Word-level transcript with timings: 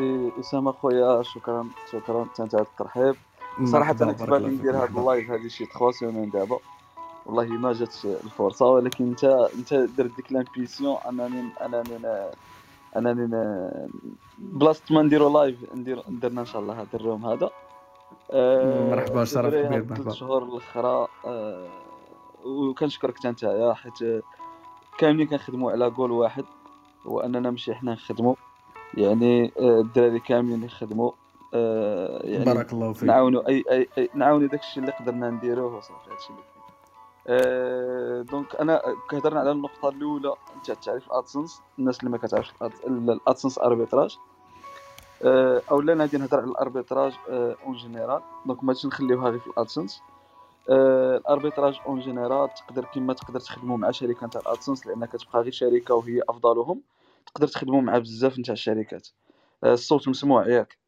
إيه، 0.00 0.30
اسامه 0.40 0.72
خويا 0.72 1.22
شكرا 1.22 1.66
شكرا. 1.92 2.26
انت 2.40 2.54
على 2.54 2.64
الترحيب 2.64 3.14
صراحة 3.64 3.96
أنا 4.02 4.12
كنت 4.12 4.22
باغي 4.30 4.46
ندير 4.46 4.76
هذا 4.76 4.84
ال 4.98 5.04
live 5.04 5.30
هذه 5.30 5.48
شي 5.48 5.64
3 5.64 5.90
semaines 5.90 6.30
دابا 6.30 6.58
والله 7.26 7.44
ما 7.44 7.72
جاتش 7.72 8.06
الفرصة 8.06 8.66
ولكن 8.66 9.04
أنت 9.08 9.24
أنت 9.24 9.74
درت 9.74 10.16
ديك 10.16 10.32
l'ambition 10.32 10.96
أنني 11.08 11.44
أنني 11.64 12.30
أنني 12.96 13.88
بلاصة 14.38 14.82
ما 14.90 15.02
نديرو 15.02 15.28
live 15.40 15.74
ندير 15.74 16.02
درنا 16.08 16.40
إن 16.40 16.46
شاء 16.46 16.62
الله 16.62 16.74
هذا 16.74 16.86
ال 16.94 17.00
room 17.00 17.26
هذا. 17.26 17.50
آه، 18.30 18.90
مرحبا 18.90 19.24
شرف 19.24 19.54
كبير 19.54 19.84
مرحبا. 19.90 20.10
الشهور 20.10 20.42
الأخرى 20.42 21.08
آه، 21.26 21.68
وكنشكرك 22.44 23.18
حتى 23.18 23.28
أنت 23.28 23.74
حيت 23.76 24.22
كاملين 24.98 25.26
كنخدموا 25.26 25.72
على 25.72 25.90
جول 25.90 26.10
واحد 26.10 26.44
هو 27.06 27.20
اننا 27.20 27.50
ماشي 27.50 27.74
حنا 27.74 27.92
نخدموا 27.92 28.34
يعني 28.94 29.52
آه، 29.58 29.80
الدراري 29.80 30.18
كاملين 30.20 30.62
يخدموا 30.64 31.10
يعني 32.24 32.44
بارك 32.44 32.72
الله 32.72 32.92
فيك. 32.92 33.04
نعاونوا 33.04 33.48
أي 33.48 33.64
أي, 33.70 33.88
أي 33.98 34.08
نعاونوا 34.14 34.48
داك 34.48 34.60
الشيء 34.60 34.82
اللي 34.82 34.92
قدرنا 34.92 35.30
نديروه 35.30 35.76
وصافي 35.76 36.10
هادشي 36.10 36.28
اللي 36.30 36.42
أه 37.26 38.22
donc 38.22 38.56
أنا 38.56 38.82
كهضرنا 39.10 39.40
على 39.40 39.50
النقطة 39.50 39.88
الأولى 39.88 40.34
أنت 40.56 40.70
تعرف 40.70 41.06
ال 41.06 41.13
AdSense 41.13 41.60
الناس 41.78 42.00
اللي 42.00 42.10
ما 42.10 42.18
كتعرفش 42.18 42.52
ال 42.86 42.95
AdSense 42.95 43.58
arbitrage 43.58 44.16
أه 45.22 45.62
اولا 45.70 45.94
غادي 45.94 46.18
نهضر 46.18 46.40
على 46.40 46.50
ال 46.50 46.56
arbitrage 46.56 47.12
en 47.28 47.76
général 47.76 48.22
donc 48.46 48.64
ماشي 48.64 48.86
نخليوها 48.88 49.30
غير 49.30 49.38
في 49.38 49.46
ال 49.46 49.53
AdSense 49.53 50.02
أه 50.68 51.16
ال 51.16 51.22
arbitrage 51.22 51.80
en 51.86 52.00
général 52.00 52.48
تقدر 52.54 52.84
كيما 52.84 53.12
تقدر 53.14 53.40
تخدموا 53.40 53.76
مع 53.76 53.90
شركة 53.90 54.26
تاع 54.26 54.40
ال 54.40 54.46
AdSense 54.46 54.86
لأن 54.86 55.04
كتبقى 55.04 55.42
غير 55.42 55.52
شركة 55.52 55.94
وهي 55.94 56.22
أفضلهم. 56.28 56.80
تقدر 57.34 57.48
تخدموا 57.48 57.80
مع 57.80 57.98
بزاف 57.98 58.38
نتاع 58.38 58.52
الشركات. 58.52 59.08
أه 59.64 59.72
الصوت 59.72 60.08
مسموع 60.08 60.48
ياك. 60.48 60.78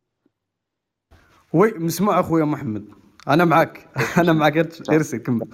oui 1.53 1.73
مسموع 1.73 2.21
اخويا 2.21 2.45
محمد. 2.45 2.89
أنا 3.29 3.45
معك 3.45 3.89
أنا 4.21 4.33
معك 4.33 4.57
ارسل 4.91 5.19
كمل. 5.19 5.49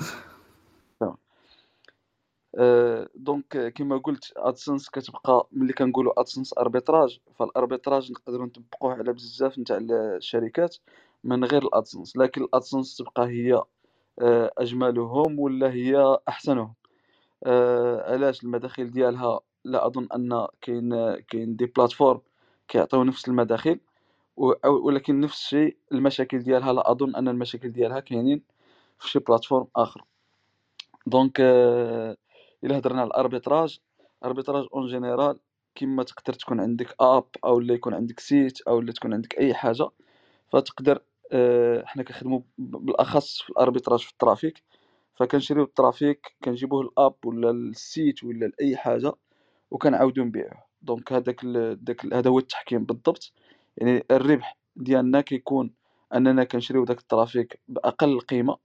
donc 3.14 3.72
كما 3.72 3.96
قلت 3.96 4.32
AdSense 4.36 4.90
كتبقى 4.90 5.48
ملي 5.52 5.72
كنقولوا 5.72 6.20
AdSense 6.20 6.58
arbitrage 6.58 7.20
فال 7.34 7.48
arbitrage 7.48 8.12
نقدروا 8.12 8.46
نطبقوه 8.46 8.94
على 8.94 9.12
بزاف 9.12 9.58
نتاع 9.58 9.78
الشركات 9.80 10.76
من 11.24 11.44
غير 11.44 11.62
ال 11.62 11.69
AdSense 11.69 12.16
لكن 12.16 12.42
ال 12.42 12.49
AdSense 12.49 12.96
تبقى 12.96 13.26
هي 13.28 13.62
آه، 14.20 14.52
أجملهم 14.58 15.38
ولا 15.38 15.72
هي 15.72 16.18
أحسنهم؟ 16.28 16.74
آه، 17.46 18.12
علاش؟ 18.12 18.44
المداخل 18.44 18.90
ديالها 18.90 19.40
لا 19.68 19.86
أظن 19.86 20.08
أن 20.14 20.46
كاين 20.60 21.14
كاين 21.20 21.56
des 21.56 21.66
plateformes 21.66 22.20
كيعطيو 22.68 23.04
نفس 23.04 23.28
المداخل 23.28 23.80
ولكن 24.64 25.20
نفس 25.20 25.38
الشيء 25.44 25.76
المشاكل 25.92 26.38
ديالها 26.38 26.72
لا 26.72 26.90
أظن 26.90 27.14
أن 27.16 27.28
المشاكل 27.28 27.72
ديالها 27.72 28.00
كاينين 28.00 28.42
في 28.98 29.08
شي 29.10 29.18
plateforme 29.18 29.66
آخر. 29.76 30.04
donc 31.06 31.40
آه 31.40 32.16
إلا 32.64 32.78
هضرنا 32.78 33.00
على 33.00 33.08
ال 33.08 33.15
arbitrage 33.15 33.80
arbitrage 34.24 34.66
en 34.74 34.86
général 34.86 35.40
كيما 35.74 36.02
تقدر 36.02 36.32
تكون 36.34 36.60
عندك 36.60 36.94
app 37.00 37.24
أو 37.44 37.60
لا 37.60 37.74
يكون 37.74 37.94
عندك 37.94 38.20
site 38.20 38.60
أو 38.60 38.80
لا 38.80 38.92
تكون 38.92 39.14
عندك 39.14 39.38
أي 39.38 39.54
حاجة 39.54 39.88
فتقدر 40.52 41.02
آه 41.32 41.84
حنا 41.84 42.02
كنخدموا 42.02 42.40
بالأخص 42.58 43.42
في 43.42 43.50
ال 43.50 43.55
arbitrage 43.55 44.00
في 44.00 44.12
ال 44.12 44.18
traffic 44.19 44.62
فكنشريو 45.14 45.62
ال 45.64 45.73
traffic 45.73 46.36
كنجيبوه 46.44 46.80
ال 46.82 46.90
app 46.90 47.14
ولا 47.26 47.50
ال 47.50 47.65
site 47.65 48.24
ولا 48.24 48.46
لأي 48.46 48.76
حاجة 48.76 49.12
وكنعاودو 49.70 50.24
نبيعوه 50.24 50.62
donc 50.82 51.12
هذاك 51.12 51.44
داك 51.80 52.14
هذا 52.14 52.30
هو 52.30 52.38
التحكيم 52.38 52.84
بالضبط. 52.84 53.32
يعني 53.76 54.04
الربح 54.10 54.56
ديالنا 54.76 55.20
كيكون 55.20 55.70
أننا 56.14 56.44
كنشريو 56.44 56.84
داك 56.84 56.98
ال 56.98 57.06
traffic 57.06 57.60
بأقل 57.68 58.20
قيمة 58.20 58.56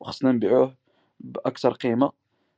وخصنا 0.00 0.32
نبيعوه 0.32 0.76
بأكثر 1.20 1.72
قيمة 1.72 2.12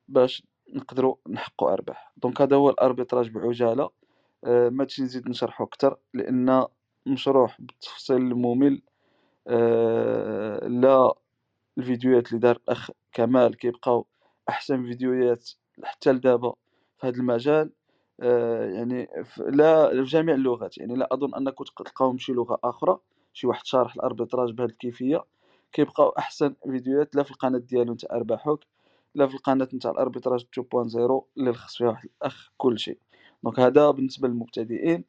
باش 0.08 0.42
نقدروا 0.74 1.16
نحققوا 1.28 1.72
أرباح. 1.72 2.12
donc 2.16 2.40
هذا 2.40 2.56
هو 2.56 2.70
ال 2.70 2.76
arbitrage 2.76 3.30
بعجالة. 3.30 3.90
آه 4.44 4.68
ما 4.68 4.84
تجي 4.84 5.02
نزيد 5.02 5.28
نشرحه 5.28 5.64
أكثر 5.64 5.96
لأن 6.14 6.66
مشروح 7.06 7.60
بالتفصيل 7.60 8.16
الممل. 8.16 8.82
آه 9.46 10.68
لا 10.68 11.14
الفيديوهات 11.78 12.28
اللي 12.28 12.40
دار 12.40 12.56
الاخ 12.56 12.90
كمال 13.12 13.56
كيبقاو 13.56 14.06
أحسن 14.48 14.84
فيديوهات 14.86 15.50
حتى 15.84 16.12
لدابا 16.12 16.54
في 16.98 17.06
هذا 17.06 17.16
المجال. 17.16 17.72
يعني 18.18 19.08
لا 19.38 19.88
في 19.90 20.02
جميع 20.02 20.34
اللغات 20.34 20.78
يعني 20.78 20.94
لا 20.96 21.08
أظن 21.12 21.34
انكم 21.34 21.64
تلقاوهم 21.64 22.18
شي 22.18 22.32
لغة 22.32 22.58
آخرى 22.64 22.98
شي 23.32 23.46
واحد 23.46 23.66
شارح 23.66 23.94
ال 23.94 24.00
arbitrage 24.00 24.52
بهذه 24.52 24.68
الكيفية. 24.70 25.24
كيبقاو 25.72 26.08
أحسن 26.08 26.54
فيديوهات 26.70 27.14
لا 27.16 27.22
في 27.22 27.30
القناة 27.30 27.58
ديالو 27.58 27.92
نتاع 27.94 28.16
ارباحوك 28.16 28.60
لا 29.14 29.26
في 29.26 29.34
القناة 29.34 29.68
نتاع 29.74 29.90
ال 29.90 29.96
arbitrage 29.96 30.44
2.0 30.60 31.22
اللي 31.38 31.50
لخص 31.50 31.76
فيها 31.76 31.88
واحد 31.88 32.08
الأخ 32.22 32.50
كلشي 32.56 32.98
donc 33.44 33.60
هذا 33.60 33.90
بالنسبة 33.90 34.28
للمبتدئين. 34.28 35.04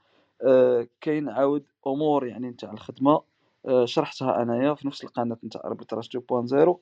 آه 0.47 0.87
كاين 1.01 1.29
عاود 1.29 1.65
أمور 1.87 2.27
يعني 2.27 2.49
نتاع 2.49 2.71
الخدمة 2.71 3.21
آه 3.65 3.85
شرحتها 3.85 4.41
أنايا 4.41 4.73
في 4.73 4.87
نفس 4.87 5.03
القناة 5.03 5.37
نتاع 5.43 5.61
arbitrage 5.65 6.09
2.0 6.17 6.75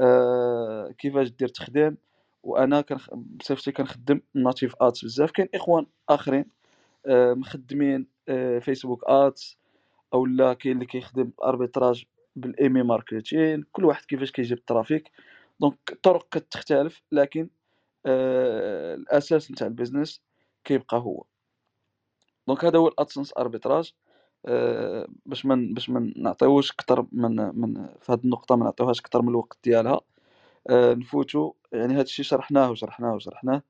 آه 0.00 0.90
كيفاش 0.98 1.28
دير 1.30 1.48
تخدم 1.48 1.96
وأنا 2.42 2.80
كنخ... 2.80 3.14
بصفتي 3.14 3.72
كنخدم 3.72 4.20
native 4.34 4.74
ads 4.80 5.04
بزاف. 5.04 5.30
كاين 5.30 5.48
إخوان 5.54 5.86
آخرين 6.08 6.44
آه 7.06 7.34
مخدمين 7.34 8.06
آه 8.28 8.58
Facebook 8.58 9.04
ads 9.06 9.58
أو 10.14 10.26
لا 10.26 10.52
كاين 10.54 10.74
اللي 10.74 10.86
كيخدم 10.86 11.30
arbitrage 11.44 12.04
بال 12.36 12.49
email 12.49 12.82
marketing 12.82 13.64
كل 13.72 13.84
واحد 13.84 14.04
كيفاش 14.04 14.32
كيجيب 14.32 14.58
ال 14.58 14.64
traffic. 14.64 15.10
donc 15.60 15.78
الطرق 15.92 16.28
كتختلف 16.30 17.02
لكن 17.12 17.48
آه 18.06 18.94
الأساس 18.94 19.50
نتاع 19.50 19.66
ال 19.66 19.72
business 19.72 20.22
كيبقى 20.64 20.96
هو. 20.98 21.24
donc 22.48 22.64
هذا 22.64 22.78
هو 22.78 22.88
ال 22.88 22.94
AdSense 22.94 23.32
arbitrage 23.38 23.92
باش 25.26 25.46
من 25.46 25.74
باش 25.74 25.90
ما 25.90 26.12
نعطيوش 26.16 26.70
أكثر 26.72 27.06
من 27.12 27.36
من 27.60 27.86
في 28.00 28.12
هذه 28.12 28.20
النقطة 28.24 28.56
ما 28.56 28.64
نعطيوهاش 28.64 29.00
أكثر 29.00 29.22
من 29.22 29.28
الوقت 29.28 29.58
ديالها. 29.64 30.00
نفوتو 30.70 31.52
يعني 31.72 31.94
هذا 31.94 32.02
الشيء 32.02 32.24
شرحناه 32.24 32.70
وشرحناه 32.70 33.14
وشرحناه 33.14 33.62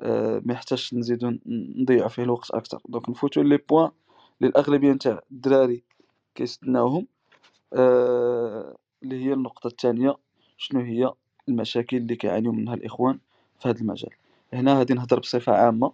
آه 0.00 0.42
ما 0.44 0.54
يحتاجش 0.54 0.94
نزيدو 0.94 1.32
نضيعو 1.46 2.08
فيه 2.08 2.22
الوقت 2.22 2.50
أكثر 2.50 2.80
donc 2.88 3.08
نفوتو 3.10 3.42
les 3.42 3.56
points 3.56 3.90
للأغلبية 4.40 4.92
نتاع 4.92 5.20
الدراري 5.32 5.82
كيستناوهم 6.34 7.06
آه 7.74 8.76
اللي 9.02 9.24
هي 9.24 9.32
النقطة 9.32 9.66
الثانية 9.66 10.16
شنو 10.56 10.80
هي 10.80 11.12
المشاكل 11.48 11.96
اللي 11.96 12.16
كيعانيو 12.16 12.52
منها 12.52 12.74
الإخوان 12.74 13.18
في 13.60 13.68
هذا 13.68 13.80
المجال. 13.80 14.10
هنا 14.52 14.78
غادي 14.78 14.94
نهضر 14.94 15.18
بصفة 15.18 15.52
عامة 15.52 15.92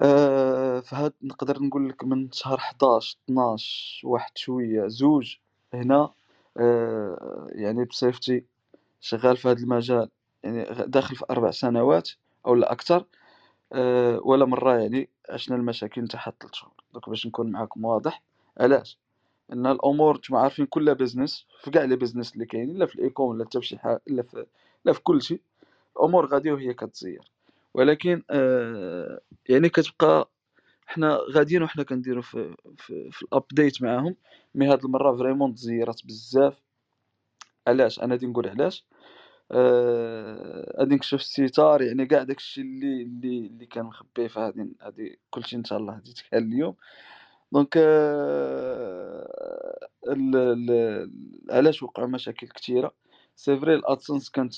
آه 0.00 0.80
فهاد 0.80 1.12
نقدر 1.22 1.62
نقول 1.62 1.88
لك 1.88 2.04
من 2.04 2.32
شهر 2.32 2.58
11 2.58 3.16
12 3.24 4.08
واحد 4.08 4.38
شوية 4.38 4.86
زوج 4.86 5.36
هنا 5.74 6.10
آه 6.56 7.46
يعني 7.52 7.84
بصفتي 7.84 8.44
شغال 9.00 9.36
في 9.36 9.48
هذا 9.48 9.58
المجال 9.62 10.08
يعني 10.44 10.66
داخل 10.86 11.16
في 11.16 11.24
أربع 11.30 11.50
سنوات 11.50 12.10
أو 12.46 12.54
لا 12.54 12.72
أكثر 12.72 13.04
أه 13.72 14.20
ولا 14.24 14.44
مرة 14.44 14.78
يعني 14.78 15.08
عشنا 15.30 15.56
المشاكل 15.56 16.02
نتاع 16.02 16.20
حتى 16.20 16.46
شهور 16.52 16.72
دوك 16.94 17.08
باش 17.08 17.26
نكون 17.26 17.50
معاكم 17.50 17.84
واضح 17.84 18.22
علاش؟ 18.58 18.98
ان 19.52 19.66
الأمور 19.66 20.16
نتوما 20.16 20.40
عارفين 20.40 20.66
كل 20.66 20.94
business 20.94 21.46
في 21.62 21.70
كاع 21.70 21.84
les 21.84 21.96
business 21.96 22.34
اللي 22.34 22.46
كاينين 22.46 22.76
لا 22.76 22.86
في 22.86 22.94
ال 22.94 23.00
e-com 23.00 23.28
ولا 23.28 23.44
حتى 23.44 23.60
في 23.60 23.66
شي 23.66 23.76
لا 24.06 24.22
في 24.22 24.46
لا 24.84 24.92
في 24.92 25.00
كل 25.02 25.22
شيء 25.22 25.40
الأمور 25.96 26.26
غاديه 26.26 26.52
وهي 26.52 26.74
كتزير. 26.74 27.30
ولكن 27.74 28.22
آه 28.30 29.20
يعني 29.48 29.68
كتبقى 29.68 30.30
حنا 30.86 31.18
غاديين 31.30 31.62
وحنا 31.62 31.82
كنديرو 31.82 32.22
في 32.22 32.54
في, 32.76 33.10
في 33.10 33.22
ال 33.22 33.31
update 33.31 33.82
معاهم 33.82 34.16
mais 34.54 34.66
هاد 34.68 34.84
المرة 34.84 35.16
vraiment 35.16 35.54
تزيرات 35.54 36.06
بزاف. 36.06 36.62
علاش؟ 37.66 38.00
أنا 38.00 38.14
غادي 38.14 38.26
نقول 38.26 38.48
علاش. 38.48 38.84
آه، 39.52 40.76
غادي 40.80 40.94
نكشف 40.94 41.14
الستار 41.20 41.82
يعني 41.82 42.06
كاع 42.06 42.22
داكشي 42.22 42.60
اللي 42.60 43.02
اللي 43.02 43.46
اللي 43.46 43.66
كان 43.66 43.84
مخبي 43.84 44.28
فهادي 44.28 44.68
هادي 44.82 45.18
كلشي 45.30 45.56
إن 45.56 45.64
شاء 45.64 45.78
الله 45.78 45.94
غادي 45.94 46.10
يتقال 46.10 46.42
اليوم. 46.42 46.74
donc 47.52 47.74
آه، 47.76 49.78
علاش 51.50 51.82
وقعوا 51.82 52.08
مشاكل 52.08 52.48
كثيره 52.48 52.92
c'est 53.36 53.56
vrai 53.56 53.74
ال 53.74 53.81
AdSense 53.81 54.30
كانت 54.30 54.54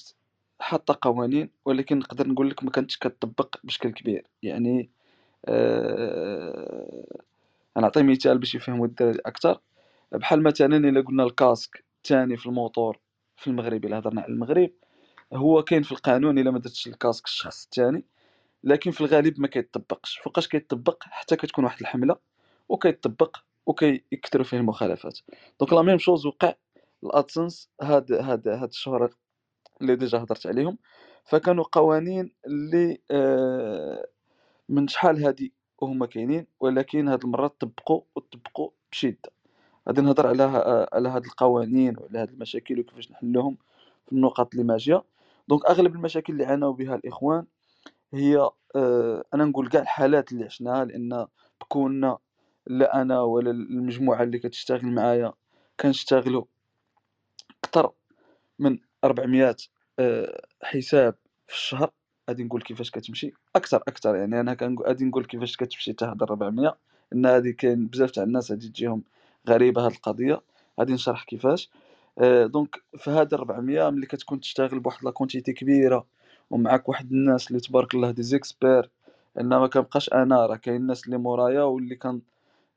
حاطة 0.60 0.99
قوانين 1.02 1.50
ولكن 1.64 1.99
نقدر 1.99 2.28
نقول 2.28 2.50
لك 2.50 2.64
ما 2.64 2.70
كانتش 2.70 2.99
كتطبق 2.99 3.56
بشكل 3.64 3.90
كبير. 3.93 4.26
يعني 4.43 4.90
أه 5.46 7.06
نعطي 7.76 8.02
مثال 8.02 8.38
باش 8.38 8.54
يفهموا 8.54 8.87
الدراري 8.87 9.19
أكثر 9.26 9.60
بحال 10.12 10.43
مثلا 10.43 10.76
إلا 10.76 11.00
قلنا 11.00 11.25
ال 11.25 11.32
casque. 11.32 11.85
الثاني 12.02 12.37
في 12.37 12.46
الموتور 12.46 12.99
في 13.37 13.46
المغرب 13.46 13.84
الا 13.84 13.99
هضرنا 13.99 14.20
على 14.22 14.32
المغرب. 14.32 14.70
هو 15.32 15.62
كاين 15.62 15.82
في 15.82 15.93
القانون 15.93 16.38
إلا 16.38 16.50
ما 16.50 16.58
درتش 16.58 16.87
ال 16.87 16.92
casque 16.92 17.25
الشخص 17.26 17.64
الثاني 17.64 18.04
لكن 18.64 18.90
في 18.90 19.00
الغالب 19.00 19.40
ما 19.40 19.49
كيطبقش 19.49 20.19
فوقاش 20.19 20.49
كيطبق 20.49 21.02
حتى 21.04 21.37
كتكون 21.37 21.64
واحد 21.64 21.81
الحملة 21.81 22.16
وكيطبق 22.69 23.37
وكيكثروا 23.66 24.44
فيه 24.44 24.56
المخالفات. 24.56 25.19
donc 25.61 25.73
la 25.73 25.82
même 25.82 25.99
chose 25.99 26.26
وقع 26.26 26.54
ال 27.05 27.13
AdSense 27.13 27.70
هاد 27.82 28.12
هاد 28.12 28.49
هاد 28.49 28.69
الشهور 28.69 29.14
اللي 29.81 29.96
déjà 29.97 30.19
هضرت 30.19 30.46
عليهم. 30.46 30.78
فكانوا 31.25 31.64
قوانين 31.72 32.32
اللي 32.46 32.99
آه، 33.10 34.06
من 34.69 34.88
شحال 34.88 35.25
هادي 35.25 35.54
وهما 35.78 36.06
كاينين 36.06 36.46
ولكن 36.60 37.08
هاد 37.08 37.25
المره 37.25 37.49
طبقوا 37.49 38.02
وطبقوا 38.16 38.70
بشدة. 38.93 39.42
غادي 39.88 40.00
نهضر 40.00 40.26
على 40.26 40.43
على 40.93 41.08
هاد 41.08 41.25
القوانين 41.25 41.96
وعلى 41.99 42.19
هاد 42.19 42.31
المشاكل 42.31 42.81
وكيفاش 42.81 43.11
نحلوهم 43.11 43.56
في 44.06 44.12
النقاط 44.12 44.55
اللي 44.55 44.64
ماجيه 44.64 45.02
دونك 45.49 45.67
أغلب 45.67 45.94
المشاكل 45.94 46.32
اللي 46.32 46.44
عانوا 46.44 46.73
بها 46.73 46.94
الإخوان 46.94 47.44
هي 48.14 48.50
آه، 48.76 49.25
أنا 49.34 49.44
نقول 49.44 49.69
كاع 49.69 49.82
الحالات 49.82 50.32
اللي 50.32 50.44
عشناها 50.44 50.84
لأن 50.84 51.26
بكوننا 51.61 52.19
لا 52.67 53.02
أنا 53.02 53.23
ولا 53.23 53.50
المجموعة 53.50 54.23
اللي 54.23 54.38
كتشتغل 54.38 54.87
معايا 54.87 55.32
كنشتغلوا 55.81 56.44
أكثر 57.64 57.93
من 58.58 58.78
400 59.05 59.56
آه، 59.99 60.43
حساب 60.62 61.14
في 61.46 61.55
الشهر. 61.55 61.90
غادي 62.31 62.44
نقول 62.44 62.62
كيفاش 62.62 62.90
كتمشي. 62.90 63.32
أكثر 63.56 63.76
أكثر 63.88 64.17
يعني 64.17 64.40
أنا 64.40 64.56
غادي 64.87 65.05
نقول 65.05 65.25
كيفاش 65.25 65.56
كتمشي 65.56 65.94
هاد 66.02 66.23
400 66.23 66.78
لأن 67.12 67.26
هادي 67.26 67.52
كاين 67.52 67.87
بزاف 67.87 68.11
تاع 68.11 68.23
الناس 68.23 68.50
غادي 68.50 68.69
تجيهم 68.69 69.02
غريبة 69.49 69.87
هاد 69.87 69.91
القضية 69.93 70.41
غادي 70.81 70.93
نشرح 70.93 71.25
كيفاش. 71.25 71.71
آه، 72.19 72.47
donc 72.47 72.76
في 72.97 73.11
هاد 73.11 73.35
400 73.35 73.91
ملي 73.91 74.06
كتكون 74.06 74.41
تشتغل 74.41 74.81
بواحد 74.81 75.05
la 75.05 75.11
quantité 75.11 75.53
كبيرة 75.53 76.06
ومعاك 76.50 76.89
واحد 76.89 77.12
الناس 77.12 77.49
اللي 77.50 77.61
تبارك 77.61 77.94
الله 77.94 78.11
دي 78.11 78.23
زيكسبير 78.23 78.91
ان 79.41 79.49
ما 79.49 79.67
كنبقاش 79.67 80.12
أنا 80.12 80.47
راه 80.47 80.56
كاين 80.56 80.77
الناس 80.77 81.06
اللي 81.06 81.19
مورايا 81.19 81.62
واللي 81.62 81.94
كان 81.97 82.21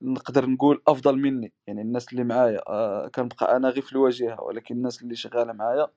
نقدر 0.01 0.45
نقول 0.49 0.81
أفضل 0.87 1.17
مني. 1.19 1.53
يعني 1.67 1.81
الناس 1.81 2.11
اللي 2.13 2.23
معايا 2.23 2.61
آه 2.69 3.07
كنبقى 3.07 3.55
أنا 3.57 3.69
غير 3.69 3.81
في 3.83 3.93
الواجهة 3.93 4.41
ولكن 4.43 4.75
الناس 4.75 5.01
اللي 5.03 5.15
شغالة 5.15 5.53
معايا 5.53 5.87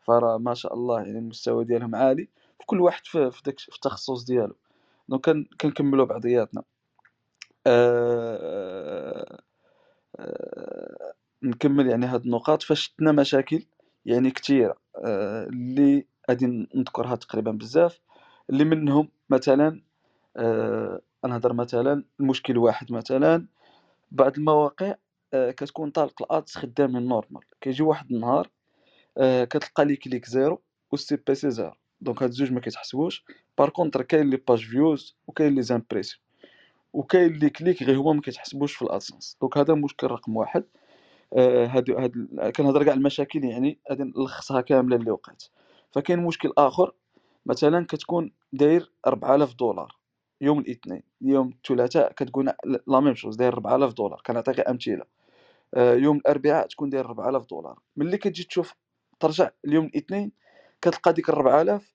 فراه 0.00 0.38
ما 0.38 0.54
شاء 0.54 0.74
الله 0.74 0.98
يعني 1.02 1.18
المستوى 1.18 1.64
ديالهم 1.64 1.94
عالي 1.94 2.28
في 2.60 2.66
كل 2.66 2.80
واحد 2.80 3.06
في, 3.06 3.30
داك 3.46 3.58
في 3.60 3.76
التخصص 3.76 4.24
ديالو. 4.24 4.56
donc 5.08 5.30
كنكملوا 5.60 6.06
بعضياتنا. 6.06 6.62
آه 7.66 8.99
نكمل 11.42 11.86
يعني 11.86 12.06
هاد 12.06 12.24
النقاط. 12.24 12.62
فشتنا 12.62 13.12
مشاكل 13.12 13.64
يعني 14.06 14.30
كثيره 14.30 14.76
آه 14.96 15.46
اللي 15.46 16.06
غادي 16.30 16.68
نذكرها 16.74 17.16
تقريبا 17.16 17.50
بزاف. 17.50 18.00
اللي 18.50 18.64
منهم 18.64 19.08
مثلا 19.30 19.82
آه 20.36 21.00
نهضر 21.26 21.52
مثلا 21.52 22.04
المشكل 22.20 22.58
واحد 22.58 22.92
مثلا. 22.92 23.46
بعض 24.10 24.36
المواقع 24.38 24.94
آه 25.34 25.50
كتكون 25.50 25.90
طالق 25.90 26.22
ال 26.22 26.31
ads 26.31 26.56
خدامين 26.58 27.08
normal 27.08 27.42
كيجي 27.60 27.82
واحد 27.82 28.12
النهار 28.12 28.50
آه 29.18 29.44
كتلقى 29.44 29.84
les 29.84 29.96
clics 29.96 30.26
zéro 30.26 30.62
و 30.92 30.96
CPC 30.96 31.34
zéro. 31.34 31.74
donc 32.00 32.22
هاد 32.22 32.30
الزوج 32.30 32.52
ما 32.52 32.60
كيتحسبوش. 32.60 33.24
par 33.58 33.70
contre 33.70 34.02
كاين 34.02 34.30
les 34.30 34.36
page 34.36 34.64
views 34.64 35.16
وكاين 35.26 35.54
les 35.54 35.62
impressions 35.62 36.20
وكاين 36.92 37.32
les 37.32 37.50
clics 37.50 37.82
غير 37.82 38.00
هما 38.00 38.12
ما 38.12 38.20
كيتحسبوش 38.20 38.74
في 38.74 38.82
ال 38.82 38.88
AdSense. 38.88 39.36
donc 39.40 39.58
هذا 39.58 39.74
مشكل 39.74 40.06
رقم 40.06 40.36
واحد. 40.36 40.64
آه 41.34 41.66
هادو 41.66 41.98
هاد 41.98 42.12
كنهضر 42.56 42.84
كاع 42.84 42.94
المشاكل 42.94 43.44
يعني 43.44 43.78
غادي 43.90 44.02
نلخصها 44.02 44.60
كاملة 44.60 44.96
اللي 44.96 45.10
وقعت. 45.10 45.44
فكاين 45.92 46.18
مشكل 46.18 46.52
آخر 46.58 46.92
مثلا 47.46 47.86
كتكون 47.86 48.32
داير 48.52 48.92
4000 49.06 49.54
دولار 49.54 49.96
يوم 50.40 50.58
الاثنين 50.58 51.02
يوم 51.20 51.48
الثلاثاء 51.48 52.12
كتكون 52.12 52.52
la 52.86 53.00
même 53.00 53.14
chose 53.14 53.36
داير 53.36 53.52
4000 53.52 53.92
دولار 53.94 54.22
كنعطي 54.26 54.50
غير 54.50 54.70
أمثلة. 54.70 55.04
آه، 55.74 55.94
يوم 55.94 56.16
الأربعاء 56.16 56.66
تكون 56.66 56.90
داير 56.90 57.04
4000 57.06 57.46
دولار. 57.46 57.78
ملي 57.96 58.18
كتجي 58.18 58.44
تشوف 58.44 58.74
ترجع 59.20 59.50
اليوم 59.64 59.84
الاثنين 59.86 60.32
كتلقى 60.82 61.12
ديك 61.12 61.30
4000 61.30 61.94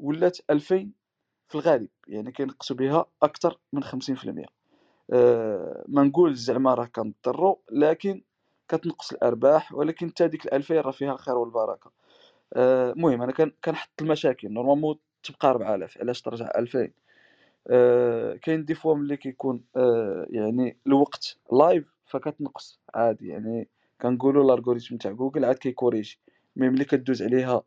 ولات 0.00 0.38
2000 0.50 0.90
في 1.52 1.58
الغالب 1.58 1.88
يعني 2.08 2.32
كينقصوا 2.32 2.76
بها 2.76 3.06
أكثر 3.22 3.58
من 3.72 3.84
50% 3.84 4.44
أه 5.12 5.84
ما 5.88 6.02
نقول 6.02 6.34
زعما 6.34 6.74
راه 6.74 6.84
كنضروا 6.84 7.56
لكن 7.70 8.22
كتنقص 8.68 9.12
الأرباح 9.12 9.74
ولكن 9.74 10.08
حتى 10.08 10.28
ديك 10.28 10.46
ال 10.46 10.54
2000 10.54 10.74
راه 10.80 10.90
فيها 10.90 11.12
الخير 11.12 11.36
والبركة. 11.36 11.90
المهم 12.56 13.20
أه 13.20 13.24
أنا 13.24 13.32
كنحط 13.64 14.02
المشاكل 14.02 14.52
normalement 14.52 14.98
تبقى 15.22 15.48
4000 15.48 15.98
علاش 15.98 16.22
ترجع 16.22 16.50
2000 16.56 16.90
أه 17.68 18.34
كاين 18.36 18.64
des 18.64 18.74
fois 18.74 18.94
ملي 18.94 19.16
كيكون 19.16 19.64
أه 19.76 20.26
يعني 20.30 20.76
الوقت 20.86 21.36
لايف 21.52 21.94
فكتنقص 22.06 22.80
عادي 22.94 23.28
يعني 23.28 23.68
كنقولوا 24.02 24.44
ال 24.44 24.49
algorithme 24.49 24.96
تاع 24.96 25.10
جوجل 25.12 25.44
عاد 25.44 25.56
كي 25.56 25.68
corrige. 25.68 26.18
mais 26.56 26.68
ملي 26.68 26.84
كدوز 26.84 27.22
عليها 27.22 27.62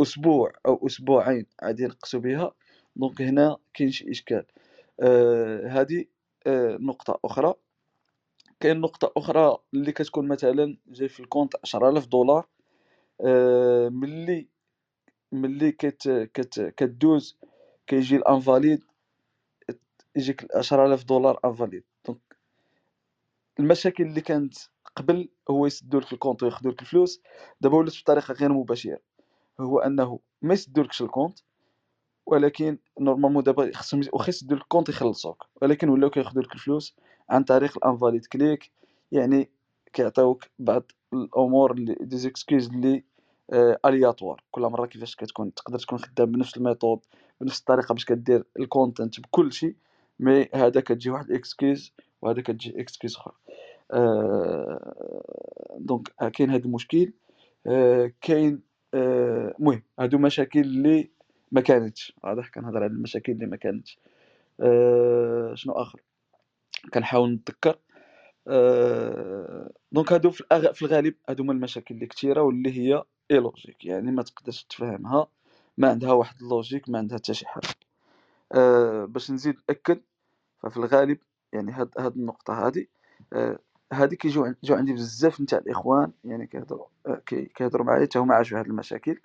أسبوع 0.00 0.52
أو 0.66 0.86
أسبوعين 0.86 1.46
عاد 1.62 1.80
ينقصوا 1.80 2.20
بها 2.20 2.52
donc 2.96 3.22
هنا 3.22 3.56
كاين 3.74 3.90
شي 3.90 4.10
إشكال. 4.10 4.44
آه 5.00 5.68
هذه 5.68 6.04
آه 6.46 6.76
نقطة 6.80 7.20
أخرى. 7.24 7.54
كاين 8.60 8.80
نقطة 8.80 9.12
أخرى 9.16 9.56
اللي 9.74 9.92
كتكون 9.92 10.28
مثلا 10.28 10.76
جاي 10.86 11.08
في 11.08 11.20
ال 11.20 11.25
compte 11.25 11.54
10000 11.64 12.06
دولار. 12.06 12.46
آه 13.20 13.88
ملي 13.88 14.48
ملي 15.32 15.72
كت 15.72 16.08
كت 16.34 16.60
كدوز 16.76 17.38
كيجي 17.86 18.16
ال 18.16 18.25
invalid 18.25 18.84
يجيك 20.16 20.46
10000 20.56 21.04
دولار 21.04 21.40
invalid. 21.44 21.84
donc 22.06 22.36
المشاكل 23.60 24.04
اللي 24.04 24.20
كانت 24.20 24.54
قبل 24.96 25.28
هو 25.50 25.66
يسدوا 25.66 26.00
لك 26.00 26.12
ال 26.12 26.16
compte 26.16 26.42
وياخذوا 26.42 26.72
لك 26.72 26.82
الفلوس. 26.82 27.20
دابا 27.60 27.76
ولات 27.76 28.00
بطريقة 28.02 28.34
غير 28.34 28.52
مباشرة. 28.52 28.98
هو 29.60 29.78
أنه 29.78 30.20
ما 30.42 30.54
يسدولكش 30.54 31.02
ال 31.02 31.07
compte 31.07 31.38
ولكن 32.26 32.78
normalement 33.00 33.42
دابا 33.42 33.70
خصهم 33.74 34.00
يسدوا 34.28 34.56
لك 34.56 34.62
ال 34.62 34.66
compte 34.66 34.88
يخلصوك 34.88 35.46
ولكن 35.62 35.88
ولاو 35.88 36.10
كياخذوا 36.10 36.42
لك 36.42 36.54
الفلوس 36.54 36.96
عن 37.30 37.44
طريق 37.44 37.76
ال 37.76 37.82
invalid 37.82 38.26
click 38.26 38.70
يعني 39.12 39.50
كيعطيوك 39.92 40.44
بعض 40.58 40.92
الأمور 41.12 41.72
اللي 41.72 41.96
des 42.00 42.16
excuses 42.16 42.68
اللي 42.68 43.04
آه 43.52 43.78
aléatoires. 43.86 44.42
كل 44.50 44.60
مرة 44.60 44.86
كيفاش 44.86 45.16
كتكون 45.16 45.54
تقدر 45.54 45.78
تكون 45.78 45.98
خدام 45.98 46.32
بنفس 46.32 46.56
ال 46.56 46.62
méthode 46.62 47.00
بنفس 47.40 47.60
الطريقة 47.60 47.92
باش 47.92 48.04
كدير 48.04 48.44
ال 48.58 48.66
content 48.66 49.20
بكل 49.20 49.52
شيء 49.52 49.74
mais 50.20 50.48
هذا 50.54 50.80
كتجي 50.80 51.10
واحد 51.10 51.32
excuse 51.32 51.92
وهذا 52.22 52.42
كتجي 52.42 52.80
excuse 52.80 53.16
أخرى 53.16 53.34
آه 53.92 55.76
donc 55.78 56.08
كاين 56.32 56.50
هذا 56.50 56.64
المشكل. 56.64 57.12
آه 57.66 58.12
كاين 58.20 58.60
المهم 58.94 59.82
آه 59.98 60.02
هادو 60.02 60.18
مشاكل 60.18 60.60
اللي 60.60 61.10
ما 61.52 61.60
كانتش. 61.60 62.12
واضح 62.24 62.48
كنهضر 62.48 62.76
على 62.82 62.86
المشاكل 62.92 63.32
اللي 63.32 63.46
ما 63.46 63.56
كانتش. 63.56 63.98
آه 64.60 65.54
شنو 65.54 65.72
آخر؟ 65.74 66.00
كنحاول 66.94 67.32
نتذكر. 67.32 67.78
آه 68.48 69.70
donc 69.92 70.12
هادو 70.12 70.30
في. 70.30 70.44
في 70.74 70.82
الغالب 70.82 71.14
هادو 71.28 71.42
هما 71.42 71.52
المشاكل 71.52 71.94
اللي 71.94 72.06
كثيرة 72.06 72.42
واللي 72.42 72.72
هي 72.78 73.02
اي 73.30 73.36
لوجيك 73.38 73.84
يعني 73.84 74.12
ما 74.12 74.22
تقدرش 74.22 74.64
تفهمها. 74.64 75.26
ما 75.78 75.90
عندها 75.90 76.12
واحد 76.12 76.36
ال 76.42 76.48
logique 76.48 76.88
ما 76.88 76.98
عندها 76.98 77.18
حتى 77.18 77.34
شي 77.34 77.46
حاجة. 77.46 77.68
آه 78.52 79.04
باش 79.04 79.30
نزيد 79.30 79.56
نأكد 79.68 80.00
ففي 80.62 80.76
الغالب 80.76 81.18
يعني 81.52 81.72
هاد 81.72 81.90
هاد 81.98 82.16
النقطة 82.16 82.66
هادي. 82.66 82.90
آه 83.32 83.58
هادي 83.92 84.16
كيجيو 84.16 84.54
جو 84.64 84.74
عندي 84.74 84.92
بزاف 84.92 85.40
نتاع 85.40 85.58
الإخوان 85.58 86.12
يعني 86.24 86.46
كيهضروا 86.46 86.86
آه 87.06 87.22
كيهضروا 87.26 87.86
معايا 87.86 88.02
حتى 88.06 88.18
هما 88.18 88.34
عاشوا 88.34 88.58
هاد 88.58 88.66
المشاكل. 88.66 89.20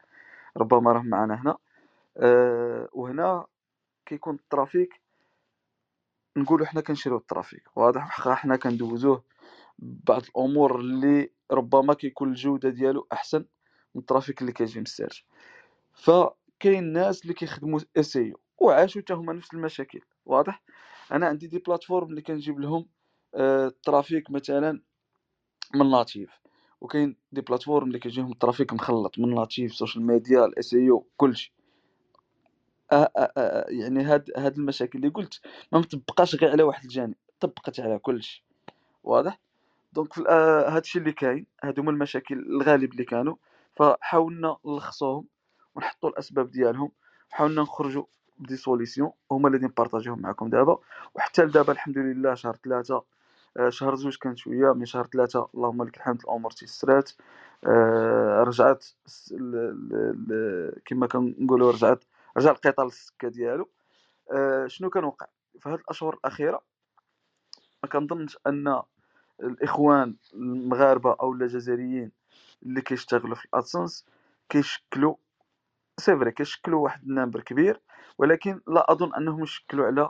ربما 0.58 0.92
راهم 0.92 1.08
معنا 1.08 1.42
هنا. 1.42 1.52
أه 1.52 1.71
وهنا 2.94 3.46
كيكون 4.06 4.36
ال 4.36 4.45
trafic 4.45 5.02
نقولوا 6.38 6.66
حنا 6.66 6.82
كنشريو 6.82 7.18
ال 7.18 7.25
trafic. 7.25 7.78
واضح 7.78 8.22
حنا 8.34 8.56
كندوزوه 8.56 9.24
بعض 9.80 10.22
الأمور 10.24 10.80
اللي 10.80 11.30
ربما 11.52 11.94
كيكون 11.94 12.30
الجودة 12.30 12.70
ديالو 12.70 13.08
أحسن 13.14 13.46
من 13.96 14.02
ال 14.02 14.07
trafic 14.07 14.42
اللي 14.42 14.52
كيجي 14.52 14.80
من 14.80 14.86
ال 14.86 14.91
search 14.91 15.26
فكاين 15.94 16.94
ناس 16.94 17.22
اللي 17.22 17.34
كيخدموا 17.34 17.80
SEO 17.98 18.34
وعاشوا 18.58 19.02
حتى 19.02 19.14
هما 19.14 19.34
نفس 19.34 19.54
المشاكل. 19.54 20.02
واضح؟ 20.26 20.64
أنا 21.12 21.28
عندي 21.28 21.48
des 21.48 21.60
plateformes 21.60 22.10
اللي 22.10 22.22
كنجيب 22.22 22.60
لهم 22.60 22.90
آه، 23.36 23.68
ال 23.68 23.77
trafic 23.77 24.32
مثلا 24.32 24.82
من 25.76 25.92
native. 25.92 26.40
وكاين 26.82 27.18
des 27.32 27.42
plateformes 27.42 27.88
اللي 27.88 28.00
كيجيهم 28.00 28.32
ال 28.32 28.38
trafic 28.38 28.74
مخلط 28.74 29.20
من 29.20 29.36
native 29.36 29.74
social 29.76 30.06
media 30.06 30.46
ال 30.46 30.74
SEO 30.74 31.08
كلشي. 31.18 31.54
آه، 32.92 33.12
آه، 33.18 33.66
يعني 33.70 34.04
هاد 34.04 34.32
هاد 34.38 34.58
المشاكل 34.58 35.00
اللي 35.00 35.10
قلت 35.10 35.42
ما 35.72 35.80
مطبقاش 35.80 36.36
غير 36.36 36.52
على 36.52 36.64
واحد 36.64 36.84
الجانب 36.84 37.16
طبقت 37.40 37.80
على 37.80 38.00
كلشي 38.00 38.46
واضح؟ 39.04 39.40
donc 39.94 40.20
هادشي 40.70 41.00
اللي 41.00 41.12
كاين 41.12 41.46
هادو 41.64 41.82
هما 41.82 41.92
المشاكل 41.92 42.40
الغالب 42.40 42.92
اللي 42.92 43.04
كانوا 43.04 43.36
فحاولنا 43.74 44.58
نلخصوهم 44.66 45.26
ونحطوا 45.76 46.10
الأسباب 46.10 46.52
ديالهم 46.52 46.92
حاولنا 47.30 47.62
نخرجوا 47.62 48.04
ب 48.40 48.44
des 48.44 48.58
solutions 48.58 49.12
هما 49.32 49.48
اللي 49.48 49.60
ن 49.60 49.65
partage 49.65 50.05
يهم 50.05 50.22
معكم 50.22 50.50
دابا 50.50 50.78
وحتى 51.16 51.42
لدابا 51.42 51.74
الحمد 51.74 51.98
لله 51.98 52.34
شهر 52.34 52.56
ثلاثة 52.56 53.04
آه، 53.58 53.70
شهر 53.70 53.96
زوج 53.96 54.18
كان 54.18 54.36
شوية 54.36 54.74
من 54.74 54.86
شهر 54.86 55.08
ثلاثة 55.08 55.48
اللهم 55.56 55.84
لك 55.84 55.98
الحمد 55.98 56.22
الأمور 56.22 56.52
تيسرات 56.52 57.12
آه، 57.66 58.44
رجعت 58.48 58.86
كما 60.86 61.08
كنقولوا 61.08 61.72
رجعت 61.72 62.04
رجع 62.38 62.52
القطار 62.52 62.86
للسكه 62.86 63.28
ديالو. 63.28 63.70
آه، 64.32 64.68
شنو 64.68 64.90
كان 64.90 65.04
وقع 65.04 65.26
في 65.60 65.70
هذه 65.70 65.76
الأشهر 65.76 66.14
الأخيرة 66.14 66.62
ما 67.84 67.90
كنظنش 67.90 68.38
أن 68.48 68.82
الإخوان 69.44 70.16
المغاربة 70.34 71.16
أو 71.22 71.34
الجزائريين 71.34 72.12
اللي 72.64 72.82
كيشتغلوا 72.82 73.36
في 73.36 73.46
الادسنس 73.46 74.06
كيشكلوا 74.50 75.16
سي 76.00 76.32
كيشكلوا 76.32 76.84
واحد 76.84 77.04
ال 77.04 77.09
nombre 77.09 77.42
كبير 77.42 77.82
ولكن 78.18 78.62
لا 78.68 78.92
أظن 78.92 79.16
أنهم 79.16 79.44
يشكلوا 79.44 79.86
على 79.86 80.10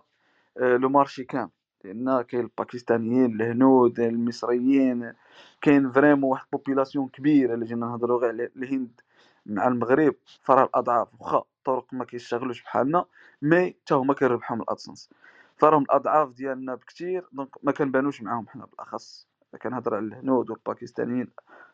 le 0.58 0.90
marché 0.90 1.24
كامل. 1.24 1.50
لأن 1.84 2.22
كاين 2.22 2.44
الباكستانيين 2.44 3.42
الهنود 3.42 4.00
المصريين 4.00 5.14
كاين 5.62 5.92
vraiment 5.92 6.32
واحد 6.32 6.46
population 6.52 7.08
كبيرة 7.08 7.54
اللي 7.54 7.66
جينا 7.66 7.86
نهضروا 7.86 8.20
غير 8.22 8.30
على 8.30 8.50
الهند. 8.56 9.02
مع 9.46 9.68
المغرب 9.68 10.16
فراه 10.44 10.64
الأضعاف 10.64 11.08
واخا 11.20 11.38
الطرق 11.38 11.94
ما 11.94 12.06
كيشتغلوش 12.06 12.64
بحالنا 12.64 13.06
mais 13.42 13.76
حتى 13.86 13.94
هما 13.96 14.14
كيربحوا 14.14 14.56
من 14.56 14.62
الادسنس 14.64 15.10
فراهم 15.58 15.84
الأضعاف 15.84 16.30
ديالنا 16.30 16.76
بكثير 16.76 17.28
donc 17.32 17.50
ما 17.64 17.72
كنبانوش 17.72 18.22
معاهم 18.22 18.48
حنا 18.48 18.66
بالأخص. 18.66 19.28
كنهضر 19.62 19.96
على 19.96 20.06
الهنود 20.06 20.50
والباكستانيين 20.50 21.28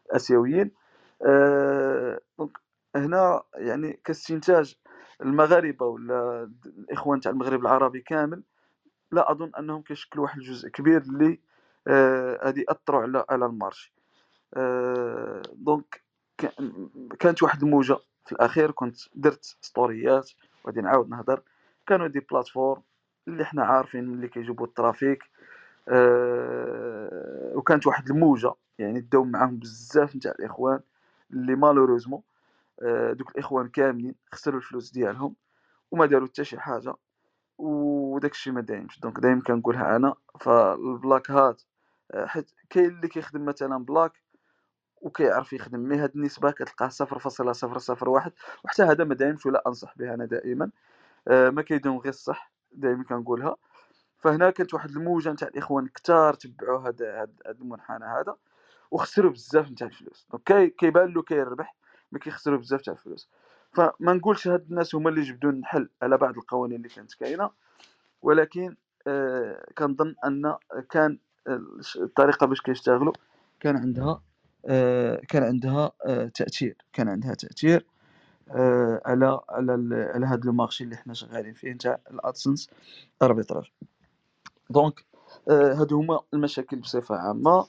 الآسيويين. 0.05 0.71
أه 1.25 2.19
donc 2.39 2.57
هنا 2.95 3.43
يعني 3.55 3.99
كاستنتاج 4.03 4.75
المغاربة 5.21 5.85
ولا 5.85 6.51
الإخوان 6.65 7.19
تاع 7.19 7.31
المغرب 7.31 7.61
العربي 7.61 8.01
كامل 8.01 8.43
لا 9.11 9.31
أظن 9.31 9.51
أنهم 9.59 9.81
كيشكلوا 9.81 10.23
واحد 10.23 10.37
الجزء 10.37 10.69
كبير 10.69 11.01
اللي 11.01 11.39
آه، 11.87 12.39
غادي 12.45 12.65
يأثروا 12.69 13.01
على 13.01 13.25
على 13.29 13.45
ال 13.45 13.52
marché 13.52 13.93
آه، 14.53 15.41
donc 15.53 16.03
كانت 17.19 17.43
واحد 17.43 17.63
الموجة. 17.63 17.97
في 18.25 18.31
الأخير 18.31 18.71
كنت 18.71 18.97
درت 19.15 19.43
ستوريات 19.61 20.31
وغادي 20.63 20.81
نعاود 20.81 21.09
نهضر. 21.09 21.41
كانوا 21.87 22.07
des 22.07 22.19
plateformes 22.19 22.81
اللي 23.27 23.45
حنا 23.45 23.63
عارفين 23.63 24.03
اللي 24.03 24.27
كيجيبوا 24.27 24.65
ال 24.65 24.72
trafic. 24.73 25.23
أه 25.89 27.51
وكانت 27.55 27.87
واحد 27.87 28.09
الموجة. 28.09 28.53
يعني 28.79 28.99
داو 28.99 29.23
معاهم 29.23 29.57
بزاف 29.57 30.15
نتاع 30.15 30.31
الإخوان 30.39 30.79
اللي 31.31 31.55
malheureusement 31.55 32.21
أه 32.81 33.13
دوك 33.13 33.31
الإخوان 33.31 33.67
كاملين 33.67 34.15
خسروا 34.31 34.57
الفلوس 34.57 34.91
ديالهم 34.91 35.35
وما 35.91 36.05
داروا 36.05 36.27
حتى 36.27 36.43
شي 36.43 36.59
حاجة. 36.59 36.93
وداك 37.57 38.31
الشيء 38.31 38.53
ما 38.53 38.61
دايمش. 38.61 38.99
donc 38.99 39.19
دايما 39.19 39.41
كنقولها 39.41 39.95
أنا. 39.95 40.15
فال 40.39 40.66
black 40.66 41.31
hat 41.31 41.61
آه، 42.11 42.25
حيت 42.25 42.51
كاين 42.69 42.85
اللي 42.85 43.07
كيخدم 43.07 43.45
مثلا 43.45 43.85
black 43.85 44.21
وكيعرف 45.01 45.53
يخدم 45.53 45.79
mais. 45.79 45.97
هاد 45.97 46.11
النسبة 46.15 46.51
كتلقاه 46.51 46.87
صفر 46.87 47.19
فاصلة 47.19 47.51
صفر 47.51 47.77
صفر 47.77 48.09
واحد 48.09 48.31
وحتى 48.63 48.83
هذا 48.83 49.03
ما 49.03 49.15
دايمش 49.15 49.45
ولا 49.45 49.63
أنصح 49.67 49.97
به 49.97 50.13
أنا 50.13 50.25
دائما. 50.25 50.69
آه، 51.27 51.49
ما 51.49 51.61
كيدوم 51.61 51.97
غير 51.97 52.09
الصح 52.09 52.51
دائما 52.71 53.03
كنقولها. 53.03 53.55
فهنا 54.19 54.49
كانت 54.49 54.73
واحد 54.73 54.89
الموجة 54.89 55.31
نتاع 55.31 55.47
الإخوان 55.47 55.87
كثار 55.87 56.33
تبعوا 56.33 56.79
هذا 56.79 57.21
هذا 57.21 57.57
المنحنى 57.59 58.05
هذا 58.05 58.35
وخسروا 58.91 59.31
بزاف 59.31 59.71
نتاع 59.71 59.87
الفلوس. 59.87 60.27
donc 60.31 60.75
كيبان 60.75 61.13
له 61.13 61.21
كيربح 61.21 61.75
mais 62.11 62.19
كيخسروا 62.19 62.57
بزاف 62.57 62.81
تاع 62.81 62.93
الفلوس. 62.93 63.29
فما 63.73 64.13
نقولش 64.13 64.47
هاد 64.47 64.65
الناس 64.69 64.95
هما 64.95 65.09
اللي 65.09 65.21
جبدوا 65.21 65.51
الحل 65.51 65.89
على 66.01 66.17
بعض 66.17 66.37
القوانين 66.37 66.77
اللي 66.77 66.89
كانت 66.89 67.13
كاينة 67.13 67.49
ولكن 68.21 68.75
آه 69.07 69.65
كنظن 69.77 70.15
أن 70.25 70.55
كان 70.89 71.17
الطريقة 71.95 72.45
باش 72.45 72.61
كيشتغلوا 72.61 73.13
كان 73.59 73.77
عندها 73.77 74.21
كان 75.27 75.43
عندها 75.43 75.91
آه 76.05 76.27
تأثير 76.27 76.77
كان 76.93 77.09
عندها 77.09 77.33
تأثير 77.33 77.85
آه 78.51 79.01
على 79.05 79.39
على 79.49 79.71
على 80.15 80.25
هذا 80.25 80.49
ال 80.49 80.54
marché 80.54 80.83
اللي 80.83 80.95
حنا 80.97 81.13
شغالين 81.13 81.53
فيه 81.53 81.71
نتاع 81.71 81.99
الأدسنس 82.11 82.69
arbitrage. 83.21 83.71
donc 84.69 85.05
آه 85.49 85.73
هادو 85.73 85.99
هما 85.99 86.19
المشاكل 86.33 86.77
بصفة 86.77 87.15
عامة 87.15 87.67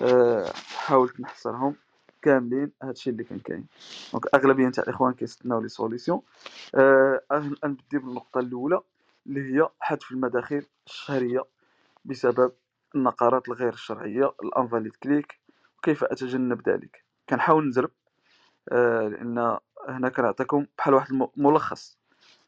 آه 0.00 0.52
حاولت 0.76 1.20
نحصرهم 1.20 1.76
كاملين 2.22 2.72
هادشي 2.82 3.10
اللي 3.10 3.24
كان 3.24 3.38
كاين. 3.38 3.66
donc 4.12 4.34
أغلبية 4.34 4.68
تاع 4.68 4.84
الاخوان 4.84 5.12
كيستناو 5.12 5.60
les 5.60 5.68
solutions. 5.68 6.22
آه 6.74 7.20
نبدي 7.64 7.98
بالنقطة 7.98 8.40
الأولى 8.40 8.80
اللي 9.26 9.40
هي 9.62 9.68
حذف 9.80 10.10
المداخيل 10.12 10.66
الشهرية 10.86 11.44
بسبب 12.04 12.52
النقرات 12.94 13.48
الغير 13.48 13.72
الشرعية 13.72 14.32
ال 14.44 14.50
invalid 14.50 14.96
click. 14.96 15.45
وكيف 15.86 16.04
أتجنب 16.04 16.68
ذلك؟ 16.68 17.04
كنحاول 17.28 17.68
نزرب 17.68 17.90
آه 18.68 19.08
لأن 19.08 19.58
هنا 19.88 20.08
كنعطيكم 20.08 20.66
بحال 20.78 20.94
واحد 20.94 21.28
الملخص 21.38 21.98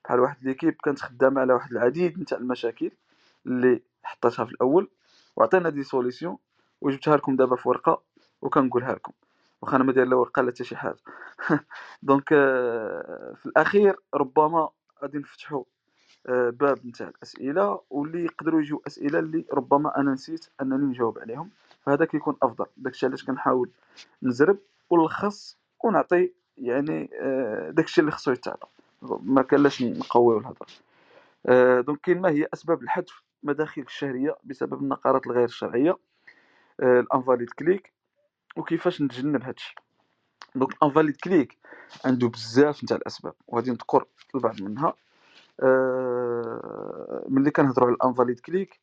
بحال 0.04 0.20
واحد 0.20 0.44
l'équipe 0.44 0.76
كانت 0.84 1.00
خدامة 1.00 1.40
على 1.40 1.52
واحد 1.52 1.72
العديد 1.72 2.20
نتاع 2.20 2.38
المشاكل 2.38 2.90
اللي 3.46 3.82
حطيتها 4.02 4.44
في 4.44 4.50
الأول 4.52 4.90
وعطينا 5.36 5.70
des 5.70 5.82
solutions 5.82 6.38
وجبتها 6.80 7.16
لكم 7.16 7.36
دابا 7.36 7.56
في 7.56 7.68
ورقة 7.68 8.02
وكنقولها 8.42 8.94
لكم 8.94 9.12
واخا 9.62 9.76
أنا 9.76 9.84
ما 9.84 9.92
داير 9.92 10.06
لا 10.06 10.16
ورقة 10.16 10.42
لا 10.42 10.50
حتى 10.50 10.64
شي 10.64 10.76
حاجة. 10.76 10.98
donc 12.02 12.32
آه، 12.32 13.34
في 13.36 13.46
الأخير 13.46 13.96
ربما 14.14 14.68
غادي 15.02 15.18
نفتحوا 15.18 15.64
آه، 16.26 16.50
باب 16.50 16.86
نتاع 16.86 17.08
الأسئلة 17.08 17.80
واللي 17.90 18.24
يقدروا 18.24 18.60
يجيو 18.60 18.82
أسئلة 18.86 19.18
اللي 19.18 19.44
ربما 19.52 20.00
أنا 20.00 20.12
نسيت 20.12 20.46
أنني 20.62 20.84
نجاوب 20.84 21.18
عليهم. 21.18 21.50
فهذا 21.82 22.04
كيكون 22.04 22.36
أفضل. 22.42 22.66
داكشي 22.76 23.06
علاش 23.06 23.24
كنحاول 23.24 23.70
نزرب 24.22 24.58
ونلخص 24.90 25.58
ونعطي 25.84 26.32
يعني 26.58 27.10
آه، 27.20 27.70
داكشي 27.70 28.00
اللي 28.00 28.12
خصو 28.12 28.32
يتعطى 28.32 28.66
ما 29.02 29.42
كانلاش 29.42 29.82
نقويو 29.82 30.38
الهضرة. 30.38 30.66
donc 31.82 32.00
كاين 32.00 32.20
ما 32.20 32.30
هي 32.30 32.46
أسباب 32.54 32.82
الحذف 32.82 33.22
مداخل 33.42 33.82
الشهرية 33.82 34.36
بسبب 34.44 34.82
النقرات 34.82 35.26
الغير 35.26 35.44
الشرعيه 35.44 35.96
ال 36.80 36.89
invalid 36.89 37.50
click 37.50 37.92
وكيفاش 38.56 39.02
نتجنب 39.02 39.42
هادشي 39.42 39.74
donc 40.54 40.70
invalid 40.82 41.16
click 41.16 41.58
عنده 42.04 42.28
بزاف 42.28 42.84
نتاع 42.84 42.96
الأسباب 42.96 43.34
وغادي 43.46 43.70
نذكر 43.70 44.04
البعض 44.34 44.62
منها. 44.62 44.94
أه 45.60 47.24
ملي 47.28 47.50
كنهضروا 47.50 47.86
على 47.88 47.96
ال 47.96 48.02
invalid 48.02 48.40
click 48.40 48.80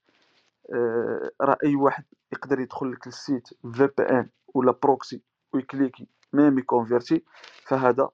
راه 1.42 1.58
اي 1.64 1.76
واحد 1.76 2.04
يقدر 2.32 2.60
يدخل 2.60 2.92
لك 2.92 3.08
لل 3.08 3.21
site 3.21 3.48
VPN 3.48 4.30
ولا 4.54 4.72
proxy 4.84 5.22
ويكليكي 5.54 6.08
même 6.34 6.60
يكونفيرتي 6.60 7.24
فهذا 7.64 8.10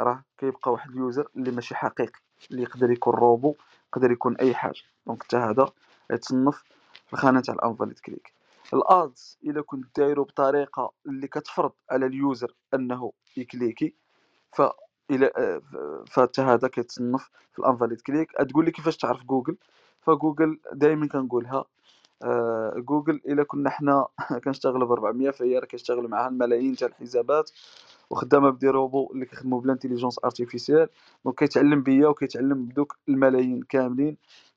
راه 0.00 0.24
كيبقى 0.38 0.72
واحد 0.72 0.90
ال 0.90 0.98
user 0.98 1.28
اللي 1.36 1.50
ماشي 1.50 1.74
حقيقي 1.74 2.20
اللي 2.50 2.62
يقدر 2.62 2.90
يكون 2.90 3.14
روبو 3.14 3.54
يقدر 3.88 4.10
يكون 4.10 4.36
أي 4.36 4.54
حاجة. 4.54 4.80
donc 5.06 5.22
حتى 5.22 5.36
هذا 5.36 5.68
يتصنف 6.10 6.62
في 7.06 7.12
الخانة 7.12 7.40
تاع 7.40 7.54
ال 7.54 7.60
invalid 7.60 7.98
click. 7.98 8.32
ال 8.74 8.90
ads 8.90 9.38
إلا 9.44 9.62
كنت 9.62 9.98
دايرو 10.00 10.24
بطريقة 10.24 10.92
اللي 11.06 11.28
كتفرض 11.28 11.72
على 11.90 12.06
ال 12.06 12.16
user 12.16 12.54
أنه 12.74 13.12
يكليكي 13.36 13.94
ف 14.52 14.62
إلى 15.10 15.60
فحتى 16.10 16.42
هذا 16.42 16.68
كيتصنف 16.68 17.30
في 17.52 17.58
ال 17.58 17.63
invalid 17.63 18.00
click. 18.00 18.32
تقول 18.32 18.64
لي 18.64 18.70
كيفاش 18.70 18.96
تعرف 18.96 19.24
جوجل؟ 19.24 19.56
فجوجل 20.02 20.60
دائما 20.72 21.08
كنقولها 21.08 21.56
آه 21.56 21.66
جوجل 22.76 23.20
إلا 23.28 23.42
كنا 23.44 23.70
حنا 23.70 24.06
كنشتغلوا 24.44 24.88
ب 24.88 24.92
400 24.92 25.30
فهي 25.30 25.58
راه 25.58 25.66
كيشتغلوا 25.66 26.08
معها 26.08 26.28
الملايين 26.28 26.76
تاع 26.76 26.88
الحسابات 26.88 27.50
وخدامة 28.10 28.50
ب 28.50 28.54
des 28.54 28.68
robots 28.68 29.12
اللي 29.12 29.26
كيخدموا 29.26 29.60
ب 29.60 29.64
l'intelligence 29.64 30.18
artificielle 30.24 30.88
donc 31.24 31.38
كيتعلم 31.38 31.82
بيا 31.82 32.08
وكيتعلم 32.08 32.64
بدوك 32.64 32.98
الملايين 33.08 33.62
كاملين 33.62 34.16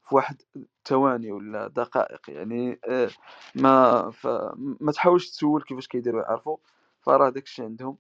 في 0.09 0.15
واحد 0.15 0.41
ثواني 0.85 1.31
ولا 1.31 1.67
دقائق 1.67 2.29
يعني 2.29 2.79
آه، 2.89 3.09
ما 3.55 4.11
ما 4.55 4.91
تحاولش 4.91 5.29
تسول 5.29 5.63
كيفاش 5.63 5.87
كيديروا 5.87 6.21
يعرفوا 6.21 6.57
فراه 7.01 7.29
داكشي 7.29 7.63
عندهم 7.63 7.97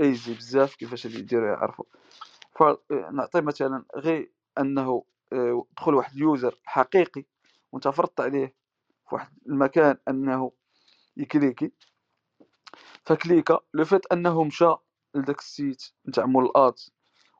easy 0.00 0.32
آه، 0.32 0.36
بزاف 0.36 0.74
كيفاش 0.74 1.04
يديروا 1.04 1.48
يعرفوا. 1.48 1.84
فنعطي 2.52 3.40
مثلا 3.40 3.84
غير 3.96 4.30
أنه 4.58 5.04
آه، 5.32 5.64
دخل 5.76 5.94
واحد 5.94 6.14
ال 6.16 6.24
user 6.24 6.58
حقيقي 6.64 7.24
وأنت 7.72 7.88
فرضت 7.88 8.20
عليه 8.20 8.54
في 9.08 9.14
واحد 9.14 9.32
المكان 9.46 9.96
أنه 10.08 10.52
يكليكي 11.16 11.72
فكليكا 13.04 13.60
لو 13.74 13.84
فات 13.84 14.06
أنه 14.12 14.44
مشى 14.44 14.74
لداك 15.14 15.38
ال 15.38 15.47
site 15.47 15.82
نتاع 16.08 16.26
مول 16.26 16.44
ال 16.44 16.54
ads 16.54 16.82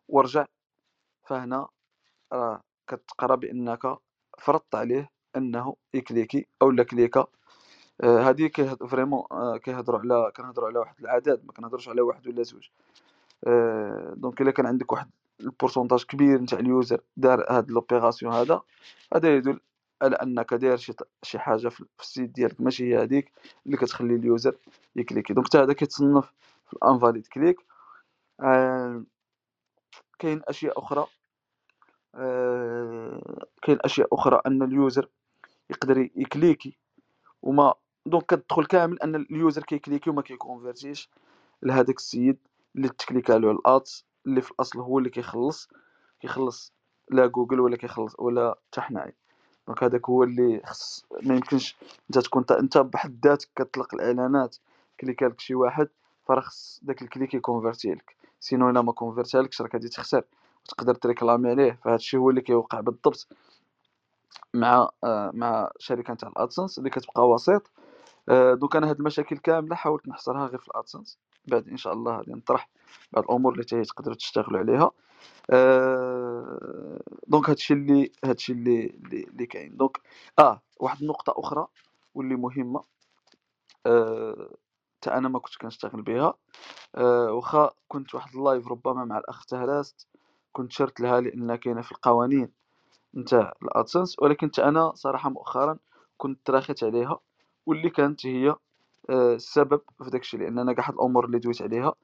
ورجع 0.09 0.47
فهنا 1.25 1.69
راه 2.33 2.63
كتقرأ 2.87 3.35
بأنك 3.35 3.97
فرضت 4.39 4.75
عليه 4.75 5.11
أنه 5.37 5.77
يكليكي 5.95 6.47
أو 6.63 6.71
لا 6.71 6.83
كليكا 6.83 7.27
آه، 8.01 8.19
هذه 8.19 8.51
vraiment 8.89 9.25
آه، 9.33 9.57
كيهضروا 9.57 10.01
على 10.01 10.33
كنهضروا 10.37 10.69
على 10.69 10.79
واحد 10.79 10.95
العدد 11.01 11.45
ما 11.45 11.53
كنهضروش 11.53 11.89
على 11.89 12.01
واحد 12.01 12.27
ولا 12.29 12.43
زوج. 12.43 12.69
آه، 13.47 14.15
donc 14.17 14.41
إلا 14.41 14.51
كان 14.51 14.67
عندك 14.67 14.93
واحد 14.93 15.11
ال 15.41 15.46
pourcentage 15.46 16.05
كبير 16.05 16.41
نتاع 16.41 16.59
ال 16.59 16.67
user 16.67 17.01
دار 17.17 17.47
هاد 17.51 17.71
l'opération 17.71 18.33
هذا 18.33 18.63
هذا 19.15 19.37
يدل 19.37 19.61
على 20.03 20.17
أنك 20.17 20.55
داير 20.55 20.77
شي 20.77 20.93
شي 21.23 21.39
حاجة 21.39 21.69
في 21.69 21.85
ال 22.01 22.07
site 22.07 22.31
ديالك. 22.31 22.61
ماشي 22.61 22.95
هي 22.95 23.03
هذيك 23.03 23.33
اللي 23.67 23.77
كتخلي 23.77 24.15
ال 24.15 24.23
user 24.23 24.57
يكليكي. 24.97 25.35
donc 25.35 25.47
حتى 25.47 25.59
هذا 25.59 25.73
كيتصنف 25.73 26.33
في 26.67 26.73
ال 26.73 26.79
invalid 26.79 27.27
click. 27.27 27.57
آه 28.41 29.05
كاين 30.19 30.43
أشياء 30.49 30.79
أخرى. 30.79 31.07
آه 32.15 33.47
كاين 33.63 33.79
أشياء 33.81 34.09
أخرى 34.15 34.41
أن 34.47 34.63
ال 34.63 34.72
user 34.72 35.09
يقدر 35.71 35.99
يكليكي. 36.17 36.77
وما 37.43 37.75
donc 38.07 38.27
كتدخل 38.27 38.67
كامل 38.67 39.01
أن 39.03 39.15
ال 39.15 39.24
user 39.24 39.63
كيكليكي 39.63 40.11
وما 40.11 40.23
كيكونفيرتيش 40.23 41.11
لهذاك 41.63 41.97
ال 41.97 42.05
site 42.05 42.39
اللي 42.77 42.89
تكليكا 42.89 43.33
له 43.33 43.51
ال 43.51 43.65
ads 43.65 44.07
اللي 44.27 44.41
في 44.43 44.51
الأصل 44.51 44.81
هو 44.81 44.99
اللي 44.99 45.11
كيخلص 45.11 45.69
كيخلص 46.21 46.73
لا 47.11 47.27
جوجل 47.27 47.61
ولا 47.61 47.77
كيخلص 47.77 48.15
ولا 48.19 48.59
حتى 48.73 48.81
حنايا. 48.81 49.13
donc 49.67 49.83
هذاك 49.83 50.09
هو 50.09 50.23
اللي 50.23 50.61
خص 50.67 51.07
ما 51.23 51.35
يمكنش 51.35 51.77
انت 52.11 52.19
تكون 52.19 52.45
انت 52.51 52.79
بحد 52.79 53.27
ذاتك 53.27 53.49
كتطلق 53.57 53.95
الاعلانات 53.95 54.57
كليكا 55.01 55.25
لك 55.25 55.41
شي 55.41 55.55
واحد 55.55 55.89
فراه 56.27 56.41
خص 56.41 56.81
داك 56.83 57.03
ال 57.03 57.08
click 57.08 57.35
يكونفرتي 57.35 57.93
لك. 57.95 58.17
sinon 58.41 58.71
الا 58.71 58.83
ما 58.83 58.93
كونفرتها 58.93 59.43
لكش 59.43 59.63
راك 59.63 59.75
غادي 59.75 59.89
تخسر 59.89 60.25
وتقدر 60.65 60.95
تريكلامي 60.95 61.51
عليه. 61.51 61.79
فهاد 61.85 61.95
الشيء 61.95 62.21
هو 62.21 62.31
اللي 62.31 62.41
كيوقع 62.41 62.81
بالضبط 62.81 63.27
مع 64.55 64.89
آه 65.05 65.31
مع 65.35 65.71
شركة 65.79 66.15
تاع 66.15 66.29
الادسنس 66.29 66.79
اللي 66.79 66.91
كتبقى 66.91 67.29
وسيط. 67.29 67.71
donc 68.31 68.77
أنا 68.77 68.91
هاد 68.91 68.99
المشاكل 68.99 69.39
كاملة 69.39 69.77
حاولت 69.77 70.09
نحصرها 70.09 70.47
غير 70.47 70.59
في 70.59 70.69
الأدسنس. 70.69 71.19
بعد 71.47 71.69
إن 71.69 71.77
شاء 71.77 71.93
الله 71.93 72.17
غادي 72.17 72.33
نطرح 72.33 72.69
بعض 73.13 73.25
الأمور 73.25 73.53
اللي 73.53 73.65
تقدروا 73.65 74.17
تشتغلوا 74.17 74.59
عليها. 74.59 74.91
آه 75.51 77.01
donc 77.27 77.51
هادشي 77.51 77.75
اللي 77.75 78.13
هادشي 78.25 78.53
اللي 78.53 78.87
اللي 79.31 79.47
كاين. 79.47 79.77
donc 79.77 80.01
آه 80.39 80.63
واحد 80.81 81.01
النقطة 81.03 81.35
أخرى 81.37 81.67
واللي 82.15 82.37
مهمة. 82.37 82.83
آه 83.87 84.51
أنا 85.07 85.29
ما 85.29 85.39
كنتش 85.39 85.59
كنشتغل 85.59 86.03
بها. 86.03 86.35
آه 86.95 87.33
واخا 87.33 87.71
كنت 87.89 88.15
واحد 88.15 88.35
ال 88.35 88.41
live 88.41 88.69
ربما 88.69 89.05
مع 89.05 89.19
الاخ 89.19 89.45
تهراست 89.47 90.07
كنت 90.53 90.73
أشرت 90.73 91.01
لها 91.01 91.21
لأن 91.21 91.57
كاينة 91.57 91.83
في 91.83 91.93
القوانين 91.93 92.53
نتاع 93.17 93.53
الأدسنس. 93.63 94.17
ولكن 94.23 94.51
أنا 94.59 94.93
صراحة 94.95 95.31
مؤخرا 95.31 95.79
كنت 96.17 96.41
تراخيت 96.47 96.85
عليها. 96.85 97.21
واللي 97.67 97.91
كانت 97.91 98.27
هي 98.27 98.55
آه، 99.11 99.35
السبب 99.35 99.81
في 100.05 100.11
داكشي 100.11 100.37
لأن 100.37 100.73
كاع 100.73 100.89
الأمور 100.89 101.25
اللي 101.25 101.39
دويت 101.39 101.63
عليها 101.63 101.95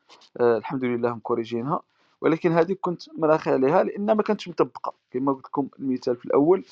آه، 0.40 0.56
الحمد 0.56 0.84
لله 0.84 1.14
مكوريجينها. 1.14 1.80
ولكن 2.20 2.52
هذه 2.52 2.76
كنت 2.80 3.02
مراخي 3.18 3.50
عليها 3.50 3.82
لأن 3.82 4.12
ما 4.12 4.22
كانتش 4.22 4.48
مطبقة. 4.48 4.94
كما 5.10 5.32
قلت 5.32 5.46
لكم 5.46 5.68
المثال 5.78 6.16
في 6.16 6.24
الأول 6.24 6.64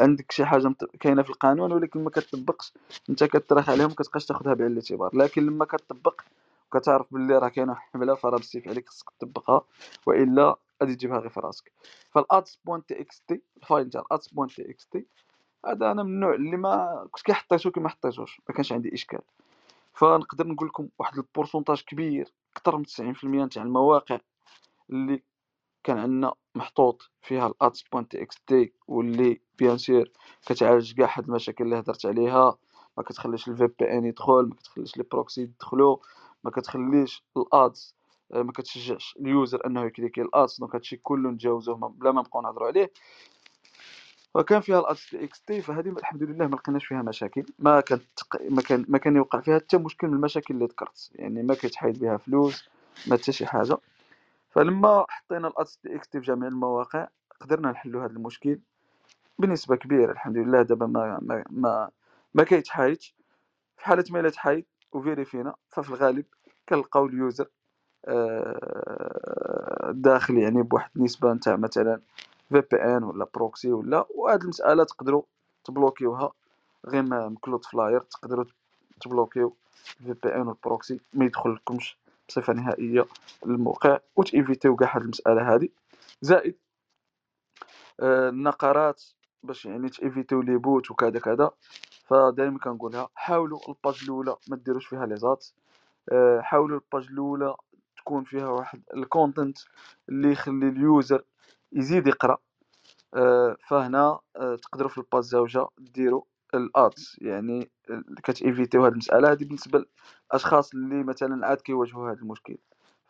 عندك 0.00 0.32
شي 0.32 0.44
حاجة 0.44 0.74
كاينة 1.00 1.22
في 1.22 1.30
القانون 1.30 1.72
ولكن 1.72 2.04
ما 2.04 2.10
كتطبقش. 2.10 2.72
أنت 3.10 3.24
كتراخي 3.24 3.72
عليهم 3.72 3.90
كتبقاش 3.90 4.26
تاخذها 4.26 4.54
بعين 4.54 4.70
الاعتبار 4.72 5.16
لكن 5.16 5.46
لما 5.46 5.64
كتطبق 5.64 6.20
وكتعرف 6.72 7.06
باللي 7.14 7.38
راه 7.38 7.48
كاينة 7.48 7.74
حملة 7.74 8.14
فراه 8.14 8.36
بالسيف 8.36 8.68
عليك 8.68 8.88
خصك 8.88 9.10
تطبقها 9.18 9.62
وإلا 10.06 10.56
غادي 10.82 10.94
تجيبها 10.96 11.18
غير 11.18 11.28
في 11.28 11.40
راسك. 11.40 11.72
فال 12.10 12.29
ads 12.29 12.58
point 12.64 13.00
txt 13.00 13.40
ال 13.56 13.63
file 13.63 13.90
تاع 13.90 14.00
ال 14.00 14.07
ads 14.07 14.28
point 14.28 14.70
txt 14.70 15.06
هذا 15.66 15.90
أنا 15.90 16.02
من 16.02 16.10
النوع 16.10 16.34
اللي 16.34 16.56
ما 16.56 17.06
كنت 17.10 17.24
كي 17.24 17.32
حطيتو 17.34 17.70
كي 17.70 17.80
ما 17.80 17.88
حطيتوش 17.88 18.40
ما 18.48 18.54
كانش 18.54 18.72
عندي 18.72 18.94
إشكال. 18.94 19.20
فنقدر 19.94 20.46
نقول 20.46 20.68
لكم 20.68 20.88
واحد 20.98 21.16
ال 21.18 21.23
pourcentage 21.23 21.82
كبير 21.82 22.32
أكثر 22.56 22.76
من 22.76 22.84
90% 23.46 23.48
تاع 23.52 23.62
المواقع 23.62 24.18
اللي 24.90 25.22
كان 25.84 25.98
عندنا 25.98 26.34
محطوط 26.54 27.10
فيها 27.22 27.46
ال 27.46 27.55
ads 27.55 27.82
point 27.82 28.22
txt 28.22 28.72
واللي 28.88 29.40
bien 29.58 29.78
sûr 29.78 30.10
كتعالج 30.46 30.92
كاع 30.94 31.18
هاد 31.18 31.24
المشاكل 31.24 31.64
اللي 31.64 31.78
هضرت 31.78 32.06
عليها. 32.06 32.56
ما 32.96 33.02
كتخليش 33.02 33.48
ال 33.48 33.66
VPN 33.78 34.04
يدخل 34.04 34.42
ما 34.48 34.54
كتخليش 34.54 34.96
les 34.96 35.04
proxies 35.12 35.42
يدخلوا 35.42 35.96
ما 36.44 36.50
كتخليش 36.50 37.24
ال 37.36 37.50
ads 37.50 37.94
آه، 38.32 38.42
ما 38.42 38.52
كتشجعش 38.52 39.16
ال 39.20 39.29
user 39.29 39.66
أنه 39.66 39.84
يكليكي 39.84 40.22
ال 40.22 40.31
ads 40.31 40.58
donc 40.60 40.74
هادشي 40.74 40.96
كله 40.96 41.30
نتجاوزوه 41.30 41.76
بلا 41.76 42.12
ما 42.12 42.20
نبقاو 42.20 42.42
نهضروا 42.42 42.68
عليه. 42.68 42.90
وكان 44.34 44.60
فيها 44.60 44.92
txt 44.92 45.62
فهذه 45.62 45.88
الحمد 45.88 46.22
لله 46.22 46.46
ما 46.46 46.56
لقيناش 46.56 46.86
فيها 46.86 47.02
مشاكل. 47.02 47.44
ما 47.58 47.80
كان 47.80 48.00
ما 48.50 48.62
كان 48.62 48.84
ما 48.88 48.98
كان 48.98 49.16
يوقع 49.16 49.40
فيها 49.40 49.58
حتى 49.58 49.78
مشكل 49.78 50.08
من 50.08 50.14
المشاكل 50.14 50.54
اللي 50.54 50.64
ذكرت. 50.64 51.10
يعني 51.14 51.42
ما 51.42 51.54
كيتحيد 51.54 51.98
بها 51.98 52.16
فلوس 52.16 52.68
ما 53.06 53.16
حتى 53.16 53.32
شي 53.32 53.46
حاجة. 53.46 53.76
فلما 54.50 55.06
حطينا 55.08 55.48
ال 55.48 55.55
ads 55.55 55.78
txt 55.82 56.20
في 56.20 56.26
جميع 56.26 56.48
المواقع 56.48 57.08
قدرنا 57.40 57.70
نحلوا 57.70 58.04
هذا 58.04 58.12
المشكل 58.12 58.58
بنسبة 59.38 59.76
كبيرة. 59.76 60.12
الحمد 60.12 60.36
لله 60.36 60.62
دابا 60.62 60.86
ما 60.86 61.18
ما 61.22 61.44
ما, 61.50 61.90
ما 62.34 62.44
كيتحايدش. 62.44 63.14
في 63.76 63.84
حالة 63.84 64.04
ما 64.10 64.20
الا 64.20 64.30
تحايد 64.30 64.64
وفيريفينا 64.92 65.54
ففي 65.68 65.88
الغالب 65.88 66.24
كنلقاو 66.68 67.06
ال 67.06 67.14
user 67.14 67.48
آه، 68.06 69.90
داخل 69.94 70.38
يعني 70.38 70.62
بواحد 70.62 70.90
النسبة 70.96 71.32
نتاع 71.32 71.56
مثلا 71.56 72.00
VPN 72.62 73.04
ولا 73.04 73.26
proxy 73.34 73.72
ولا 73.72 74.06
وهاد 74.10 74.42
المسألة 74.42 74.84
تقدروا 74.84 75.22
تبلوكيوها. 75.64 76.32
غير 76.86 77.02
من 77.30 77.64
Cloudflare 77.64 78.00
تقدروا 78.00 78.44
تبلوكيو 79.00 79.56
VPN 79.84 80.46
وال 80.48 80.63
proxy 80.63 81.00
ما 81.12 81.24
يدخل 81.24 81.54
لكمش 81.54 81.98
بصفة 82.28 82.52
نهائية 82.52 83.06
للموقع 83.46 83.98
وتيفيتيو 84.16 84.76
كاع 84.76 84.96
هاد 84.96 85.02
المسألة 85.02 85.54
هادي. 85.54 85.72
زائد 86.20 86.54
آه 88.00 88.28
النقرات 88.28 89.02
باش 89.42 89.66
يعني 89.66 89.88
تيفيتيو 89.88 90.40
les 90.42 90.56
bots 90.56 90.90
وكذا 90.90 91.18
كذا. 91.20 91.50
فدائما 92.06 92.58
كنقولها 92.58 93.08
حاولوا 93.14 93.60
ال 93.68 93.74
page 93.74 94.00
الأولى 94.02 94.36
ما 94.48 94.56
ديروش 94.56 94.86
فيها 94.86 95.06
les 95.06 95.16
ads. 95.16 95.46
آه 96.12 96.40
حاولوا 96.40 96.80
ال 96.80 96.86
page 96.86 97.08
الأولى 97.10 97.54
تكون 97.96 98.24
فيها 98.24 98.48
واحد 98.48 98.82
ال 98.94 99.02
content 99.02 99.58
اللي 100.08 100.32
يخلي 100.32 100.68
ال 100.68 100.79
user 100.79 101.24
يزيد 101.74 102.06
يقرأ. 102.06 102.38
آه، 103.14 103.56
فهنا 103.68 104.18
آه، 104.36 104.56
تقدروا 104.56 104.88
في 104.88 104.98
ال 104.98 105.04
page 105.04 105.28
جوج 105.28 105.66
ديروا 105.78 106.22
ال 106.54 106.69
ads 106.69 107.16
يعني 107.20 107.70
كتيفيتيو 108.24 108.84
هذه 108.84 108.92
المسألة. 108.92 109.32
هذه 109.32 109.44
بالنسبة 109.44 109.84
للاشخاص 110.30 110.74
اللي 110.74 111.02
مثلا 111.04 111.46
عاد 111.46 111.56
كيواجهوا 111.56 112.10
هذا 112.10 112.20
المشكل. 112.20 112.56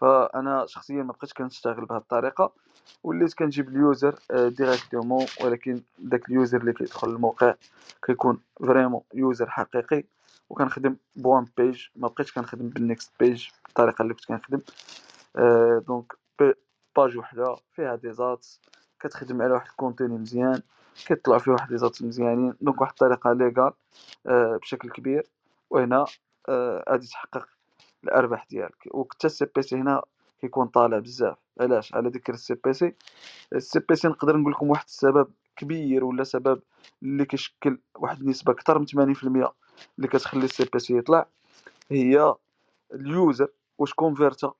فأنا 0.01 0.67
شخصيا 0.67 1.03
ما 1.03 1.13
بقيتش 1.13 1.33
كنشتغل 1.35 1.85
بهذه 1.85 2.01
الطريقة 2.01 2.53
وليت 3.05 3.35
كنجيب 3.35 3.69
ال 3.69 3.79
user 3.79 4.19
directement. 4.33 5.27
آه، 5.41 5.45
ولكن 5.47 5.83
داك 5.99 6.29
ال 6.29 6.35
user 6.35 6.61
اللي 6.61 6.73
كيدخل 6.73 7.09
الموقع 7.09 7.55
كيكون 8.07 8.39
vraiment 8.61 9.03
user 9.15 9.51
حقيقي. 9.51 10.05
وكنخدم 10.51 10.97
ب 11.17 11.24
one 11.24 11.47
page. 11.57 11.87
ما 11.97 12.09
بقيتش 12.09 12.33
كنخدم 12.33 12.69
بال 12.69 12.83
next 12.83 13.13
page 13.21 13.49
بالطريقة 13.65 14.03
اللي 14.03 14.15
كنت 14.15 14.25
كنخدم. 14.25 14.61
donc 15.87 16.13
page 16.97 17.17
وحدة 17.17 17.57
فيها 17.73 17.95
des 17.97 18.13
ads 18.13 18.47
كتخدم 19.01 19.43
على 19.43 19.53
واحد 19.53 19.67
ال 19.67 19.73
contenu 19.73 20.19
مزيان 20.19 20.63
كيطلعوا 21.07 21.39
فيه 21.39 21.53
واحد 21.53 21.73
les 21.73 21.79
ads 21.79 22.03
مزيانين 22.03 22.55
donc 22.61 22.81
واحد 22.81 22.93
الطريقة 22.93 23.33
légale 23.33 23.73
آه 24.27 24.57
بشكل 24.57 24.91
كبير. 24.91 25.27
وهنا 25.71 26.05
آه 26.49 26.85
غادي 26.89 27.07
تحقق 27.07 27.49
الأرباح 28.05 28.47
ديالك. 28.51 28.89
وكتا 28.95 29.27
ال 29.27 29.47
CPC 29.57 29.77
هنا 29.77 30.03
كيكون 30.41 30.67
طالع 30.67 30.99
بزاف. 30.99 31.37
علاش؟ 31.61 31.95
على 31.95 32.09
ذكر 32.09 32.33
ال 32.33 32.55
CPC. 32.55 32.95
ال 33.53 33.81
CPC 33.89 34.09
نقدر 34.09 34.37
نقول 34.37 34.53
لكم 34.53 34.71
واحد 34.71 34.85
السبب 34.85 35.29
كبير 35.57 36.05
ولا 36.05 36.25
سبب 36.25 36.63
اللي 37.03 37.25
كيشكل 37.25 37.79
واحد 37.95 38.21
النسبة 38.21 38.53
أكثر 38.53 38.79
من 38.79 38.87
80% 38.87 38.93
اللي 39.99 40.09
كتخلي 40.09 40.45
ال 40.45 40.69
CPC 40.73 40.99
يطلع؟ 40.99 41.27
هي 41.91 42.35
ال 42.95 43.06
user 43.06 43.49
واش 43.79 43.95
كونفيرتا 43.95 44.53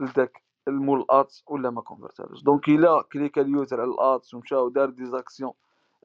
لداك 0.00 0.45
المول 0.68 1.00
ال 1.00 1.11
ads 1.11 1.44
ولا 1.46 1.70
ما 1.70 1.80
كونفرتالوش 1.80 2.42
donc 2.42 2.68
إلا 2.68 3.02
كليكا 3.12 3.38
ال 3.38 3.46
user 3.46 3.80
على 3.80 3.90
ال 3.90 4.01
ads 4.01 4.34
ومشى 4.34 4.54
ودار 4.54 4.90
des 4.90 5.09
actions 5.09 5.52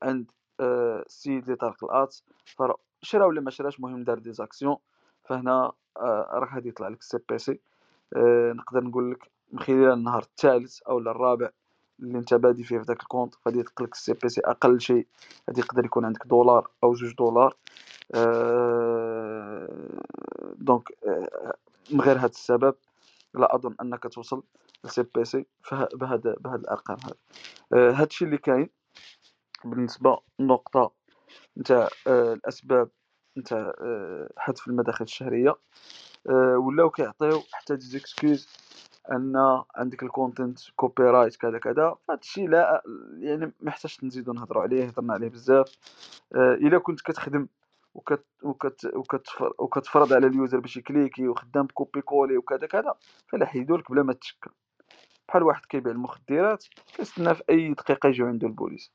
عند 0.03 0.31
آه، 0.59 1.03
السيد 1.05 1.43
اللي 1.43 1.55
طالق 1.55 1.83
ال 1.83 1.93
ads 1.93 2.23
شرا 3.01 3.25
ولا 3.25 3.41
ما 3.41 3.51
شراش 3.51 3.77
المهم 3.77 4.03
دار 4.03 4.19
des 4.19 4.36
actions 4.36 4.75
فهنا 5.23 5.71
آه، 5.97 6.27
راه 6.33 6.55
غادي 6.55 6.69
يطلع 6.69 6.87
لك 6.87 6.99
ال 6.99 7.17
CPC. 7.29 7.59
آه، 8.15 8.53
نقدر 8.53 8.83
نقول 8.83 9.11
لك 9.11 9.31
من 9.51 9.59
خلال 9.59 9.93
النهار 9.93 10.21
الثالث 10.21 10.81
أو 10.81 10.99
الرابع 10.99 11.49
اللي 11.99 12.17
أنت 12.17 12.33
بادي 12.33 12.63
فيه 12.63 12.77
في 12.79 12.85
داك 12.85 13.01
ال 13.01 13.06
compte 13.06 13.35
غادي 13.47 13.59
يدق 13.59 13.81
لك 13.81 13.93
ال 13.93 14.13
CPC. 14.13 14.41
أقل 14.45 14.81
شيء 14.81 15.07
غادي 15.49 15.61
يقدر 15.61 15.85
يكون 15.85 16.05
عندك 16.05 16.27
دولار 16.27 16.69
أو 16.83 16.93
جوج 16.93 17.13
دولار. 17.15 17.55
donc 20.55 20.89
من 21.91 22.01
غير 22.01 22.17
هذا 22.17 22.25
السبب 22.25 22.75
لا 23.33 23.55
أظن 23.55 23.75
أنك 23.81 24.03
توصل 24.03 24.43
ل 24.83 25.03
CPC 25.15 25.45
بهذا 25.71 26.35
بهذا 26.39 26.55
الأرقام 26.55 26.97
آه 27.73 27.91
هذا 27.91 28.03
الشيء 28.03 28.27
اللي 28.27 28.37
كاين 28.37 28.69
بالنسبة 29.65 30.17
للنقطه 30.39 30.91
نتاع 31.57 31.87
آه 32.07 32.33
الأسباب 32.33 32.89
نتاع 33.37 33.73
آه 33.81 34.29
حذف 34.37 34.67
المداخل 34.67 35.05
الشهرية 35.05 35.55
آه 36.29 36.57
ولاو 36.57 36.89
كيعطيو 36.89 37.41
حتى 37.51 37.75
des 37.75 37.97
excuses 37.97 38.47
أن 39.11 39.63
عندك 39.75 40.03
ال 40.03 40.59
content 40.75 41.03
copyright 41.03 41.35
كذا 41.35 41.59
كذا. 41.59 41.95
هذا 42.09 42.19
الشيء 42.19 42.49
لا 42.49 42.83
يعني 43.19 43.51
ما 43.59 43.73
نزيدو 44.03 44.33
نهضروا 44.33 44.63
عليه 44.63 44.85
هضرنا 44.85 45.13
عليه 45.13 45.29
بزاف. 45.29 45.77
آه، 46.35 46.53
إلا 46.53 46.77
كنت 46.77 47.01
كتخدم 47.01 47.47
وكت 47.93 48.25
وكت 48.43 48.85
وكتفر 48.93 49.53
وكتفرض 49.59 50.13
على 50.13 50.27
ال 50.27 50.34
user 50.34 50.59
باش 50.59 50.77
يكليكي 50.77 51.27
وخدام 51.27 51.65
ب 51.65 51.70
copier 51.70 52.01
coller 52.01 52.37
وكذا 52.37 52.67
كذا 52.67 52.95
فلا 53.27 53.45
حيدولك 53.45 53.91
بلا 53.91 54.03
ما 54.03 54.13
تشكى 54.13 54.49
بحال 55.27 55.43
واحد 55.43 55.65
كيبيع 55.65 55.91
المخدرات 55.91 56.65
كيستنى 56.97 57.35
في 57.35 57.43
أي 57.49 57.73
دقيقة 57.73 58.09
يجيو 58.09 58.27
عنده 58.27 58.47
البوليس. 58.47 58.91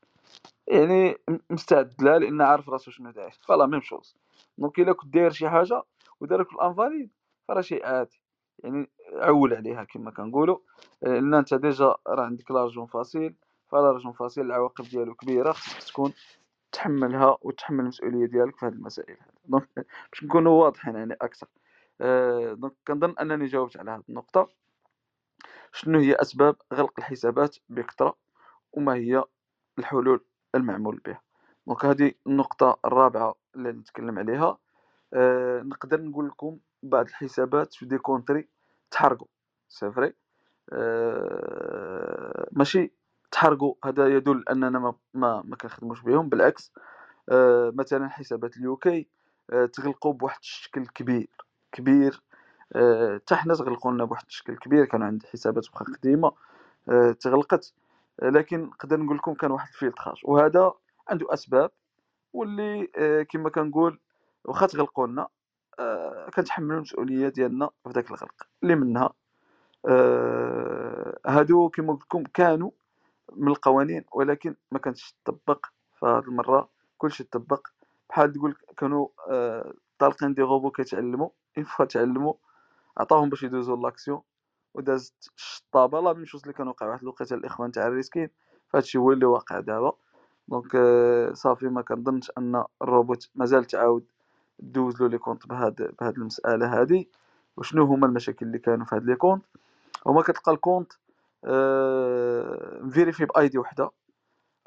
يعني 0.67 1.17
مستعد 1.49 1.93
لها 2.01 2.19
لأن 2.19 2.41
عارف 2.41 2.69
راسو 2.69 2.91
شنو 2.91 3.11
داير. 3.11 3.39
ف 3.47 3.53
la 3.53 3.65
même 3.65 3.81
chose. 3.81 4.17
donc 4.57 4.79
إلا 4.79 4.93
كنت 4.93 5.13
داير 5.13 5.31
شي 5.31 5.49
حاجة 5.49 5.83
ودارك 6.19 6.53
ال 6.53 6.60
invalid 6.60 7.09
فراه 7.47 7.61
شيء 7.61 7.85
عادي. 7.85 8.21
يعني 8.63 8.89
عول 9.13 9.53
عليها 9.53 9.83
كما 9.83 10.11
كنقولوا 10.11 10.57
لأن 11.01 11.33
أنت 11.33 11.53
déjà 11.53 11.95
راه 12.07 12.25
عندك 12.25 12.51
l'argent 12.51 12.85
facile 12.85 13.35
ف 13.71 13.75
l'argent 13.75 14.11
facile 14.11 14.45
العواقب 14.45 14.85
ديالو 14.85 15.15
كبيرة 15.15 15.51
خصك 15.51 15.89
تكون 15.89 16.13
تحملها 16.71 17.37
وتحمل 17.41 17.79
المسؤولية 17.79 18.25
ديالك 18.25 18.57
في 18.57 18.65
هذه 18.65 18.73
المسائل 18.73 19.17
donc 19.45 19.69
باش 20.11 20.23
نكونوا 20.23 20.63
واضحين 20.63 20.95
يعني 20.95 21.13
أكثر. 21.21 21.47
أه 22.01 22.53
donc 22.53 22.73
كنظن 22.87 23.15
أنني 23.21 23.45
جاوبت 23.45 23.77
على 23.77 23.91
هذه 23.91 24.03
النقطة. 24.09 24.49
شنو 25.73 25.99
هي 25.99 26.15
أسباب 26.15 26.55
غلق 26.73 26.93
الحسابات 26.97 27.57
بكثره 27.69 28.15
وما 28.73 28.93
هي 28.93 29.23
الحلول 29.79 30.25
المعمول 30.55 31.01
بها؟ 31.05 31.21
donc 31.67 31.85
هذه 31.85 32.11
النقطة 32.27 32.79
الرابعة 32.85 33.35
اللي 33.55 33.71
نتكلم 33.71 34.19
عليها. 34.19 34.57
أه 35.13 35.61
نقدر 35.61 36.01
نقول 36.01 36.27
لكم 36.27 36.57
بعض 36.83 37.07
الحسابات 37.07 37.73
في 37.73 37.85
des 37.85 37.97
country 37.97 38.47
تحرقوا. 38.91 39.27
c'est 39.69 39.91
vrai 39.91 40.13
أه 40.73 42.47
ماشي 42.51 42.96
تحرقوا 43.31 43.73
هذا 43.85 44.07
يدل 44.07 44.43
أننا 44.51 44.79
ما 44.79 44.93
ما, 45.13 45.41
ما 45.45 45.55
كنخدموش 45.55 46.01
بهم. 46.01 46.29
بالعكس 46.29 46.73
أه 47.29 47.73
مثلا 47.75 48.09
حسابات 48.09 48.57
ال 48.57 48.74
UK 48.74 49.07
أه 49.51 49.65
تغلقوا 49.65 50.13
بواحد 50.13 50.39
الشكل 50.41 50.87
كبير 50.87 51.29
كبير 51.71 52.11
حتى 52.11 52.75
أه 53.31 53.35
حنا 53.35 53.55
تغلقوا 53.55 53.91
لنا 53.91 54.05
بواحد 54.05 54.25
الشكل 54.27 54.55
كبير. 54.57 54.85
كانوا 54.85 55.07
عندي 55.07 55.27
حسابات 55.27 55.65
بقى 55.73 55.85
قديمة 55.99 56.31
تغلقت. 57.19 57.73
لكن 58.23 58.61
نقدر 58.63 58.99
نقول 58.99 59.17
لكم 59.17 59.33
كان 59.33 59.51
واحد 59.51 59.67
ال 59.67 59.73
filtrage 59.73 60.17
وهذا 60.23 60.73
عنده 61.09 61.33
أسباب 61.33 61.71
واللي 62.33 62.87
كما 63.29 63.49
كنقول 63.49 63.99
واخا 64.45 64.65
تغلقوا 64.67 65.07
لنا 65.07 65.27
أه 65.79 66.29
كنتحملوا 66.35 66.75
المسؤولية 66.77 67.29
ديالنا 67.29 67.69
في 67.83 67.89
ذاك 67.89 68.09
الغلق. 68.11 68.47
اللي 68.63 68.75
منها 68.75 69.13
هادو 71.27 71.69
كما 71.69 71.93
قلت 71.93 72.01
لكم 72.03 72.23
كانوا 72.23 72.71
من 73.35 73.47
القوانين 73.47 74.03
ولكن 74.11 74.55
ما 74.71 74.79
كانتش 74.79 75.15
تطبق 75.25 75.65
فهاد 76.01 76.23
المرة. 76.23 76.69
كلشي 76.97 77.23
تطبق 77.23 77.67
بحال 78.09 78.33
تقول 78.33 78.55
كانوا 78.77 79.07
آه 79.29 79.73
طالقين 79.99 80.33
des 80.33 80.41
robots 80.41 80.71
كيتعلموا 80.71 81.29
une 81.57 81.65
fois 81.65 81.85
تعلموا 81.85 82.33
عطاهم 82.97 83.29
باش 83.29 83.43
يدوزو 83.43 83.75
l'action 83.75 84.21
ودازت 84.73 85.31
الشطابة. 85.37 85.99
la 86.01 86.13
même 86.13 86.25
chose 86.25 86.41
اللي 86.41 86.53
كان 86.53 86.67
وقع 86.67 86.87
واحد 86.87 87.01
الوقيتة 87.01 87.33
الإخوان 87.33 87.71
تاع 87.71 87.87
ال 87.87 87.92
reskin. 87.92 88.29
فهادشي 88.69 88.97
هو 88.97 89.11
اللي 89.11 89.25
واقع 89.25 89.59
دابا. 89.59 89.91
donc 90.47 90.75
آه 90.75 91.33
صافي 91.33 91.65
ما 91.67 91.81
كنظنش 91.81 92.31
أن 92.37 92.63
الروبوت 92.81 93.29
مازال 93.35 93.65
تعاود 93.65 94.05
دوز 94.59 95.01
له 95.01 95.07
les 95.07 95.17
comptes 95.17 95.47
بهاد 95.47 95.95
بهاد 96.01 96.17
المسألة 96.17 96.81
هادي. 96.81 97.09
وشنو 97.57 97.85
هما 97.85 98.07
المشاكل 98.07 98.45
اللي 98.45 98.59
كانوا 98.59 98.85
في 98.85 98.95
هاد 98.95 99.05
les 99.05 99.15
comptes 99.15 99.41
هما 100.05 100.21
كتلقى 100.21 100.51
ال 100.51 100.58
compte 100.58 100.99
vérifié 102.87 103.25
ب 103.25 103.47
ID 103.47 103.57
وحدة 103.57 103.91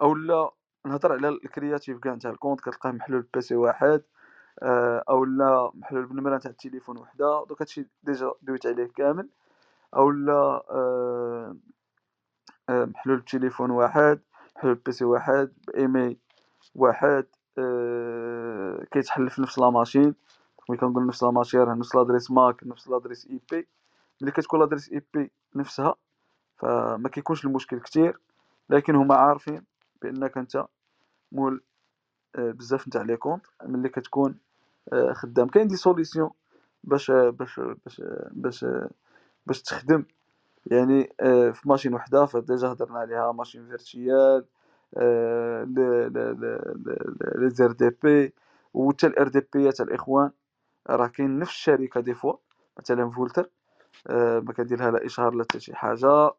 اولا 0.02 0.50
نهضر 0.86 1.12
على 1.12 1.28
ال 1.28 1.36
création 1.36 1.98
كاع 1.98 2.14
نتاع 2.14 2.30
ال 2.30 2.34
compte 2.34 2.60
كتلقاه 2.60 2.90
محلول 2.90 3.26
ب 3.34 3.41
PC 3.41 3.54
واحد 3.56 4.02
اولا 5.08 5.70
محلول 5.74 6.06
بالنمره 6.06 6.38
تاع 6.38 6.50
التليفون 6.50 6.98
وحدة 6.98 7.44
دوك 7.48 7.62
هادشي 7.62 7.86
déjà 8.02 8.32
دويت 8.42 8.66
عليه 8.66 8.86
كامل 8.96 9.28
اولا 9.96 10.62
محلول 12.70 13.16
بالتليفون 13.16 13.70
واحد 13.70 14.20
محلول 14.56 14.74
ب 14.74 14.84
PC 14.84 15.04
واحد 15.04 15.52
بإيميل 15.68 16.18
واحد 16.74 17.26
كيتحل 18.92 19.30
في 19.30 19.42
نفس 19.42 19.58
la 19.58 19.70
machine 19.70 20.14
ملي 20.68 20.78
كنقول 20.78 21.06
نفس 21.06 21.22
la 21.22 21.30
machine 21.30 21.60
راه 21.60 21.74
نفس 21.74 21.94
l'adresse 21.94 22.30
MAC 22.30 22.64
نفس 22.66 22.88
l'adresse 22.88 23.26
IP 23.26 23.68
ملي 24.22 24.30
كتكون 24.30 24.60
l'adresse 24.60 24.92
IP 24.92 25.30
نفسها 25.54 25.94
فما 26.60 27.08
كيكونش 27.08 27.44
المشكل 27.46 27.80
كتير 27.80 28.18
لكن 28.70 28.94
هما 28.94 29.14
عارفين 29.14 29.64
بأنك 30.02 30.38
أنت 30.38 30.66
مول 31.32 31.62
آه، 32.36 32.50
بزاف 32.52 32.88
نتاع 32.88 33.02
les 33.02 33.16
comptes 33.16 33.42
ملي 33.64 33.88
كتكون 33.88 34.38
آه، 34.92 35.12
خدام. 35.12 35.48
كاين 35.48 35.68
des 35.68 35.76
solutions 35.76 36.30
باش 36.84 37.10
باش 37.12 37.60
باش 37.60 38.02
باش 38.32 38.66
باش 39.46 39.62
تخدم. 39.62 40.04
يعني 40.66 41.12
آه، 41.20 41.50
في 41.50 41.68
machine 41.68 41.94
وحدة 41.94 42.26
ف 42.26 42.35
déjà 42.35 42.68
هضرنا 42.68 42.98
عليها 42.98 43.32
machine 43.32 43.68
virtuelle 43.68 44.44
les 47.38 47.50
RDP 47.50 48.34
وحتى 48.74 49.06
ال 49.06 49.28
RDP 49.28 49.72
تاع 49.72 49.84
الإخوان. 49.86 50.30
راه 50.90 51.06
كاين 51.06 51.38
نفس 51.38 51.52
الشركة 51.52 52.00
des 52.00 52.14
fois 52.14 52.34
مثلا 52.78 53.10
Vultr 53.10 53.50
ما 54.46 54.52
كندير 54.56 54.78
لها 54.78 54.90
لا 54.90 55.06
إشهار 55.06 55.34
لا 55.34 55.44
حتى 55.44 55.60
شي 55.60 55.74
حاجة. 55.76 56.32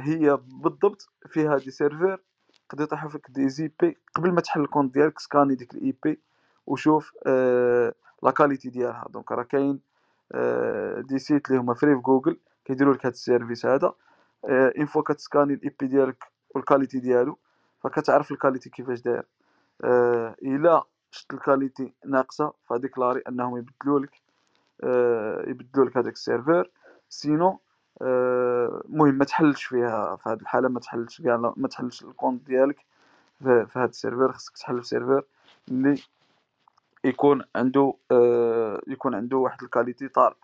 هي 0.00 0.38
بالضبط 0.42 1.08
فيها 1.28 1.58
des 1.58 1.70
serveurs 1.70 2.20
كيطيحوا 2.70 3.10
فيك 3.10 3.26
des 3.30 3.70
IP. 3.80 3.98
قبل 4.14 4.32
ما 4.32 4.40
تحل 4.40 4.60
ال 4.60 4.65
compte 4.65 4.94
ديالك 4.94 5.18
سكاني 5.18 5.54
ديك 5.54 5.74
ال 5.74 5.96
IP 6.04 6.20
وشوف 6.66 7.12
آه، 7.26 7.94
la 8.22 8.30
qualité 8.30 8.70
ديالها. 8.70 9.06
donc 9.10 9.32
راه 9.32 9.42
كاين 9.42 9.80
آه، 10.32 11.00
des 11.00 11.18
sites 11.18 11.48
اللي 11.50 11.60
هما 11.60 11.74
free 11.74 11.94
في 11.94 12.00
جوجل 12.00 12.40
كيديروا 12.64 12.94
لك 12.94 13.06
هاد 13.06 13.12
ال 13.12 13.19
service 13.19 13.66
هذا 13.66 13.92
une 14.44 14.86
fois 14.86 15.02
كتسكاني 15.02 15.54
ال 15.54 15.74
IP 15.80 15.86
ديالك 15.86 16.24
وال 16.54 16.64
qualité 16.64 16.98
ديالو 16.98 17.38
فكتعرف 17.82 18.32
ال 18.32 18.37
qualité 18.37 18.70
كيفاش 18.70 19.00
داير. 19.02 19.26
إلا 20.42 20.82
شفت 21.10 21.34
ال 21.34 21.42
qualité 21.42 21.94
ناقصة 22.06 22.52
فديكلاري 22.70 23.22
أنهم 23.28 23.56
يبدلوا 23.58 24.00
لك 24.00 24.22
يبدلوا 25.48 25.86
لك 25.86 25.96
هذاك 25.96 26.12
ال 26.12 26.20
server 26.20 26.70
sinon 27.08 27.60
المهم 28.02 29.14
ما 29.14 29.24
تحلش 29.24 29.64
فيها 29.64 30.16
في 30.16 30.28
هذه 30.28 30.40
الحالة 30.40 30.68
ما 30.68 30.80
تحلش 30.80 31.22
كاع 31.22 31.52
ما 31.56 31.68
تحلش 31.68 32.02
ال 32.04 32.10
compte 32.10 32.46
ديالك 32.46 32.86
في 33.40 33.66
هذا 33.76 33.84
ال 33.84 33.91
server 33.91 34.32
خصك 34.32 34.56
تحل 34.58 34.82
في 34.82 34.88
سيرفر 34.88 35.22
اللي 35.68 35.94
يكون 37.04 37.42
عنده 37.56 37.94
آه 38.10 38.80
يكون 38.86 39.14
عنده 39.14 39.36
واحد 39.36 39.62
ال 39.62 39.68
qualité 39.68 40.08
طالع 40.08 40.36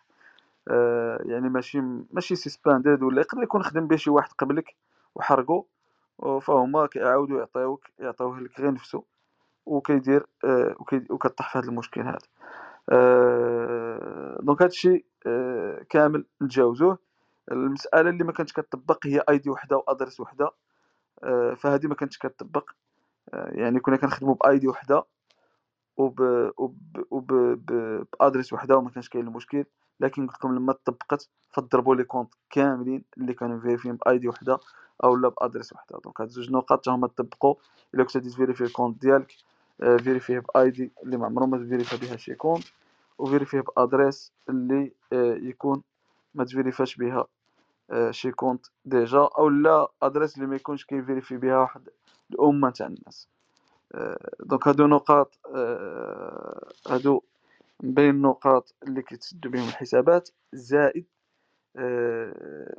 آه 0.68 1.22
يعني 1.24 1.48
ماشي 1.48 1.80
ماشي 2.12 2.36
suspended 2.37 3.02
ولا 3.02 3.20
يقدر 3.20 3.42
يكون 3.42 3.62
خدم 3.62 3.86
به 3.86 3.96
شي 3.96 4.10
واحد 4.10 4.30
قبلك 4.32 4.74
وحرقو 5.14 5.64
فهما 6.40 6.86
كيعاودو 6.86 7.38
يعطيوك 7.38 7.86
يعطيوه 7.98 8.40
لك 8.40 8.60
غير 8.60 8.72
نفسه 8.74 9.04
وكيدير 9.66 10.26
آه 10.44 10.74
وكطيح 11.10 11.52
في 11.52 11.58
هذا 11.58 11.68
المشكل 11.68 12.00
هذا 12.00 12.18
آه 12.90 14.38
donc 14.42 14.62
هادشي 14.62 15.04
آه 15.26 15.82
كامل 15.90 16.24
نتجاوزوه. 16.42 16.98
المسألة 17.52 18.10
اللي 18.10 18.24
ما 18.24 18.32
كانتش 18.32 18.52
كتطبق 18.52 19.06
هي 19.06 19.22
ID 19.28 19.50
وحدة 19.50 19.76
و 19.76 19.82
adresse 19.82 20.20
وحدة 20.20 20.50
آه، 21.24 21.54
فهذه 21.54 21.86
ما 21.86 21.94
كانتش 21.94 22.18
كتطبق. 22.18 22.70
آه، 23.34 23.50
يعني 23.54 23.80
كنا 23.80 23.96
كنخدموا 23.96 24.34
ب 24.35 24.59
ID 24.59 24.68
وحدة 24.68 25.04
وب 25.96 26.20
وب 26.58 27.06
وب 27.10 27.26
ب 28.20 28.24
adresse 28.24 28.52
وحدة 28.52 28.76
وما 28.76 28.90
كانش 28.90 29.08
كاين 29.08 29.26
المشكل. 29.28 29.64
لكن 30.00 30.26
قلت 30.26 30.36
لكم 30.36 30.54
لما 30.56 30.74
طبقت 30.84 31.28
فضربوا 31.52 31.94
لي 31.96 32.04
compte 32.04 32.38
كاملين 32.50 33.04
اللي 33.18 33.34
كانوا 33.34 33.60
فيريفين 33.60 33.96
ب 33.96 34.18
ID 34.18 34.28
وحدة 34.28 34.58
أو 35.04 35.16
لا 35.16 35.28
ب 35.28 35.34
adresse 35.34 35.72
وحدة. 35.72 35.98
donc 36.04 36.20
هاد 36.20 36.28
زوج 36.28 36.50
نقاط 36.52 36.88
هما 36.88 37.06
طبقوا 37.06 37.54
إلا 37.94 38.04
كنت 38.04 38.16
غادي 38.16 38.30
تفيريفي 38.30 38.64
ال 38.64 38.70
compte 38.70 39.00
ديالك 39.02 39.32
آه، 39.82 39.96
فيريفيه 39.96 40.42
ب 40.54 40.70
ID 40.70 40.92
اللي 41.04 41.16
ما 41.16 41.26
عمرو 41.26 41.46
ما 41.46 41.58
تفيريفا 41.58 41.96
بها 41.96 42.16
شي 42.16 42.34
compte 42.35 42.64
وفيريفيه 43.18 43.60
ب 43.76 43.84
adresse 43.84 44.33
اللي 44.48 44.92
يكون 45.42 45.82
ما 46.34 46.44
تفيريفاش 46.44 46.96
بها 46.96 47.26
شي 48.11 48.31
compte 48.30 48.66
déjà 48.85 49.18
أو 49.38 49.48
لا 49.48 49.88
adresse 50.02 50.37
اللي 50.37 50.46
ما 50.46 50.57
يكونش 50.57 50.85
كيفيريفي 50.85 51.37
بها 51.37 51.59
واحد 51.59 51.88
الأمة 52.31 52.70
تاع 52.70 52.87
الناس. 52.87 53.29
آه، 53.94 54.31
donc 54.40 54.68
هادو 54.68 54.87
نقاط 54.87 55.38
آه، 55.55 56.72
هادو 56.88 57.22
من 57.83 57.94
بين 57.94 58.11
النقاط 58.11 58.74
اللي 58.83 59.03
كيتسدوا 59.03 59.50
بهم 59.50 59.68
الحسابات 59.68 60.31
زائد 60.53 61.05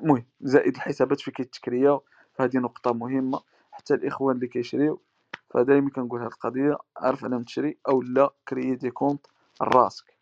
مهم 0.01 0.25
زائد 0.41 0.75
الحسابات 0.75 1.21
في 1.21 1.31
كيتكرياو 1.31 2.03
فهذه 2.33 2.57
نقطة 2.57 2.93
مهمة 2.93 3.41
حتى 3.71 3.93
الإخوان 3.93 4.35
اللي 4.35 4.47
كيشريو. 4.47 5.01
فدايما 5.49 5.89
كنقول 5.89 6.21
هاد 6.21 6.31
القضية 6.31 6.77
عرف 6.97 7.25
علام 7.25 7.43
تشري 7.43 7.77
أو 7.87 8.01
لا 8.01 8.33
كريي 8.47 8.75
دي 8.75 8.91
كونت 8.91 9.27
راسك. 9.61 10.17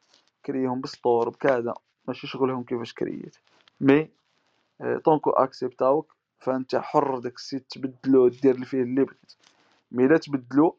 كريهم 0.45 0.81
بسطور 0.81 1.29
بكذا 1.29 1.73
ماشي 2.07 2.27
شغلهم 2.27 2.63
كيفاش 2.63 2.93
كرييت. 2.93 3.35
مي 3.81 4.09
طونكو 5.03 5.29
اكسبتاوك 5.29 6.15
فانت 6.39 6.75
حر 6.75 7.19
داك 7.19 7.35
السيت 7.35 7.65
تبدلو 7.69 8.27
دير 8.27 8.65
فيه 8.65 8.81
اللي 8.81 9.03
بغيت. 9.03 9.33
مي 9.91 10.05
الا 10.05 10.17
تبدلو 10.17 10.77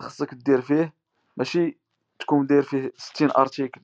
خصك 0.00 0.34
دير 0.34 0.60
فيه 0.60 0.94
ماشي 1.36 1.78
تكون 2.18 2.46
داير 2.46 2.62
فيه 2.62 2.92
ستين 2.96 3.30
ارتيكل. 3.30 3.80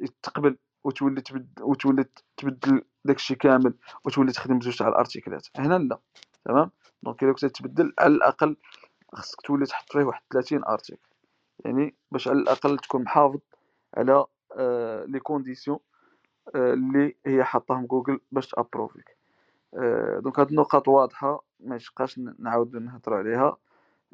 يتقبل 0.00 0.56
وتولي 0.84 1.20
تبدل 1.20 1.62
وتولي 1.62 2.04
تبدل 2.36 2.82
داكشي 3.04 3.34
كامل 3.34 3.74
وتولي 4.04 4.32
تخدم 4.32 4.58
بجوج 4.58 4.78
تاع 4.78 4.88
الارتيكلات. 4.88 5.46
هنا 5.56 5.78
لا 5.78 5.98
تمام؟ 6.44 6.70
donc 7.02 7.22
الا 7.22 7.32
كنت 7.32 7.44
تبدل 7.46 7.94
على 7.98 8.14
الاقل 8.14 8.56
خصك 9.12 9.40
تولي 9.40 9.66
تحط 9.66 9.92
فيه 9.92 10.04
واحد 10.04 10.22
30 10.32 10.64
article. 10.64 11.08
يعني 11.64 11.94
باش 12.10 12.28
على 12.28 12.38
الاقل 12.38 12.78
تكون 12.78 13.02
محافظ 13.02 13.40
على 13.96 14.24
آه 14.56 15.04
les 15.04 15.20
conditions 15.20 15.76
آه 15.76 15.93
اللي 16.54 17.16
هي 17.26 17.44
حطاهم 17.44 17.86
جوجل 17.86 18.20
باش 18.32 18.48
تابروفيك 18.48 19.16
آه 19.74 20.18
donc 20.18 20.38
هاد 20.40 20.48
النقاط 20.50 20.88
واضحة 20.88 21.44
ما 21.60 21.76
يشقاش 21.76 22.20
نعاود 22.38 22.76
نهضروا 22.76 23.18
عليها. 23.18 23.56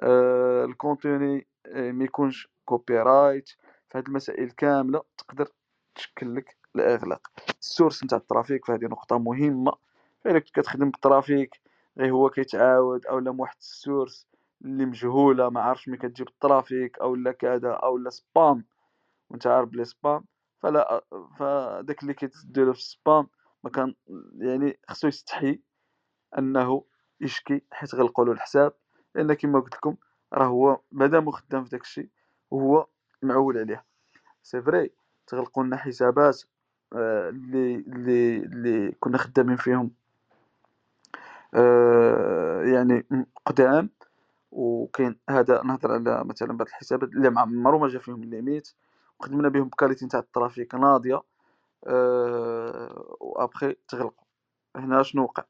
آه 0.00 0.64
ال 0.64 0.74
contenu 0.75 1.46
آه 1.66 1.92
ما 1.92 2.04
يكونش 2.04 2.48
copyright 2.64 3.50
فهاد 3.90 4.06
المسائل 4.08 4.50
كاملة 4.50 5.02
تقدر 5.18 5.48
تشكل 5.94 6.34
لك 6.34 6.56
الأغلاق. 6.76 7.28
ال 7.60 7.67
source 7.67 8.04
نتاع 8.04 8.18
ال 8.18 8.24
traffic 8.24 8.64
فهذه 8.66 8.84
نقطة 8.84 9.18
مهمة. 9.18 9.72
فإلا 10.24 10.38
كنت 10.38 10.50
كتخدم 10.50 10.90
بال 10.90 11.06
traffic 11.06 11.60
غير 11.98 12.12
هو 12.12 12.30
كيتعاود 12.30 13.06
اولا 13.06 13.30
واحد 13.38 13.56
ال 13.60 13.70
source 13.70 14.26
اللي 14.64 14.86
مجهولة 14.86 15.50
ما 15.50 15.60
عارفش 15.60 15.88
ملي 15.88 15.98
كتجيب 15.98 16.28
ال 16.28 16.37
traffic 16.37 16.98
أو 16.98 17.14
لا 17.16 17.32
كذا 17.32 17.70
أو 17.72 17.98
لا 17.98 18.10
spam 18.10 18.64
وأنت 19.30 19.46
عارف 19.46 19.68
بلي 19.68 19.84
spam 19.84 20.24
فلا 20.62 21.04
فداك 21.38 22.02
اللي 22.02 22.14
كيديرو 22.14 22.72
في 22.72 22.78
ال 22.78 22.88
spam 22.88 23.26
ما 23.64 23.70
كان 23.70 23.94
يعني 24.38 24.78
خصو 24.88 25.08
يستحي 25.08 25.60
أنه 26.38 26.84
يشكي 27.20 27.62
حيت 27.72 27.94
غلقوا 27.94 28.24
له 28.24 28.32
الحساب 28.32 28.72
لأن 29.14 29.32
كما 29.32 29.60
قلت 29.60 29.74
لكم 29.74 29.96
راه 30.32 30.46
هو 30.46 30.80
مادام 30.92 31.30
خدام 31.30 31.64
في 31.64 31.70
داكشي 31.70 32.10
وهو 32.50 32.86
معول 33.22 33.58
عليه. 33.58 33.84
c'est 34.42 34.62
vrai 34.62 34.90
تغلقوا 35.26 35.64
لنا 35.64 35.76
حسابات 35.76 36.42
آه، 36.92 37.28
اللي 37.28 37.74
اللي 37.74 38.36
اللي 38.36 38.92
كنا 39.00 39.18
خدامين 39.18 39.56
فيهم 39.56 39.90
آه، 41.54 42.62
يعني 42.62 43.06
قدام 43.46 43.90
وكاين 44.50 45.18
هذا 45.30 45.62
نهضر 45.62 45.92
على 45.92 46.24
مثلا 46.24 46.56
بعض 46.56 46.68
الحسابات 46.68 47.08
اللي 47.08 47.30
ما 47.30 47.40
عمرو 47.40 47.78
ما 47.78 47.88
جا 47.88 47.98
فيهم 47.98 48.22
ال 48.22 48.30
limit 48.30 48.68
وخدمنا 49.20 49.48
بهم 49.48 49.68
ب 49.68 49.73
qualité 49.73 50.04
نتاع 50.04 50.20
ال 50.20 50.27
traffic 50.27 50.74
ناضية 50.74 51.22
أه 51.86 53.16
وأبخي 53.20 53.76
تغلقوا 53.88 54.24
هنا 54.76 55.02
شنو 55.02 55.22
وقع؟ 55.22 55.44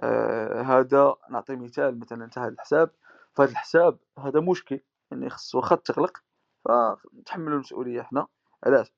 أه 0.00 0.62
هذا 0.62 1.14
نعطي 1.30 1.56
مثال 1.56 1.98
مثلا 2.00 2.26
تاع 2.30 2.44
هذا 2.44 2.52
الحساب. 2.52 2.90
فهذا 3.34 3.50
الحساب 3.50 3.98
هذا 4.18 4.40
مشكل 4.40 4.80
يعني 5.10 5.30
خص 5.30 5.54
واخا 5.54 5.76
تغلق 5.76 6.18
فنتحملوا 6.64 7.54
المسؤولية 7.54 8.02
حنا 8.02 8.26
علاش؟ 8.64 8.92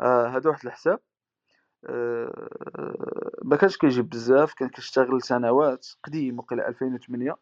آه 0.00 0.26
هذا 0.26 0.50
واحد 0.50 0.66
الحساب 0.66 1.00
آه 1.84 2.48
ما 3.42 3.56
كانش 3.56 3.76
كيجيب 3.76 4.08
بزاف 4.08 4.54
كان 4.54 4.68
كيشتغل 4.68 5.22
سنوات 5.22 5.86
قديم 6.04 6.38
وقيلا 6.38 6.68
2008 6.68 7.36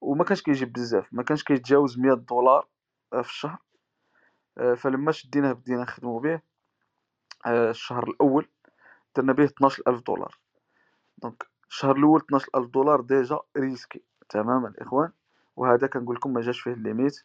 وما 0.00 0.24
كانش 0.24 0.42
كيجيب 0.42 0.72
بزاف. 0.72 1.08
ما 1.12 1.22
كانش 1.22 1.44
كيتجاوز 1.44 1.98
100 1.98 2.14
دولار 2.14 2.68
في 3.10 3.20
الشهر. 3.20 3.52
آه، 3.52 3.63
فلما 4.56 5.12
شديناه 5.12 5.52
بدينا 5.52 5.82
نخدمو 5.82 6.18
به 6.18 6.40
آه، 7.46 7.70
الشهر 7.70 8.08
الأول 8.08 8.48
درنا 9.16 9.32
به 9.32 9.44
12000 9.44 10.00
دولار. 10.00 10.38
donc 11.18 11.46
الشهر 11.68 11.96
الأول 11.96 12.20
12000 12.20 12.70
دولار 12.70 13.00
déjà 13.00 13.38
risqué 13.56 14.02
تماما 14.28 14.68
الاخوان 14.68 15.10
وهذا 15.56 15.86
كنقول 15.86 16.16
لكم 16.16 16.32
ما 16.32 16.40
جاش 16.40 16.60
فيه 16.60 16.72
ال 16.72 16.79
limit. 16.79 17.24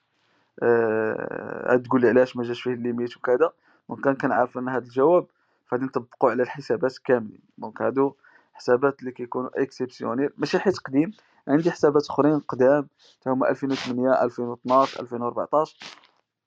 أه 0.64 1.76
تقول 1.76 2.02
لي 2.02 2.10
علاش 2.10 2.38
ما 2.38 2.44
جاش 2.44 2.62
فيه 2.62 2.74
ال 2.74 2.81
limit 2.81 3.18
وكذا. 3.18 3.54
donc 3.90 4.04
كان 4.04 4.16
كنعرف 4.16 4.58
أن 4.58 4.70
هذا 4.70 4.84
الجواب 4.86 5.28
فغادي 5.66 5.86
نطبقوا 5.86 6.32
على 6.32 6.44
الحسابات 6.44 6.98
كاملين. 6.98 7.42
donc 7.58 7.82
هادو 7.82 8.14
حسابات 8.54 9.00
اللي 9.00 9.12
كيكونوا 9.12 9.62
exceptionnels 9.62 10.30
ماشي 10.38 10.60
حيت 10.60 10.78
قديم 10.78 11.12
عندي 11.48 11.72
حسابات 11.72 12.06
أخرين 12.10 12.40
قدام 12.40 12.88
تا 13.22 13.32
هما 13.32 13.50
2008 13.50 14.24
2012 14.24 15.00
2014 15.00 15.78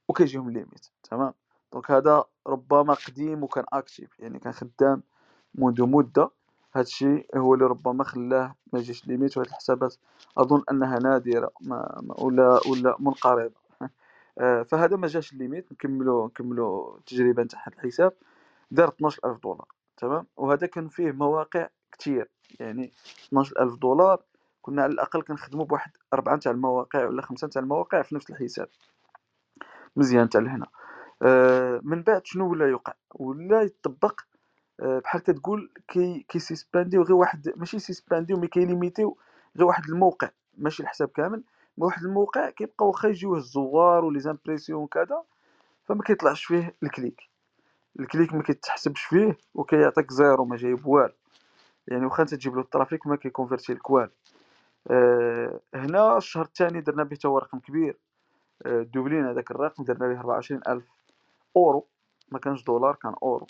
وكيجيهم 0.09 0.51
limit 0.51 0.87
تمام؟ 1.03 1.35
donc 1.73 1.91
هذا 1.91 2.25
ربما 2.47 2.95
قديم 2.95 3.43
وكان 3.45 3.65
actif 3.73 4.21
يعني 4.21 4.39
كان 4.39 4.53
خدام 4.53 5.03
منذ 5.55 5.83
مدة. 5.83 6.31
هادشي 6.75 7.27
هو 7.37 7.55
اللي 7.55 7.67
ربما 7.67 8.05
خلاه 8.05 8.55
ما 8.73 8.79
يجيش 8.79 9.07
limit 9.07 9.37
وهاد 9.37 9.49
الحسابات 9.49 9.97
أظن 10.39 10.63
أنها 10.71 10.99
نادرة 10.99 11.51
ما, 11.61 12.03
ولا 12.19 12.61
ولا 12.71 12.97
منقرضة. 12.99 13.55
آه، 14.41 14.63
فهذا 14.63 14.97
ما 14.97 15.07
جاش 15.07 15.35
limit 15.35 15.73
نكملوا 15.73 16.27
نكملوا 16.27 16.97
التجربه 16.99 17.43
نتاع 17.43 17.61
هاد 17.67 17.73
الحساب. 17.73 18.13
دار 18.71 18.89
12000 18.89 19.39
دولار 19.43 19.67
تمام؟ 19.97 20.27
وهذا 20.37 20.67
كان 20.67 20.89
فيه 20.89 21.13
مواقع 21.13 21.69
كتير 21.93 22.31
يعني 22.61 22.93
12000 23.29 23.75
دولار 23.79 24.23
كنا 24.63 24.83
على 24.83 24.93
الأقل 24.93 25.23
كنخدموا 25.23 25.65
بواحد 25.65 25.91
أربعة 26.15 26.37
تاع 26.37 26.53
المواقع 26.53 27.07
ولا 27.07 27.23
خمسة 27.23 27.49
تاع 27.49 27.63
المواقع 27.63 28.03
في 28.03 28.15
نفس 28.15 28.31
الحساب. 28.31 28.69
مزيان 29.97 30.29
تاع 30.29 30.41
لهنا. 30.41 30.67
آه 31.23 31.81
من 31.85 32.03
بعد 32.03 32.27
شنو 32.27 32.51
ولا 32.51 32.69
يوقع؟ 32.69 32.93
ولا 33.15 33.63
يطبق 33.63 34.21
آه 34.81 34.99
بحال 34.99 35.23
كتقول 35.23 35.73
كي 35.89 36.27
كيسيسبانديو 36.29 37.03
غير 37.03 37.15
واحد 37.15 37.53
ماشي 37.57 37.79
سيسبانديو 37.79 38.37
mais 38.37 38.47
كيليميتيو 38.47 39.19
غير 39.57 39.67
واحد 39.67 39.85
الموقع 39.89 40.31
ماشي 40.59 40.83
الحساب 40.83 41.09
كامل 41.09 41.43
واحد 41.79 42.03
الموقع 42.05 42.51
كيبقى 42.51 42.87
واخا 42.87 43.09
يجيوه 43.09 43.37
الزوار 43.37 44.05
و 44.05 44.21
les 44.21 44.34
impressions 44.34 44.83
وكذا 44.83 45.23
فما 45.85 46.03
كيطلعش 46.03 46.45
فيه 46.45 46.75
ال 46.83 46.89
clic. 46.89 47.21
ال 48.01 48.07
clic 48.07 48.35
ما 48.35 48.43
كيتحسبش 48.43 49.03
فيه 49.03 49.39
وكيعطيك 49.55 50.13
zéro 50.13 50.45
ما 50.45 50.57
جايب 50.57 50.87
والو. 50.87 51.15
يعني 51.89 52.07
واخا 52.07 52.23
انت 52.23 52.35
تجيب 52.35 52.55
له 52.55 52.61
ال 52.61 52.66
traffic 52.66 53.07
ما 53.07 53.17
كيكونفيرتي 53.17 53.75
لك 53.75 53.91
والو. 53.91 54.11
آه 54.91 55.61
هنا 55.75 56.17
الشهر 56.17 56.45
الثاني 56.45 56.81
درنا 56.81 57.05
به 57.05 57.19
رقم 57.25 57.59
كبير. 57.59 57.99
آه 58.67 58.83
دوبلين 58.83 59.27
هذاك 59.27 59.51
الرقم 59.51 59.85
درنا 59.85 60.09
به 60.09 60.21
24000 60.21 60.85
أورو. 61.57 61.87
ما 62.29 62.39
كانش 62.39 62.63
دولار 62.65 62.95
كان 62.95 63.15
أورو. 63.23 63.47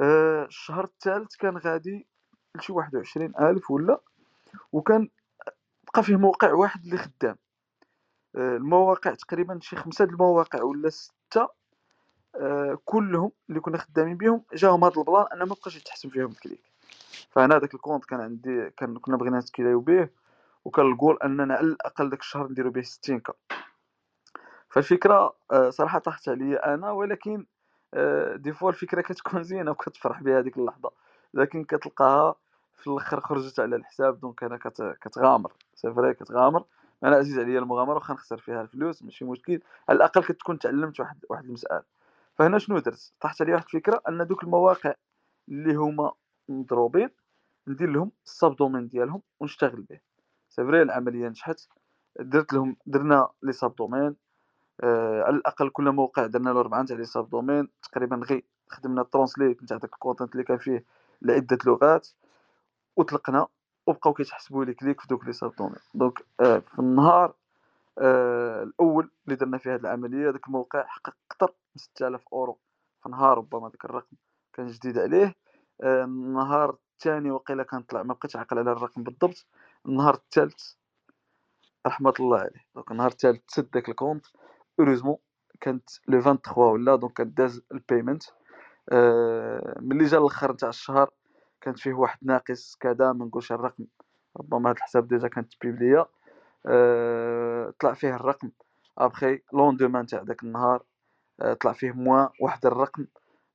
آه 0.00 0.44
الشهر 0.44 0.84
الثالث 0.84 1.36
كان 1.36 1.58
غادي 1.58 2.06
لشي 2.54 2.72
21000 2.72 3.70
ولا؟ 3.70 4.00
وكان 4.72 5.08
بقى 5.92 6.02
فيه 6.02 6.16
موقع 6.16 6.52
واحد 6.52 6.84
اللي 6.84 6.96
خدام. 6.98 7.36
آه 8.36 8.56
المواقع 8.56 9.14
تقريبا 9.14 9.58
شي 9.62 9.76
خمسة 9.76 10.04
المواقع 10.04 10.62
ولا 10.62 10.88
ستة 10.88 11.48
آه 12.34 12.78
كلهم 12.84 13.32
اللي 13.48 13.60
كنا 13.60 13.78
خدامين 13.78 14.16
بهم 14.16 14.42
جاهم 14.54 14.84
هذا 14.84 14.94
ال 15.00 15.05
plan 15.05 15.26
ان 15.32 15.38
ما 15.38 15.44
بقاش 15.54 15.76
يتحسب 15.76 16.08
فيهم 16.10 16.30
ال 16.30 16.35
clic. 16.35 16.62
فأنا 17.30 17.58
داك 17.58 17.74
ال 17.74 17.78
compte 17.78 18.04
كان 18.04 18.20
عندي 18.20 18.70
كان 18.70 18.98
كنا 18.98 19.16
بغينا 19.16 19.38
نتكلاو 19.38 19.80
به 19.80 20.08
وكان 20.64 20.86
الجول 20.92 21.18
أننا 21.24 21.54
على 21.54 21.66
الأقل 21.66 22.10
داك 22.10 22.20
الشهر 22.20 22.48
نديرو 22.50 22.70
به 22.70 22.82
60 22.82 23.20
K 23.20 23.30
فالفكرة 24.76 25.36
آه، 25.52 25.70
صراحة 25.70 25.98
طاحت 25.98 26.28
عليا 26.28 26.74
أنا 26.74 26.90
ولكن 26.90 27.46
آه، 27.94 28.36
des 28.36 28.52
fois 28.52 28.70
الفكرة 28.70 29.00
كتكون 29.00 29.42
زينة 29.50 29.70
وكتفرح 29.70 30.22
بها 30.22 30.38
هذيك 30.38 30.58
اللحظة. 30.58 30.90
لكن 31.34 31.64
كتلقاها 31.64 32.34
في 32.74 32.86
الأخر 32.86 33.20
خرجت 33.20 33.60
على 33.60 33.76
الحساب 33.76 34.20
donc 34.20 34.44
أنا 34.44 34.56
كتغامر. 35.00 35.52
c'est 35.74 36.14
كتغامر. 36.14 36.64
أنا 37.04 37.16
عزيز 37.16 37.38
عليا 37.38 37.58
المغامرة 37.58 37.94
واخا 37.94 38.14
نخسر 38.14 38.38
فيها 38.38 38.62
الفلوس 38.62 39.02
ماشي 39.02 39.24
مشكل. 39.24 39.60
على 39.88 39.96
الأقل 39.96 40.22
كتكون 40.24 40.58
تعلمت 40.58 41.00
واحد 41.00 41.24
واحد 41.30 41.44
المسألة. 41.44 41.82
فهنا 42.34 42.58
شنو 42.58 42.78
درت؟ 42.78 43.12
طاحت 43.20 43.42
عليا 43.42 43.54
واحد 43.54 43.64
الفكرة 43.64 44.02
أن 44.08 44.26
دوك 44.26 44.44
المواقع 44.44 44.94
اللي 45.48 45.74
هما 45.74 46.12
مضروبين 46.48 47.10
ندير 47.68 47.90
لهم 47.90 48.12
ال 48.26 48.34
sub 48.34 48.56
domaine 48.56 48.88
ديالهم 48.88 49.22
ونشتغل 49.40 49.82
به 49.82 50.00
سي 50.48 50.62
العملية 50.62 51.28
نجحت. 51.28 51.68
درت 52.20 52.52
لهم 52.52 52.76
درنا 52.86 53.28
les 53.42 53.52
sub 53.52 53.76
domaines 53.76 54.16
آه 54.80 55.22
على 55.22 55.36
الأقل 55.36 55.70
كل 55.70 55.90
موقع 55.90 56.26
درنا 56.26 56.50
له 56.50 56.62
ربعه 56.62 56.84
تاع 56.84 56.96
les 56.96 57.04
sub 57.04 57.30
domaines 57.30 57.68
تقريبا 57.82 58.16
غير 58.16 58.44
خدمنا 58.68 59.02
translate 59.02 59.62
نتاع 59.62 59.76
داك 59.76 59.92
ال 59.94 59.99
content 59.99 60.32
اللي 60.32 60.44
كان 60.44 60.58
فيه 60.58 60.84
لعدة 61.22 61.58
لغات 61.66 62.08
وطلقنا 62.96 63.46
وبقاو 63.86 64.14
كيتحسبوا 64.14 64.64
les 64.64 64.74
clics 64.74 65.00
في 65.00 65.06
دوك 65.08 65.24
les 65.26 65.32
sub 65.32 65.56
domaines. 65.56 65.76
donc 65.94 66.26
آه 66.40 66.58
في 66.58 66.78
النهار 66.78 67.34
آه 67.98 68.62
الأول 68.62 69.10
اللي 69.26 69.36
درنا 69.36 69.58
فيه 69.58 69.74
هذه 69.74 69.80
العملية 69.80 70.30
داك 70.30 70.46
الموقع 70.46 70.86
حقق 70.86 71.14
أكثر 71.30 71.46
من 71.46 71.76
6000 71.76 72.28
أورو. 72.32 72.58
في 73.02 73.08
نهار 73.08 73.38
ربما 73.38 73.68
داك 73.68 73.84
الرقم 73.84 74.16
كان 74.52 74.66
جديد 74.66 74.98
عليه. 74.98 75.34
آه 75.82 76.04
النهار 76.04 76.76
الثاني 76.92 77.30
وقيلا 77.30 77.62
كنطلع 77.62 78.02
ما 78.02 78.14
بقيتش 78.14 78.36
عاقل 78.36 78.58
على 78.58 78.72
الرقم 78.72 79.02
بالضبط. 79.02 79.46
النهار 79.86 80.14
الثالث 80.14 80.72
رحمة 81.86 82.14
الله 82.20 82.38
عليه. 82.38 82.66
donc 82.74 82.90
النهار 82.90 83.10
الثالث 83.10 83.44
تسد 83.48 83.70
داك 83.70 83.88
ال 83.88 83.93
compte. 83.93 84.26
heureusement 84.80 85.16
كانت 85.60 85.90
le 86.08 86.20
23 86.20 86.68
ولا 86.72 86.96
donc 86.96 87.20
داز 87.20 87.62
ال 87.72 87.78
payment 87.78 88.22
آه 88.90 89.78
ملي 89.80 90.04
جا 90.04 90.18
الأخر 90.18 90.52
تاع 90.52 90.68
الشهر 90.68 91.10
كانت 91.60 91.78
فيه 91.78 91.92
واحد 91.92 92.18
ناقص 92.22 92.76
كذا 92.80 93.12
ما 93.12 93.24
نقولش 93.24 93.52
الرقم. 93.52 93.84
ربما 94.36 94.70
هاد 94.70 94.76
الحساب 94.76 95.08
déjà 95.08 95.28
كانت 95.28 95.52
publiée 95.62 96.06
أه 96.66 97.74
طلع 97.80 97.94
فيه 97.94 98.16
الرقم. 98.16 98.50
après 98.98 99.40
le 99.52 99.62
lendemain 99.62 100.06
تاع 100.06 100.22
داك 100.22 100.42
النهار 100.42 100.82
أه 101.40 101.52
طلع 101.54 101.72
فيه 101.72 101.92
moins 101.92 102.28
واحد 102.40 102.66
الرقم. 102.66 103.06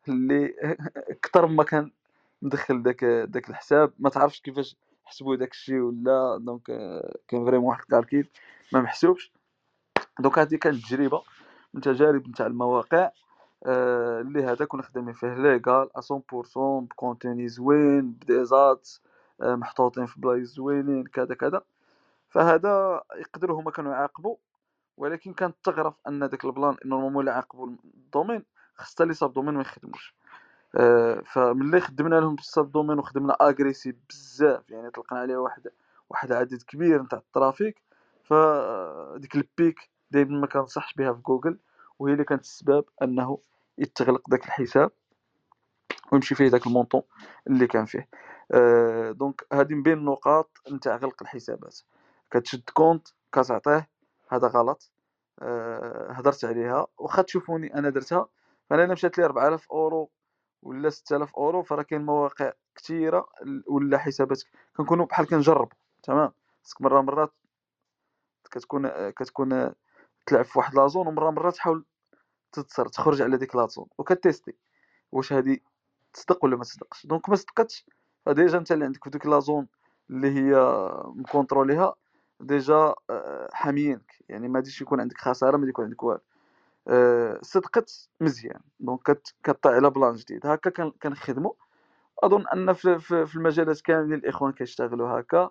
اللي 0.08 0.56
أكثر 1.16 1.46
ما 1.48 1.64
كان 1.64 1.92
مدخل 2.42 2.84
داك 2.84 3.06
داك 3.06 3.50
الحساب. 3.50 3.94
ما 4.00 4.10
تعرفش 4.10 4.42
كيفاش 4.42 4.78
حسبوا 5.06 5.36
داك 5.36 5.52
الشيء 5.52 5.80
ولا 5.80 6.38
donc 6.42 6.70
آه، 6.70 7.16
كان 7.28 7.46
vraiment 7.46 7.68
واحد 7.70 7.82
ال 7.82 7.88
calcul 7.88 8.30
ما 8.74 8.82
محسوبش. 8.82 9.32
donc 10.20 10.40
هذه 10.40 10.56
كانت 10.56 10.86
تجربة 10.86 11.22
من 11.74 11.82
تجارب 11.82 12.28
نتاع 12.30 12.46
المواقع 12.48 13.12
آه، 13.66 14.22
اللي 14.22 14.44
هذا 14.44 14.66
كنا 14.66 14.82
خدامين 14.82 15.14
فيه 15.14 15.34
légal 15.34 15.90
100% 15.98 16.88
ب 16.90 16.97
contenu 16.97 17.48
زوين 17.48 18.12
ب 18.12 18.23
des 18.23 18.56
ads 18.56 18.90
آه، 19.42 19.56
محطوطين 19.56 20.06
في 20.06 20.22
بلايص 20.22 20.54
زوينين 20.56 21.04
كذا 21.04 21.36
كذا. 21.36 21.62
فهذا 22.30 23.04
يقدروا 23.16 23.62
هما 23.62 23.72
كانوا 23.72 23.94
يعاقبوا 23.94 24.36
ولكن 24.98 25.34
كانت 25.34 25.56
تعرف 25.64 25.94
أن 26.08 26.30
داك 26.30 26.46
ال 26.46 26.52
plan 26.52 26.78
normalement 26.86 27.20
اللي 27.20 27.32
عاقبوا 27.32 27.68
ال 27.96 28.02
domaine 28.02 28.44
خص 28.76 29.02
les 29.02 29.14
sub 29.14 29.34
domaines 29.34 29.54
ما 29.54 29.62
يخدموش. 29.62 30.16
آه، 30.76 31.22
فملي 31.26 31.82
خدمنا 31.82 32.16
لهم 32.16 32.36
بال 32.36 32.50
sub 32.50 32.72
domaine 32.72 33.00
وخدمنا 33.00 33.34
agressif 33.34 33.96
بزاف 34.10 34.72
يعني 34.72 34.90
طلقنا 34.90 35.20
عليه 35.20 35.38
واحد 35.38 35.68
واحد 36.10 36.32
عدد 36.32 36.62
كبير 36.64 37.02
نتاع 37.02 37.20
ال 37.20 37.29
trafic 37.29 37.82
فديك 38.24 39.36
ال 39.36 39.49
pic 39.49 39.90
دائما 40.12 40.40
ما 40.40 40.48
كنصحش 40.48 40.94
بها 40.94 41.14
في 41.14 41.22
جوجل 41.22 41.60
وهي 42.00 42.14
اللي 42.14 42.24
كانت 42.24 42.42
السبب 42.42 42.86
أنه 43.04 43.40
يتغلق 43.78 44.30
داك 44.30 44.46
الحساب 44.46 44.92
ويمشي 46.12 46.36
فيه 46.36 46.48
داك 46.48 46.68
ال 46.68 46.72
montant 46.72 47.02
اللي 47.48 47.68
كان 47.68 47.86
فيه. 47.86 48.10
أه 48.52 49.12
donc 49.12 49.48
هذه 49.54 49.74
من 49.74 49.84
بين 49.84 49.98
النقاط 49.98 50.52
نتاع 50.72 50.96
غلق 50.96 51.16
الحسابات. 51.22 51.80
كتشد 52.32 52.70
compte 52.74 53.08
كتعطيه 53.32 53.90
هذا 54.30 54.48
غلط. 54.48 54.92
أه 55.42 56.12
هضرت 56.12 56.46
عليها. 56.46 56.88
واخا 56.98 57.22
تشوفوني 57.22 57.76
أنا 57.76 57.90
درتها 57.90 58.28
فأنا 58.70 58.94
مشات 58.94 59.18
لي 59.18 59.26
4000 59.26 59.72
أورو 59.72 60.12
ولا 60.62 60.90
6000 60.90 61.36
أورو 61.36 61.64
فراه 61.64 61.84
كاين 61.84 62.02
مواقع 62.02 62.52
كثيره 62.76 63.26
ولا 63.68 63.98
حسابات 63.98 64.44
كنكونوا 64.78 65.06
بحال 65.06 65.28
كنجربوا 65.28 65.78
تمام؟ 66.04 66.32
خصك 66.64 66.82
مرة 66.82 67.02
مرات 67.02 67.34
كتكون 68.52 69.10
كتكون 69.10 69.74
تلعب 70.26 70.46
في 70.46 70.60
واحد 70.60 70.76
la 70.76 70.86
zone 70.86 71.08
ومرة 71.08 71.30
مرة 71.32 71.50
تحاول 71.50 71.86
تتصر 72.52 72.88
تخرج 72.88 73.22
على 73.22 73.38
ديك 73.38 73.56
la 73.56 73.66
zone 73.66 73.86
وكتيستي 73.98 74.56
واش 75.12 75.34
هادي 75.34 75.64
تصدق 76.14 76.46
ولا 76.46 76.56
ما 76.58 76.64
تصدقش. 76.64 77.06
donc 77.06 77.30
ما 77.30 77.36
صدقتش. 77.36 77.86
ف 78.26 78.32
déjà 78.32 78.58
انت 78.58 78.72
اللي 78.72 78.86
عندك 78.86 79.04
في 79.04 79.10
ديك 79.10 79.26
la 79.26 79.40
zone 79.40 79.68
اللي 80.10 80.32
هي 80.32 80.56
مكونتروليها 81.06 81.96
déjà 82.40 82.94
آه، 83.10 83.50
حاميينك. 83.54 84.16
يعني 84.30 84.48
ما 84.48 84.60
غاديش 84.60 84.82
يكون 84.82 85.02
عندك 85.02 85.18
خسارة 85.18 85.58
ما 85.58 85.68
يكون 85.68 85.86
عندك 85.86 86.04
والو. 86.04 86.22
أه 86.88 87.40
صدقت 87.42 88.10
مزيان. 88.22 88.62
donc 88.80 89.22
كطلع 89.44 89.72
على 89.72 89.90
plan 89.90 90.16
جديد. 90.16 90.48
هكا 90.48 90.90
كنخدموا 90.90 91.54
أظن 92.24 92.48
أن 92.48 92.74
في, 92.74 93.36
المجالات 93.36 93.82
كاملين 93.82 94.14
الإخوان 94.20 94.52
كيشتغلوا 94.52 95.20
هكا. 95.20 95.50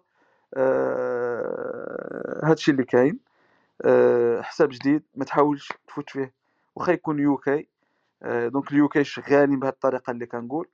أه 0.55 2.41
هادشي 2.45 2.71
اللي 2.71 2.85
كاين. 2.85 3.30
حساب 4.43 4.69
جديد 4.69 5.03
ما 5.15 5.25
تحاولش 5.25 5.73
تفوت 5.89 6.11
فيه. 6.11 6.35
واخا 6.77 6.93
يكون 6.93 7.19
UK 7.19 7.69
أه 8.23 8.49
donc 8.49 8.73
ال 8.73 8.89
UK 8.89 9.05
شغالين 9.05 9.61
بهذه 9.61 9.73
الطريقة 9.73 10.11
اللي 10.11 10.27
كنقول 10.27 10.69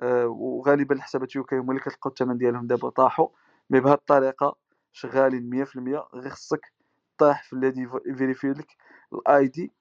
أه 0.00 0.26
وغالبا 0.26 0.94
الحسابات 0.94 1.36
UK 1.36 1.56
هما 1.58 1.70
اللي 1.70 1.80
كتلقاو 1.80 2.10
الثمن 2.10 2.38
ديالهم 2.38 2.66
دابا 2.66 2.88
طاحوا. 2.90 3.28
mais 3.70 3.80
بهذه 3.80 3.94
الطريقة 3.94 4.56
شغالين 4.92 5.50
100% 5.50 5.78
غير 6.14 6.30
خصك 6.30 6.72
طاح 7.18 7.42
في 7.44 7.52
الذي 7.52 7.88
يفيريفي 8.06 8.52
لك 8.52 8.76
ال 9.12 9.48
ID 9.48 9.72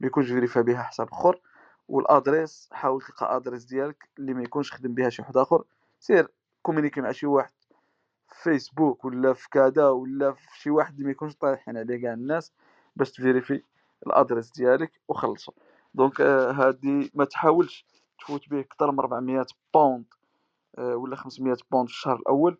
ما 0.00 0.06
يكونش 0.06 0.26
فيريفا 0.28 0.60
بها 0.60 0.82
حساب 0.82 1.08
أخر. 1.12 1.40
وال 1.88 2.06
adresse 2.06 2.68
حاول 2.72 3.02
تلقى 3.02 3.36
adresse 3.36 3.64
ديالك 3.64 4.08
اللي 4.18 4.34
ما 4.34 4.42
يكونش 4.42 4.72
خدم 4.72 4.94
بها 4.94 5.08
شي 5.10 5.22
واحد 5.22 5.36
آخر. 5.36 5.64
سير 6.00 6.28
كومونيكي 6.62 7.00
مع 7.00 7.12
شي 7.12 7.26
واحد. 7.26 7.52
فيسبوك 8.42 9.04
ولا 9.04 9.32
في 9.32 9.48
كذا 9.50 9.88
ولا 9.88 10.32
في 10.32 10.60
شي 10.60 10.70
واحد 10.70 11.00
ما 11.00 11.10
يكونش 11.10 11.34
طايحين 11.36 11.76
عليه 11.76 12.02
كاع 12.02 12.12
الناس 12.12 12.52
باش 12.96 13.12
تفيريفي 13.12 13.62
ال 14.06 14.12
adresse 14.12 14.50
ديالك 14.50 14.92
وخلصوا 15.08 15.54
donc 15.94 16.20
آه 16.20 16.52
هادي 16.52 17.10
ما 17.14 17.24
تحاولش 17.24 17.86
تفوت 18.18 18.48
به 18.48 18.60
أكثر 18.60 18.90
من 18.92 18.98
400 18.98 19.46
pound 19.74 20.04
آه 20.78 20.96
ولا 20.96 21.16
500 21.16 21.56
pound 21.70 21.88
في 21.88 21.94
الشهر 21.94 22.16
الأول. 22.16 22.58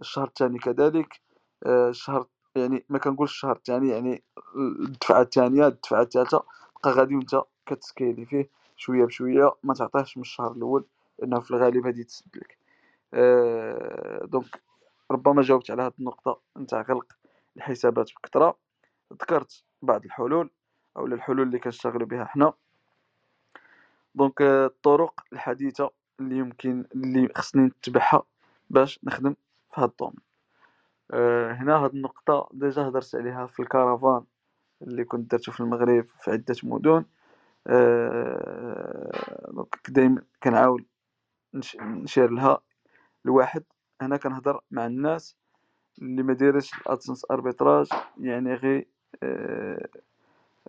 الشهر 0.00 0.26
الثاني 0.26 0.58
كذلك 0.58 1.20
آه 1.66 1.88
الشهر 1.88 2.26
يعني 2.56 2.84
ما 2.88 2.98
كنقولش 2.98 3.32
الشهر 3.32 3.56
الثاني 3.56 3.88
يعني 3.88 4.22
الدفعة 4.56 5.20
الثانية 5.22 5.66
الدفعة 5.66 6.02
الثالثة. 6.02 6.42
بقى 6.84 6.92
غادي 6.92 7.16
وانت 7.16 7.42
كتسكيلي 7.66 8.26
فيه 8.26 8.50
شوية 8.76 9.04
بشوية 9.04 9.52
ما 9.62 9.74
تعطيهش 9.74 10.16
من 10.16 10.20
الشهر 10.20 10.52
الأول 10.52 10.84
لأنه 11.18 11.40
في 11.40 11.50
الغالب 11.50 11.86
غادي 11.86 12.04
تسد 12.04 12.36
لك. 12.36 12.58
donc 14.30 14.62
ربما 15.10 15.42
جاوبت 15.42 15.70
على 15.70 15.82
هذه 15.82 15.92
النقطة 15.98 16.40
نتاع 16.58 16.82
غلق 16.82 17.12
الحسابات 17.56 18.10
بكثرة. 18.16 18.58
ذكرت 19.12 19.64
بعض 19.82 20.04
الحلول 20.04 20.50
أو 20.96 21.06
الحلول 21.06 21.42
اللي 21.42 21.58
كنشتغلوا 21.58 22.06
بها 22.06 22.24
حنا. 22.24 22.52
donc 24.14 24.42
الطرق 24.42 25.24
الحديثة 25.32 25.90
اللي 26.20 26.38
يمكن 26.38 26.84
اللي 26.94 27.28
خصني 27.36 27.62
نتبعها 27.62 28.22
باش 28.70 29.00
نخدم 29.04 29.34
في 29.74 29.80
هذا 29.80 29.86
ال 29.86 29.90
domaine 29.90 30.16
أه 31.10 31.52
هنا 31.52 31.76
هاد 31.76 31.94
النقطة 31.94 32.48
déjà 32.52 32.82
هضرت 32.82 33.14
عليها 33.14 33.46
في 33.46 33.62
ال 33.62 33.69
caravane 33.69 34.24
اللي 34.82 35.04
كنت 35.04 35.30
درتو 35.30 35.52
في 35.52 35.60
المغرب 35.60 36.06
في 36.20 36.30
عدة 36.30 36.54
مدن. 36.62 37.04
أه 37.66 39.66
دايما 39.88 40.22
كنعاود 40.42 40.84
نشير 41.80 42.30
لها. 42.30 42.60
الواحد 43.26 43.64
هنا 44.00 44.16
كنهضر 44.16 44.60
مع 44.70 44.86
الناس 44.86 45.36
اللي 46.02 46.22
ما 46.22 46.32
دايرش 46.32 46.74
ال 46.80 46.86
AdSense 46.86 47.26
arbitrage 47.30 47.88
يعني 48.20 48.54
غير 48.54 48.86
أه 49.22 49.88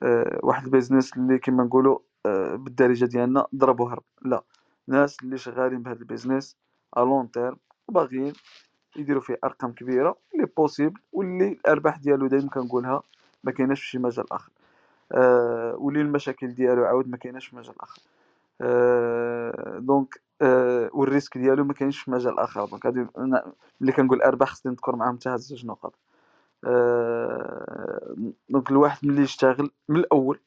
أه 0.04 0.40
واحد 0.44 0.64
ال 0.66 0.72
business 0.72 1.18
اللي 1.18 1.38
كما 1.40 1.64
نقولوا 1.64 2.00
أه 2.26 2.56
بالدارجة 2.56 3.06
ديالنا 3.06 3.48
ضرب 3.56 3.80
وهرب 3.80 4.04
لا 4.22 4.44
ناس 4.88 5.18
اللي 5.24 5.38
شغالين 5.38 5.84
بهذا 5.84 6.00
ال 6.00 6.06
business 6.06 6.58
à 6.98 7.00
long 7.00 7.32
terme 7.32 7.58
وباغيين 7.88 8.34
يديروا 8.96 9.22
فيه 9.22 9.38
أرقام 9.44 9.72
كبيرة 9.72 10.18
اللي 10.36 10.48
possible 10.58 11.00
واللي 11.14 11.48
الأرباح 11.48 11.98
ديالو 11.98 12.28
دائما 12.28 12.50
كنقولها 12.50 13.02
ما 13.44 13.52
كايناش 13.52 13.82
في 13.82 13.88
شي 13.88 13.98
مجال 13.98 14.34
آخر. 14.34 14.52
آه 15.12 15.76
واللي 15.80 16.02
المشاكل 16.02 16.48
ديالو 16.54 16.86
عاود 16.86 17.10
ما 17.10 17.18
كايناش 17.18 17.48
في 17.48 17.56
مجال 17.56 17.76
آخر. 17.82 18.02
آه 18.62 19.80
donc 19.80 20.22
آه 20.42 20.90
وال 20.94 21.05
risque 21.05 21.38
ديالو 21.38 21.64
ما 21.64 21.74
كاينش 21.74 22.10
مجال 22.10 22.40
آخر. 22.40 22.66
donc 22.66 22.86
هادي 22.86 23.08
ملي 23.82 23.92
كنقول 23.92 24.22
أرباح 24.22 24.50
خصني 24.50 24.72
نذكر 24.72 24.96
معاهم 24.96 25.16
حتى 25.18 25.30
هاد 25.30 25.40
زوج 25.40 25.66
نقط 25.66 25.94
آه 26.66 28.16
donc 28.50 28.72
الواحد 28.72 29.08
ملي 29.08 29.22
يشتغل 29.22 29.72
من 29.90 30.00
الأول 30.00 30.40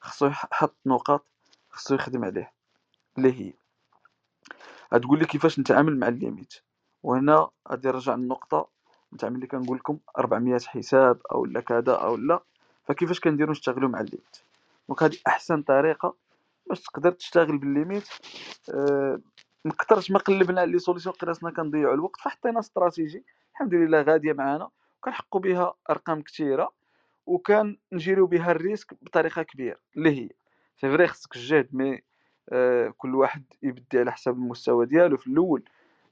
خصو 0.00 0.26
يحط 0.26 0.74
نقاط 0.86 1.24
خصو 1.70 1.94
يخدم 1.94 2.24
عليه 2.24 2.52
اللي 3.18 3.32
هي 3.40 3.52
غتقول 4.94 5.18
لي 5.18 5.24
كيفاش 5.24 5.58
نتعامل 5.60 5.98
مع 5.98 6.08
ال 6.08 6.15
limite 6.15 6.54
وهنا 7.02 7.48
غادي 7.68 7.88
نرجع 7.88 8.14
للنقطة 8.14 8.68
نتاع 9.14 9.28
ملي 9.28 9.46
كنقول 9.46 9.76
لكم 9.76 9.98
400 10.18 10.58
حساب 10.66 11.20
أو 11.32 11.44
لا 11.46 11.60
كذا 11.60 11.92
أو 11.92 12.16
لا 12.16 12.42
فكيفاش 12.84 13.20
كنديرو 13.20 13.50
نشتغلوا 13.50 13.88
مع 13.88 14.00
ال 14.00 14.05
limite 14.05 14.36
donc 14.88 15.02
هذه 15.02 15.16
أحسن 15.26 15.62
طريقة 15.62 16.14
باش 16.68 16.80
تقدر 16.80 17.10
تشتغل 17.10 17.58
بال 17.58 17.70
limite 17.70 18.08
أه 18.74 19.20
مكثرش 19.64 20.10
ما 20.10 20.18
قلبنا 20.18 20.60
على 20.60 20.72
les 20.72 20.78
solutions 20.78 21.14
لقينا 21.14 21.35
راسنا 21.35 21.50
كنضيعوا 21.50 21.94
الوقت 21.94 22.20
فحطينا 22.20 22.58
استراتيجي 22.58 23.24
الحمد 23.52 23.74
لله 23.74 24.02
غادية 24.02 24.32
معانا 24.32 24.68
وكنحققوا 24.98 25.40
بها 25.40 25.74
أرقام 25.90 26.22
كثيره 26.22 26.72
وكنجيرو 27.26 28.26
بها 28.26 28.50
ال 28.50 28.56
risque 28.56 28.94
بطريقة 29.02 29.42
كبيرة 29.42 29.78
اللي 29.96 30.10
هي 30.10 30.28
c'est 30.76 30.90
vrai 30.90 31.06
خصك 31.06 31.36
الجهد 31.36 31.68
mais 31.72 32.02
أه 32.48 32.94
كل 32.98 33.14
واحد 33.14 33.44
يبدي 33.62 33.98
على 33.98 34.12
حسب 34.12 34.32
المستوى 34.32 34.86
ديالو. 34.86 35.16
في 35.16 35.26
الأول 35.26 35.62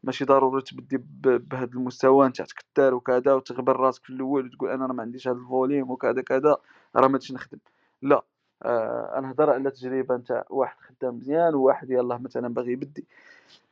ماشي 0.02 0.24
ضروري 0.24 0.62
تبدي 0.62 0.98
بهذا 1.20 1.70
المستوى 1.74 2.28
نتاع 2.28 2.46
تكثر 2.46 2.94
وكذا 2.94 3.32
وتغبر 3.34 3.76
راسك 3.76 4.04
في 4.04 4.10
الأول 4.10 4.46
وتقول 4.46 4.70
أنا 4.70 4.86
راه 4.86 4.92
ما 4.92 5.02
عنديش 5.02 5.28
هذا 5.28 5.36
ال 5.36 5.44
volume 5.44 5.90
وكذا 5.90 6.22
كذا 6.22 6.56
راه 6.96 7.08
ما 7.08 7.18
نخدم. 7.32 7.58
لا 8.02 8.24
آه 8.62 9.18
أنا 9.18 9.30
هضر 9.32 9.50
على 9.50 9.70
تجربة 9.70 10.16
نتاع 10.16 10.44
واحد 10.50 10.76
خدام 10.80 11.14
مزيان 11.16 11.54
وواحد 11.54 11.90
يلاه 11.90 12.18
مثلا 12.18 12.48
باغي 12.54 12.72
يبدي. 12.72 13.06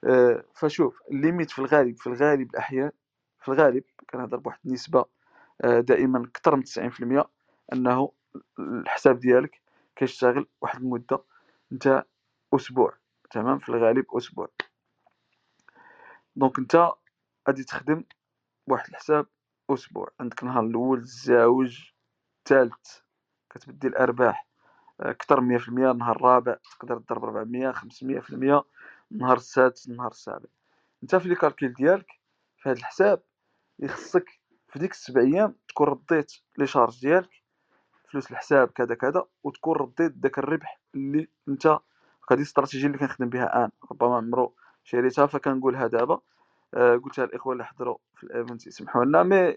آه 0.04 0.44
فشوف 0.54 1.02
ال 1.10 1.16
limite 1.16 1.50
في 1.50 1.58
الغالب 1.58 1.96
في 1.96 2.06
الغالب 2.06 2.50
الأحيان 2.50 2.90
في 3.40 3.48
الغالب 3.48 3.84
كنهضر 4.10 4.36
بواحد 4.36 4.58
النسبة 4.66 5.04
آه 5.64 5.80
دائما 5.80 6.24
أكثر 6.24 6.56
من 6.56 6.64
90% 6.64 7.30
أنه 7.72 8.12
الحساب 8.58 9.18
ديالك 9.20 9.60
كيشتغل 9.96 10.46
واحد 10.60 10.80
المدة 10.82 11.22
نتاع 11.72 12.04
أسبوع. 12.54 12.94
تمام؟ 13.30 13.58
في 13.58 13.68
الغالب 13.68 14.06
أسبوع. 14.16 14.48
donc 16.36 16.58
انت 16.58 16.90
غادي 17.48 17.64
تخدم 17.64 18.04
بواحد 18.66 18.88
الحساب 18.88 19.26
أسبوع. 19.70 20.08
عندك 20.20 20.44
نهار 20.44 20.64
الأول 20.64 20.98
الزاوج 20.98 21.90
الثالث 22.38 22.98
كتبدي 23.50 23.86
الأرباح. 23.88 24.46
أكثر 25.00 25.58
في 25.58 25.68
المية 25.68 25.90
النهار 25.90 26.16
الرابع 26.16 26.56
تقدر 26.78 26.98
تضرب 26.98 27.24
ربعمية 27.24 27.70
خمسمية 27.70 28.20
في 28.20 28.30
المية 28.30 28.64
النهار 29.12 29.36
السادس 29.36 29.88
النهار 29.88 30.10
السابع 30.10 30.46
أنت 31.02 31.16
في 31.16 31.28
les 31.28 31.34
calculs 31.34 31.72
ديالك 31.72 32.06
في 32.58 32.68
هاد 32.70 32.76
الحساب 32.76 33.22
يخصك 33.78 34.40
في 34.68 34.78
ديك 34.78 34.90
السبع 34.90 35.20
أيام 35.20 35.54
تكون 35.68 35.86
رديت 35.88 36.32
les 36.58 36.66
charges 36.66 37.00
ديالك 37.00 37.30
فلوس 38.10 38.30
الحساب 38.30 38.68
كذا 38.68 38.94
كذا 38.94 39.24
وتكون 39.44 39.76
رديت 39.76 40.12
داك 40.12 40.38
الربح 40.38 40.80
اللي 40.94 41.28
أنت 41.48 41.66
هذه 41.66 42.38
الاستراتيجيه 42.38 42.86
اللي 42.86 42.98
كنخدم 42.98 43.28
بها 43.28 43.44
الآن. 43.44 43.70
ربما 43.90 44.16
عمري 44.16 44.54
شاركتها 44.84 45.26
فكنقولها 45.26 45.86
دابا. 45.86 46.20
آه 46.74 46.96
قلتها 46.96 47.24
الاخوه 47.24 47.52
اللي 47.52 47.64
حضروا 47.64 47.96
في 48.14 48.24
ال 48.24 48.31
event 48.31 48.66
يسمحوا 48.66 49.04
لنا 49.04 49.22
mais 49.22 49.56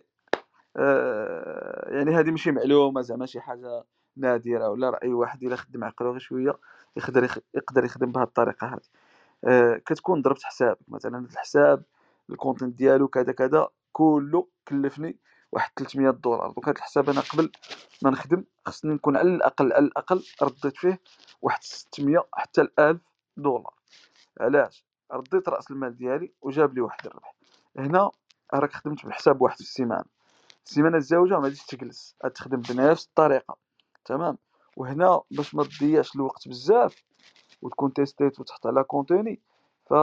آه 0.78 1.90
يعني 1.96 2.16
هذه 2.16 2.32
ماشي 2.32 2.52
معلومة 2.52 3.02
زعما 3.02 3.26
شي 3.26 3.42
حاجة 3.42 3.84
نادرة 4.20 4.70
ولا 4.70 4.90
راه 4.90 5.00
اي 5.04 5.14
واحد 5.14 5.44
إلا 5.44 5.56
خدم 5.56 5.84
عقلو 5.84 6.12
غير 6.12 6.20
شوية 6.20 6.60
يقدر 6.98 7.42
يقدر 7.54 7.86
يخدم 7.86 8.12
بهذه 8.12 8.24
الطريقة 8.26 8.68
هذه. 8.68 8.82
آه 9.46 9.78
كتكون 9.86 10.22
ضربت 10.22 10.44
حساب 10.44 10.78
مثلا 10.88 11.18
الحساب 11.32 11.84
ال 12.30 12.36
content 12.36 12.78
ديالو 12.78 13.08
كذا 13.08 13.32
كذا 13.32 13.68
كله 13.92 14.48
كلفني 14.68 15.18
واحد 15.52 15.72
300 15.76 16.10
دولار. 16.12 16.52
donc 16.52 16.68
هاد 16.68 16.76
الحساب 16.78 17.10
أنا 17.10 17.22
قبل 17.22 17.52
ما 18.04 18.10
نخدم 18.10 18.44
خصني 18.66 18.94
نكون 18.94 19.18
على 19.18 19.30
الأقل 19.36 19.74
على 19.74 19.86
الأقل 19.86 20.24
رديت 20.44 20.78
فيه 20.78 21.00
واحد 21.42 21.64
600 21.64 22.28
حتى 22.34 22.62
1000 22.80 23.02
دولار. 23.38 23.74
علاش؟ 24.42 24.86
رديت 25.12 25.50
رأس 25.50 25.72
المال 25.72 25.98
ديالي 25.98 26.34
وجاب 26.42 26.74
لي 26.74 26.82
واحد 26.82 27.08
الربح. 27.08 27.36
هنا 27.78 28.12
راك 28.54 28.74
خدمت 28.74 29.06
بحساب 29.06 29.42
واحد 29.42 29.56
في 29.56 29.62
السيمانة. 29.62 30.06
السيمانة 30.66 30.98
الزوجه 30.98 31.34
ما 31.34 31.44
غاديش 31.44 31.66
تجلس 31.66 32.16
غتخدم 32.26 32.62
بنفس 32.62 33.06
الطريقة. 33.06 33.58
تمام. 34.08 34.38
وهنا 34.78 35.22
باش 35.32 35.56
ما 35.56 35.64
تضيعش 35.64 36.16
الوقت 36.16 36.48
بزاف 36.48 37.04
وتكون 37.62 37.94
تيستيت 37.94 38.40
وتحط 38.40 38.68
على 38.68 38.84
contenu 38.84 39.40
ف 39.90 39.94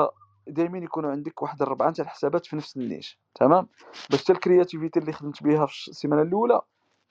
دائما 0.47 0.79
يكونوا 0.79 1.11
عندك 1.11 1.43
واحد 1.43 1.63
الربعة 1.63 1.93
تاع 1.93 2.05
الحسابات 2.05 2.47
في 2.47 2.57
نفس 2.57 2.77
ال 2.77 2.84
niche 2.84 3.19
تمام؟ 3.35 3.69
باش 4.11 4.23
حتى 4.23 4.33
ال 4.33 4.39
créativité 4.39 5.01
اللي 5.01 5.13
خدمت 5.13 5.43
بها 5.43 5.67
في 5.67 5.89
السيمانة 5.89 6.23
الأولى 6.23 6.61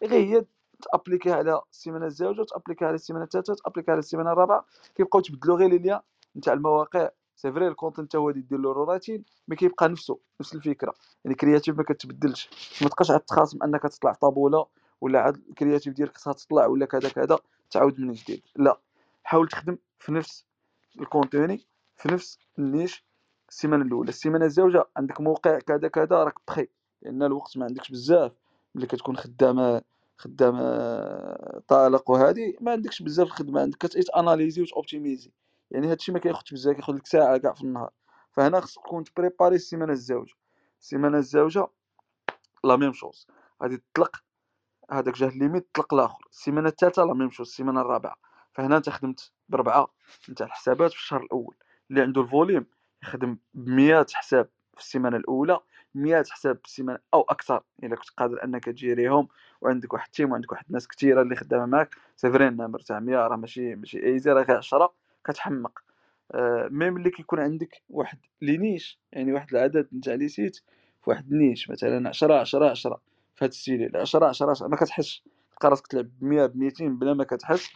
غير 0.04 0.14
هي 0.14 0.46
تأبليكيها 0.82 1.36
على 1.36 1.62
السيمانة 1.72 2.06
الزوجه 2.06 2.44
تابليكيها 2.44 2.88
على 2.88 2.96
السيمانة 2.96 3.26
الثالثه 3.26 3.56
تابليكيها 3.56 3.92
على 3.92 4.00
السيمانة 4.00 4.32
الرابعة 4.32 4.66
كيبقاو 4.96 5.22
تبدلوا 5.22 5.58
غير 5.58 5.70
les 5.70 5.78
liens 5.78 6.00
نتاع 6.38 6.54
المواقع. 6.54 7.10
c'est 7.36 7.52
vrai 7.52 7.68
ال 7.68 7.74
content 7.74 8.16
هو 8.16 8.32
دير 8.32 8.60
له 8.60 8.72
rewriting 8.72 9.24
mais 9.48 9.56
كيبقى 9.56 9.90
نفسه 9.90 10.20
نفس 10.42 10.56
الفكرة. 10.56 10.94
يعني 11.26 11.36
creative 11.36 11.78
ما 11.78 11.84
كتبدلش 11.84 12.50
ما 12.82 12.88
تبقاش 12.90 13.12
عاد 13.12 13.20
تخاصم 13.20 13.64
أنك 13.64 13.82
تطلع 13.84 14.14
طابولة 14.14 14.66
ولا 15.04 15.20
عاد 15.20 15.36
ال 15.50 15.55
creative 15.55 15.94
ديالك 15.94 16.18
خصها 16.18 16.34
تطلع 16.34 16.66
ولا 16.66 16.86
كذا 16.86 17.10
كذا 17.10 17.40
تعاود 17.72 18.00
من 18.00 18.14
جديد. 18.14 18.42
لا 18.56 18.80
حاول 19.24 19.48
تخدم 19.48 19.78
في 20.00 20.12
نفس 20.12 20.46
ال 21.00 21.08
contenu 21.08 21.66
في 21.96 22.10
نفس 22.10 22.40
ال 22.60 22.67
niche 22.67 23.06
السيمانة 23.50 23.86
الأولى. 23.86 24.10
السيمانة 24.10 24.46
الزوجه 24.46 24.86
عندك 24.98 25.22
موقع 25.22 25.60
كذا 25.60 25.88
كذا 25.88 26.24
راك 26.24 26.34
بخي 26.48 26.68
لأن 27.02 27.24
الوقت 27.24 27.58
ما 27.58 27.66
عندكش 27.66 27.92
بزاف. 27.92 28.32
ملي 28.76 28.88
كتكون 28.88 29.18
خدامة 29.18 29.82
خدامة 30.18 30.64
طالق 31.68 32.10
وهذه 32.10 32.54
ما 32.62 32.72
عندكش 32.72 33.02
بزاف 33.02 33.28
الخدمة. 33.28 33.62
عندك 33.62 33.78
كتعيط 33.78 34.16
اناليزي 34.16 34.62
وتوبتيميزي 34.62 35.32
يعني 35.72 35.92
هادشي 35.92 36.12
ما 36.12 36.20
كياخذش 36.20 36.54
بزاف 36.54 36.76
كياخذ 36.76 36.94
لك 36.94 37.08
ساعة 37.08 37.38
كاع 37.38 37.54
في 37.54 37.62
النهار. 37.62 37.92
فهنا 38.32 38.60
خصك 38.60 38.82
تكون 38.82 39.04
تبريباري 39.04 39.56
السيمانة 39.56 39.94
الزوجه 39.94 40.34
السيمانة 40.82 41.18
الزوجه 41.18 41.68
la 42.64 42.76
même 42.76 42.94
chose. 42.94 43.28
غادي 43.64 43.78
تطلق 43.78 44.24
هذاك 44.94 45.14
جاه 45.16 45.30
limite 45.30 45.68
طلق 45.74 45.94
الآخر. 45.94 46.28
السيمانة 46.32 46.70
الثالثة 46.70 47.04
la 47.04 47.14
même 47.14 47.32
chose 47.32 47.48
السيمانة 47.48 47.82
الرابعة. 47.82 48.16
فهنا 48.54 48.78
انت 48.78 48.90
خدمت 48.90 49.32
بربعه 49.50 49.88
نتاع 50.30 50.48
الحسابات 50.48 50.92
في 50.92 50.98
الشهر 50.98 51.22
الأول. 51.24 51.56
اللي 51.90 52.02
عنده 52.02 52.22
ال 52.22 52.28
volume 52.28 52.66
يخدم 53.04 53.38
ب 53.54 54.04
حساب 54.14 54.50
في 54.74 54.80
السيمانة 54.80 55.18
الأولى 55.18 55.60
100 55.96 56.24
حساب 56.30 56.58
في 56.58 56.66
السيمانة 56.66 57.00
أو 57.14 57.22
أكثر. 57.22 57.64
إلا 57.84 57.96
كنت 57.96 58.10
قادر 58.10 58.44
أنك 58.44 58.66
تجيريهم 58.66 59.28
وعندك 59.62 59.94
واحد 59.94 60.06
ال 60.06 60.11
team 60.11 60.32
وعندك 60.32 60.52
واحد 60.52 60.66
الناس 60.68 60.88
كثيره 60.88 61.22
اللي 61.22 61.36
خدامة 61.36 61.66
معاك. 61.66 61.96
c'est 62.16 62.32
vrai 62.32 62.48
النمر 62.48 62.80
تاع 62.80 63.00
100 63.00 63.28
راه 63.28 63.36
ماشي 63.36 63.76
ماشي 63.76 64.06
easy 64.06 64.32
راه 64.32 64.44
غير 64.44 64.58
10 64.58 64.94
كتحمق. 65.26 65.80
آه 66.32 66.68
mais 66.72 66.90
ملي 66.90 67.10
كيكون 67.10 67.40
عندك 67.40 67.82
واحد 67.90 68.18
les 68.42 68.58
niches 68.58 69.00
يعني 69.12 69.34
واحد 69.34 69.56
العدد 69.56 69.88
نتاع 69.94 70.14
les 70.14 70.28
sites 70.28 70.56
في 71.04 71.10
واحد 71.10 71.32
ال 71.32 71.38
niche 71.38 71.70
مثلا 71.70 72.10
10 72.10 72.40
10 72.40 72.70
10 72.70 73.02
في 73.36 73.46
هاد 73.46 73.50
ال 73.50 73.58
style 73.58 73.98
10 73.98 74.26
10 74.26 74.50
10 74.50 74.68
ما 74.68 74.76
كتحسش. 74.76 75.24
تلقى 75.52 75.70
راسك 75.70 75.88
تلعب 75.88 76.06
ب 76.06 76.24
100 76.24 76.46
ب 76.46 76.58
200 76.58 76.88
بلا 76.88 77.14
ما 77.14 77.24
كتحس. 77.24 77.70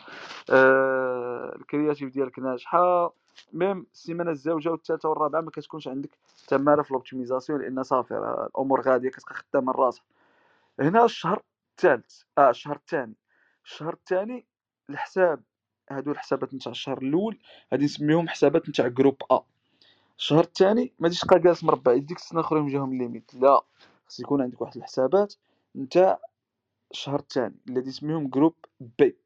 آه 0.49 1.55
ال 1.55 1.61
creative 1.61 2.09
ديالك 2.13 2.39
ناجحة. 2.39 3.13
même 3.53 3.85
السيمانة 3.93 4.31
الزوجه 4.31 4.69
والثالثة 4.69 5.09
والرابعة 5.09 5.41
ما 5.41 5.51
كتكونش 5.51 5.87
عندك 5.87 6.09
تماره 6.47 6.81
في 6.81 6.89
ال 6.91 6.97
optimisation 6.97 7.61
لأن 7.61 7.83
صافي 7.83 8.17
الأمور 8.49 8.81
غادية 8.81 9.09
كتبقى 9.09 9.35
خدامة 9.35 9.71
الراس 9.71 10.01
هنا 10.79 11.05
الشهر 11.05 11.41
الثالث. 11.71 12.21
آه 12.37 12.49
الشهر 12.49 12.75
الثاني. 12.75 13.15
الشهر 13.65 13.93
الثاني 13.93 14.45
الحساب. 14.89 15.43
هادو 15.91 16.11
الحسابات 16.11 16.53
نتاع 16.53 16.71
الشهر 16.71 16.97
الأول 16.97 17.39
غادي 17.73 17.85
نسميهم 17.85 18.27
حسابات 18.27 18.69
نتاع 18.69 18.87
groupe 18.87 19.21
A 19.31 19.39
الشهر 20.17 20.43
الثاني 20.43 20.93
ما 20.99 21.09
تبقى 21.09 21.39
جالس 21.39 21.63
مربع 21.63 21.93
يديك 21.93 22.17
تستنى 22.17 22.39
آخرين 22.41 22.67
جاهم 22.67 22.91
ال 22.91 22.97
limite 22.97 23.31
لا 23.33 23.61
خص 24.07 24.19
يكون 24.19 24.41
عندك 24.41 24.61
واحد 24.61 24.77
الحسابات. 24.77 25.33
نتاع 25.77 26.19
الشهر 26.91 27.19
الثاني 27.19 27.55
الذي 27.69 27.87
يسميهم 27.89 28.27
groupe 28.27 28.55
B 28.79 29.17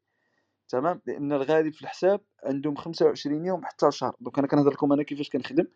تمام؟ 0.68 1.00
لأن 1.06 1.32
الغالب 1.32 1.72
في 1.74 1.82
الحساب 1.82 2.20
عندهم 2.44 2.74
25 2.76 3.46
يوم 3.46 3.64
حتى 3.64 3.90
شهر. 3.90 4.16
donc 4.20 4.38
أنا 4.38 4.46
كنهضر 4.48 4.70
لكم 4.70 4.92
أنا 4.92 5.02
كيفاش 5.02 5.30
كنخدم. 5.30 5.66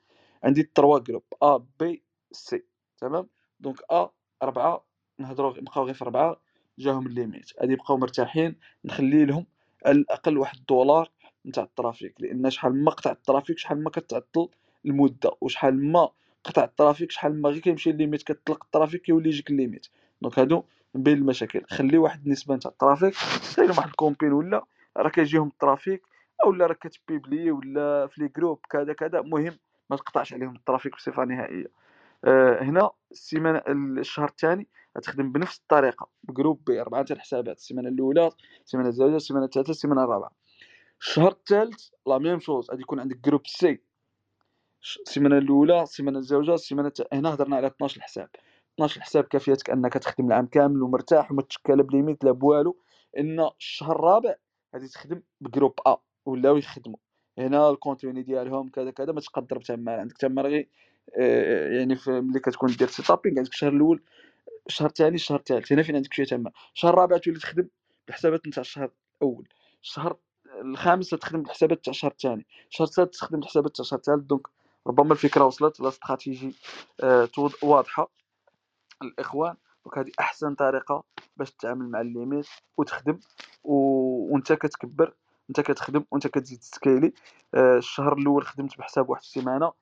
عندي 0.45 0.71
3 0.75 0.99
groupes 0.99 1.23
A 1.43 1.57
B 1.81 2.03
C 2.33 2.65
تمام؟ 2.99 3.29
donc 3.61 3.77
A 3.93 4.11
أربعة 4.43 4.87
نهضروا 5.19 5.59
نبقاو 5.59 5.85
غير 5.85 5.95
في 5.95 6.03
أربعة 6.05 6.41
جاهم 6.79 7.07
ال 7.07 7.12
limite. 7.12 7.51
غادي 7.61 7.73
يبقاو 7.73 7.97
مرتاحين 7.99 8.57
نخلي 8.85 9.25
لهم 9.25 9.47
على 9.87 9.99
الأقل 9.99 10.39
واحد 10.39 10.59
الدولار 10.59 11.11
نتاع 11.47 11.65
ال 11.65 11.72
trafic. 11.72 12.21
لأن 12.21 12.51
شحال 12.51 12.85
ما 12.85 12.91
قطع 12.91 13.11
ال 13.13 13.19
trafic 13.19 13.59
شحال 13.59 13.85
ما 13.85 13.91
كتعطل 13.91 14.49
المدة. 14.87 15.31
وشحال 15.41 15.93
ما 15.93 16.09
قطع 16.45 16.65
ال 16.65 16.71
trafic 16.71 17.11
شحال 17.11 17.43
ما 17.43 17.49
غير 17.49 17.59
كيمشي 17.61 17.91
ال 17.91 17.95
limite 17.95 18.23
كتطلق 18.23 18.65
ال 18.65 18.70
trafic 18.70 19.03
كيولي 19.03 19.29
يجيك 19.29 19.51
ال 19.51 19.55
limite. 19.55 19.87
donc 20.23 20.39
هادو 20.39 20.65
من 20.95 21.03
بين 21.03 21.19
المشاكل. 21.19 21.65
خلي 21.71 21.99
واحد 21.99 22.25
النسبة 22.25 22.55
نتاع 22.55 22.71
ال 22.71 22.77
trafic 22.77 23.15
سير 23.43 23.71
واحد 23.71 23.89
ال 23.89 23.94
campaign 23.94 24.33
ولا 24.33 24.65
راه 24.97 25.09
كيجيهم 25.09 25.49
ال 25.49 25.56
trafic 25.56 26.03
اولا 26.45 26.67
راك 26.67 26.79
كتبيبلي 26.79 27.51
ولا 27.51 28.07
في 28.07 28.21
les 28.23 28.29
groupes 28.29 28.61
كذا 28.71 28.93
كذا 28.93 29.19
المهم 29.21 29.59
ما 29.91 29.97
تقطعش 29.97 30.33
عليهم 30.35 30.57
ال 30.57 30.62
trafic 30.62 30.95
بصفة 30.97 31.25
نهائية. 31.25 31.67
أه 32.25 32.63
هنا 32.63 32.91
السيمانة 33.11 33.63
الشهر 33.69 34.29
الثاني 34.29 34.69
غتخدم 34.99 35.33
بنفس 35.33 35.59
الطريقة 35.59 36.09
ب 36.23 36.29
groupe 36.29 36.65
B 36.65 36.81
أربعة 36.81 37.03
تاع 37.03 37.17
الحسابات 37.17 37.57
السيمانة 37.57 37.89
الأولى 37.89 38.31
السيمانة 38.65 38.89
الثالثه 38.89 39.17
السيمانة 39.17 39.45
الثالثة 39.45 39.71
السيمانة 39.71 40.05
الرابعة. 40.05 40.31
الشهر 41.01 41.33
الثالث 41.33 41.89
la 42.07 42.19
même 42.19 42.41
chose 42.41 42.71
غادي 42.71 42.83
يكون 42.83 43.01
عندك 43.01 43.17
groupe 43.17 43.47
C. 43.47 43.81
السيمانة 45.07 45.39
الأولى 45.39 45.83
السيمانة 45.83 46.19
الزوجة 46.19 46.55
السيمانة 46.55 46.93
هنا 47.13 47.35
هضرنا 47.35 47.57
على 47.57 47.67
12 47.67 48.01
حساب 48.01 48.29
12 48.77 49.01
حساب 49.01 49.25
كافيتك 49.25 49.71
أنك 49.71 49.93
تخدم 49.93 50.27
العام 50.27 50.47
كامل 50.47 50.83
ومرتاح 50.83 51.33
وما 51.33 51.43
تشكل 51.43 51.83
ب 51.83 51.89
limite 51.89 52.25
لا 52.25 52.33
بوالو 52.33 52.77
إن 53.19 53.41
الشهر 53.59 53.97
الرابع 53.97 54.35
غادي 54.75 54.89
تخدم 54.89 55.23
ب 55.41 55.46
groupe 55.46 55.81
A 55.87 55.97
ولاو 56.27 56.57
يخدموا 56.57 56.99
هنا 57.39 57.71
ال 57.71 57.77
contenu 57.77 58.23
ديالهم 58.23 58.69
كذا 58.69 58.91
كذا 58.91 59.13
ما 59.13 59.21
تقدر 59.21 59.59
بتمار 59.59 60.01
عندك 60.01 60.17
تمار 60.17 60.47
غير 60.47 60.69
آه، 61.19 61.69
يعني 61.69 61.99
ملي 62.09 62.41
كتكون 62.41 62.71
دير 62.77 62.89
setuping 62.89 63.39
عندك 63.39 63.53
الشهر 63.53 63.73
الأول 63.73 64.03
الشهر 64.67 64.89
الثاني 64.89 65.15
الشهر 65.15 65.39
الثالث. 65.39 65.73
هنا 65.73 65.83
فين 65.83 65.97
عندك 65.97 66.15
شوية 66.15 66.27
تمار 66.27 66.53
الشهر 66.75 66.95
الرابع 66.95 67.17
تولي 67.17 67.39
تخدم 67.39 67.69
بالحسابات 68.07 68.47
نتاع 68.47 68.61
الشهر 68.61 68.91
الأول. 69.23 69.49
الشهر 69.83 70.17
الخامس 70.61 71.11
تخدم 71.11 71.43
بالحسابات 71.43 71.85
تاع 71.85 71.91
الشهر 71.91 72.11
الثاني. 72.11 72.47
الشهر 72.71 72.87
الثالث 72.87 73.11
تخدم 73.11 73.41
بالحسابات 73.41 73.77
تاع 73.77 73.83
الشهر 73.83 73.99
الثالث. 73.99 74.25
donc 74.25 74.47
ربما 74.87 75.13
الفكرة 75.13 75.45
وصلت 75.45 75.81
la 75.81 75.89
stratégie 75.89 76.55
آه 77.01 77.29
واضحة. 77.63 78.11
الإخوان 79.03 79.57
donc 79.85 79.99
هذه 79.99 80.11
أحسن 80.21 80.55
طريقة 80.55 81.05
باش 81.37 81.51
تتعامل 81.51 81.89
مع 81.91 82.01
ال 82.01 82.07
limite 82.07 82.47
وتخدم 82.77 83.21
و... 83.65 83.75
وأنت 84.33 84.53
كتكبر 84.53 85.15
أنت 85.51 85.61
كتخدم 85.61 86.05
وأنت 86.11 86.27
كتزيد 86.27 86.59
تسكيلي 86.59 87.13
آه 87.55 87.77
الشهر 87.79 88.13
الأول 88.19 88.47
خدمت 88.47 88.79
بحساب 88.79 89.09
واحد 89.11 89.23
السيمانة 89.23 89.73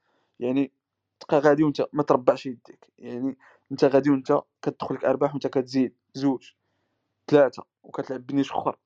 يعني 0.40 0.72
تبقى 1.20 1.38
غادي 1.38 1.64
وأنت 1.64 1.86
ما 1.92 2.02
تربعش 2.02 2.46
يديك. 2.46 2.92
يعني 2.98 3.36
أنت 3.72 3.84
غادي 3.84 4.10
وأنت 4.10 4.40
كتدخل 4.62 4.94
لك 4.94 5.04
أرباح 5.04 5.30
وأنت 5.32 5.46
كتزيد 5.46 5.94
زوج 6.14 6.52
ثلاثة 7.30 7.64
وكتلعب 7.82 8.26
ب 8.26 8.31
niche 8.31 8.52
أخر 8.52 8.76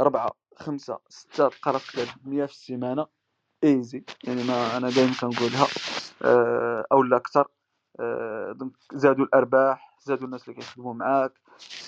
أربعة 0.00 0.30
خمسة 0.56 0.98
ستة 1.08 1.48
تلقى 1.48 1.72
راسك 1.72 1.92
تلعب 1.92 2.16
100 2.24 2.46
في 2.46 2.52
السيمانة 2.52 3.06
easy 3.64 4.04
يعني 4.24 4.42
ما 4.44 4.76
أنا 4.76 4.90
دائما 4.90 5.12
كنقولها 5.20 5.66
آه 6.24 6.86
أو 6.92 7.02
لا 7.02 7.16
أكثر. 7.16 7.48
donc 8.52 8.72
زادوا 8.94 9.24
الأرباح 9.24 9.96
زادوا 10.02 10.26
الناس 10.26 10.48
اللي 10.48 10.60
كيخدموا 10.60 10.94
معاك 10.94 11.32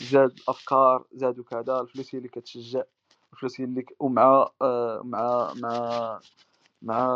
زاد 0.03 0.31
الأفكار 0.31 1.05
زادوا 1.13 1.45
كذا 1.45 1.81
الفلوس 1.81 2.15
هي 2.15 2.19
اللي 2.19 2.29
كتشجع 2.29 2.83
الفلوس 3.33 3.61
اللي 3.61 3.87
ومع 4.01 4.49
آه، 4.63 5.03
مع 5.05 5.53
مع 5.57 6.21
مع 6.83 7.09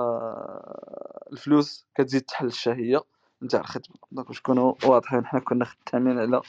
الفلوس 1.32 1.86
كتزيد 1.95 2.22
تحل 2.22 2.47
الشهية 2.47 3.03
نتاع 3.43 3.61
الخدمة. 3.61 3.97
donc 4.12 4.26
باش 4.28 4.38
نكونوا 4.38 4.74
واضحين 4.84 5.26
حنا 5.26 5.40
كنا 5.40 5.64
خدامين 5.64 6.18
على 6.18 6.40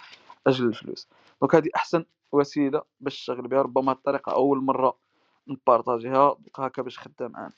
أجل 0.47 0.65
الفلوس. 0.67 1.07
donc 1.41 1.55
هذه 1.55 1.69
أحسن 1.75 2.05
وسيلة 2.31 2.81
باش 2.99 3.15
تشتغل 3.19 3.47
بها 3.47 3.61
ربما 3.61 3.91
الطريقة 3.91 4.31
أول 4.33 4.63
مرة 4.63 4.97
نبارطاجيها. 5.47 6.35
هكا 6.55 6.81
باش 6.81 6.99
خدام 6.99 7.31
معانا 7.31 7.53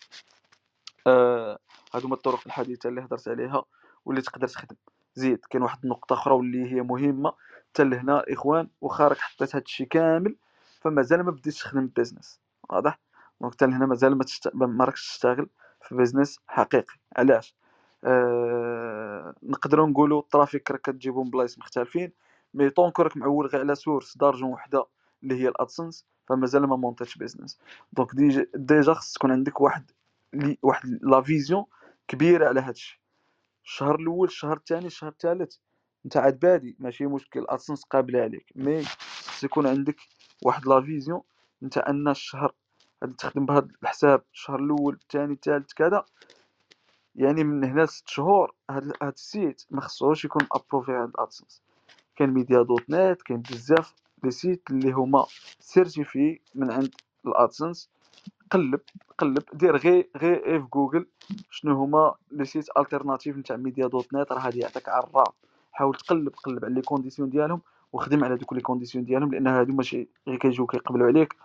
آه 1.08 1.60
هادو 1.94 2.08
هما 2.08 2.16
الطرق 2.16 2.40
الحديثة 2.46 2.90
اللي 2.90 3.02
هضرت 3.02 3.28
عليها. 3.28 3.64
واللي 4.06 4.22
تقدر 4.22 4.48
تخدم. 4.48 4.76
زيد 5.16 5.46
كاين 5.50 5.64
واحد 5.64 5.80
النقطة 5.84 6.14
أخرى 6.14 6.34
واللي 6.34 6.72
هي 6.72 6.82
مهمة. 6.82 7.34
حتى 7.76 7.84
لهنا 7.84 8.24
إخوان 8.30 8.68
واخا 8.82 9.08
راك 9.08 9.18
حطيت 9.18 9.56
هادشي 9.56 9.86
كامل 9.86 10.36
فمازال 10.82 11.24
ما 11.24 11.32
بديتش 11.32 11.60
تخدم 11.60 11.88
business 11.88 12.40
واضح؟ 12.70 13.00
donc 13.42 13.54
حتى 13.54 13.66
لهنا 13.66 13.86
مازال 13.86 14.18
ما, 14.18 14.24
تشت... 14.24 14.56
ما 14.56 14.86
راكش 14.86 15.08
تشتغل 15.08 15.50
في 15.82 15.96
business 15.96 16.40
حقيقي. 16.48 16.96
علاش؟ 17.18 17.56
آه... 18.04 19.36
نقدروا 19.44 19.88
نقولوا 19.88 20.20
ال 20.22 20.28
traffic 20.28 20.72
راك 20.72 20.82
كتجيبو 20.82 21.24
من 21.24 21.30
بلايص 21.30 21.60
مختلفين 21.60 22.12
mais 22.54 22.70
tant 22.70 22.87
que 22.87 23.00
راك 23.00 23.18
معول 23.18 23.48
غير 23.48 23.62
على 23.62 23.76
source 23.76 24.18
d'argent 24.18 24.50
وحدة 24.50 24.86
اللي 25.24 25.36
هي 25.44 25.48
ال 25.48 25.55
AdSense 25.55 26.06
فمازال 26.28 26.64
ما 26.68 26.76
مونتيتش 26.76 27.18
business 27.18 27.60
donc 27.94 28.16
déjà 28.16 28.48
déjà 28.56 28.94
خص 28.94 29.14
تكون 29.14 29.32
عندك 29.32 29.62
واحد 29.62 29.92
لي 30.34 30.58
واحد 30.62 31.00
la 31.02 31.22
vision 31.22 31.66
كبيرة 32.08 32.48
على 32.48 32.62
هادشي 32.62 33.02
الشهر 33.66 33.96
الأول 33.96 34.28
الشهر 34.28 34.58
الثاني 34.58 34.86
الشهر 34.86 35.10
الثالث. 35.10 35.56
أنت 36.06 36.18
عاد 36.18 36.40
بادي 36.40 36.76
ماشي 36.80 37.06
مشكل 37.06 37.46
AdSense 37.50 37.84
قابله 37.84 38.22
عليك. 38.22 38.52
mais 38.56 38.84
خص 38.86 39.44
يكون 39.44 39.68
عندك 39.68 39.98
واحد 40.46 40.68
la 40.68 40.82
vision 40.82 41.22
أنت 41.64 41.78
أن 41.78 42.08
الشهر 42.08 42.56
غادي 43.04 43.16
تخدم 43.16 43.46
بهذا 43.46 43.68
الحساب 43.84 44.24
الشهر 44.34 44.60
الأول 44.60 44.94
الثاني 44.94 45.34
الثالث 45.34 45.74
كذا. 45.74 46.06
يعني 47.16 47.44
من 47.44 47.64
هنا 47.64 47.82
لست 47.82 48.08
شهور 48.10 48.56
هاد 48.72 48.94
هاد 49.04 49.14
ال 49.14 49.24
site 49.24 49.64
ما 49.72 49.82
خصوش 49.82 50.26
يكون 50.26 50.48
approuvé 50.52 50.92
عند 50.92 51.14
AdSense. 51.20 51.62
كاين 52.16 52.30
Media.net 52.30 53.22
كاين 53.22 53.42
بزاف 53.42 53.94
les 54.24 54.32
sites 54.32 54.64
اللي 54.72 54.92
هما 54.92 55.26
certifiés 55.60 56.40
من 56.56 56.72
عند 56.72 56.96
ال 57.28 57.35
AdSense. 57.35 57.90
قلب 58.52 58.80
قلب 59.18 59.44
دير 59.54 59.78
غير 59.78 60.10
غير 60.18 60.60
في 60.62 60.68
جوجل 60.74 61.06
شنو 61.50 61.84
هما 61.84 62.16
les 62.32 62.46
sites 62.46 62.66
alternatifs 62.78 63.38
نتاع 63.38 63.56
Media.net 63.56 64.32
راه 64.32 64.40
غادي 64.40 64.60
يعطيك 64.60 64.90
عرا 64.90 65.24
حاول 65.72 65.96
تقلب 65.96 66.34
قلب 66.44 66.66
على 66.66 66.74
les 66.74 66.82
conditions 66.82 67.30
ديالهم 67.30 67.62
وخدم 67.94 68.24
على 68.24 68.36
دوك 68.36 68.54
les 68.54 68.62
conditions 68.62 69.06
ديالهم 69.06 69.32
لأن 69.32 69.48
هادو 69.48 69.74
ماشي 69.74 70.08
غير 70.28 70.38
كيجيو 70.38 70.66
كيقبلوا 70.66 71.08
عليك 71.08 71.36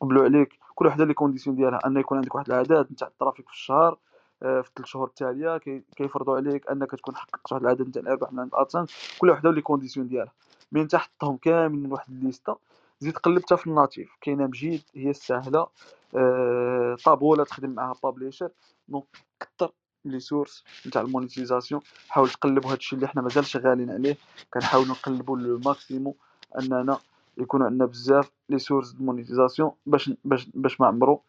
قبلوا 0.00 0.24
عليك. 0.24 0.58
كل 0.74 0.86
وحدة 0.86 1.04
les 1.04 1.14
conditions 1.14 1.56
ديالها 1.56 1.86
ان 1.86 1.96
يكون 1.96 2.18
عندك 2.18 2.34
واحد 2.34 2.50
العدد 2.50 2.92
نتاع 2.92 3.08
ال 3.08 3.13
traffic 3.13 3.46
في 3.48 3.52
الشهر 3.52 3.98
آه، 4.42 4.60
في 4.60 4.68
الثلاث 4.68 4.88
شهور 4.88 5.06
التالية 5.06 5.58
كيفرضوا 5.96 6.36
عليك 6.36 6.70
أنك 6.70 6.90
تكون 6.90 7.16
حققت 7.16 7.52
واحد 7.52 7.62
العدد 7.62 7.88
نتاع 7.88 8.02
الأرباح 8.02 8.32
من 8.32 8.40
عند 8.40 8.86
كل 9.18 9.30
وحدة 9.30 9.50
les 9.50 9.62
conditions 9.62 10.08
ديالها. 10.08 10.32
من 10.72 10.88
تحطهم 10.88 11.36
كاملين 11.36 11.92
واحد 11.92 12.12
الليستة 12.12 12.56
زيد 13.00 13.16
قلبتها 13.16 13.56
في 13.56 13.66
ال 13.66 13.72
native. 13.72 14.10
كاينة 14.20 14.46
MGID 14.46 14.82
هي 14.94 15.10
الساهلة. 15.10 15.66
أه 16.14 16.96
Taboola 17.04 17.44
تخدم 17.44 17.70
معها 17.70 17.94
publisher 18.02 18.50
donc 18.88 19.04
كثر 19.40 19.72
les 20.04 20.20
sources 20.20 20.64
نتاع 20.86 21.02
ال 21.02 21.08
monétisation. 21.08 21.80
حاول 22.08 22.28
تقلبوا 22.30 22.72
هادشي 22.72 22.96
اللي 22.96 23.08
حنا 23.08 23.22
مازال 23.22 23.46
شغالين 23.46 23.90
عليه. 23.90 24.16
كنحاولوا 24.54 24.90
نقلبوا 24.90 25.36
ال 25.36 25.46
maximum 25.46 26.14
أننا 26.58 26.98
يكون 27.38 27.62
عندنا 27.62 27.86
بزاف 27.86 28.30
les 28.48 28.58
sources 28.58 28.90
de 28.90 29.04
monétisation 29.04 29.72
باش 29.86 30.12
باش 30.24 30.50
باش 30.54 30.80
ما 30.80 30.86
عمرو 30.86 31.22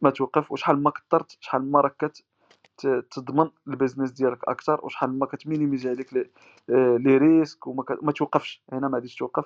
ما 0.00 0.10
توقف. 0.10 0.52
وشحال 0.52 0.82
ما 0.82 0.90
كثرت 0.90 1.36
شحال 1.40 1.72
ما 1.72 1.80
راك 1.80 2.12
تضمن 3.10 3.50
ال 3.68 3.73
business 3.73 4.10
ديالك 4.10 4.44
أكثر 4.48 4.80
وشحال 4.84 5.18
ما 5.18 5.26
كتمينيميزي 5.26 5.88
عليك 5.88 6.14
les 6.14 6.30
les 6.98 7.16
risques 7.16 7.66
وما 7.66 7.84
ما 8.02 8.12
توقفش. 8.12 8.62
هنا 8.72 8.88
ما 8.88 8.94
غاديش 8.94 9.14
توقف. 9.14 9.44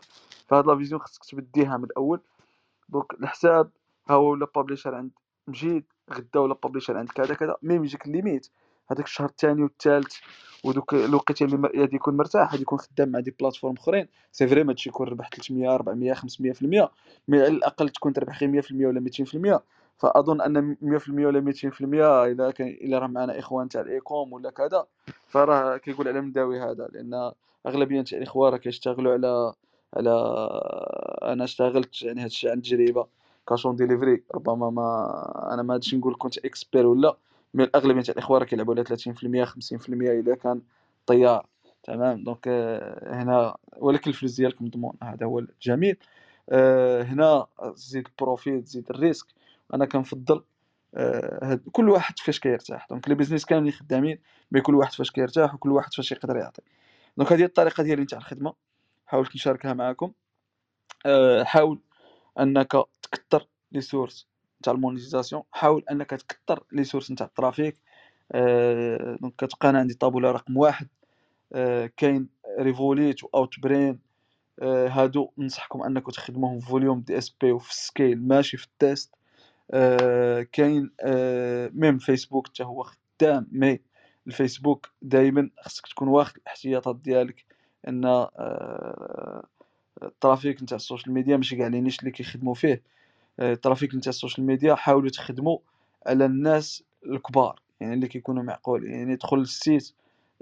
فهاد 0.49 0.67
la 0.67 0.77
vision 0.77 1.01
خصك 1.01 1.25
تبديها 1.25 1.77
من 1.77 1.85
الأول. 1.85 2.21
donc 2.89 3.15
الحساب 3.21 3.71
ها 4.09 4.15
هو 4.15 4.31
ولا 4.31 4.47
publisher 4.55 4.95
عند 4.95 5.11
MGID 5.49 5.85
غدا 6.13 6.41
ولا 6.41 6.55
publisher 6.63 6.97
عند 6.97 7.09
كذا 7.09 7.35
كذا 7.35 7.57
même 7.63 7.85
يجيك 7.85 8.07
ال 8.07 8.12
limite. 8.12 8.49
هذاك 8.91 9.05
الشهر 9.05 9.29
الثاني 9.29 9.63
والثالث 9.63 10.17
ودوك 10.65 10.95
الوقيته 10.95 11.45
اللي 11.45 11.69
غادي 11.77 11.97
يكون 11.97 12.17
مرتاح 12.17 12.51
غادي 12.53 12.63
يكون 12.63 12.79
خدام 12.79 13.09
مع 13.09 13.21
des 13.21 13.35
plateformes 13.41 13.75
أخرين. 13.75 14.09
c'est 14.33 14.49
vrai 14.49 14.65
ما 14.65 14.73
تمشي 14.73 14.89
يكون 14.89 15.09
ربح 15.09 15.29
300 15.29 15.75
400 15.75 16.15
500% 16.15 16.19
mais 16.63 17.41
على 17.41 17.47
الأقل 17.49 17.89
تكون 17.89 18.13
تربح 18.13 18.43
غير 18.43 18.63
100% 18.63 18.73
ولا 18.73 19.01
200% 19.01 19.61
فأظن 19.99 20.41
أن 20.41 20.77
100% 20.83 21.09
ولا 21.11 21.53
200% 21.53 21.67
الا 21.83 22.51
كان 22.51 22.69
الا 22.69 22.99
راه 22.99 23.07
معنا 23.07 23.39
إخوان 23.39 23.69
تاع 23.69 23.81
ال 23.81 23.89
e-com 23.89 24.33
ولا 24.33 24.51
كذا 24.51 24.87
فراه 25.29 25.77
كيقول 25.77 26.09
على 26.09 26.21
مداوي 26.21 26.61
هذا 26.61 26.89
لأن 26.93 27.33
أغلبية 27.67 28.03
تاع 28.03 28.19
الإخوان 28.19 28.53
راه 28.53 28.59
كيشتغلوا 28.59 29.13
على 29.13 29.53
على 29.97 30.11
أنا 31.23 31.45
اشتغلت 31.45 32.03
يعني 32.03 32.25
هادشي 32.25 32.51
عن 32.51 32.63
تجربه 32.63 33.07
cash 33.49 33.68
on 33.68 33.77
delivery 33.77 34.23
ربما 34.35 34.71
ما 34.71 35.49
أنا 35.55 35.63
ما 35.63 35.75
غاديش 35.75 35.95
نقول 35.95 36.17
كنت 36.19 36.39
expert 36.39 36.87
ولا 36.87 37.17
mais 37.55 37.65
الأغلبية 37.65 38.03
تاع 38.03 38.13
الإخوان 38.13 38.41
راه 38.41 38.47
كيلعبوا 38.47 38.75
على 38.75 38.85
30% 38.85 39.45
50% 39.45 39.89
الا 39.91 40.35
كان 40.35 40.61
طيار 41.07 41.47
تمام؟ 41.83 42.25
donc 42.25 42.49
هنا 43.03 43.57
ولكن 43.77 44.11
الفلوس 44.11 44.37
ديالك 44.37 44.63
مضمون 44.63 44.95
هذا 45.03 45.27
هو 45.27 45.39
الجميل. 45.39 45.97
آه، 46.51 47.03
هنا 47.03 47.47
زيد 47.75 48.07
ال 48.07 48.15
profit 48.15 48.67
زيد 48.67 48.91
ال 48.91 48.95
risque. 48.95 49.27
أنا 49.75 49.85
كنفضل 49.87 50.45
آه 50.95 51.61
كل 51.73 51.91
واحد 51.91 52.19
فاش 52.19 52.41
كيرتاح. 52.41 52.87
donc 52.91 53.09
les 53.09 53.15
business 53.15 53.45
كاملين 53.45 53.73
خدامين 53.73 54.19
mais 54.53 54.61
كل 54.61 54.75
واحد 54.75 54.93
فاش 54.93 55.11
كيرتاح 55.11 55.55
وكل 55.55 55.73
واحد 55.73 55.95
فاش 55.95 56.13
يقدر 56.13 56.37
يعطي. 56.37 56.63
donc 57.17 57.33
هذه 57.33 57.45
الطريقة 57.45 57.83
ديالي 57.83 58.03
نتاع 58.03 58.19
الخدمة. 58.19 58.55
حاولت 59.07 59.35
نشاركها 59.37 59.73
معكم 59.75 60.13
آه 61.07 61.45
حاول 61.45 61.81
أنك 62.41 62.73
تكثر 63.03 63.47
les 63.73 63.81
sources 63.81 64.29
نتاع 64.61 64.73
ال 64.73 64.78
monétisation. 64.78 65.43
حاول 65.53 65.85
أنك 65.91 66.11
تكثر 66.11 66.65
les 66.73 66.85
sources 66.85 67.11
نتاع 67.11 67.27
ال 67.27 67.32
traffic. 67.32 67.77
آه 68.33 69.19
donc 69.21 69.35
كتبقى 69.39 69.71
أنا 69.71 69.79
عندي 69.79 69.95
Taboola 69.95 70.31
رقم 70.31 70.57
واحد. 70.57 70.89
آه 71.53 71.91
كاين 71.97 72.29
ريفوليت 72.61 73.25
و 73.25 73.61
Outbrain. 73.61 73.99
آه 74.63 74.89
هادو 74.89 75.31
ننصحكم 75.39 75.83
أنكم 75.83 76.11
تخدموهم 76.13 76.61
في 76.61 76.67
Voluum 76.67 77.01
DSP 77.01 77.53
وفي 77.53 77.71
ال 77.71 77.80
scale 77.80 78.29
ماشي 78.29 78.57
في 78.57 78.65
ال 78.67 78.75
test. 78.75 79.15
كاين 80.53 80.91
آه 81.01 81.71
même 81.75 81.99
فيسبوك 81.99 82.47
حتى 82.49 82.65
هو 82.65 82.83
خدام 82.83 83.49
mais 83.53 83.81
الفيسبوك 84.27 84.91
دائما 85.03 85.51
خصك 85.61 85.87
تكون 85.87 86.09
واخد 86.09 86.37
الاحتياطات 86.37 86.97
ديالك 86.97 87.45
إن 87.89 88.05
آه 88.05 89.45
ال 90.03 90.10
traffic 90.10 90.63
نتاع 90.63 90.77
ال 90.77 90.82
social 90.82 91.13
media 91.15 91.37
ماشي 91.37 91.57
كاع 91.57 91.67
les 91.67 91.81
niches 91.81 92.01
اللي 92.01 92.11
كيخدموا 92.11 92.55
فيه. 92.55 92.83
آه، 93.41 93.53
ال 93.53 93.58
traffic 93.58 93.95
نتاع 93.95 94.11
ال 94.11 94.16
social 94.16 94.47
media 94.47 94.75
حاولوا 94.75 95.11
تخدموا 95.11 95.59
على 96.07 96.25
الناس 96.25 96.85
الكبار 97.07 97.61
يعني 97.81 97.95
اللي 97.95 98.09
كيكونوا 98.09 98.43
معقولين 98.43 98.91
يعني 98.93 99.17
دخل 99.17 99.39
لل 99.39 99.57
site 99.57 99.93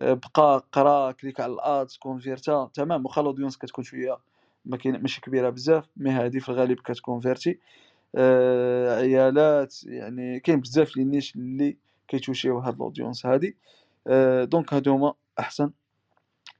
آه، 0.01 0.13
بقى 0.37 0.67
قرا 0.73 1.13
clic 1.13 1.41
على 1.41 1.53
ال 1.53 1.64
ads 1.64 1.97
كونفيرتا 1.97 2.71
تمام 2.75 3.05
واخا 3.07 3.21
ال 3.21 3.25
audience 3.25 3.57
كتكون 3.59 3.85
شوية 3.85 4.19
ما 4.65 4.77
كاين 4.77 5.03
ماشي 5.03 5.21
كبيرة 5.21 5.51
بزاف 5.51 5.85
mais 5.97 6.11
هذه 6.11 6.39
في 6.39 6.49
الغالب 6.49 6.79
كتكونفيرتي. 6.81 7.51
آه 7.51 7.57
عيالات 8.99 9.85
يعني 9.85 10.41
كاين 10.41 10.61
بزاف 10.61 10.97
les 10.97 11.05
niches 11.05 11.37
اللي 11.37 11.77
كيتوشيو 12.09 12.59
هاد 12.59 12.75
ال 12.75 12.81
audience 12.81 13.27
هادي. 13.27 13.57
آه 14.07 14.45
donc 14.45 14.75
هادو 14.75 14.93
هما 14.93 15.15
أحسن 15.39 15.71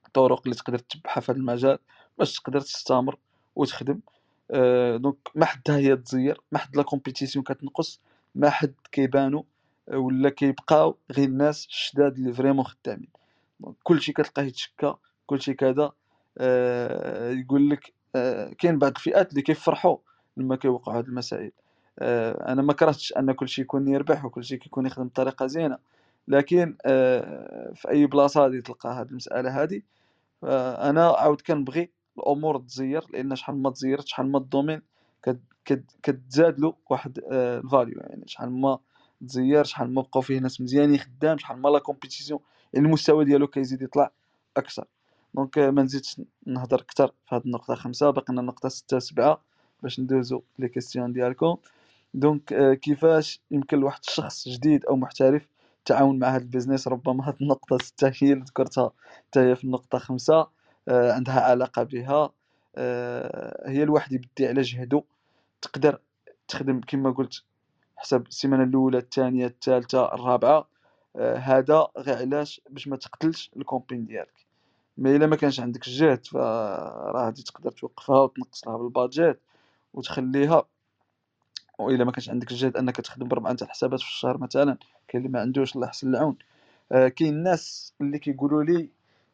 الطرق 0.07 0.41
اللي 0.45 0.55
تقدر 0.55 0.77
تتبعها 0.77 1.19
في 1.19 1.31
هذا 1.31 1.39
المجال 1.39 1.79
باش 2.17 2.39
تقدر 2.39 2.61
تستمر 2.61 3.17
وتخدم. 3.55 3.99
آه 4.51 4.97
donc 4.97 5.17
ما 5.35 5.45
حد 5.45 5.61
هي 5.69 5.95
تزير 5.95 6.41
ما 6.51 6.59
حد 6.59 6.77
la 6.77 6.83
compétition 6.83 7.45
كتنقص 7.45 7.99
ما 8.35 8.49
حد 8.49 8.73
كيبانو 8.91 9.45
ولا 9.87 10.29
كيبقاو 10.29 10.97
غير 11.11 11.27
الناس 11.27 11.65
الشداد 11.65 12.17
اللي 12.17 12.33
vraiment 12.33 12.65
خدامين. 12.65 13.09
كلشي 13.83 14.13
كتلقاه 14.13 14.43
يتشكى 14.43 14.95
كلشي 15.25 15.53
كذا. 15.53 15.91
آه 16.37 17.31
يقول 17.31 17.69
لك 17.69 17.93
آه 18.15 18.53
كاين 18.53 18.79
بعض 18.79 18.91
الفئات 18.95 19.31
اللي 19.31 19.41
كيفرحوا 19.41 19.97
لما 20.37 20.55
كيوقعوا 20.55 20.97
هاد 20.97 21.07
المسائل. 21.07 21.51
آه 21.99 22.51
أنا 22.51 22.61
ما 22.61 22.73
كرهتش 22.73 23.13
أن 23.13 23.31
كلشي 23.31 23.61
يكون 23.61 23.87
يربح 23.87 24.25
وكلشي 24.25 24.57
كيكون 24.57 24.85
يخدم 24.85 25.07
بطريقة 25.07 25.47
زينة. 25.47 25.77
لكن 26.27 26.77
آه 26.85 27.71
في 27.75 27.89
أي 27.89 28.05
بلاصة 28.05 28.41
غادي 28.41 28.61
تلقى 28.61 28.89
هاد 28.89 29.09
المسألة 29.09 29.61
هادي. 29.61 29.85
أنا 30.43 31.07
عاود 31.07 31.41
كنبغي 31.41 31.89
الأمور 32.17 32.59
تزير 32.59 33.05
لأن 33.13 33.35
شحال 33.35 33.61
ما 33.61 33.69
تزيرت 33.69 34.07
شحال 34.07 34.31
ما 34.31 34.37
ال 34.37 34.42
domaine 34.42 34.81
كتزاد 36.03 36.59
له 36.59 36.73
واحد 36.89 37.19
ال 37.31 37.41
value. 37.41 37.99
يعني 37.99 38.23
شحال 38.27 38.51
ما 38.51 38.79
تزير 39.27 39.63
شحال 39.63 39.93
ما 39.93 40.01
بقاو 40.01 40.21
فيه 40.21 40.39
ناس 40.39 40.61
مزيانين 40.61 40.99
خدام 40.99 41.37
شحال 41.37 41.61
ما 41.61 41.69
la 41.69 41.79
compétition 41.79 42.39
المستوى 42.77 43.25
ديالو 43.25 43.47
كيزيد 43.47 43.81
يطلع 43.81 44.11
أكثر. 44.57 44.85
donc 45.33 45.57
ما 45.57 45.83
نزيدش 45.83 46.21
نهضر 46.45 46.81
أكثر 46.81 47.07
في 47.07 47.35
هذه 47.35 47.41
النقطة 47.45 47.75
خمسة 47.75 48.09
باقي 48.09 48.33
لنا 48.33 48.41
النقطه 48.41 48.69
ستة 48.69 48.99
سبعة. 48.99 49.41
باش 49.83 49.99
ندوزو 49.99 50.41
les 50.59 50.69
questions 50.69 51.13
ديالكم. 51.13 51.57
donc 52.13 52.53
آه، 52.53 52.73
كيفاش 52.73 53.41
يمكن 53.51 53.79
لواحد 53.79 53.99
الشخص 54.07 54.47
جديد 54.47 54.85
أو 54.85 54.95
محترف 54.95 55.47
التعاون 55.79 56.19
مع 56.19 56.27
هذا 56.27 56.43
ال 56.43 56.47
business؟ 56.47 56.87
ربما 56.87 57.29
هذه 57.29 57.35
النقطة 57.41 57.77
ستة 57.77 58.07
هي 58.07 58.33
اللي 58.33 58.43
ذكرتها 58.43 58.91
حتى 59.27 59.39
هي 59.39 59.55
في 59.55 59.63
النقطة 59.63 59.97
خمسة 59.97 60.47
آه، 60.87 61.11
عندها 61.13 61.41
علاقة 61.41 61.83
بها. 61.83 62.29
آه، 62.75 63.69
هي 63.69 63.83
الواحد 63.83 64.11
يبدي 64.13 64.47
على 64.47 64.61
جهدو. 64.61 65.03
تقدر 65.61 65.99
تخدم 66.47 66.81
كما 66.87 67.11
قلت 67.11 67.43
حسب 67.97 68.27
السيمانة 68.27 68.63
الأولى 68.63 68.97
الثانية 68.97 69.45
الثالثة 69.45 70.13
الرابعة. 70.13 70.67
هذا 71.19 71.87
غير 71.97 72.17
علاش؟ 72.17 72.61
باش 72.69 72.87
ما 72.87 72.95
تقتلش 72.97 73.51
ال 73.57 73.63
combine 73.63 74.05
ديالك. 74.05 74.45
mais 74.97 75.15
إلا 75.15 75.25
ما 75.27 75.35
كانش 75.35 75.59
عندك 75.59 75.87
الجهد 75.87 76.25
فراه 76.25 77.11
غادي 77.15 77.43
تقدر 77.43 77.71
توقفها 77.71 78.19
وتنقص 78.19 78.67
لها 78.67 78.77
بال 78.77 78.91
budget. 78.91 79.39
وتخليها 79.97 80.63
وإلا 81.79 82.03
ما 82.03 82.11
كانش 82.11 82.29
عندك 82.29 82.51
الجهد 82.51 82.77
أنك 82.77 82.95
تخدم 82.95 83.27
بربعة 83.27 83.53
تاع 83.53 83.67
الحسابات 83.67 83.99
في 83.99 84.05
الشهر 84.07 84.37
مثلا 84.37 84.77
كاين 85.07 85.25
اللي 85.25 85.33
ما 85.33 85.41
عندوش 85.41 85.75
الله 85.75 85.87
يحسن 85.87 86.09
العون. 86.09 86.37
آه 86.91 87.07
كاين 87.07 87.33
الناس 87.33 87.93
اللي 88.01 88.19
كيقولوا 88.19 88.63
لي 88.63 88.89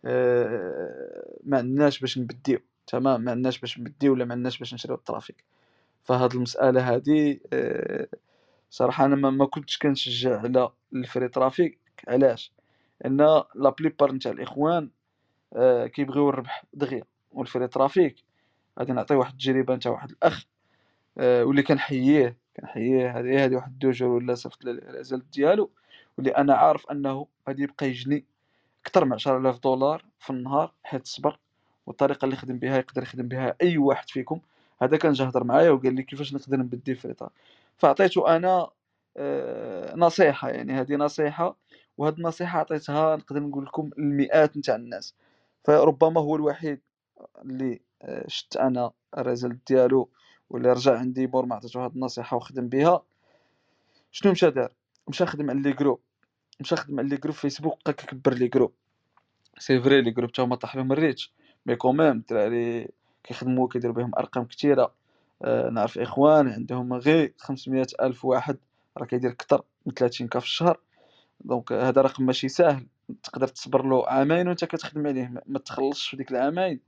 آه 0.06 1.40
ما 1.44 1.58
عندناش 1.58 2.00
باش 2.00 2.18
نبديو 2.18 2.60
تمام؟ 2.88 3.22
ما 3.22 3.32
عندناش 3.32 3.60
باش 3.60 3.80
نبديو 3.80 4.14
ولا 4.14 4.26
ما 4.26 4.34
عندناش 4.34 4.60
باش 4.60 4.74
نشريو 4.74 4.96
ال 4.96 5.01
traffic. 5.01 5.44
فهاد 6.04 6.34
المسألة 6.34 6.94
هادي 6.94 7.42
آه 7.54 8.08
صراحة 8.70 9.06
أنا 9.06 9.16
ما 9.16 9.46
كنتش 9.46 9.78
كنشجع 9.78 10.40
على 10.40 10.70
ال 10.94 11.01
free 11.01 11.28
traffic. 11.30 11.80
علاش؟ 12.08 12.52
la 13.06 13.70
plupart 13.80 14.12
نتاع 14.12 14.32
الإخوان 14.32 14.90
آه 15.54 15.88
كيبغيو 15.88 16.30
الربح 16.30 16.66
دغيا 16.74 17.04
وال 17.32 17.44
free 17.44 17.68
traffic. 17.68 18.16
غادي 18.80 18.94
نعطي 18.94 19.16
واحد 19.16 19.34
التجربة 19.34 19.76
نتاع 19.76 19.92
واحد 19.92 20.12
الأخ 20.12 20.46
واللي 21.18 21.64
كنحييه 21.64 22.38
كنحييه 22.58 23.20
هذه 23.20 23.46
هذه 23.46 23.56
واحد 23.56 23.80
deux 23.80 23.93
jours 23.93 24.10
ولا 24.10 24.36
صيفط 24.36 24.66
العزل 24.66 25.24
ديالو 25.34 25.72
واللي 26.18 26.32
أنا 26.32 26.56
عارف 26.56 26.92
أنه 26.92 27.28
غادي 27.50 27.64
يبقى 27.64 27.88
يجني 27.90 28.26
أكثر 28.86 29.06
من 29.06 29.14
10000 29.14 29.60
دولار 29.60 30.06
في 30.20 30.30
النهار 30.30 30.74
حيت 30.84 31.08
صبر 31.08 31.40
والطريقة 31.88 32.26
اللي 32.26 32.36
خدم 32.36 32.60
بها 32.60 32.78
يقدر 32.78 33.04
يخدم 33.04 33.28
بها 33.28 33.56
أي 33.62 33.78
واحد 33.78 34.10
فيكم. 34.10 34.40
هذا 34.82 34.98
كان 34.98 35.14
جا 35.14 35.30
هضر 35.30 35.44
معايا 35.44 35.70
وقال 35.72 35.96
لي 35.96 36.04
كيفاش 36.04 36.34
نقدر 36.34 36.58
نبدي 36.58 36.92
الاطار 37.06 37.30
فعطيته 37.78 38.36
أنا 38.36 38.70
آه 39.18 39.96
نصيحة 39.96 40.50
يعني 40.50 40.74
هذه 40.74 40.96
نصيحة 40.96 41.56
وهاد 41.98 42.18
النصيحة 42.18 42.60
عطيتها 42.60 43.16
نقدر 43.16 43.40
نقول 43.40 43.66
لكم 43.66 43.90
المئات 43.98 44.58
نتاع 44.58 44.76
الناس. 44.76 45.16
فربما 45.64 46.22
هو 46.22 46.36
الوحيد 46.36 46.80
اللي 47.42 47.82
آه، 48.02 48.26
شت 48.28 48.58
أنا 48.58 48.92
ال 49.18 49.24
result 49.24 49.58
ديالو 49.68 50.10
واللي 50.54 50.72
رجع 50.72 50.98
عندي 51.00 51.28
بور 51.28 51.46
ما 51.46 51.56
عطيتو 51.56 51.80
هاد 51.80 51.94
النصيحة 51.96 52.38
وخدم 52.38 52.68
بها. 52.68 53.02
شنو 54.12 54.32
مشى 54.32 54.50
دار؟ 54.52 54.74
مشى 55.08 55.26
خدم 55.26 55.50
على 55.50 55.60
les 55.62 55.74
groupes 55.74 56.00
مشى 56.60 56.76
خدم 56.76 57.00
على 57.00 57.10
les 57.10 57.18
groupes 57.18 57.36
فيسبوك 57.36 57.80
بقى 57.86 57.94
كيكبر 57.94 58.34
les 58.34 58.48
groupes 58.48 58.74
c'est 59.58 59.82
vrai 59.82 60.02
les 60.02 60.12
groupes 60.12 60.32
تا 60.32 60.44
هما 60.44 60.56
طاح 60.56 60.76
لهم 60.76 60.92
ال 60.92 60.98
reach. 60.98 61.34
mais 61.66 61.76
quand 61.76 61.96
même 61.96 62.12
الدراري 62.12 62.88
كيخدموا 63.24 63.68
كيديروا 63.68 63.96
بهم 63.96 64.12
أرقام 64.18 64.46
كثيره 64.46 64.94
آه 65.42 65.70
نعرف 65.70 66.00
اخوان 66.00 66.48
عندهم 66.48 66.94
غير 66.94 67.34
500 67.38 67.88
ألف 68.02 68.26
واحد 68.26 68.58
راه 68.98 69.06
كيدير 69.06 69.32
أكثر 69.32 69.64
من 69.86 69.94
30 69.94 70.28
K 70.28 70.40
في 70.40 70.46
الشهر. 70.46 70.80
donc 71.42 71.72
هذا 71.72 72.02
رقم 72.02 72.26
ماشي 72.26 72.50
ساهل. 72.50 72.88
تقدر 73.24 73.48
تصبر 73.48 73.86
له 73.86 74.08
عامين 74.08 74.48
وأنت 74.48 74.66
كتخدم 74.66 75.08
عليه. 75.08 75.34
ما 75.46 75.60
تخلصش 75.60 76.08
في 76.10 76.18
ديك 76.18 76.32
العامين. 76.32 76.80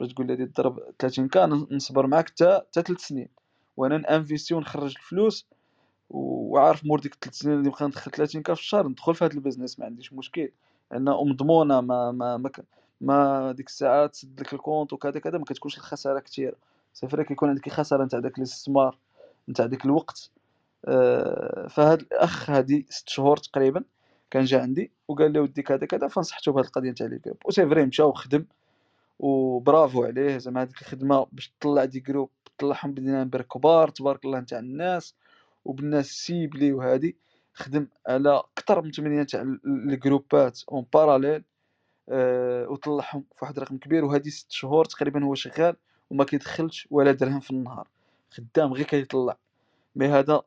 باش 0.00 0.12
تقول 0.14 0.26
لي 0.26 0.46
تضرب 0.46 0.80
30 0.98 1.28
K 1.28 1.46
نصبر 1.46 2.06
معاك 2.06 2.28
حتى 2.28 2.54
حتى 2.54 2.82
3 2.82 2.96
سنين. 3.02 3.28
وأنا 3.76 3.98
ن 3.98 4.05
investi 4.05 4.54
ونخرج 4.54 4.94
الفلوس 4.96 5.46
وعارف 6.10 6.84
مور 6.84 7.00
ديك 7.00 7.14
3 7.14 7.30
سنين 7.36 7.58
اللي 7.58 7.68
نبقى 7.68 7.86
ندخل 7.86 8.10
30 8.10 8.42
K 8.42 8.54
في 8.54 8.60
الشهر 8.60 8.88
ندخل 8.88 9.14
في 9.14 9.24
هذا 9.24 9.34
ال 9.34 9.39
business 9.39 9.78
ما 9.78 9.86
عنديش 9.86 10.12
مشكل. 10.12 10.52
لأن 10.92 11.04
مضمونه 11.04 11.80
ما 11.80 12.12
ما 12.12 12.36
ما, 12.36 12.50
ما 13.00 13.52
ديك 13.52 13.66
الساعات 13.68 14.12
تسد 14.12 14.40
لك 14.40 14.52
ال 14.54 14.59
compte 14.59 14.92
وكذا 14.92 15.20
كذا 15.20 15.38
ما 15.38 15.44
كتكونش 15.44 15.76
الخسارة 15.76 16.20
كثيره 16.20 16.56
صافي 16.94 17.24
كيكون 17.24 17.48
عندك 17.48 17.68
خسارة 17.68 18.04
نتاع 18.04 18.20
داك 18.20 18.38
الاستثمار 18.38 18.98
نتاع 19.48 19.66
ديك 19.66 19.84
الوقت 19.84 20.30
آه 20.84 21.66
فهاد 21.66 22.00
الأخ 22.00 22.50
هادي 22.50 22.86
ست 22.90 23.08
شهور 23.08 23.36
تقريبا 23.36 23.84
كان 24.30 24.44
جا 24.44 24.60
عندي 24.62 24.92
وقال 25.08 25.32
لي 25.32 25.40
ودي 25.40 25.62
كذا 25.62 25.86
كذا 25.86 26.08
فنصحته 26.08 26.52
بهاد 26.52 26.64
القضية 26.64 26.90
نتاع 26.90 27.06
les 27.06 27.18
groupes 27.18 27.36
و 27.46 27.49
c'est 27.49 27.66
vrai 27.68 27.86
مشى 27.86 28.02
وخدم 28.02 28.44
وبرافو 29.22 30.04
عليه 30.04 30.38
زعما 30.38 30.62
هذيك 30.62 30.80
الخدمة 30.80 31.26
باش 31.32 31.52
تطلع 31.60 31.84
des 31.84 32.00
groupes 32.00 32.30
طلعهم 32.58 32.92
ب 32.92 32.96
des 32.96 33.10
nombres 33.10 33.42
كبار 33.42 33.88
تبارك 33.88 34.24
الله 34.24 34.40
نتاع 34.40 34.58
الناس 34.58 35.14
وبالناس 35.64 36.06
ciblés 36.06 36.72
وهادي. 36.72 37.16
خدم 37.54 37.86
على 38.08 38.42
أكثر 38.58 38.82
من 38.82 38.90
8 38.92 39.22
تاع 39.22 39.42
الجروبات 39.66 40.60
en 40.72 40.86
parallèle 40.94 41.44
أه 42.08 42.68
وطلعهم 42.68 43.20
في 43.20 43.38
واحد 43.42 43.56
الرقم 43.56 43.78
كبير. 43.78 44.04
وهادي 44.04 44.30
ست 44.30 44.50
شهور 44.50 44.84
تقريبا 44.84 45.24
هو 45.24 45.34
شغال 45.34 45.76
وما 46.10 46.24
كيدخلش 46.24 46.88
ولا 46.90 47.12
درهم 47.12 47.40
في 47.40 47.50
النهار. 47.50 47.88
خدام 48.30 48.72
غير 48.72 48.86
كيطلع 48.86 49.36
mais 49.96 50.06
هذا 50.06 50.42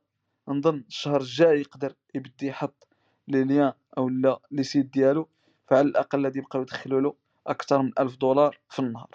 نظن 0.48 0.84
الشهر 0.88 1.22
الجاي 1.22 1.62
يقدر 1.62 1.96
يبدي 2.16 2.48
يحط 2.48 2.88
les 3.28 3.44
liens 3.44 3.74
أو 3.98 4.10
لا 4.10 4.40
les 4.52 4.64
sites 4.64 4.86
ديالو. 4.86 5.28
فعلى 5.68 5.88
الأقل 5.88 6.24
غادي 6.24 6.40
يبقاو 6.40 6.62
يدخلوا 6.62 7.02
له 7.02 7.25
أكثر 7.48 7.82
من 7.82 7.92
1000 8.00 8.18
دولار 8.18 8.60
في 8.70 8.80
النهار. 8.80 9.10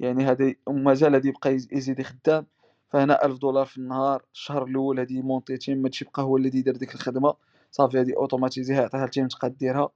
يعني 0.00 0.24
هذا 0.24 0.54
ومازال 0.66 1.12
غادي 1.12 1.28
يبقى 1.28 1.54
يزيد 1.54 2.02
خدام. 2.02 2.46
فهنا 2.90 3.24
1000 3.24 3.38
دولار 3.38 3.66
في 3.66 3.78
النهار 3.78 4.22
الشهر 4.34 4.64
الأول 4.64 4.98
هادي 4.98 5.22
monter 5.22 5.56
team 5.56 5.78
ماشي 5.78 6.04
يبقى 6.04 6.22
هو 6.22 6.36
اللي 6.36 6.48
يدير 6.48 6.76
ديك 6.76 6.94
الخدمة. 6.94 7.34
صافي 7.70 7.98
هادي 8.00 8.16
automatiser 8.16 8.75
ها 8.75 8.80
يعطيها 8.80 9.04
ال 9.04 9.09
team 9.09 9.28
تبقى 9.28 9.50
ديرها 9.50 9.88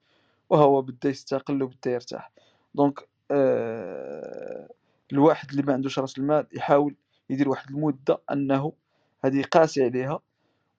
وهو 0.51 0.83
بدا 0.83 1.09
يستقل 1.09 1.62
وبدا 1.62 1.91
يرتاح. 1.91 2.31
donc 2.75 3.09
آه 3.31 4.68
الواحد 5.12 5.51
اللي 5.51 5.62
ما 5.62 5.73
عندوش 5.73 5.99
رأس 5.99 6.18
المال 6.18 6.47
يحاول 6.53 6.95
يدير 7.31 7.49
واحد 7.49 7.70
المدة 7.70 8.18
أنه 8.33 8.73
هذه 9.25 9.43
قاسي 9.43 9.85
عليها 9.85 10.20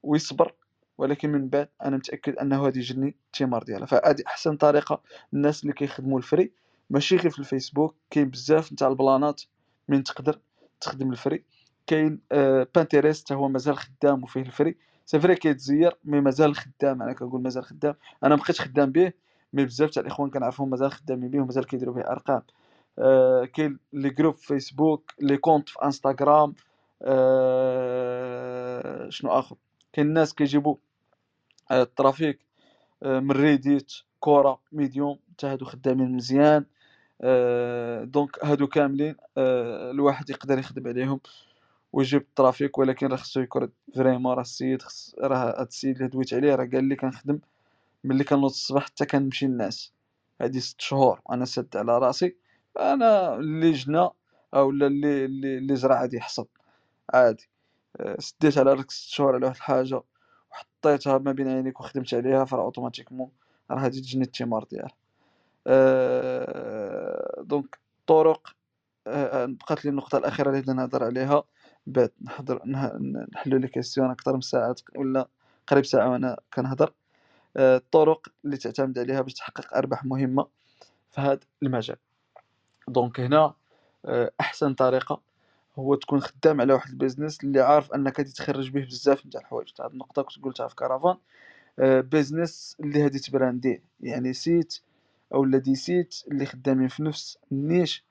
ويصبر. 0.03 0.53
ولكن 0.97 1.31
من 1.31 1.49
بعد 1.49 1.69
أنا 1.83 1.97
متأكد 1.97 2.35
أنه 2.35 2.63
غادي 2.63 2.79
يجني 2.79 3.15
الثمار 3.33 3.63
ديالها. 3.63 3.85
فهذه 3.85 4.23
أحسن 4.27 4.57
طريقة 4.57 5.01
الناس 5.33 5.63
اللي 5.63 5.73
كيخدموا 5.73 6.17
ال 6.17 6.23
free. 6.23 6.51
ماشي 6.89 7.15
غير 7.17 7.31
في 7.31 7.39
الفيسبوك 7.39 7.95
كاين 8.09 8.29
بزاف 8.29 8.73
نتاع 8.73 8.87
البلانات 8.87 9.41
من 9.87 10.03
تقدر 10.03 10.39
تخدم 10.81 11.11
ال 11.11 11.16
free. 11.16 11.43
كاين 11.87 12.21
آه 12.31 12.67
بانتيريست 12.75 13.31
هو 13.31 13.47
مازال 13.49 13.77
خدام 13.77 14.23
وفيه 14.23 14.41
ال 14.41 14.47
free. 14.47 14.75
c'est 15.05 15.19
vrai 15.19 15.35
كيتزير 15.35 15.97
mais 16.05 16.21
مازال 16.21 16.55
خدام. 16.55 17.01
أنا 17.01 17.13
كنقول 17.13 17.41
مازال 17.41 17.63
خدام. 17.65 17.95
أنا 18.23 18.35
مابقيتش 18.35 18.61
خدام 18.61 18.91
به 18.91 19.13
mais 19.53 19.65
بزاف 19.65 19.89
تاع 19.89 20.01
الإخوان 20.03 20.29
كنعرفهم 20.29 20.69
مازال 20.69 20.91
خدامين 20.91 21.29
به 21.31 21.39
ومازال 21.41 21.67
كيديروا 21.67 21.95
به 21.95 22.01
أرقام. 22.01 22.41
آه 22.99 23.45
كاين 23.45 23.79
les 23.93 24.09
groupes 24.09 24.35
في 24.35 24.47
فيسبوك 24.47 25.11
les 25.21 25.37
comptes 25.37 25.69
في 25.69 25.79
انستغرام 25.85 26.55
آه 27.01 29.09
شنو 29.09 29.31
آخر؟ 29.31 29.55
كاين 29.93 30.07
الناس 30.07 30.33
كيجيبوا 30.33 30.75
آه، 31.71 31.81
ال 31.81 31.88
traffic 31.88 32.39
آه، 33.03 33.19
من 33.19 33.31
ريديت 33.31 33.93
كورا 34.23 34.59
ميديوم 34.71 35.19
حتى 35.31 35.47
هادو 35.47 35.65
خدامين 35.65 36.15
مزيان 36.15 36.65
آه، 37.21 38.03
donc 38.03 38.45
هادو 38.45 38.67
كاملين 38.67 39.15
الواحد 39.37 40.29
يقدر 40.29 40.59
يخدم 40.59 40.87
عليهم 40.87 41.19
ويجيب 41.93 42.21
ال 42.21 42.28
traffic 42.28 42.77
ولكن 42.77 43.07
راه 43.07 43.15
خصو 43.15 43.39
يكون 43.39 43.69
vraiment 43.95 44.33
راه 44.33 44.41
السيد 44.41 44.81
راه 45.19 45.59
هاد 45.59 45.67
السيد 45.67 45.95
اللي 45.95 46.07
دويت 46.07 46.33
عليه 46.33 46.55
راه 46.55 46.65
قال 46.65 46.83
لي 46.83 46.95
كنخدم 46.95 47.39
ملي 48.03 48.23
كنوض 48.23 48.49
الصباح 48.49 48.85
حتى 48.85 49.05
كنمشي 49.05 49.47
للنعاس. 49.47 49.93
هادي 50.41 50.59
ست 50.59 50.81
شهور 50.81 51.21
أنا 51.31 51.45
سد 51.45 51.77
على 51.77 51.97
راسي 51.97 52.35
أنا 52.79 53.35
اللي 53.35 53.71
جنا 53.71 54.11
أو 54.53 54.69
اللي 54.69 54.87
اللي, 54.87 55.25
اللي 55.57 55.75
زرع 55.75 56.01
غادي 56.01 56.17
يحصد 56.17 56.47
عادي. 57.13 57.49
سديت 58.19 58.57
على 58.57 58.73
راسك 58.73 58.91
ست 58.91 59.09
شهور 59.09 59.35
على 59.35 59.45
واحد 59.45 59.55
الحاجة 59.55 60.01
وحطيتها 60.51 61.17
ما 61.17 61.31
بين 61.31 61.47
عينيك 61.47 61.79
وخدمت 61.79 62.13
عليها 62.13 62.45
فراه 62.45 62.63
automatiquement 62.63 63.31
راه 63.71 63.83
غادي 63.83 64.01
تجني 64.01 64.23
الثمار 64.23 64.63
ديالها. 64.63 64.91
أه 65.67 67.41
donc 67.41 67.79
الطرق 68.01 68.55
أه 69.07 69.45
بقات 69.45 69.85
لي 69.85 69.91
النقطة 69.91 70.17
الأخيرة 70.17 70.49
اللي 70.49 70.61
بدنا 70.61 70.73
نهضر 70.73 71.03
عليها. 71.03 71.43
بعد 71.87 72.11
نهضر 72.21 72.61
نحلو 73.33 73.57
les 73.57 73.67
questions 73.67 74.11
أكثر 74.11 74.33
من 74.33 74.41
ساعة 74.41 74.75
ولا 74.95 75.27
قريب 75.67 75.85
ساعة 75.85 76.09
وأنا 76.09 76.39
كنهضر. 76.53 76.93
الطرق 77.57 78.27
اللي 78.45 78.57
تعتمد 78.57 78.99
عليها 78.99 79.21
باش 79.21 79.33
تحقق 79.33 79.77
أرباح 79.77 80.05
مهمة 80.05 80.47
في 81.11 81.21
هذا 81.21 81.39
المجال. 81.63 81.97
donc 82.87 83.19
هنا 83.19 83.53
أحسن 84.41 84.73
طريقة 84.73 85.21
هو 85.79 85.95
تكون 85.95 86.21
خدام 86.21 86.61
على 86.61 86.73
واحد 86.73 86.89
business 86.89 87.43
اللي 87.43 87.61
عارف 87.61 87.93
أنك 87.93 88.15
تخرج 88.15 88.69
به 88.69 88.85
بزاف 88.85 89.25
نتاع 89.25 89.41
الحوايج. 89.41 89.73
هاد 89.81 89.91
النقطة 89.91 90.21
كنت 90.21 90.45
قلتها 90.45 90.67
في 90.67 90.75
كرفان 90.75 91.11
آه، 91.11 91.17
business 91.79 92.77
اللي 92.79 93.03
غادي 93.03 93.19
ت 93.19 93.27
brander 93.27 93.81
يعني 94.01 94.33
site 94.33 94.79
أولا 95.33 95.57
des 95.57 95.75
sites 95.75 96.15
اللي 96.31 96.45
خدامين 96.45 96.87
في 96.87 97.03
نفس 97.03 97.37
ال 97.51 97.60
niche 97.60 98.03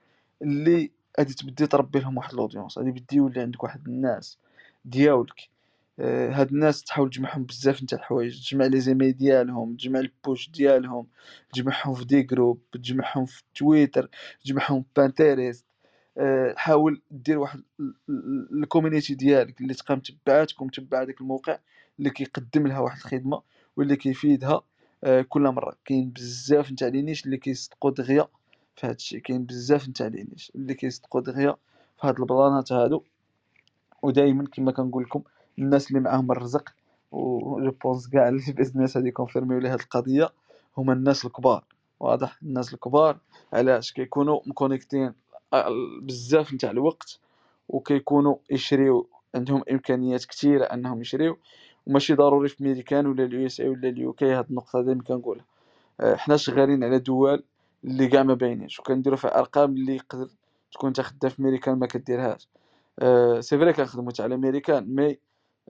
اللي 0.42 0.90
غادي 1.18 1.34
تبدي 1.34 1.66
تربي 1.66 1.98
لهم 2.00 2.16
واحد 2.16 2.32
ال 2.32 2.37
audience. 2.37 2.78
غادي 2.78 2.88
يبدي 2.90 3.16
يولي 3.16 3.40
عندك 3.40 3.62
واحد 3.62 3.88
الناس 3.88 4.38
ديالك. 4.84 5.48
آه، 6.00 6.30
هاد 6.30 6.50
الناس 6.52 6.82
تحاول 6.84 7.10
تجمعهم 7.10 7.44
بزاف 7.44 7.82
نتاع 7.82 7.98
الحوايج. 7.98 8.48
تجمع 8.48 8.66
les 8.66 8.80
emails 8.80 9.12
ديالهم 9.12 9.76
تجمع 9.76 10.00
ال 10.00 10.10
push 10.10 10.50
ديالهم 10.50 11.06
تجمعهم 11.52 11.94
في 11.94 12.04
des 12.04 12.22
groupes 12.22 12.60
تجمعهم 12.72 13.24
في 13.26 13.42
تويتر 13.54 14.08
تجمعهم 14.44 14.82
في 14.82 14.88
بانتيريست. 14.96 15.66
آه، 16.18 16.54
حاول 16.56 17.02
دير 17.10 17.38
واحد 17.38 17.62
ال 18.52 18.58
community 18.58 19.14
ديالك 19.14 19.60
اللي 19.60 19.74
تبقى 19.74 19.96
متبعاتك 19.96 20.62
ومتبع 20.62 21.04
داك 21.04 21.20
الموقع. 21.20 21.58
اللي 21.98 22.10
كيقدم 22.10 22.66
لها 22.66 22.78
واحد 22.78 22.96
الخدمة 22.96 23.42
واللي 23.76 23.96
كيفيدها 23.96 24.60
آه، 25.04 25.22
كل 25.22 25.42
مرة. 25.42 25.76
كاين 25.84 26.10
بزاف 26.10 26.72
نتاع 26.72 26.88
les 26.88 27.02
niches 27.02 27.24
اللي 27.24 27.36
كيصدقوا 27.36 27.90
دغيا 27.90 28.28
في 28.76 28.86
هذا 28.86 28.94
الشيء. 28.94 29.20
كاين 29.20 29.44
بزاف 29.44 29.88
نتاع 29.88 30.06
les 30.06 30.26
niches 30.32 30.52
اللي 30.54 30.74
كيصدقوا 30.74 31.20
دغيا 31.20 31.56
في 32.00 32.06
هاد 32.06 32.20
ال 32.20 32.28
plans 32.28 32.65
ات 32.65 32.72
هادو. 32.72 33.02
ودائما 34.02 34.44
كما 34.52 34.72
كنقول 34.72 35.02
لكم 35.02 35.22
الناس 35.58 35.88
اللي 35.88 36.00
معاهم 36.00 36.32
الرزق 36.32 36.68
و 37.12 37.60
je 37.60 37.70
pense 37.70 38.08
كاع 38.08 38.28
ال 38.28 38.36
business 38.36 38.96
هادي 38.96 39.10
confirmaw 39.10 39.58
لي 39.58 39.68
هاد 39.68 39.80
القضية 39.80 40.30
هما 40.76 40.92
الناس 40.92 41.24
الكبار. 41.24 41.64
واضح؟ 42.00 42.38
الناس 42.42 42.74
الكبار 42.74 43.18
علاش؟ 43.52 43.92
كيكونوا 43.92 44.40
م 44.46 44.53
connect 44.53 44.99
ين 44.99 45.12
بزاف 46.02 46.54
نتاع 46.54 46.70
الوقت 46.70 47.20
وكيكونوا 47.68 48.36
يشريو 48.50 49.08
عندهم 49.34 49.62
إمكانيات 49.70 50.24
كثيره 50.24 50.64
أنهم 50.64 51.00
يشريو. 51.00 51.38
وماشي 51.86 52.14
ضروري 52.14 52.48
في 52.48 52.64
ميريكان 52.64 53.06
ولا 53.06 53.24
ال 53.24 53.46
USA 53.46 53.68
ولا 53.68 53.88
ال 53.88 54.12
UK 54.12 54.32
هاد 54.32 54.46
النقطة 54.50 54.82
دائما 54.82 55.02
كنقولها. 55.02 55.44
آه، 56.00 56.16
حنا 56.16 56.36
شغالين 56.36 56.84
على 56.84 56.98
دول 56.98 57.44
اللي 57.84 58.08
كاع 58.08 58.22
ما 58.22 58.34
باينينش 58.34 58.80
وكنديرو 58.80 59.16
في 59.16 59.28
أرقام 59.34 59.70
اللي 59.72 59.96
يقدر 59.96 60.28
تكون 60.72 60.88
انت 60.88 61.26
في 61.26 61.42
ميريكان 61.42 61.78
ما 61.78 61.86
كديرهاش. 61.86 62.48
أه 62.98 63.40
c'est 63.40 63.58
vrai 63.58 63.72
كنخدمو 63.72 64.10
حتى 64.10 64.22
على 64.22 64.36
ميريكان 64.36 64.94
mais 64.94 65.18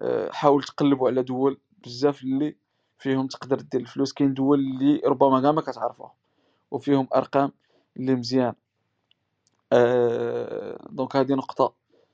أه 0.02 0.30
حاول 0.32 0.62
تقلبوا 0.62 1.08
على 1.08 1.22
دول 1.22 1.58
بزاف 1.84 2.22
اللي 2.22 2.56
فيهم 2.98 3.26
تقدر 3.26 3.60
دير 3.60 3.80
الفلوس. 3.80 4.12
كاين 4.12 4.34
دول 4.34 4.58
اللي 4.60 5.00
ربما 5.06 5.40
كاع 5.42 5.52
ما 5.52 5.60
كتعرفوهم 5.60 6.10
وفيهم 6.70 7.08
أرقام 7.16 7.52
اللي 7.96 8.14
مزيان 8.14 8.54
أه 9.72 10.88
donc 10.90 11.16
هذه 11.16 11.32
نقطة 11.34 11.72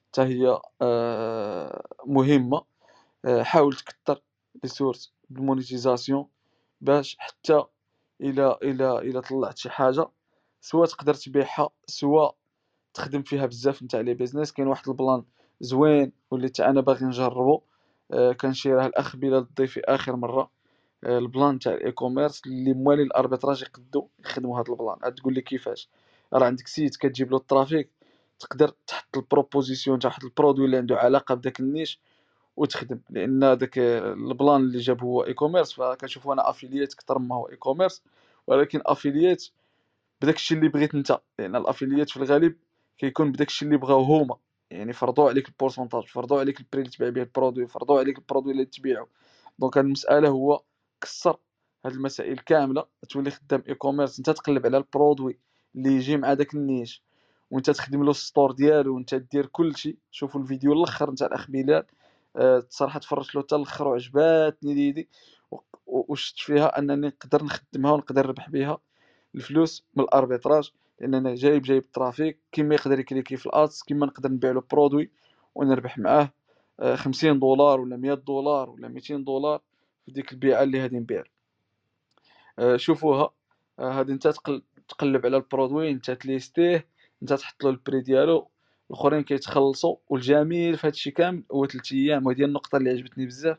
حتى 0.08 0.22
هي 0.22 0.60
أه 0.82 1.86
مهمة. 2.06 2.62
حاول 3.42 3.74
تكثر 3.74 4.22
les 4.62 4.68
sources 4.68 5.12
ال 5.30 5.38
monétisation 5.38 6.26
باش 6.80 7.16
حتى 7.18 7.64
إلى 8.20 8.58
إلى 8.62 8.98
إلى 8.98 9.20
طلعت 9.20 9.58
شي 9.58 9.70
حاجة 9.70 10.08
soit 10.60 10.86
تقدر 10.86 11.14
تبيعها 11.14 11.70
soit 11.86 12.30
تخدم 12.94 13.22
فيها 13.22 13.46
بزاف 13.46 13.82
نتاع 13.82 14.00
les 14.00 14.14
business 14.14 14.52
كاين 14.52 14.68
واحد 14.68 14.88
ال 14.88 14.96
plan 14.96 15.24
زوين 15.60 16.12
واللي 16.30 16.52
أنا 16.60 16.80
باغي 16.80 17.06
نجربو. 17.06 17.62
آه 18.12 18.32
كنشيره 18.32 18.86
الأخ 18.86 19.16
بلال 19.16 19.38
الضيفي 19.38 19.80
آخر 19.84 20.16
مرة. 20.16 20.50
آه 21.04 21.18
ال 21.18 21.26
plan 21.26 21.58
تاع 21.58 21.72
ال 21.74 21.92
e-commerce 21.92 22.42
اللي 22.46 22.72
موالين 22.72 23.06
ال 23.06 23.12
arbitrage 23.12 23.62
يقدرو 23.62 24.08
يخدموا 24.18 24.60
هذا 24.60 24.72
ال 24.72 24.79
plan. 24.79 25.14
تقول 25.14 25.34
لي 25.34 25.40
كيفاش؟ 25.40 25.88
راه 26.32 26.46
عندك 26.46 26.66
site 26.66 26.96
كتجيب 26.96 27.30
له 27.30 27.36
ال 27.36 27.44
trafic 27.44 27.90
تقدر 28.38 28.68
تحط 28.86 29.16
ال 29.16 29.23
proposition 29.23 29.98
تاع 29.98 30.10
واحد 30.10 30.24
produit 30.24 30.66
اللي 30.66 30.76
عنده 30.76 30.96
علاقة 30.96 31.34
بداك 31.34 31.60
ال 31.60 31.67
niche 31.67 32.00
وتخدم 32.58 33.00
لأن 33.10 33.40
داك 33.40 33.78
ال 33.78 33.95
plan 33.95 34.60
اللي 34.60 34.78
جاب 34.78 35.02
هو 35.02 35.24
e-commerce 35.24 35.72
فكنشوف 35.72 36.28
أنا 36.28 36.50
affiliate 36.50 36.94
أكثر 36.94 37.18
ما 37.18 37.34
هو 37.34 37.48
e-commerce 37.48 38.02
ولكن 38.46 38.80
affiliate 38.86 39.44
بداك 40.22 40.34
الشيء 40.34 40.58
اللي 40.58 40.68
بغيت 40.68 40.94
أنت 40.94 41.20
لأن 41.38 41.56
ال 41.56 41.62
affiliate 41.62 42.10
في 42.10 42.16
الغالب 42.16 42.56
كيكون 42.98 43.32
بداك 43.32 43.48
الشيء 43.48 43.68
اللي 43.68 43.78
بغاو 43.78 44.02
هما. 44.02 44.36
يعني 44.70 44.92
فرضوا 44.92 45.28
عليك 45.28 45.48
ال 45.48 45.53
pourcentage 45.53 46.06
فرضوا 46.06 46.40
عليك 46.40 46.60
ال 46.60 46.65
prix 46.65 46.82
اللي 46.82 46.90
تبيع 46.90 47.08
به 47.08 47.22
ال 47.22 47.28
produit 47.28 47.66
فرضوا 47.66 47.98
عليك 47.98 48.18
ال 48.18 48.23
produit 48.23 48.52
اللي 48.52 48.64
تبيعو. 48.64 49.08
donc 49.58 49.78
المسألة 49.78 50.28
هو 50.28 50.62
كسر 51.00 51.36
هاد 51.84 51.92
المسائل 51.92 52.38
كاملة 52.38 52.84
تولي 53.08 53.30
خدام 53.30 53.62
e-commerce 53.68 54.18
أنت 54.18 54.30
تقلب 54.30 54.66
على 54.66 54.76
ال 54.76 54.84
produit 54.84 55.38
اللي 55.76 55.90
يجي 55.92 56.16
مع 56.16 56.34
داك 56.34 56.54
ال 56.54 56.62
niche 56.62 57.02
وأنت 57.50 57.70
تخدم 57.70 58.04
له 58.04 58.10
ال 58.10 58.17
store 58.17 58.52
ديالو 58.52 58.94
وأنت 58.94 59.14
دير 59.14 59.46
كلشي 59.46 59.98
شوفوا 60.10 60.40
الفيديو 60.40 60.72
الأخر 60.72 61.10
نتاع 61.10 61.26
الاخ 61.26 61.50
بلال 61.50 61.84
صراحة 62.68 62.98
تفرجت 62.98 63.34
له 63.34 63.42
حتى 63.42 63.56
الأخر 63.56 63.88
وعجباتني 63.88 64.74
déjà 64.74 65.08
وشفت 65.86 66.38
فيها 66.38 66.78
أنني 66.78 67.06
نقدر 67.06 67.44
نخدمها 67.44 67.92
ونقدر 67.92 68.26
نربح 68.26 68.50
بها 68.50 68.78
الفلوس 69.34 69.84
من 69.94 70.04
ال 70.04 70.11
arbitrage 70.11 70.70
لأن 71.00 71.14
أنا 71.14 71.34
جايب 71.34 71.62
جايب 71.62 71.82
ال 71.82 71.90
trafic 71.90 72.38
كيما 72.52 72.74
يقدر 72.74 72.98
ي 73.00 73.05
cliquer 73.05 73.36
في 73.36 73.46
ال 73.46 73.55
ads 73.55 73.82
كيما 73.82 74.06
نقدر 74.06 74.30
نبيع 74.32 74.50
له 74.50 74.62
produit 74.72 75.10
ونربح 75.54 75.98
معاه 75.98 76.32
آه، 76.80 76.96
خمسين 76.96 77.38
دولار 77.38 77.80
ولا 77.80 77.96
مية 77.96 78.14
دولار 78.14 78.70
ولا 78.70 78.88
ميتين 78.88 79.24
دولار 79.24 79.60
في 80.06 80.12
ديك 80.12 80.32
البيعة 80.32 80.62
اللي 80.62 80.82
غادي 80.82 80.98
نبيع. 80.98 81.24
آه، 82.58 82.76
شوفوها 82.76 83.30
آه، 83.78 83.92
هادي 84.00 84.12
انت 84.12 84.28
تقلب 84.88 85.26
على 85.26 85.36
ال 85.36 85.43
produit 85.43 85.90
انت 85.90 86.10
تليستيه 86.10 86.88
انت 87.22 87.32
تحط 87.32 87.64
له 87.64 87.70
ال 87.70 87.76
prix 87.76 88.00
ديالو 88.00 88.48
الاخرين 88.90 89.22
كيتخلصوا 89.22 89.96
والجميل 90.08 90.78
في 90.78 90.86
هادشي 90.86 91.10
كامل 91.10 91.42
هو 91.52 91.66
3 91.66 91.96
أيام 91.96 92.26
وهذه 92.26 92.44
النقطة 92.44 92.76
اللي 92.76 92.90
عجبتني 92.90 93.26
بزاف 93.26 93.58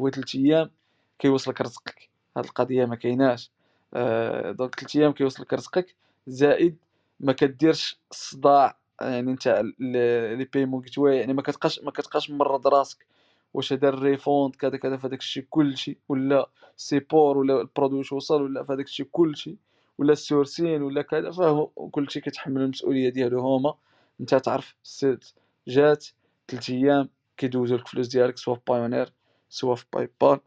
هو 0.00 0.10
3 0.10 0.38
أيام 0.38 0.70
كيوصلك 1.18 1.60
رزقك. 1.60 2.08
هاد 2.36 2.44
القضية 2.44 2.84
ما 2.84 2.96
كايناش. 2.96 3.50
آه 3.94 4.52
donc 4.52 4.74
3 4.80 5.00
أيام 5.00 5.12
كيوصلك 5.12 5.52
رزقك 5.52 5.94
زائد 6.26 6.76
ما 7.20 7.32
كديرش 7.32 7.98
الصداع 8.10 8.76
يعني 9.00 9.32
نتاع 9.32 9.60
les 9.78 10.48
paiements 10.52 10.82
كتواي 10.82 11.16
يعني 11.18 11.32
ما 11.32 11.42
كتبقاش 11.42 11.80
ما 11.80 11.90
كتبقاش 11.90 12.30
مرض 12.30 12.66
راسك 12.66 13.06
واش 13.54 13.72
هذا 13.72 13.88
ال 13.88 13.98
refund 13.98 14.56
كذا 14.56 14.76
كذا 14.76 14.96
في 14.96 15.06
هذاك 15.06 15.18
الشيء 15.18 15.46
كلشي 15.50 15.98
ولا 16.08 16.48
support 16.76 17.38
ولا 17.38 17.60
ال 17.60 17.65
produit 17.65 17.98
واش 17.98 18.12
وصل 18.12 18.42
ولا 18.42 18.64
في 18.64 18.72
هذاك 18.72 18.86
الشيء 18.86 19.06
كلشي 19.12 19.56
ولا 19.98 20.12
ال 20.12 20.20
sourcing 20.20 20.82
ولا 20.82 21.02
كذا 21.02 21.30
فهو 21.30 21.66
كلشي 21.66 22.20
كيتحمل 22.20 22.62
المسؤولية 22.62 23.08
ديالو 23.08 23.40
هما. 23.40 23.74
انت 24.20 24.34
تعرف 24.34 24.74
ال 24.84 25.04
7 25.04 25.24
جات 25.68 26.06
ثلاث 26.48 26.70
أيام 26.70 27.08
كيدوزو 27.36 27.76
لك 27.76 27.82
الفلوس 27.82 28.08
ديالك 28.08 28.38
soit 28.38 28.54
في 28.54 28.60
بايونير 28.68 29.12
soit 29.48 29.74
في 29.74 29.84
باي 29.92 30.08
بال. 30.20 30.40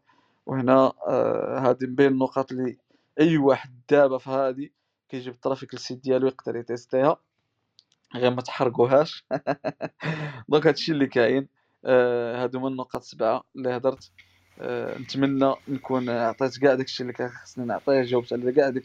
وهنا 0.46 0.92
آه 1.08 1.58
هادي 1.58 1.86
من 1.86 1.94
بين 1.94 2.06
النقاط 2.12 2.52
اللي 2.52 2.78
أي 3.20 3.36
واحد 3.38 3.80
دابا 3.90 4.18
في 4.18 4.30
هادي 4.30 4.72
كيجيب 5.08 5.32
ال 5.34 5.40
trafic 5.40 5.74
لل 5.74 5.82
site 5.82 5.98
ديالو 5.98 6.26
يقدر 6.26 6.56
ي 6.56 6.63
tester 6.63 7.09
ها 7.09 7.16
غير 8.16 8.30
ما 8.34 8.42
تحرقوهاش. 8.42 9.24
donc 10.48 10.66
هادشي 10.66 10.92
اللي 10.92 11.06
كاين. 11.06 11.48
آه 11.84 12.42
هادو 12.42 12.58
هما 12.58 12.68
النقاط 12.68 13.02
سبعة 13.02 13.44
اللي 13.56 13.76
هضرت 13.76 14.12
آه 14.58 14.98
نتمنى 14.98 15.54
نكون 15.68 16.10
عطيت 16.10 16.58
كاع 16.58 16.74
داكشي 16.74 17.02
اللي 17.02 17.12
كان 17.12 17.28
خصني 17.30 17.64
نعطيه 17.66 18.02
جاوبت 18.02 18.32
على 18.32 18.52
كاع 18.52 18.70
ديك 18.70 18.84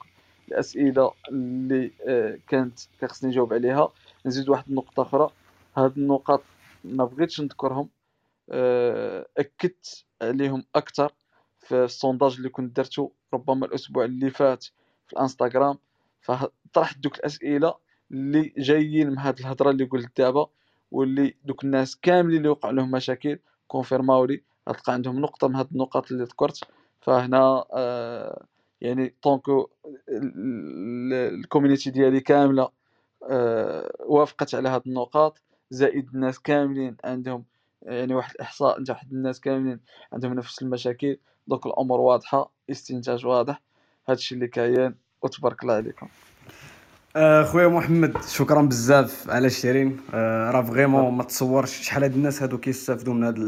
الأسئلة 0.50 1.12
اللي 1.32 1.92
آه 2.08 2.40
كانت 2.48 2.80
خصني 3.06 3.30
نجاوب 3.30 3.54
عليها. 3.54 3.90
نزيد 4.26 4.50
واحد 4.50 4.64
النقطة 4.70 5.02
أخرى. 5.02 5.30
هاد 5.78 5.98
النقاط 5.98 6.42
ما 6.84 7.06
بغيتش 7.06 7.42
نذكرهم 7.42 7.90
آه 8.50 9.28
أكدت 9.38 10.06
عليهم 10.22 10.64
أكثر 10.76 11.14
في 11.60 11.84
ال 11.84 11.90
sondage 11.90 12.36
اللي 12.38 12.50
كنت 12.50 12.76
درتو 12.78 13.10
ربما 13.34 13.66
الأسبوع 13.66 14.06
اللي 14.06 14.30
فات 14.30 14.64
في 15.08 15.14
الإنستغرام. 15.14 15.78
فطرحت 16.22 16.98
دوك 17.00 17.20
الأسئلة 17.20 17.76
اللي 18.12 18.54
جايين 18.58 19.10
من 19.10 19.18
هاد 19.18 19.40
الهضرة 19.40 19.70
اللي 19.72 19.86
قلت 19.86 20.18
دابا 20.18 20.48
واللي 20.92 21.36
دوك 21.46 21.64
الناس 21.64 21.96
كاملين 21.96 22.38
اللي 22.38 22.50
وقع 22.50 22.70
لهم 22.70 22.92
مشاكل 22.92 23.40
confirmaw 23.68 24.26
لي. 24.26 24.44
غتلقى 24.70 24.94
عندهم 24.94 25.20
نقطة 25.20 25.48
من 25.48 25.56
هاد 25.56 25.68
النقاط 25.72 26.12
اللي 26.12 26.24
ذكرت. 26.24 26.60
فهنا 27.02 27.66
آه 27.74 28.46
يعني 28.82 29.16
tant 29.22 29.49
que 29.49 29.70
ال 31.14 31.21
community 31.21 31.90
ديالي 31.90 32.20
كاملة 32.20 32.70
وافقت 34.00 34.56
على 34.56 34.70
هاد 34.70 34.82
النقاط. 34.88 35.42
زائد 35.70 36.10
الناس 36.14 36.40
كاملين 36.40 36.96
عندهم 37.04 37.44
يعني 37.82 38.14
واحد 38.14 38.34
الإحصاء 38.36 38.82
نتاع 38.82 38.96
واحد 38.96 39.12
الناس 39.12 39.40
كاملين 39.40 39.80
عندهم 40.14 40.34
نفس 40.34 40.62
المشاكل. 40.62 41.18
donc 41.48 41.66
الأمور 41.66 42.00
واضحة 42.00 42.52
استنتاج 42.72 43.26
واضح. 43.26 43.62
هادشي 44.10 44.36
اللي 44.36 44.48
كاين 44.48 44.96
وتبارك 45.22 45.64
الله 45.64 45.74
عليكم. 45.74 46.08
آه، 47.16 47.44
خويا 47.44 47.68
محمد 47.68 48.18
شكرا 48.28 48.62
بزاف 48.62 49.30
على 49.30 49.48
ال 49.48 49.54
sharing 49.54 49.98
آه 50.14 50.52
راه 50.52 50.62
vraiment 50.62 51.14
ما 51.14 51.24
تصورش 51.24 51.82
شحال 51.82 52.04
هاد 52.04 52.14
الناس 52.14 52.42
هادو 52.42 52.58
كيستافدوا 52.58 53.14
من 53.14 53.24
هاد 53.24 53.40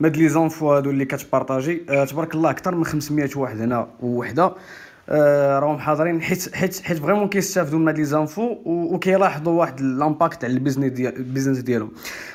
من 0.00 0.12
les 0.12 0.28
infos 0.28 0.72
هادو 0.72 0.90
اللي 0.90 1.04
كت 1.04 1.19
partager. 1.19 1.86
آه 1.90 2.04
تبارك 2.04 2.34
الله 2.34 2.50
أكثر 2.50 2.74
من 2.74 2.84
500 2.84 3.30
واحد 3.36 3.60
هنا 3.60 3.88
ووحدة. 4.00 4.44
آه 4.44 4.54
راهم 5.12 5.78
حاضرين. 5.78 6.22
حيت 6.22 6.54
حيت 6.54 6.80
حيت 6.82 6.98
vraiment 6.98 7.28
كيستافدوا 7.28 7.78
من 7.78 7.88
هاد 7.88 7.98
les 7.98 8.04
infos 8.04 8.56
وكيلاحظوا 8.64 9.52
واحد 9.52 9.80
l'impact 9.80 10.44
على 10.44 10.52
ال 10.52 10.56
business 10.56 10.92
ديال 10.92 11.16
ال 11.16 11.21
business 11.21 11.58
ديالهم. 11.58 11.90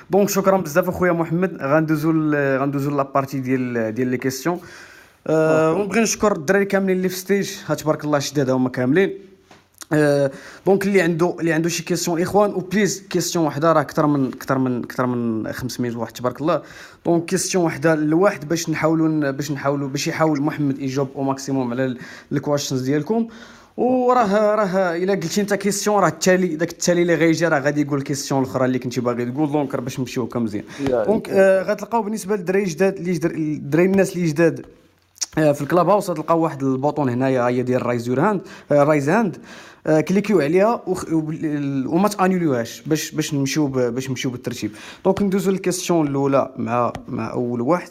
donc 0.09 0.29
شكرا 0.29 0.57
بزاف 0.57 0.89
أخويا 0.89 1.11
محمد. 1.11 1.57
غندوزو 1.61 2.11
غندوزو 2.33 2.91
la 2.91 3.03
partie 3.03 3.39
ديال 3.39 3.93
ديال 3.93 4.07
les 4.07 4.17
questions 4.17 4.59
أه 5.27 5.73
ونبغي 5.73 6.01
نشكر 6.01 6.31
الدراري 6.31 6.65
كاملين 6.65 6.97
اللي 6.97 7.09
في 7.09 7.15
stage 7.15 7.51
تبارك 7.77 8.05
الله 8.05 8.19
شداد 8.19 8.49
هما 8.49 8.69
كاملين. 8.69 9.26
donc 10.65 10.85
اللي 10.85 11.01
عنده 11.01 11.35
اللي 11.39 11.53
عنده 11.53 11.69
شي 11.69 11.83
question 11.83 12.17
الاخوان 12.17 12.53
و 12.53 12.60
please 12.60 13.03
question 13.09 13.45
وحدة 13.45 13.73
راه 13.73 13.81
أكثر 13.81 14.07
من 14.07 14.27
أكثر 14.27 14.57
من 14.57 14.83
أكثر 14.83 15.05
من 15.05 15.51
500 15.51 15.95
واحد 15.97 16.13
تبارك 16.13 16.41
الله. 16.41 16.61
donc 17.05 17.25
question 17.25 17.65
وحدة 17.65 17.95
لواحد 17.95 18.47
باش 18.47 18.69
نحاولوا 18.69 19.31
باش 19.31 19.51
نحاولوا 19.51 19.87
باش 19.89 20.07
يحاول 20.07 20.41
محمد 20.41 20.79
يجاوب 20.79 21.09
au 21.15 21.23
maximum 21.23 21.71
على 21.71 21.97
ال 22.31 22.36
questions 22.36 22.81
ديالكم. 22.81 23.27
وراه 23.77 24.55
راه 24.55 24.95
إلا 24.95 25.13
قلتي 25.13 25.41
أنت 25.41 25.53
question 25.53 25.99
راه 25.99 26.07
التالي 26.07 26.55
داك 26.55 26.71
التالي 26.71 27.01
اللي 27.01 27.15
غيجي 27.15 27.47
راه 27.47 27.59
غادي 27.59 27.81
يقول 27.81 27.99
ال 27.99 28.04
question 28.04 28.43
الأخرى 28.43 28.65
اللي 28.65 28.79
كنتي 28.79 29.01
باغي 29.01 29.25
تقول 29.25 29.51
donc 29.51 29.75
باش 29.75 29.99
نمشيو 29.99 30.23
هكا 30.23 30.39
مزيان 30.39 30.63
donc 30.89 31.29
آه 31.29 31.63
غتلقاو 31.63 32.01
بالنسبة 32.01 32.35
للدراري 32.35 32.63
الجداد 32.63 32.95
اللي 32.97 33.11
الدراري 33.55 33.85
الناس 33.85 34.15
اللي 34.15 34.27
جداد 34.27 34.65
آه 35.37 35.51
في 35.51 35.61
ال 35.61 35.89
Clubhouse 35.89 36.09
غتلقاو 36.09 36.39
واحد 36.39 36.63
bouton 36.63 37.09
هنايا 37.09 37.47
هي 37.47 37.63
ديال 37.63 37.85
raise 37.85 38.07
your 38.07 38.21
hand 38.21 38.41
raise 38.71 39.09
hand. 39.09 39.37
cliquiw 39.87 40.41
عليها 40.41 40.83
وما 41.87 42.07
تا 42.07 42.13
annuler 42.13 42.53
يوهاش 42.53 42.81
باش 42.81 43.11
باش 43.11 43.33
نمشيو 43.33 43.67
باش 43.67 44.09
نمشيو 44.09 44.31
بالترتيب. 44.31 44.71
donc 45.05 45.21
ندوزو 45.21 45.51
لل 45.51 45.62
question 45.62 46.07
الأولى 46.07 46.53
مع 46.57 46.93
مع 47.07 47.31
أول 47.31 47.61
واحد. 47.61 47.89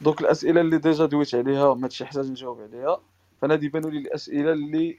donc 0.00 0.20
الاسئله 0.20 0.60
اللي 0.60 0.78
déjà 0.78 1.06
دويت 1.06 1.34
عليها 1.34 1.74
ما 1.74 1.88
يحتاج 2.00 2.30
نجاوب 2.30 2.60
عليها. 2.60 3.00
فأنا 3.42 3.54
يبانوا 3.54 3.90
لي 3.90 3.98
الأسئلة 3.98 4.52
اللي 4.52 4.96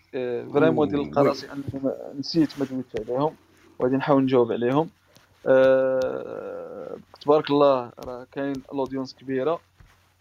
fr: 0.54 0.63
vraiment 0.63 0.88
ديال 0.88 1.02
القراصي 1.02 1.48
انهم 1.52 1.92
نسيت 2.20 2.50
ما 2.60 2.66
دويتش 2.66 3.10
عليهم. 3.10 3.36
وغادي 3.80 3.96
نحاول 3.96 4.24
نجاوب 4.24 4.52
عليهم. 4.52 4.90
أه 5.48 6.98
تبارك 7.22 7.50
الله 7.50 7.92
راه 8.00 8.28
كاين 8.32 8.54
ال 8.74 8.78
audience 8.78 9.14
كبيرة. 9.14 9.60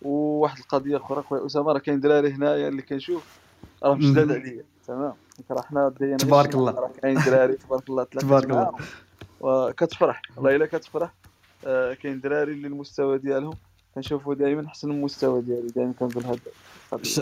وواحد 0.03 0.59
القضية 0.59 0.97
أخرى 0.97 1.23
خويا 1.23 1.47
أسامة 1.47 1.73
راه 1.73 1.79
كاين 1.79 2.01
دراري 2.01 2.33
هنايا 2.33 2.69
اللي 2.69 2.83
كنشوف. 2.83 3.25
راه 3.83 3.95
جداد 3.95 4.33
عليا 4.33 4.65
تمام. 4.87 5.13
راه 5.51 5.63
حنا 5.63 5.93
تبارك 6.19 6.55
الله. 6.55 6.73
راه 6.73 6.91
كاين 7.03 7.19
دراري 7.27 7.55
تبارك 7.55 7.89
الله 7.89 8.05
تبارك 8.05 8.51
الله. 8.51 8.73
وكتفرح 9.41 10.23
والله 10.37 10.57
إلا 10.57 10.67
كتفرح. 10.67 11.13
آه 11.67 11.95
كاين 11.95 12.21
دراري 12.21 12.53
اللي 12.53 12.69
المستوى 12.69 13.19
ديالهم 13.19 13.55
كنشوفوا 13.95 14.35
دائما 14.35 14.67
احسن 14.67 14.91
المستوى 14.91 15.43
ديالي 15.43 15.69
دائما 15.69 15.93
كنقول 16.01 16.25
هذا 16.25 16.39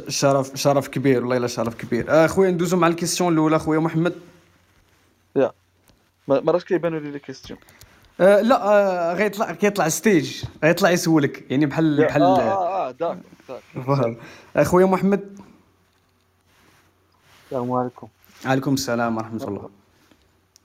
شرف 0.08 0.56
شرف 0.56 0.88
كبير 0.88 1.20
والله 1.20 1.36
إلا 1.36 1.46
شرف 1.46 1.74
كبير. 1.74 2.10
آه 2.10 2.26
خويا 2.26 2.50
ندوزو 2.50 2.76
مع 2.76 2.86
ال 2.86 2.91
question 2.91 3.32
الأولى 3.32 3.58
خويا 3.58 3.78
محمد. 3.78 4.14
يا. 5.36 5.52
ما 6.28 6.52
راش 6.52 6.64
كيبانوا 6.64 7.00
لي 7.00 7.10
les 7.10 7.18
questions. 7.18 7.58
آه 8.22 8.40
لا 8.40 8.62
آه 8.62 9.14
غيطلع 9.14 9.52
كيطلع 9.52 9.88
stage. 9.88 10.44
غيطلع 10.64 10.90
يسولك. 10.90 11.50
يعني 11.50 11.66
بحال 11.66 12.04
بحال 12.06 12.22
آه 12.22 12.40
آه, 12.40 12.88
آه 12.88 12.90
داك 12.90 13.18
داك 13.48 14.18
أخويا 14.56 14.86
محمد. 14.86 15.38
السلام 17.44 17.72
عليكم. 17.72 18.08
عليكم 18.44 18.74
السلام 18.74 19.16
ورحمة 19.16 19.44
الله. 19.44 19.70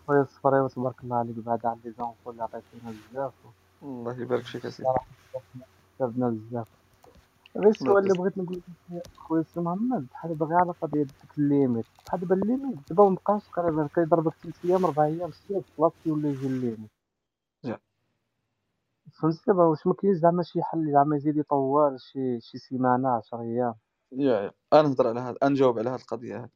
خويا 0.07 0.21
الصفري 0.21 0.69
تبارك 0.69 0.95
الله 1.03 1.17
عليك. 1.17 1.35
بعد 1.35 1.65
عن 1.65 1.77
les 1.85 1.91
infos 1.97 2.31
اللي 2.31 2.43
عطيتينا 2.43 2.93
بزاف. 3.11 3.31
الله 3.83 4.21
يبارك 4.21 4.43
فيك 4.43 4.65
اسيدي 4.65 4.89
استفدنا 5.93 6.29
بزاف. 6.29 6.67
غير 7.57 7.69
السؤال 7.69 7.97
اللي 7.97 8.13
بغيت 8.13 8.37
نقول 8.37 8.61
لك 8.91 9.07
خويا 9.17 9.41
السي 9.41 9.59
محمد 9.59 10.07
بحال 10.11 10.33
باغي 10.33 10.55
على 10.55 10.73
قضيه 10.81 11.03
ديك 11.03 11.37
ال 11.37 11.43
limite. 11.43 11.85
بحال 12.05 12.19
دابا 12.19 12.35
الليميت 12.35 12.77
دابا 12.89 13.09
مبقاش 13.09 13.41
تقريبا 13.55 13.87
كيضربك 13.95 14.33
ثلاث 14.43 14.55
أيام 14.65 14.85
أربع 14.85 15.05
أيام 15.05 15.31
ست 15.31 15.51
أيام 15.51 15.63
بلاصتي 15.77 16.11
ولا 16.11 16.29
يجي 16.29 16.47
ال 16.47 16.53
limite. 16.53 16.96
فهمتي 19.13 19.39
دابا 19.47 19.63
واش 19.65 19.87
مكاينش 19.87 20.17
زعما 20.17 20.43
شي 20.43 20.63
حل 20.63 20.91
زعما 20.91 21.15
يزيد 21.15 21.37
يطول 21.37 21.99
شي 21.99 22.39
شي 22.41 22.57
سيمانة 22.57 23.09
10 23.09 23.41
أيام؟ 23.41 23.75
يا 24.11 24.41
يا 24.41 24.51
أنا 24.73 24.81
نهضر 24.81 25.07
على 25.07 25.19
هذا 25.19 25.37
نجاوب 25.43 25.79
على 25.79 25.89
هذه 25.89 26.01
القضية 26.01 26.37
هذه 26.37 26.49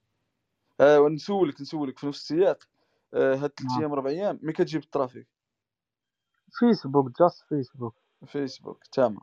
آه 0.80 1.00
ونسولك 1.02 1.62
نسولك 1.62 2.00
في 2.00 2.08
نفس 2.08 2.20
السياق. 2.22 2.64
آه 3.14 3.36
هاد 3.36 3.52
ثلاث 3.60 3.80
أيام 3.80 3.92
أربع 3.94 4.10
أيام 4.10 4.40
ملي 4.44 4.54
كتجيب 4.54 4.84
ال 4.84 4.89
trafic؟ 4.89 5.28
فيسبوك 6.60 7.20
just 7.20 7.44
فيسبوك. 7.50 7.96
فيسبوك 8.26 8.84
تمام. 8.92 9.20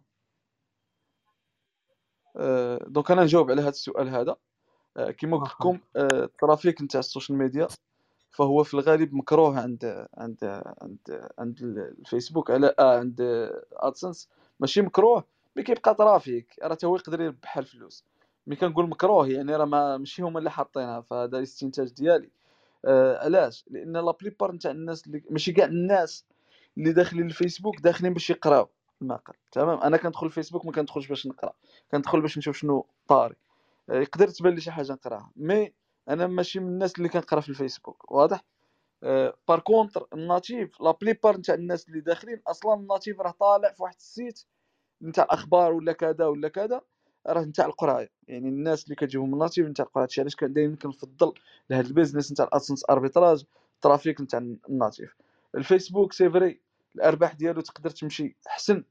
آه 2.37 2.85
donc 2.89 3.11
أنا 3.11 3.23
نجاوب 3.23 3.51
على 3.51 3.61
هذا 3.61 3.69
السؤال 3.69 4.09
هذا. 4.09 4.37
آه 4.97 5.11
كما 5.11 5.37
قلت 5.39 5.51
لكم 5.53 5.81
آه 5.97 6.25
ال 6.25 6.33
trafic 6.33 6.83
نتاع 6.83 7.01
ال 7.01 7.06
social 7.06 7.39
media 7.39 7.69
فهو 8.31 8.65
في 8.65 8.75
الغالب 8.75 9.15
مكروه 9.15 9.61
عند 9.61 10.07
عند 10.15 10.63
عند 10.83 11.29
عند 11.39 11.63
الفيسبوك 11.99 12.51
على 12.51 12.75
آه 12.79 12.99
عند 12.99 13.51
آدسنس. 13.73 14.29
ماشي 14.61 14.83
مكروه 14.83 15.25
mais 15.57 15.63
كيبقى 15.63 15.95
trafic. 15.95 16.57
راه 16.63 16.79
هو 16.85 16.97
يقدر 16.97 17.21
يربح 17.21 17.59
الفلوس. 17.59 18.05
mais 18.47 18.57
كنقول 18.57 18.89
مكروه 18.89 19.29
يعني 19.29 19.57
راه 19.57 19.65
ما 19.65 19.97
ماشي 19.97 20.23
هما 20.23 20.39
اللي 20.39 20.51
حاطينها 20.51 21.01
فهذا 21.01 21.39
الاستنتاج 21.39 21.93
ديالي. 21.93 22.31
آه 22.85 23.25
علاش؟ 23.25 23.65
لأن 23.71 23.93
la 23.97 24.13
plupart 24.13 24.53
نتاع 24.53 24.71
الناس 24.71 25.07
اللي 25.07 25.23
ماشي 25.31 25.53
كاع 25.53 25.65
الناس 25.67 26.25
اللي 26.79 26.93
داخلين 26.93 27.27
الفيسبوك 27.27 27.81
داخلين 27.81 28.13
باش 28.13 28.31
يقراو 28.31 28.69
المقال. 29.03 29.37
تمام؟ 29.53 29.79
أنا 29.81 29.97
كندخل 29.97 30.27
الفيسبوك 30.27 30.67
ما 30.67 30.73
كندخلش 30.73 31.09
باش 31.09 31.27
نقرا. 31.27 31.53
كندخل 31.93 32.21
باش 32.21 32.39
نشوف 32.39 32.57
شنو 32.57 32.87
طاري. 33.09 33.37
آه 33.91 34.01
يقدر 34.01 34.29
تبان 34.29 34.55
لي 34.55 34.61
شي 34.61 34.71
حاجة 34.71 34.93
نقراها. 34.93 35.31
mais 35.37 35.73
أنا 36.09 36.27
ماشي 36.27 36.61
من 36.61 36.69
الناس 36.69 36.99
اللي 36.99 37.09
كنقرا 37.09 37.41
في 37.41 37.49
الفيسبوك 37.49 38.13
واضح؟ 38.13 38.45
أه 39.03 39.35
par 39.49 39.61
contre 39.61 40.09
ال 40.15 40.24
native 40.24 40.81
la 40.81 40.91
plupart 40.91 41.37
نتاع 41.37 41.55
الناس 41.55 41.89
اللي 41.89 42.01
داخلين 42.01 42.43
أصلا 42.47 42.75
ال 42.75 42.81
native 42.81 43.21
راه 43.21 43.31
طالع 43.31 43.73
في 43.73 43.83
واحد 43.83 43.95
ال 43.99 44.07
site 44.07 44.41
نتاع 45.03 45.27
أخبار 45.31 45.73
ولا 45.73 45.93
كذا 45.93 46.27
ولا 46.27 46.49
كذا 46.49 46.81
راه 47.27 47.41
نتاع 47.43 47.67
القراية. 47.67 48.11
يعني 48.29 48.49
الناس 48.49 48.85
اللي 48.85 48.95
كتجيبهم 48.95 49.35
ال 49.35 49.39
native 49.39 49.67
نتاع 49.67 49.85
القراية. 49.85 50.05
هادشي 50.05 50.21
علاش 50.21 50.37
دائما 50.43 50.77
كنفضل 50.77 51.33
لهاد 51.71 51.87
ال 51.87 51.92
business 51.92 52.33
نتاع 52.33 52.45
ال 52.47 52.52
AdSense 52.52 52.85
arbitrage 52.91 53.45
ال 53.75 53.81
trafic 53.81 54.21
نتاع 54.21 54.39
ال 54.69 54.76
native 54.76 55.17
الفيسبوك 55.55 56.13
c'est 56.13 56.31
vrai 56.31 56.61
الأرباح 56.97 57.33
ديالو 57.35 57.61
تقدر 57.61 57.91
تمشي 57.91 58.37
أحسن 58.47 58.85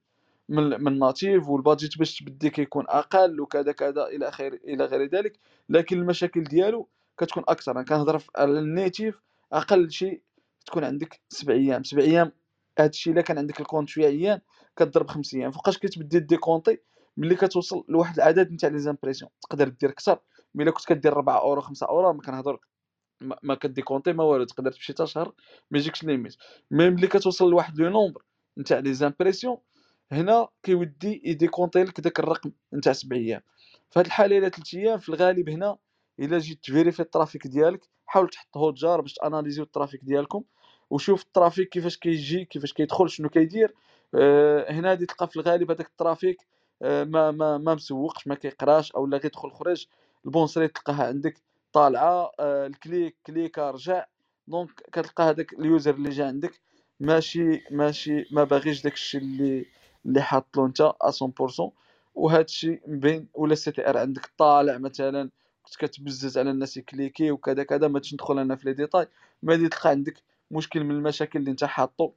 من 0.49 0.83
من 0.83 0.99
native 0.99 1.49
وال 1.49 1.61
budget 1.61 1.97
باش 1.97 2.19
تبدي 2.19 2.49
كيكون 2.49 2.85
أقل 2.89 3.41
وكذا 3.41 3.71
كذا 3.71 4.07
إلى 4.07 4.29
اخره 4.29 4.59
إلى 4.63 4.85
غير 4.85 5.09
ذلك. 5.09 5.39
لكن 5.69 5.97
المشاكل 5.99 6.43
ديالو 6.43 6.87
كتكون 7.19 7.43
أكثر. 7.47 7.71
أنا 7.71 7.83
كنهضر 7.83 8.23
على 8.35 8.59
ال 8.59 8.68
native 8.68 9.21
أقل 9.53 9.91
شيء 9.91 10.21
تكون 10.65 10.83
عندك 10.83 11.21
سبع 11.29 11.53
أيام. 11.53 11.83
سبع 11.83 12.03
أيام 12.03 12.31
هذا 12.79 12.89
الشيء 12.89 13.13
إلا 13.13 13.21
كان 13.21 13.37
عندك 13.37 13.59
ال 13.61 13.65
compte 13.65 13.89
شوية 13.89 14.07
أيام 14.07 14.41
كضرب 14.75 15.09
خمس 15.09 15.33
أيام. 15.33 15.51
فوقاش 15.51 15.77
كتبدي 15.77 16.19
décompter 16.19 16.77
ملي 17.17 17.35
كتوصل 17.35 17.85
لواحد 17.89 18.15
العدد 18.15 18.51
نتاع 18.51 18.69
les 18.69 18.79
impressions. 18.79 19.31
تقدر 19.41 19.69
دير 19.69 19.89
أكثر 19.89 20.19
ملي 20.55 20.71
كنت 20.71 20.85
كدير 20.85 21.13
4 21.13 21.41
أورو 21.41 21.61
5 21.61 21.87
أورو 21.87 22.13
ما 22.13 22.21
كنهضر 22.21 22.59
ما 23.43 23.55
ك 23.55 23.61
décompter 23.61 24.13
ما 24.13 24.23
والو. 24.23 24.43
تقدر 24.43 24.71
تمشي 24.71 24.93
حتى 24.93 25.07
شهر 25.07 25.33
ما 25.71 25.77
يجيكش 25.77 26.03
limite. 26.03 26.35
mais 26.71 26.89
ملي 26.89 27.07
كتوصل 27.07 27.49
لواحد 27.49 27.79
le 27.79 27.89
nombre 27.89 28.21
نتاع 28.57 28.79
les 28.79 28.93
impressions 28.93 29.57
هنا 30.11 30.47
كيودي 30.63 31.21
ي 31.25 31.31
décompter 31.31 31.83
لك 31.83 32.01
داك 32.01 32.19
الرقم 32.19 32.51
نتاع 32.73 32.93
سبع 32.93 33.15
أيام. 33.15 33.41
هذه 33.97 34.05
الحالة 34.05 34.37
إلى 34.37 34.49
3 34.49 34.77
أيام 34.77 34.99
في 34.99 35.09
الغالب 35.09 35.49
هنا 35.49 35.77
إلا 36.19 36.39
جيت 36.39 36.63
ت 36.63 36.67
vérifier 36.67 36.99
ال 36.99 37.06
trafic 37.06 37.47
ديالك 37.47 37.87
حاول 38.05 38.29
تحط 38.29 38.57
Hotjar 38.57 39.01
باش 39.01 39.13
ت 39.13 39.19
analyser 39.19 39.63
ال 39.63 39.69
trafic 39.69 40.03
ديالكم 40.03 40.43
وشوف 40.89 41.23
ال 41.23 41.30
trafic 41.30 41.69
كيفاش 41.69 41.97
كيجي 41.97 42.45
كيفاش 42.45 42.73
كيدخل 42.73 43.09
شنو 43.09 43.29
كيدير. 43.29 43.73
أه 44.15 44.71
هنا 44.71 44.89
غادي 44.89 45.05
تلقى 45.05 45.27
في 45.27 45.35
الغالب 45.37 45.71
هذاك 45.71 45.87
ال 45.87 45.96
trafic 45.96 46.47
أه 46.81 47.03
ما 47.03 47.31
ما 47.31 47.57
ما 47.57 47.75
مسوقش 47.75 48.27
ما 48.27 48.35
كيقراش 48.35 48.91
أو 48.91 49.07
لا 49.07 49.17
غيدخل 49.17 49.51
خرج. 49.51 49.87
ال 50.25 50.29
bounce 50.29 50.52
rate 50.52 50.67
تلقاها 50.67 51.07
عندك 51.07 51.41
طالعة 51.73 52.31
أه 52.39 52.67
ال 52.67 52.77
clic 52.77 53.17
cliqua 53.27 53.71
رجع. 53.71 54.05
donc 54.47 54.71
كتلقى 54.93 55.23
هذاك 55.23 55.53
ال 55.53 55.61
user 55.61 55.93
اللي 55.95 56.09
جا 56.09 56.27
عندك. 56.27 56.61
ماشي 56.99 57.63
ماشي 57.71 58.25
ما 58.31 58.43
باغيش 58.43 58.81
داكشي 58.83 59.17
اللي 59.17 59.65
اللي 60.05 60.21
حاط 60.21 60.57
له 60.57 60.65
أنت 60.65 60.81
100% 60.81 61.71
وهذا 62.15 62.41
الشيء 62.41 62.81
مبين 62.87 63.27
ولا 63.33 63.55
CTR 63.55 63.97
عندك 63.97 64.31
طالع 64.37 64.77
مثلا 64.77 65.29
كنت 65.67 65.75
كتبزز 65.85 66.37
على 66.37 66.51
الناس 66.51 66.77
ي 66.77 66.84
cliquer 66.84 67.31
وكذا 67.31 67.63
كذا 67.63 67.87
ما 67.87 68.01
ندخل 68.13 68.39
أنا 68.39 68.55
في 68.55 68.65
les 68.65 68.73
détails. 68.73 69.07
ما 69.43 69.55
تلقى 69.55 69.89
عندك 69.89 70.23
مشكل 70.51 70.83
من 70.83 70.91
المشاكل 70.91 71.39
اللي 71.39 71.51
انت 71.51 71.63
حاطو 71.63 72.11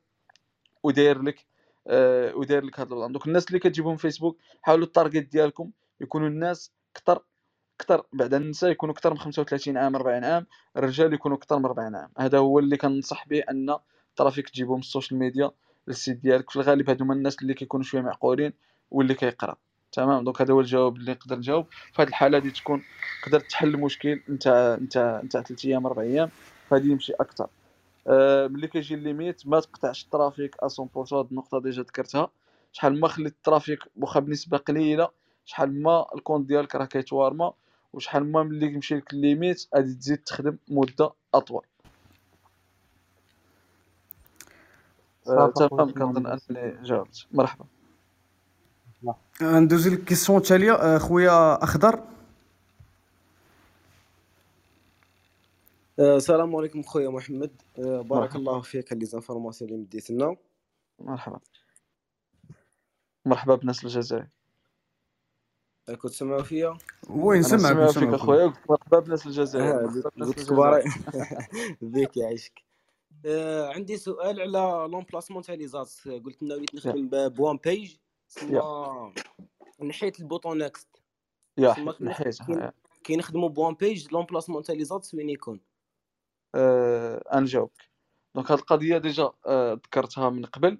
وداير 0.82 1.22
لك 1.22 1.46
آه 1.86 2.34
وداير 2.36 2.64
لك 2.64 2.80
هذا 2.80 2.88
الوضع 2.88 3.07
دوك 3.07 3.26
الناس 3.26 3.46
اللي 3.48 3.59
كتجيبهم 3.59 3.96
فيسبوك 3.96 4.38
حاولوا 4.62 4.86
ال 4.87 4.93
target 4.93 5.33
ديالكم 5.32 5.70
يكونوا 6.01 6.28
الناس 6.28 6.72
أكثر 6.96 7.22
أكثر 7.80 8.07
بعد 8.12 8.34
النساء 8.34 8.70
يكونوا 8.70 8.94
أكثر 8.94 9.11
من 9.11 9.18
35 9.18 9.76
عام 9.76 9.96
40 9.96 10.24
عام 10.24 10.46
الرجال 10.76 11.14
يكونوا 11.14 11.36
أكثر 11.36 11.59
من 11.59 11.64
40 11.64 11.94
عام. 11.94 12.11
هذا 12.18 12.38
هو 12.38 12.59
اللي 12.59 12.76
كنصح 12.76 13.28
به 13.28 13.40
أن 13.51 13.76
ال 14.11 14.16
trafic 14.16 14.49
تجيبهم 14.48 14.78
ال 14.78 14.84
social 14.84 15.18
media 15.18 15.51
لل 15.89 15.98
site 15.98 16.16
ديالك. 16.16 16.51
في 16.51 16.57
الغالب 16.57 16.90
هادو 16.90 17.05
هما 17.05 17.14
الناس 17.14 17.42
اللي 17.42 17.55
كيكونوا 17.55 17.84
شوية 17.84 18.01
معقولين 18.01 18.53
واللي 18.90 19.14
كيقرأ. 19.14 19.57
تمام. 19.93 20.24
donc 20.24 20.41
هذا 20.43 20.55
هو 20.55 20.61
الجواب 20.61 20.97
اللي 20.97 21.12
نقدر 21.12 21.36
نجاوب. 21.38 21.66
في 21.93 22.03
هذه 22.03 22.09
الحالة 22.09 22.38
هذه 22.38 22.49
تكون 22.49 22.82
قدرت 23.26 23.51
تحل 23.51 23.68
المشكل 23.74 24.20
نتاع 24.30 24.74
نتاع 24.76 25.20
نتاع 25.24 25.43
3 25.43 25.68
أيام 25.68 25.86
4 25.86 26.03
أيام. 26.03 26.30
فهادي 26.70 26.91
يمشي 26.91 27.12
أكثر 27.12 27.47
أه 28.07 28.47
ملي 28.47 28.66
كيجي 28.68 28.95
ال 28.95 29.02
limite 29.02 29.47
ما 29.47 29.61
تقطعش 29.61 30.05
ال 30.05 30.12
trafic 30.12 30.57
100% 30.64 31.12
هاد 31.12 31.26
النقطة 31.30 31.61
déjà 31.61 31.83
ذكرتها. 31.82 32.30
شحال 32.72 33.01
ما 33.01 33.09
خليت 33.09 33.32
ال 33.33 33.39
trafic 33.39 33.78
واخا 33.97 34.20
بنسبة 34.20 34.59
قليلة 34.59 35.09
شحال 35.45 35.82
ما 35.82 36.07
ال 36.14 36.19
compte 36.19 36.49
ديالك 36.49 36.74
راه 36.74 36.84
كيتوارما 36.84 37.53
وشحال 37.93 38.32
ما 38.32 38.43
ملي 38.43 38.66
يمشي 38.66 38.97
لك 38.97 39.12
ال 39.12 39.20
limite 39.20 39.68
غادي 39.76 39.95
تزيد 39.95 40.18
تخدم 40.18 40.59
مدة 40.68 41.11
أطول. 41.34 41.64
آه، 45.28 45.53
تمام. 45.57 45.91
كنظن 45.91 46.26
أنني 46.26 46.82
جاوبت. 46.82 47.26
مرحبا. 47.32 47.64
ندوزو 49.42 49.90
لل 49.91 50.00
question 50.00 50.39
التاليه 50.38 50.72
آه، 50.72 50.98
خويا 50.98 51.64
اخضر 51.64 52.01
السلام 55.98 56.57
عليكم 56.57 56.82
خويا 56.82 57.09
محمد 57.09 57.51
بارك 57.78 58.36
الله 58.36 58.61
فيك 58.61 58.92
على 58.92 59.01
les 59.01 59.07
informations 59.07 59.70
اللي 59.70 59.82
مديت 59.82 60.11
لنا 60.11 60.36
مرحبا 60.98 61.40
مرحبا 63.26 63.55
بناس 63.55 63.84
الجزائر 63.84 64.26
كنت 65.98 66.12
سمعوا 66.12 66.42
فيا 66.42 66.78
وين 67.11 67.42
سمعك 67.42 67.61
سمع 67.61 67.86
فيك 67.86 67.94
سمعك 67.94 68.14
اخويا 68.14 68.46
قلت 68.46 68.70
مرحبا 68.70 68.98
بناس 68.98 69.26
الجزائر 69.26 69.90
بيك 71.82 72.16
يعيشك 72.16 72.62
عندي 73.74 73.96
سؤال 73.96 74.40
على 74.40 74.88
l'emplacement 74.93 75.43
تاع 75.42 75.55
les 75.55 75.66
ads 75.66 75.93
قلت 76.24 76.42
لنا 76.42 76.55
وليت 76.55 76.74
نخدم 76.74 77.28
ب 77.28 77.36
one 77.36 77.59
page 77.64 77.97
نحيت 79.83 80.20
ال 80.20 80.26
bouton 80.26 80.59
next. 80.59 80.89
يا 81.59 81.74
نحيتها 82.01 82.47
كي- 82.47 82.53
يا. 82.53 82.72
كي 83.05 83.16
نخدموا 83.16 83.49
ب 83.49 83.55
one 83.55 83.74
page 83.74 84.12
l'emplacement 84.12 84.62
تاع 84.62 84.74
les 84.74 84.85
ads 84.85 85.14
وين 85.14 85.31
يكون 85.31 85.61
آه، 86.55 87.24
انجاوبك 87.35 87.91
donc 88.35 88.51
هاد 88.51 88.59
القضية 88.59 88.99
déjà 88.99 89.31
آه، 89.47 89.72
ذكرتها 89.72 90.31
من 90.31 90.45
قبل. 90.45 90.78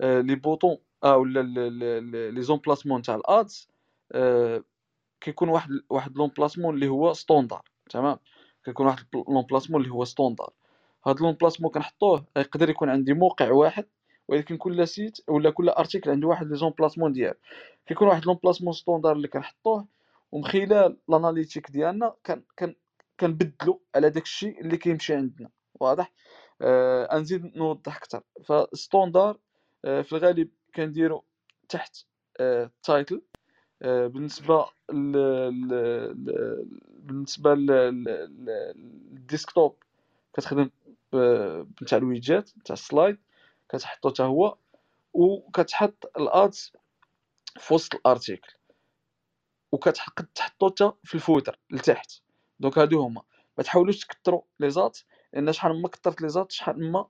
آه، 0.00 0.20
les 0.20 0.34
boutons 0.34 0.78
آه 1.04 1.16
ولا 1.16 1.42
les 2.30 2.42
emplacements 2.42 3.02
تاع 3.02 3.14
ال 3.14 3.27
ads 3.27 3.68
آه، 4.12 4.64
كيكون 5.20 5.48
واحد 5.48 5.70
واحد 5.90 6.16
l'emplacement 6.16 6.74
اللي 6.74 6.88
هو 6.88 7.12
standard 7.12 7.62
تمام؟ 7.90 8.18
كيكون 8.64 8.86
واحد 8.86 9.06
l'emplacement 9.28 9.82
اللي 9.82 9.92
هو 9.94 10.04
standard. 10.04 10.52
هاد 11.06 11.20
l'emplacement 11.20 11.70
كنحطوه 11.70 12.24
يقدر 12.36 12.70
يكون 12.70 12.88
عندي 12.90 13.12
موقع 13.12 13.50
واحد 13.52 13.86
ولكن 14.28 14.56
كل 14.56 14.88
site 14.88 15.18
ولا 15.28 15.50
كل 15.50 15.68
article 15.68 16.10
عنده 16.10 16.28
واحد 16.28 16.46
les 16.46 16.56
emplacements 16.56 17.12
ديالو. 17.12 17.34
كيكون 17.86 18.08
واحد 18.08 18.26
l'emplacement 18.26 18.72
standard 18.72 19.12
اللي 19.12 19.28
كنحطوه 19.28 19.86
ومن 20.32 20.44
خلال 20.44 20.96
ال 21.08 21.14
analytics 21.14 21.70
ديالنا 21.70 22.14
كان 22.24 22.42
كان 22.56 22.74
كنبدلو 23.20 23.82
على 23.94 24.10
داك 24.10 24.22
الشيء 24.22 24.60
اللي 24.60 24.76
كيمشي 24.76 25.14
عندنا. 25.14 25.50
واضح؟ 25.80 26.12
آه 26.62 27.18
نزيد 27.18 27.56
نوضح 27.56 27.96
أكثر. 27.96 28.22
ف 28.44 28.54
standard 28.54 29.38
آه 29.84 30.02
في 30.02 30.12
الغالب 30.12 30.48
كنديرو 30.74 31.24
تحت 31.68 31.96
آه 32.40 32.70
title 32.82 33.22
آه 33.82 34.06
بالنسبة 34.06 34.66
ل 34.92 35.12
بالنسبة 36.88 37.54
لل 38.44 38.73
desktop 38.73 39.76
كتخدم 40.34 40.70
بتاع 41.82 41.98
الويجات 41.98 42.50
تاع 42.64 42.72
ال 42.72 42.79
slide 42.79 43.16
كتحطو 43.68 44.10
حتى 44.10 44.22
هو 44.22 44.56
وكتحط 45.12 46.12
ال 46.16 46.30
ads 46.30 46.72
في 47.58 47.74
وسط 47.74 47.94
ال 47.94 48.00
article. 48.00 48.52
وكتحق 49.72 50.20
تحطو 50.34 50.68
حتى 50.70 50.92
في 51.04 51.14
ال 51.14 51.20
footer 51.20 51.58
لتحت. 51.70 52.12
donc 52.60 52.78
هادو 52.78 53.00
هما. 53.02 53.22
ما 53.58 53.64
تحاولوش 53.64 53.98
تكثروا 53.98 54.42
les 54.60 54.70
ads 54.70 54.98
لأن 55.32 55.52
شحال 55.52 55.82
ما 55.82 55.88
كثرت 55.88 56.22
les 56.22 56.28
ads 56.28 56.52
شحال 56.52 56.92
ما 56.92 57.06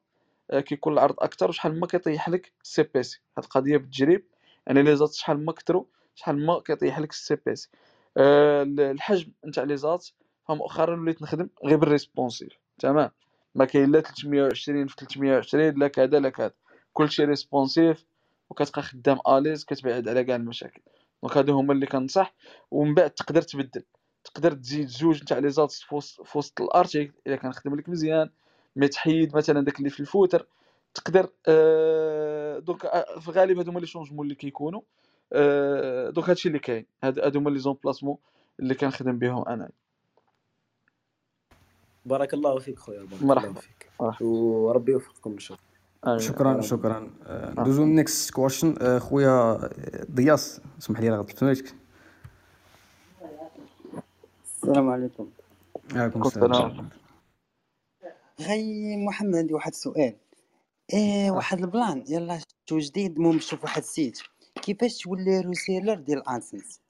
آه، 0.50 0.60
كيكون 0.60 0.92
العرض 0.92 1.14
أكثر 1.18 1.48
وشحال 1.48 1.80
ما 1.80 1.86
كيطيح 1.86 2.28
لك 2.28 2.52
ال 2.62 2.82
CPC. 2.82 3.20
هاد 3.38 3.44
القضية 3.44 3.76
بالتجريب 3.76 4.26
يعني 4.66 4.82
les 4.82 4.96
ads 4.96 5.12
شحال 5.12 5.44
ما 5.44 5.52
كثروا 5.52 5.84
شحال 6.14 6.46
ما 6.46 6.60
كيطيح 6.60 6.98
لك 6.98 7.10
ال 7.10 7.36
CPC. 7.46 7.68
آه، 8.16 8.62
ال- 8.62 8.80
الحجم 8.80 9.32
نتاع 9.46 9.64
les 9.64 9.76
ads 9.76 10.06
فمؤخرا 10.48 11.00
وليت 11.00 11.22
نخدم 11.22 11.48
غير 11.64 11.76
بال 11.76 11.88
responsive. 11.88 12.52
تمام؟ 12.78 13.10
ما 13.56 13.64
كاين 13.64 13.92
لا 13.92 14.00
320 14.00 14.86
في 14.86 14.96
320 14.96 15.78
لا 15.78 15.88
كذا 15.88 16.20
لا 16.20 16.30
كذا. 16.30 16.52
كلشي 16.92 17.24
responsive 17.24 18.04
وكتبقى 18.50 18.82
خدام 18.82 19.18
à 19.28 19.33
l'aise 19.33 19.64
كتبعد 19.64 20.08
على 20.08 20.24
كاع 20.24 20.36
المشاكل. 20.36 20.82
donc 21.22 21.36
هادو 21.36 21.54
هما 21.58 21.72
اللي 21.72 21.86
كنصح. 21.86 22.34
ومن 22.70 22.94
بعد 22.94 23.10
تقدر 23.10 23.42
تبدل. 23.42 23.82
تقدر 24.24 24.52
تزيد 24.52 24.88
جوج 24.88 25.22
نتاع 25.22 25.38
les 25.38 25.50
ads 25.50 25.72
في 25.72 25.94
وسط 26.36 26.60
ال 26.60 26.67
article 26.67 27.14
الا 27.26 27.36
كان 27.36 27.52
خدم 27.52 27.76
لك 27.76 27.88
مزيان. 27.88 28.30
mais 28.76 28.88
تحيد 28.88 29.36
مثلا 29.36 29.64
داك 29.64 29.78
اللي 29.78 29.90
في 29.90 30.00
ال 30.00 30.06
footer. 30.06 30.46
تقدر 30.94 31.30
آه 31.48 32.58
donc 32.58 32.86
آه، 32.86 33.20
في 33.20 33.28
الغالب 33.28 33.58
هادو 33.58 33.70
هما 33.70 33.80
les 33.80 33.86
changements 33.86 34.24
اللي 34.26 34.34
كيكونوا. 34.34 34.80
آه 35.32 36.10
donc 36.10 36.28
هادشي 36.30 36.48
اللي 36.48 36.58
كاين. 36.58 36.86
هاد- 37.04 37.18
هادو 37.18 37.38
هما 37.38 37.50
les 37.50 37.58
emplacements 37.58 38.16
اللي 38.60 38.74
كنخدم 38.74 39.18
بهم 39.18 39.48
أنا. 39.48 39.70
بارك 42.06 42.34
الله 42.34 42.58
فيك 42.58 42.78
خويا 42.78 43.04
بارك 43.04 43.22
مرحبا. 43.22 43.48
الله 43.48 43.60
فيك. 43.60 43.90
مرحبا. 44.00 44.26
وربي 44.26 44.92
يوفقكم 44.92 45.32
إن 45.32 45.38
شاء 45.38 45.58
الله. 45.58 46.12
آمين. 46.14 46.18
شكرا 46.18 46.60
شكرا. 46.60 47.10
آه، 47.26 47.50
ندوزو 47.60 47.84
لل 47.84 47.99
next 47.99 48.30
question 48.30 48.98
خويا 48.98 49.30
آه، 49.30 50.06
ضياس 50.10 50.60
اسمح 50.78 51.00
لي 51.00 51.08
راه 51.08 51.16
غلطت. 51.16 51.74
السلام 54.44 54.88
عليكم. 54.88 55.30
عليكم 55.92 56.22
كنت 56.22 56.36
السلام. 56.36 56.88
غي 58.40 58.96
محمد 58.96 59.36
عندي 59.36 59.54
واحد 59.54 59.72
السؤال 59.72 60.16
إيه 60.92 61.30
واحد 61.30 61.58
ال 61.58 61.66
plan. 61.66 62.04
يلا 62.08 62.38
شفتو 62.38 62.78
جديد؟ 62.78 63.16
المهم 63.16 63.38
شوف 63.40 63.64
واحد 63.64 63.82
ال 63.82 63.90
site 63.90 64.22
كيفاش 64.62 64.98
تولي 64.98 65.40
reseller 65.40 65.94
ديال 65.94 66.28
AdSense 66.28 66.80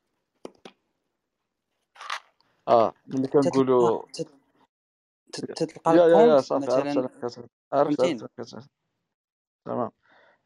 آه 2.68 2.94
ملي 3.06 3.28
كنقولوا 3.28 4.02
تتلقى 5.41 5.97
يا 5.97 6.07
يا 6.07 6.09
يا 6.09 6.24
ال 6.24 6.27
compte 6.27 6.44
صافي 6.45 6.64
عرفت 7.72 8.01
مثلا. 8.39 8.68
تمام. 9.64 9.91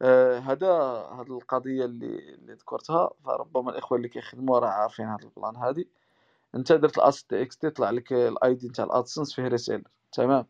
آه 0.02 0.38
هذا 0.38 0.68
هاد 1.12 1.30
القضية 1.30 1.84
اللي 1.84 2.34
اللي 2.34 2.52
ذكرتها 2.54 3.10
فربما 3.24 3.70
الإخوة 3.70 3.98
اللي 3.98 4.08
كيخدموا 4.08 4.58
راه 4.58 4.68
عارفين 4.68 5.06
هاد 5.06 5.22
ال 5.22 5.29
plan 5.29 5.56
هادي 5.56 5.88
أنت 6.54 6.72
درت 6.72 6.98
ال 6.98 7.24
ads.txt 7.24 7.70
طلع 7.70 7.90
لك 7.90 8.12
ال 8.12 8.54
ID 8.54 8.68
نتاع 8.68 8.84
ال 8.84 8.90
AdSense 8.90 9.34
فيه 9.34 9.48
reseller 9.48 9.88
تمام. 10.12 10.46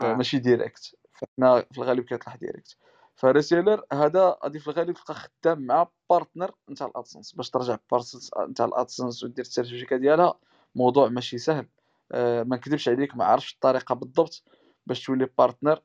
آه. 0.00 0.12
آه. 0.12 0.14
ماشي 0.14 0.38
direct 0.38 0.96
فحنا 1.12 1.60
في 1.72 1.78
الغالب 1.78 2.04
كيطلع 2.04 2.34
direct 2.34 2.76
ف 3.16 3.24
reseller 3.24 3.84
هذا 3.92 4.38
غادي 4.44 4.58
في 4.60 4.68
الغالب 4.68 4.94
تلقى 4.94 5.14
خدام 5.14 5.60
مع 5.66 5.88
partner 6.10 6.54
نتاع 6.70 6.86
ال 6.86 6.92
AdSense 6.92 7.32
باش 7.32 7.50
ترجع 7.50 7.78
partner 7.90 8.20
نتاع 8.48 8.66
ال 8.66 8.73
AdSense 8.73 9.24
ودير 9.24 9.44
ال 9.44 9.49
certificat 9.49 9.96
ديالها 9.96 10.38
موضوع 10.74 11.08
ماشي 11.08 11.38
سهل. 11.38 11.66
ما 12.14 12.56
نكذبش 12.56 12.88
عليك 12.88 13.16
ما 13.16 13.24
عرفتش 13.24 13.52
الطريقة 13.54 13.94
بالضبط 13.94 14.42
باش 14.86 15.04
تولي 15.06 15.28
partner 15.38 15.82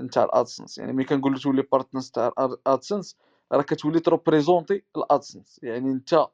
نتاع 0.00 0.24
ال 0.24 0.31
AdSense 0.31 0.78
يعني 0.78 0.92
ملي 0.92 1.04
كنقول 1.04 1.40
تولي 1.40 1.62
partner 1.62 2.00
نتاع 2.00 2.32
ال 2.38 2.48
AdSense 2.48 3.16
راه 3.52 3.62
كتولي 3.62 4.00
ت 4.00 4.07
représenter 4.07 4.82
ال 4.96 5.04
AdSense 5.04 5.60
يعني 5.62 5.90
انت 5.90 6.26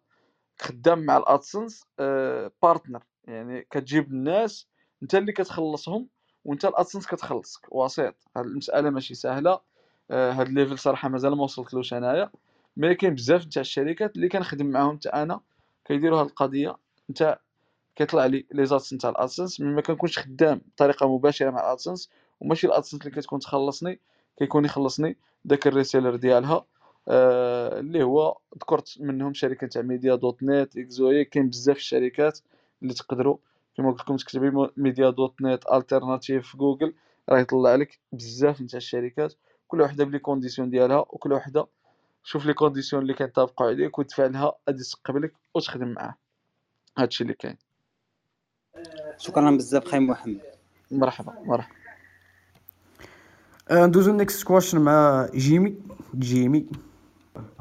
خدام 0.60 0.98
مع 0.98 1.16
ال 1.16 1.25
AdSense 1.25 1.84
آه 1.98 2.52
partner 2.62 3.02
يعني 3.24 3.66
كتجيب 3.70 4.10
الناس 4.12 4.66
انت 5.02 5.14
اللي 5.14 5.32
كتخلصهم 5.32 6.08
وانت 6.44 6.64
ال 6.64 6.69
AdSense 6.69 7.06
كتخلصك. 7.06 7.66
وسيط. 7.72 8.14
هاد 8.36 8.44
المسألة 8.46 8.90
ماشي 8.90 9.14
سهلة. 9.14 9.60
آه 10.10 10.32
هاد 10.32 10.46
ال 10.46 10.51
level 10.51 10.78
صراحة 10.78 11.08
مازال 11.08 11.36
ما 11.36 11.42
وصلتلوش 11.42 11.94
أنايا. 11.94 12.30
mais 12.76 12.94
كاين 12.94 13.14
بزاف 13.14 13.46
نتاع 13.46 13.60
الشركات 13.60 14.16
اللي 14.16 14.28
كنخدم 14.28 14.66
معاهم 14.66 14.96
حتى 14.96 15.08
أنا 15.08 15.40
كيديروا 15.84 16.20
هاد 16.20 16.26
القضية. 16.26 16.76
نتاع 17.10 17.40
كيطلع 17.96 18.26
لي 18.26 18.46
les 18.52 18.66
ads 18.66 18.94
نتاع 18.94 19.10
ال 19.10 19.16
AdSense 19.16 19.60
mais 19.60 19.72
ما 19.74 19.80
كنكونش 19.80 20.18
خدام 20.18 20.60
بطريقة 20.74 21.14
مباشرة 21.16 21.50
مع 21.50 21.60
ال 21.60 21.66
AdSense 21.66 22.10
وماشي 22.40 22.66
ال 22.66 22.70
AdSense 22.70 23.00
اللي 23.00 23.10
كتكون 23.10 23.38
تخلصني 23.38 24.00
كيكون 24.38 24.64
يخلصني 24.64 25.16
داك 25.44 25.66
ال 25.66 25.72
reseller 25.72 26.16
ديالها 26.16 26.64
آه 27.08 27.80
اللي 27.80 28.02
هو 28.02 28.38
ذكرت 28.54 28.96
منهم 29.00 29.34
شركة 29.34 29.66
تاع 29.66 29.82
Media 29.82 30.14
dot 30.14 30.42
net 30.42 30.76
إكزوي 30.76 31.24
كاين 31.24 31.48
بزاف 31.48 31.76
الشركات 31.76 32.38
اللي 32.82 32.94
تقدروا 32.94 33.36
كما 33.76 33.90
قلت 33.90 34.00
لكم 34.00 34.16
تكتبي 34.16 34.68
Media 34.76 35.10
dot 35.10 35.42
net 35.42 35.64
alternative 35.72 36.48
في 36.48 36.56
جوجل 36.56 36.94
راه 37.28 37.38
يطلع 37.38 37.74
لك 37.74 37.98
بزاف 38.12 38.60
نتاع 38.60 38.76
الشركات 38.76 39.34
كل 39.68 39.80
وحدة 39.80 40.04
ب 40.04 40.08
les 40.08 40.18
conditions 40.18 40.70
ديالها 40.70 40.98
وكل 40.98 41.32
وحدة 41.32 41.66
شوف 42.24 42.46
les 42.46 42.54
conditions 42.54 43.02
اللي 43.02 43.14
كينطبقوا 43.14 43.66
عليك 43.66 43.98
وتدفع 43.98 44.26
لها 44.26 44.52
غادي 44.68 44.82
تقبلك 44.84 45.32
وتخدم 45.54 45.88
معاه. 45.88 46.14
هادشي 46.98 47.24
اللي 47.24 47.34
كاين. 47.34 47.56
شكرا 49.18 49.50
بزاف 49.50 49.84
خاي 49.84 50.00
محمد. 50.00 50.40
مرحبا 50.90 51.32
مرحبا. 51.44 51.74
آه، 53.70 53.86
ندوزو 53.86 54.12
لل 54.12 54.23
next 54.23 54.46
question 54.46 54.80
مع 54.80 55.26
جيمي. 55.34 55.78
جيمي. 56.14 56.66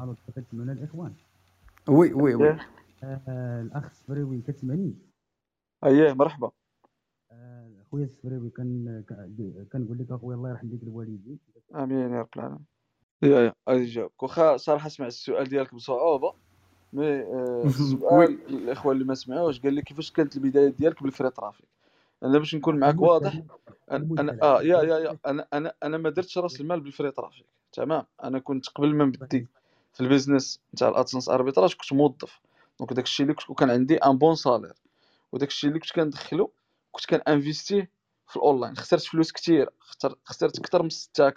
ألو 0.00 0.16
كتسمعونا 0.36 0.72
الإخوان؟ 0.72 1.14
oui 1.88 2.12
oui 2.12 2.34
oui. 2.34 2.48
إيه. 2.48 2.58
آه 3.04 3.62
الأخ 3.62 3.84
السفريوي 3.84 4.40
كتسمعني؟ 4.40 4.94
اييه 5.84 6.12
مرحبا. 6.12 6.50
آه 7.30 7.70
خويا 7.90 8.04
السفريوي 8.04 8.50
كان 8.50 9.04
كان- 9.08 9.66
كنقول 9.72 9.98
لك 9.98 10.10
أخويا 10.12 10.36
الله 10.36 10.50
يرحم 10.50 10.68
ديك 10.68 10.82
الوالدين. 10.82 11.38
آمين 11.74 11.98
يا 12.12 12.20
رب 12.20 12.28
العالمين. 12.36 12.66
يا 13.22 13.40
يا 13.40 13.54
غادي 13.68 13.82
نجاوبك 13.82 14.22
واخا 14.22 14.56
صراحة 14.56 14.88
سمعت 14.88 15.10
السؤال 15.10 15.48
ديالك 15.48 15.74
بصعوبة. 15.74 16.34
mais 16.92 17.06
آه، 17.06 17.64
السؤال 17.66 18.38
الإخوة 18.48 18.92
اللي 18.92 19.04
ما 19.04 19.14
سمعوش 19.14 19.60
قال 19.60 19.74
لي 19.74 19.82
كيفاش 19.82 20.10
كانت 20.12 20.36
البداية 20.36 20.68
ديالك 20.68 21.02
بال 21.02 21.11
free 21.11 21.30
traffic؟ 21.30 21.66
أنا 22.22 22.38
باش 22.38 22.54
نكون 22.54 22.78
معاك 22.78 23.00
واضح 23.00 23.42
أنا, 23.90 24.06
أنا 24.18 24.38
آه 24.42 24.62
يا 24.62 24.82
يا 24.82 24.98
يا 24.98 25.18
أنا 25.26 25.46
أنا 25.52 25.74
أنا 25.82 25.98
ما 25.98 26.10
درتش 26.10 26.38
رأس 26.38 26.60
المال 26.60 26.80
بال 26.80 26.90
free 26.90 27.10
traffic 27.10 27.46
تمام؟ 27.72 28.04
أنا 28.24 28.38
كنت 28.38 28.68
قبل 28.68 28.94
ما 28.94 29.04
نبدي 29.04 29.46
في 29.92 30.00
ال 30.00 30.07
business 30.07 30.60
نتاع 30.74 30.88
ال 30.88 30.93
AdSense 30.93 31.28
arbitrage 31.28 31.74
كنت 31.74 31.92
موظف. 31.92 32.40
donc 32.78 32.92
داك 32.92 33.04
الشيء 33.04 33.24
اللي 33.24 33.34
كنت 33.34 33.50
وكان 33.50 33.70
عندي 33.70 33.96
un 33.96 34.18
bon 34.18 34.34
salaire 34.34 34.74
وداك 35.32 35.48
الشيء 35.48 35.68
اللي 35.70 35.80
كنت 35.80 35.92
كندخلو 35.92 36.52
كنت 36.92 37.06
كان 37.06 37.20
investir 37.28 37.90
في 38.28 38.36
الأونلاين. 38.36 38.76
خسرت 38.76 39.02
فلوس 39.02 39.32
كثير 39.32 39.70
خسرت 40.24 40.58
أكثر 40.58 40.82
من 40.82 40.90
6 40.90 41.30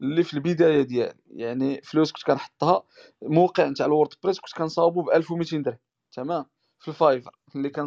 اللي 0.00 0.22
في 0.24 0.34
البداية 0.34 0.82
ديالي. 0.82 1.14
يعني 1.30 1.80
فلوس 1.82 2.12
كنت 2.12 2.22
كنحطها 2.24 2.82
موقع 3.22 3.66
نتاع 3.68 3.86
ال 3.86 4.14
WordPress 4.22 4.40
كنت 4.40 4.52
كنصاوبو 4.52 5.02
ب 5.02 5.10
1200 5.10 5.56
درهم 5.62 5.78
تمام؟ 6.12 6.46
في 6.78 6.88
ال 6.88 6.95
Fiverr 6.95 7.38
اللي 7.56 7.70
كان 7.70 7.86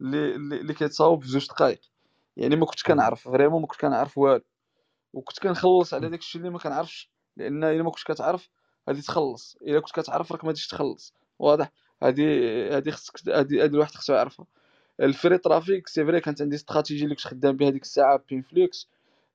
اللي 0.00 0.34
اللي 0.34 0.74
كيتصاوب 0.74 1.22
في 1.22 1.28
زوج 1.28 1.46
دقائق 1.46 1.80
يعني 2.36 2.56
ما 2.56 2.66
كنتش 2.66 2.82
كنعرف 2.82 3.28
vraiment 3.28 3.60
ما 3.62 3.66
كنتش 3.66 3.80
كنعرف 3.80 4.18
والو. 4.18 4.44
وكنت 5.12 5.38
كنخلص 5.38 5.94
على 5.94 6.08
داك 6.08 6.20
الشيء 6.20 6.40
اللي 6.40 6.52
ما 6.52 6.58
كنعرفش 6.58 7.10
لأن 7.36 7.64
إلا 7.64 7.82
ما 7.82 7.90
كنتش 7.90 8.04
كتعرف 8.04 8.48
غادي 8.88 9.02
تخلص. 9.02 9.56
إلا 9.62 9.80
كنت 9.80 10.00
كتعرف 10.00 10.32
راك 10.32 10.44
ما 10.44 10.48
غاديش 10.48 10.68
تخلص. 10.68 11.14
واضح؟ 11.38 11.72
هادي 12.02 12.24
هادي 12.70 12.90
خصك 12.92 13.28
هادي 13.28 13.62
هادي 13.62 13.74
الواحد 13.74 13.94
خصو 13.94 14.12
يعرفها. 14.12 14.46
ال 15.00 15.08
free 15.08 15.38
traffic 15.38 15.88
c'est 15.88 16.04
vrai 16.04 16.20
كانت 16.20 16.42
عندي 16.42 16.56
استراتيجي 16.56 17.04
اللي 17.04 17.14
كنت 17.14 17.26
خدام 17.26 17.56
بها 17.56 17.70
ديك 17.70 17.82
الساعة 17.82 18.22
بين 18.28 18.42
فليكس 18.42 18.88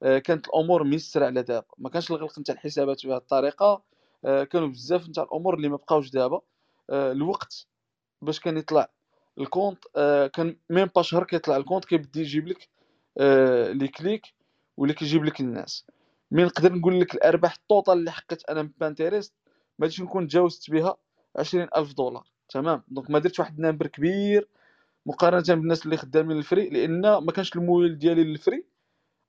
كانت 0.03 0.47
الأمور 0.47 0.83
ميسرة 0.83 1.25
على 1.25 1.43
دابا. 1.43 1.65
ما 1.77 1.89
كانش 1.89 2.11
الغلق 2.11 2.39
نتاع 2.39 2.55
الحسابات 2.55 3.05
بهذه 3.05 3.17
الطريقة. 3.17 3.83
آه، 4.25 4.43
كانوا 4.43 4.67
بزاف 4.67 5.09
نتاع 5.09 5.23
الأمور 5.23 5.53
اللي 5.55 5.69
ما 5.69 5.75
بقاوش 5.75 6.09
دابا. 6.09 6.41
آه، 6.89 7.11
الوقت 7.11 7.67
باش 8.21 8.39
كان 8.39 8.57
يطلع 8.57 8.89
ال 9.37 9.44
compte 9.44 9.83
كان 10.33 10.57
même 10.69 10.89
pas 10.95 11.01
شهر 11.01 11.23
كيطلع 11.23 11.57
ال 11.57 11.61
compte 11.61 11.85
كيبدا 11.85 12.21
يجيب 12.21 12.47
لك 12.47 12.69
les 13.77 13.87
clics 13.87 14.33
واللي 14.77 14.93
كيجيب 14.93 15.25
لك 15.25 15.39
الناس. 15.39 15.85
mais 16.31 16.43
نقدر 16.43 16.73
نقول 16.73 17.01
لك 17.01 17.15
الأرباح 17.15 17.53
ال 17.53 17.61
total 17.61 17.97
اللي 17.97 18.11
حققت 18.11 18.49
أنا 18.49 18.61
من 18.61 18.71
Pinterest 18.77 19.33
ما 19.79 19.89
نكون 19.99 20.27
تجاوزت 20.27 20.71
بها 20.71 20.97
عشرين 21.35 21.67
ألف 21.77 21.93
دولار. 21.93 22.27
تمام؟ 22.49 22.83
donc 22.87 23.09
ما 23.09 23.19
درتش 23.19 23.39
واحد 23.39 23.59
ال 23.59 23.63
number 23.63 23.87
كبير 23.87 24.47
مقارنة 25.05 25.43
بالناس 25.59 25.85
اللي 25.85 25.97
خدامين 25.97 26.37
ال 26.37 26.44
free 26.44 26.69
لأن 26.69 27.01
ما 27.01 27.31
كانش 27.31 27.55
المويل 27.55 27.99
ديالي 27.99 28.23
لل 28.23 28.37
free. 28.37 28.72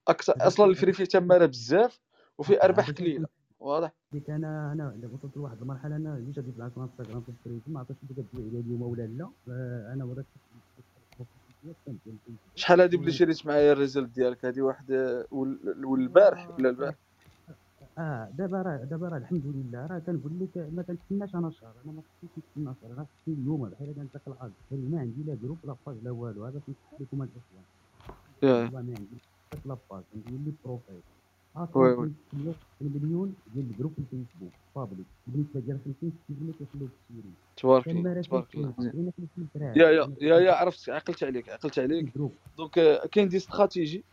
أكثر 0.09 0.35
أصلا 0.41 0.67
ال 0.67 0.72
free 0.72 0.93
فيه 0.93 1.05
تماره 1.05 1.47
بزاف 1.47 2.01
وفيه 2.39 2.59
أرباح 2.63 2.91
قليله 2.91 3.27
واضح. 3.61 3.93
ديك 4.13 4.31
أنا 4.31 4.73
أنا 4.73 4.89
دابا 4.97 5.15
وصلت 5.15 5.37
لواحد 5.37 5.61
المرحلة 5.63 5.97
أنا 5.97 6.19
جيت 6.27 6.37
غادي 6.39 6.51
نبعث 6.57 6.79
انستغرام 6.79 7.21
في 7.21 7.29
الفري 7.29 7.61
ما 7.67 7.79
عرفتش 7.79 7.97
انت 8.03 8.13
كتبيع 8.13 8.47
لي 8.53 8.61
اليوم 8.61 8.83
ولا 8.83 9.03
لا 9.03 9.29
أنا 9.93 10.05
وريت 10.05 10.27
شحال 12.55 12.81
هادي 12.81 12.97
بلي 12.97 13.13
شريت 13.13 13.47
معايا 13.47 13.73
الريزلت 13.73 14.11
ديالك؟ 14.15 14.45
هادي 14.45 14.61
واحد 14.61 14.93
والبارح 15.85 16.51
ولا 16.51 16.69
البارح؟ 16.69 16.95
آه 17.99 18.29
دابا 18.39 18.63
راه 18.63 18.77
دابا 18.77 19.09
راه 19.09 19.17
الحمد 19.19 19.43
لله 19.47 19.87
راه 19.87 19.99
كنقول 19.99 20.33
لك 20.41 20.69
ما 20.73 20.83
كنتسناش 20.83 21.35
أنا 21.35 21.51
شهر 21.51 21.73
أنا 21.85 21.93
ما 21.93 22.03
خصنيش 22.03 22.33
نتسنى 22.39 22.75
شهر 22.83 22.93
أنا 22.93 23.07
خصني 23.23 23.35
اليوم 23.35 23.69
بحال 23.69 23.95
داك 24.13 24.23
العرض 24.29 24.53
ما 24.71 25.01
عندي 25.01 25.23
لا 25.27 25.35
جروب 25.43 25.59
لا 25.65 25.77
باج 25.87 25.97
لا 26.03 26.11
والو. 26.11 26.45
هذا 26.45 26.61
كنصح 26.67 27.01
لكم 27.01 27.23
الاشياء 27.23 27.65
والله 28.43 28.71
ما 28.71 28.79
عندي. 28.79 29.07
لا 29.67 29.77
باج 29.91 30.03
عندي 30.15 30.31
لي 30.45 30.53
بروفايل. 30.65 31.01
وي 31.75 31.93
وي 31.93 32.11
مليون 32.81 33.35
ديال 33.55 33.67
الجروب 33.71 33.93
في 33.93 33.99
الفيسبوك 33.99 34.53
بابليك 34.77 35.07
بالنسبة 35.27 35.61
ديال 35.61 35.79
50 35.85 36.13
60 36.25 36.55
كيخليوك 36.59 36.91
تشري 37.09 37.31
تبارك 37.57 37.85
تبارك 38.27 39.77
يا 39.77 39.91
يا 39.91 40.11
يا 40.21 40.39
يا 40.41 40.53
عرفت 40.53 40.89
عقلت 40.91 41.25
عليك 41.25 41.49
عقلت 41.49 41.79
عليك. 41.79 42.13
دونك 42.59 43.01
كاين 43.13 43.29
دي 43.29 43.37
استراتيجي 43.37 44.05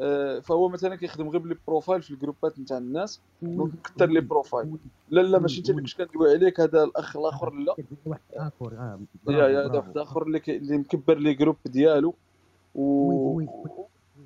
آه، 0.00 0.38
فهو 0.40 0.68
مثلا 0.68 0.96
كيخدم 0.96 1.28
غير 1.28 1.40
بلي 1.40 1.56
بروفايل 1.66 2.02
في 2.02 2.10
الجروبات 2.10 2.58
نتاع 2.58 2.78
الناس 2.78 3.20
دونك 3.42 3.72
كثر 3.84 4.06
لي 4.06 4.20
بروفايل. 4.20 4.76
لا 5.10 5.20
لا 5.20 5.38
ماشي 5.38 5.58
انت 5.60 5.70
اللي 5.70 5.82
كنت 5.82 6.02
كندوي 6.02 6.30
عليك 6.30 6.60
هذا 6.60 6.84
الأخ 6.84 7.16
الآخر 7.16 7.50
لا. 7.54 7.76
واحد 8.06 8.20
آخر 8.34 8.72
آه 8.78 9.00
يا 9.28 9.48
يا 9.48 9.66
هذا 9.66 9.76
واحد 9.78 9.98
آخر 9.98 10.22
اللي 10.22 10.42
اللي 10.48 10.78
مكبر 10.78 11.18
لي 11.18 11.34
جروب 11.34 11.56
ديالو. 11.66 12.14
و 12.74 13.40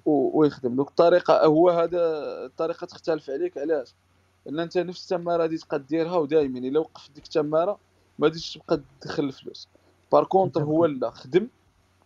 ويخدم 0.06 0.76
donc 0.76 0.88
الطريقة 0.88 1.44
هو 1.44 1.70
هذا 1.70 2.00
الطريقة 2.44 2.84
تختلف 2.84 3.30
عليك 3.30 3.58
علاش؟ 3.58 3.94
لأن 4.46 4.60
أنت 4.60 4.78
نفس 4.78 5.12
التمارة 5.12 5.42
غادي 5.42 5.58
تبقى 5.58 5.78
ديرها 5.78 6.16
ودائما 6.16 6.58
إلا 6.58 6.80
وقفت 6.80 7.10
ديك 7.14 7.24
التمارة 7.24 7.78
ما 8.18 8.26
غاديش 8.26 8.54
تبقى 8.54 8.80
تدخل 9.00 9.24
الفلوس. 9.24 9.68
par 10.12 10.24
contre 10.24 10.62
هو 10.62 10.86
لا 10.86 11.10
خدم 11.10 11.48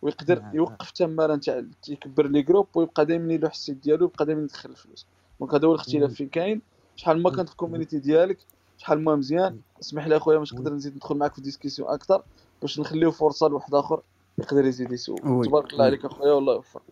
ويقدر. 0.03 0.43
يوقف 0.53 0.89
التمارة 0.89 1.35
نتاع 1.35 1.65
يكبر 1.89 2.27
les 2.27 2.43
groupes 2.43 2.67
ويبقى 2.75 3.07
دائما 3.07 3.33
يلوح 3.33 3.53
ال 3.53 3.57
site 3.57 3.77
ديالو 3.77 4.05
ويبقى 4.05 4.27
دائما 4.27 4.43
يدخل 4.43 4.71
الفلوس. 4.71 5.07
donc 5.41 5.55
هذا 5.55 5.69
هو 5.69 5.75
الاختلاف 5.75 6.13
فين 6.13 6.29
كاين. 6.29 6.63
شحال 6.97 7.23
ما 7.23 7.31
كانت 7.31 7.51
ال 7.51 7.55
community 7.55 7.99
ديالك 7.99 8.39
شحال 8.79 9.05
ما 9.05 9.17
مزيان. 9.17 9.61
اسمح 9.81 10.07
لي 10.07 10.17
أخويا 10.17 10.39
باش 10.39 10.55
نقدر 10.55 10.73
نزيد 10.73 10.97
ندخل 10.97 11.17
معاك 11.17 11.35
في 11.35 11.41
discussion 11.41 11.89
أكثر 11.89 12.23
باش 12.63 12.81
نخليو 12.81 13.11
فرصة 13.11 13.49
لواحد 13.49 13.75
آخر 13.75 14.03
يقدر 14.39 14.65
يزيد 14.65 14.93
يسول 14.93 15.45
تبارك 15.45 15.73
الله 15.73 15.85
عليك 15.85 16.05
أخويا 16.05 16.33
والله 16.33 16.55
يوفقك. 16.55 16.83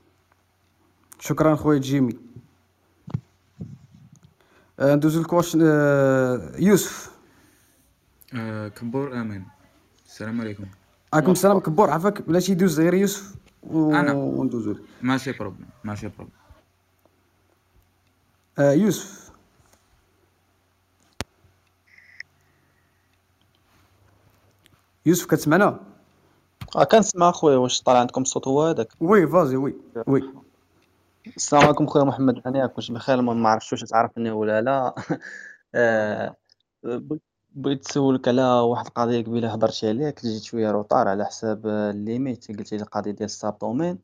شكرا 1.20 1.56
خويا 1.56 1.78
جيمي. 1.78 2.18
آه، 4.80 4.94
ندوزو 4.94 5.20
لكواش 5.20 5.56
آه، 5.62 6.52
يوسف. 6.58 7.10
آه 8.34 8.68
كبور 8.68 9.20
آمين. 9.20 9.46
السلام 10.06 10.40
عليكم. 10.40 10.64
عليكم 11.12 11.32
السلام 11.32 11.58
كبور 11.58 11.90
عفاك 11.90 12.22
بلاتي 12.22 12.52
يدوز 12.52 12.80
غير 12.80 12.94
يوسف. 12.94 13.34
وندوزو. 13.62 14.76
ماشي 15.02 15.32
problème 15.32 15.68
ماشي 15.84 16.08
problème 16.08 16.38
آه، 18.58 18.72
يوسف. 18.72 19.30
يوسف 25.06 25.26
كتسمعنا؟ 25.26 25.80
آه 26.76 26.84
كنسمع 26.84 27.30
خويا 27.30 27.56
واش 27.56 27.82
طالع 27.82 28.00
عندكم 28.00 28.22
الصوت؟ 28.22 28.48
هو 28.48 28.62
هذاك. 28.62 28.88
وي 29.00 29.26
فازي 29.26 29.56
وي 29.56 29.74
وي. 30.06 30.45
السلام 31.26 31.64
عليكم 31.64 31.86
خويا 31.86 32.04
محمد 32.04 32.42
هنياك 32.46 32.76
واش 32.76 32.90
بخير 32.90 33.22
ما 33.22 33.48
عرفتش 33.48 33.72
واش 33.72 33.80
تعرفني 33.82 34.30
ولا 34.30 34.60
لا. 34.62 34.94
آه، 35.74 36.36
بغيت- 36.82 37.22
بغيت 37.50 37.80
نسولك 37.90 38.28
على 38.28 38.42
واحد 38.42 38.86
القضية 38.86 39.24
قبيلة 39.24 39.52
هضرتي 39.52 39.88
عليها 39.88 40.10
كنت 40.10 40.26
جيت 40.26 40.42
شوية 40.42 40.70
روطار 40.70 41.08
على 41.08 41.24
حساب 41.24 41.66
آه، 41.66 41.90
الليميت 41.90 42.48
قلتي 42.48 42.76
لي 42.76 42.82
القضية 42.82 43.10
ديال 43.10 43.24
الساب 43.24 43.58
دومين. 43.58 43.98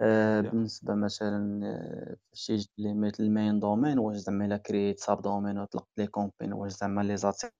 آه،. 0.00 0.40
بالنسبة 0.40 0.94
مثلا 0.94 1.60
آه، 1.66 2.16
فاش 2.30 2.46
تيجي 2.46 2.68
الليميت 2.78 3.20
المين 3.20 3.60
دومين 3.60 3.98
واش 3.98 4.16
زعما 4.16 4.44
إلا 4.44 4.56
كريت 4.56 5.00
ساب 5.00 5.22
دومين 5.22 5.58
وطلقت 5.58 5.88
لي 5.98 6.06
كومبين 6.06 6.52
واش 6.52 6.72
زعما 6.72 7.00
لي 7.00 7.16
زاتي 7.16 7.50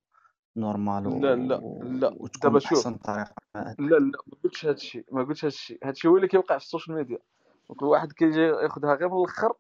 نورمال 0.57 1.07
و... 1.07 1.19
لا 1.21 1.35
لا 1.35 1.55
لا. 1.83 2.09
وتكون 2.09 2.41
دابا 2.43 2.59
شوف. 2.59 2.73
احسن 2.73 2.95
طريقة. 2.95 3.35
لا 3.55 3.75
لا 3.79 3.99
ما 4.01 4.37
قلتش 4.45 4.65
هذا 4.67 4.75
الشيء 4.75 5.05
ما 5.13 5.23
قلتش 5.25 5.45
هذا 5.45 5.91
الشيء 5.91 6.11
هو 6.11 6.17
اللي 6.17 6.29
كيوقع 6.29 6.59
في 6.59 6.65
السوشيال 6.65 6.97
ميديا. 6.97 7.19
دونك 7.71 7.83
الواحد 7.83 8.13
كيجي 8.13 8.41
ياخذها 8.41 8.95
غير 8.95 9.09
من 9.09 9.21
الآخر 9.21 9.53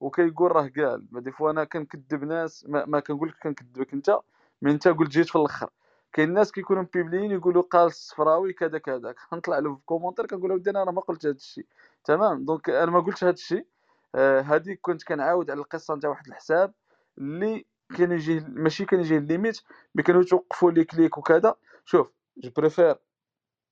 وكيقول 0.00 0.52
راه 0.52 0.70
قال. 0.76 1.06
ما 1.10 1.20
دي 1.20 1.32
فوا 1.32 1.50
أنا 1.50 1.64
كنكذب 1.64 2.24
ناس 2.24 2.66
ما, 2.68 2.84
ما 2.84 3.00
كنقول 3.00 3.28
لك 3.28 3.34
كنكذبك 3.42 3.92
أنت 3.92 4.18
مي 4.62 4.70
انت 4.70 4.88
قلت 4.88 5.10
جيت 5.10 5.28
في 5.28 5.36
الآخر. 5.36 5.70
كاين 6.12 6.32
ناس 6.32 6.52
كيكونوا 6.52 6.82
مبيبليين 6.82 7.30
يقولوا 7.30 7.62
قال 7.62 7.86
الصفراوي 7.86 8.52
كذا 8.52 8.78
كذا. 8.78 9.14
كنطلع 9.30 9.58
له 9.58 9.74
في 9.74 9.80
كومونتير 9.86 10.26
كنقول 10.26 10.50
له 10.50 10.70
أنا 10.70 10.84
راه 10.84 10.92
ما 10.92 11.00
قلت 11.00 11.26
هذا 11.26 11.34
الشيء. 11.34 11.66
تمام؟ 12.04 12.44
دونك 12.44 12.70
أنا 12.70 12.90
ما 12.90 13.00
قلتش 13.00 13.24
هذا 13.24 13.32
الشيء. 13.32 13.66
آه 14.14 14.40
هذيك 14.40 14.80
كنت 14.82 15.02
كنعاود 15.04 15.50
على 15.50 15.60
القصة 15.60 15.94
نتاع 15.94 16.10
واحد 16.10 16.26
الحساب 16.26 16.74
اللي 17.18 17.66
كان 17.96 18.12
يجيه 18.12 18.46
ماشي 18.48 18.84
كان 18.84 19.00
يجيه 19.00 19.18
الليميت 19.18 19.60
مي 19.94 20.02
كانوا 20.02 20.22
يتوقفوا 20.22 20.70
لي 20.70 20.84
كليك 20.84 21.18
وكذا. 21.18 21.54
شوف 21.84 22.10
جو 22.36 22.50
بريفير 22.56 22.96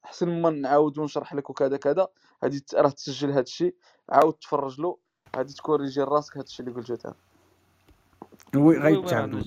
احسن 0.05 0.43
ما 0.43 0.51
نعاود 0.51 0.99
ونشرح 0.99 1.35
لك 1.35 1.51
وكذا 1.51 1.77
كذا. 1.77 2.09
هادي 2.45 2.65
راه 2.75 2.91
تسجل 2.91 3.31
هاد 3.31 3.43
الشيء 3.47 3.75
عاود 4.09 4.35
تفرج 4.35 4.81
له 4.81 4.97
هادي 5.37 5.53
تكوريجي 5.55 6.03
راسك 6.03 6.37
هاد 6.37 6.45
الشيء 6.45 6.67
اللي 6.67 6.81
قلته 6.81 6.97
تاع 6.97 7.15
وي 8.57 8.79
غيتعاودوا. 8.79 9.41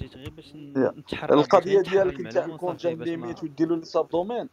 نتحرى 0.97 1.33
القضية 1.33 1.81
ديالك 1.81 2.19
انت 2.19 2.37
كون 2.59 2.75
جاه 2.75 2.93
باش 2.93 2.97
ما 2.97 3.03
الليميت 3.03 3.43
وديروا 3.43 3.77
لي 3.77 3.85
ساب 3.85 4.09
دومين 4.09 4.49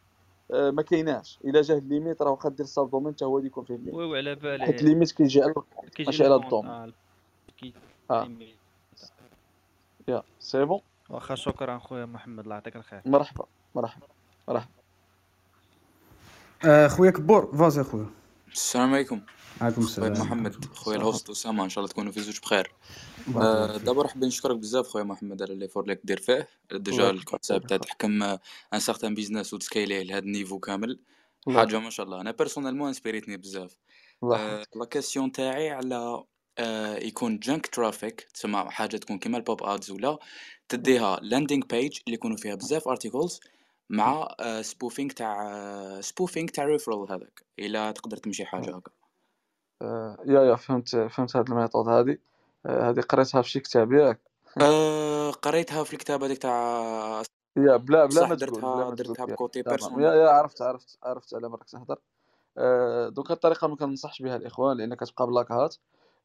آه، 0.51 0.71
ما 0.71 0.81
كايناش. 0.81 1.39
إلا 1.45 1.61
جاه 1.61 1.77
الليميت 1.77 2.21
راه 2.21 2.31
واخا 2.31 2.49
دير 2.49 2.65
ساب 2.65 2.91
دومين 2.91 3.13
حتى 3.13 3.25
هو 3.25 3.37
اللي 3.37 3.47
يكون 3.47 3.63
فيه 3.63 3.75
الليميت 3.75 3.95
وي 3.95 4.17
على 4.17 4.29
حيت 4.29 4.43
بالي 4.43 4.65
الليميت 4.65 5.11
كيجي 5.11 5.41
على 5.41 5.53
كيجي 5.95 6.05
ماشي 6.05 6.25
على 6.25 6.35
الدومين 6.35 6.71
آه 8.11 8.23
كيمي. 8.23 8.55
يا 10.07 10.23
سي 10.39 10.65
بون؟ 10.65 10.81
واخا 11.09 11.35
شكرا 11.35 11.77
خويا 11.77 12.05
محمد 12.05 12.43
الله 12.43 12.55
يعطيك 12.55 12.75
الخير. 12.75 13.01
مرحبا 13.05 13.45
مرحبا 13.75 14.07
مرحبا. 14.47 14.71
آه، 16.65 16.87
خويا 16.87 17.11
كبور 17.11 17.57
فازي 17.57 17.83
خويا. 17.83 18.09
السلام 18.53 18.93
عليكم. 18.93 19.21
عليكم 19.61 19.81
خويا 19.81 20.07
السلام. 20.07 20.27
محمد 20.27 20.65
خويا 20.65 20.97
الهوست 20.97 21.29
أسامة 21.29 21.63
إن 21.63 21.69
شاء 21.69 21.79
الله 21.83 21.91
تكونوا 21.93 22.11
في 22.11 22.21
زوج 22.21 22.39
بخير. 22.39 22.73
آه، 23.37 23.77
دابا 23.77 24.07
حابين 24.07 24.27
نشكرك 24.27 24.57
بزاف 24.57 24.87
خويا 24.87 25.03
محمد 25.03 25.41
على 25.41 25.55
ليفور 25.55 25.83
اللي 25.83 25.99
دير 26.03 26.19
فيه. 26.19 26.47
ديجا 26.71 27.09
الكونسيبت 27.09 27.69
تاع 27.69 27.77
تحكم 27.77 28.23
ان 28.23 28.79
سارتان 28.79 29.15
بيزنس 29.15 29.53
وتسكيليه 29.53 30.03
لهذا 30.03 30.19
النيفو 30.19 30.59
كامل. 30.59 30.99
حاجة 31.49 31.79
ما 31.79 31.89
شاء 31.89 32.05
الله. 32.05 32.21
أنا 32.21 32.31
بيرسونيلمون 32.31 32.87
انسبيريتني 32.87 33.37
بزاف. 33.37 33.77
الله 34.23 34.37
آه، 34.37 34.63
لا 34.75 34.85
كيسيون 34.85 35.31
تاعي 35.31 35.69
على 35.69 36.23
آه، 36.57 36.95
يكون 36.95 37.39
جانك 37.39 37.67
ترافيك 37.67 38.21
تسمى 38.33 38.65
حاجة 38.69 38.97
تكون 38.97 39.19
كيما 39.19 39.37
البوب 39.37 39.63
ادز 39.63 39.91
ولا 39.91 40.19
تديها 40.69 41.19
لاندينغ 41.21 41.65
بيج 41.65 41.99
اللي 42.07 42.15
يكونوا 42.15 42.37
فيها 42.37 42.55
بزاف 42.55 42.87
ارتيكلز 42.87 43.39
مع 43.91 44.27
سبوفينغ 44.61 45.11
تاع 45.11 46.01
سبوفينغ 46.01 46.47
تاع 46.47 46.65
ريفرال 46.65 47.11
هذاك 47.11 47.43
إلا 47.59 47.91
تقدر 47.91 48.17
تمشي 48.17 48.45
حاجة 48.45 48.75
هكا. 48.75 48.91
آه، 49.81 50.17
يا 50.25 50.41
يا 50.41 50.55
فهمت 50.55 50.95
فهمت 50.95 51.35
هاد 51.35 51.49
الميثود 51.49 51.87
هادي. 51.87 52.21
آه، 52.65 52.89
هادي 52.89 53.01
قريتها 53.01 53.41
في 53.41 53.49
شي 53.49 53.59
كتاب 53.59 53.93
ياك؟ 53.93 54.19
قريتها 55.41 55.83
في 55.83 55.93
الكتاب 55.93 56.23
هذيك 56.23 56.37
تاع 56.37 57.23
يا 57.57 57.77
بلا 57.77 58.05
بلا 58.05 58.27
ما 58.27 58.35
درتها 58.35 58.95
درتها 58.95 59.25
بكوتي 59.25 59.63
تمام. 59.63 59.77
بيرسونيل 59.77 60.05
يا 60.05 60.13
يا 60.13 60.29
عرفت 60.29 60.61
عرفت 60.61 60.97
عرفت 61.03 61.33
على 61.35 61.47
راك 61.47 61.63
تهضر 61.63 61.99
آه، 62.57 63.09
دوك 63.09 63.31
الطريقة 63.31 63.67
ما 63.67 63.75
كنصحش 63.75 64.21
بها 64.21 64.35
الإخوان 64.35 64.77
لأن 64.77 64.93
كتبقى 64.93 65.27
بلاكات 65.27 65.75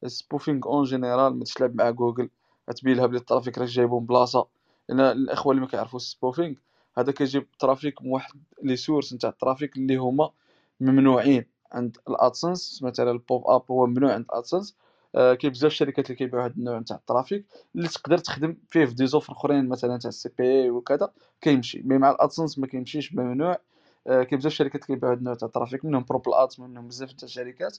السبوفينغ 0.03 0.67
اون 0.67 0.83
جينيرال 0.83 1.35
ما 1.35 1.43
تشلب 1.43 1.75
مع 1.75 1.89
جوجل 1.89 2.29
تبين 2.75 2.97
لها 2.97 3.05
بلي 3.05 3.17
الترافيك 3.17 3.57
راك 3.57 3.67
جايبو 3.67 3.99
من 3.99 4.05
بلاصه 4.05 4.47
لأن 4.89 4.99
الاخوان 4.99 5.57
اللي 5.57 5.65
ما 5.65 5.71
كيعرفوش 5.71 6.01
السبوفينغ 6.01 6.55
هذا 6.97 7.11
كيجيب 7.11 7.47
ترافيك 7.59 8.01
من 8.01 8.11
واحد 8.11 8.33
لي 8.63 8.75
سورس 8.75 9.13
نتاع 9.13 9.29
الترافيك 9.29 9.77
اللي 9.77 9.95
هما 9.95 10.31
ممنوعين 10.79 11.45
عند 11.71 11.97
الأدسنس 12.09 12.83
مثلا 12.83 13.11
البوب 13.11 13.47
اب 13.47 13.63
هو 13.71 13.87
ممنوع 13.87 14.13
عند 14.13 14.25
الأدسنس. 14.25 14.75
آه 15.15 15.33
كاين 15.33 15.53
بزاف 15.53 15.71
الشركات 15.71 16.05
اللي 16.05 16.15
كيبيعوا 16.17 16.45
هذا 16.45 16.53
النوع 16.57 16.79
نتاع 16.79 16.97
الترافيك 16.97 17.45
اللي 17.75 17.87
تقدر 17.87 18.17
تخدم 18.17 18.57
فيه 18.69 18.85
في 18.85 18.93
des 18.93 19.07
offres 19.07 19.33
أخرين 19.33 19.69
مثلا 19.69 19.97
تاع 19.97 20.09
ال 20.09 20.29
CPA 20.37 20.69
وكذا 20.69 21.11
كيمشي. 21.41 21.81
mais 21.85 21.97
مع 21.97 22.11
الأدسنس 22.11 22.59
ما 22.59 22.67
كيمشيش 22.67 23.13
ممنوع 23.15 23.57
آه 24.07 24.23
كاين 24.23 24.39
بزاف 24.39 24.51
الشركات 24.51 24.85
كيبيعوا 24.85 25.13
هذا 25.13 25.19
النوع 25.19 25.33
تاع 25.35 25.47
ال 25.47 25.52
traffic 25.52 25.85
منهم 25.85 26.05
Propeller 26.09 26.33
Ads 26.33 26.61
منهم 26.61 26.87
بزاف 26.87 27.11
تاع 27.11 27.25
الشركات. 27.25 27.77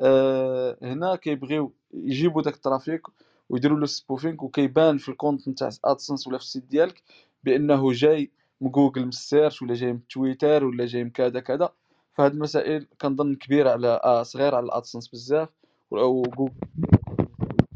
آه 0.00 0.78
هنا 0.82 1.16
كيبغيو 1.16 1.72
يجيبوا 1.94 2.42
داك 2.42 2.54
ال 2.54 2.60
traffic 2.60 3.02
ويديروا 3.48 3.78
له 3.78 3.86
spoofing 3.86 4.44
وكيبان 4.44 4.98
في 4.98 5.08
ال 5.08 5.14
compte 5.14 5.48
نتاع 5.48 5.70
ادسنس 5.84 6.26
ولا 6.26 6.38
في 6.38 6.44
ال 6.44 6.48
site 6.48 6.64
ديالك 6.64 7.02
بأنه 7.44 7.92
جاي 7.92 8.30
من 8.62 8.70
جوجل 8.72 9.02
من 9.02 9.08
ال 9.08 9.16
search 9.16 9.62
ولا 9.62 9.74
جاي 9.74 9.92
من 9.94 10.08
تويتر 10.08 10.64
ولا 10.64 10.86
جاي 10.86 11.04
من 11.04 11.10
كذا 11.10 11.40
كذا. 11.40 11.74
فهاد 12.14 12.32
المسائل 12.34 12.88
كنظن 13.02 13.36
كبيرة 13.36 13.70
على 13.70 14.00
آه 14.04 14.24
صغيرة 14.24 14.56
على 14.56 14.66
الأدسنس 14.66 15.08
بزاف 15.08 15.48
أو 15.92 16.22
جوجل 16.22 16.54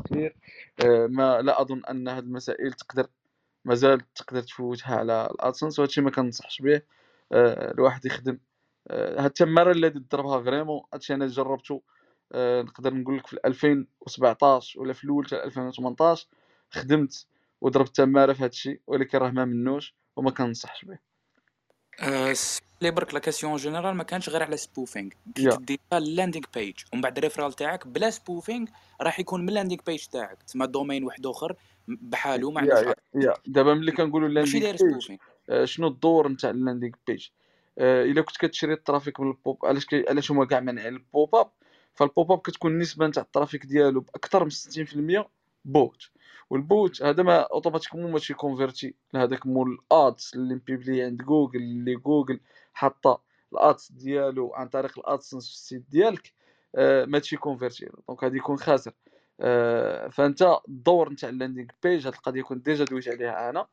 كثير 0.07 0.37
آه 0.87 1.07
ما 1.07 1.43
لا 1.43 1.61
أظن 1.63 1.83
أن 1.91 2.09
هاد 2.09 2.25
المسائل 2.25 2.73
تقدر 2.73 3.09
مازال 3.65 4.13
تقدر 4.15 4.43
تفوتها 4.43 4.97
على 4.97 5.29
الأدسنس 5.33 5.79
وهادشي 5.79 6.01
ما 6.01 6.11
كنصحش 6.11 6.63
به. 6.63 6.83
آه 7.33 7.73
الواحد 7.73 8.07
يخدم. 8.07 8.39
آه 8.89 9.17
هاد 9.21 9.27
التمارة 9.27 9.73
اللي 9.73 9.89
ضربها 9.91 10.43
فريمون 10.43 10.83
هادشي 10.95 11.15
أنا 11.15 11.27
جربته 11.27 11.83
آه 12.33 12.63
نقدر 12.63 12.95
نقول 12.95 13.19
لك 13.19 13.27
في 13.27 13.39
2017 13.47 14.81
ولا 14.81 14.93
في 14.93 15.05
الأول 15.05 15.27
تاع 15.27 15.45
2018 15.45 16.29
خدمت 16.71 17.27
وضربت 17.61 17.97
تمارة 17.97 18.33
في 18.33 18.45
هادشي 18.45 18.83
ولكن 18.87 19.19
راه 19.19 19.31
ما 19.31 19.45
منوش. 19.45 19.97
وما 20.17 20.31
كنصحش 20.31 20.85
به 20.85 20.99
أه 22.01 22.35
لي 22.81 22.91
برك 22.91 23.15
لا 23.15 23.21
كاسيون 23.21 23.57
جينيرال 23.57 23.95
ما 23.95 24.03
كانش 24.03 24.29
غير 24.29 24.43
على 24.43 24.57
سبوفينغ 24.57 25.11
تدي 25.35 25.81
اللاندينغ 25.93 26.45
page 26.55 26.75
ومن 26.93 27.03
بعد 27.03 27.17
ال 27.19 27.23
referral 27.23 27.53
تاعك 27.53 27.87
بلا 27.87 28.11
spoofing 28.11 28.67
راح 29.01 29.21
يكون 29.21 29.43
من 29.43 29.49
ال 29.49 29.53
landing 29.53 29.83
page 29.87 30.05
تاعك. 30.05 30.43
تسمى 30.43 30.67
domaine 30.67 31.05
واحد 31.05 31.27
آخر 31.27 31.57
بحالو 31.89 32.51
ما 32.51 32.61
عندوش 32.61 32.95
يا 33.15 33.35
دابا 33.47 33.75
ملي 33.75 33.93
كنقولوا 33.93 34.29
landing 34.29 34.73
page 34.73 35.19
آه، 35.51 35.65
شنو 35.65 35.87
الدور 35.89 36.29
نتاع 36.29 36.51
ال 36.51 36.56
landing 36.56 36.95
page 37.07 37.29
آه، 37.79 38.05
إلا 38.05 38.23
كنت 38.23 38.37
كتشري 38.37 38.73
ال 38.73 38.79
traffic 38.79 39.21
من 39.21 39.29
البوب 39.29 39.67
علاش 39.67 39.87
علاش 40.09 40.31
هما 40.31 40.45
كاع 40.45 40.61
مانعين 40.61 40.95
ال 40.95 41.05
pop 41.05 41.35
up 41.35 41.51
فال 41.95 42.10
pop 42.10 42.33
up 42.33 42.39
كتكون 42.39 42.73
النسبة 42.73 43.07
نتاع 43.07 43.23
ال 43.23 43.28
traffic 43.28 43.67
ديالو 43.67 44.01
بأكثر 44.01 44.45
من 44.45 44.51
60% 45.21 45.25
bot. 45.65 46.11
وال 46.51 46.72
bot 46.72 47.03
هذا 47.03 47.23
ما 47.23 47.41
automatiquement 47.41 48.13
ماشي 48.13 48.35
converti 48.35 48.95
لهذاك 49.15 49.47
مول 49.47 49.79
ال 49.93 50.03
ads 50.03 50.35
اللي 50.35 50.55
م 50.55 50.62
publié 50.62 51.03
عند 51.03 51.23
جوجل 51.23 51.61
اللي 51.61 51.95
جوجل 51.97 52.41
حاطة 52.75 53.21
ال 53.53 53.63
ads 53.63 53.93
ديالو 53.93 54.55
عن 54.55 54.69
طريق 54.69 54.99
ال 54.99 55.05
AdSense 55.05 55.47
في 55.49 55.53
ال 55.55 55.60
site 55.60 55.83
ديالك 55.91 56.33
آه، 56.77 57.05
ما 57.05 57.19
تشي 57.19 57.37
converti 57.37 57.87
donc 58.09 58.25
غادي 58.25 58.37
يكون 58.37 58.57
خاسر. 58.57 58.93
آه، 59.41 60.09
فأنت 60.09 60.57
الدور 60.69 61.13
نتاع 61.13 61.29
ال 61.29 61.34
landing 61.34 61.69
page 61.83 62.07
هاد 62.07 62.15
القضية 62.15 62.43
كنت 62.43 62.65
déjà 62.67 62.85
دويت 62.85 63.09
عليها 63.09 63.51
أنا. 63.51 63.67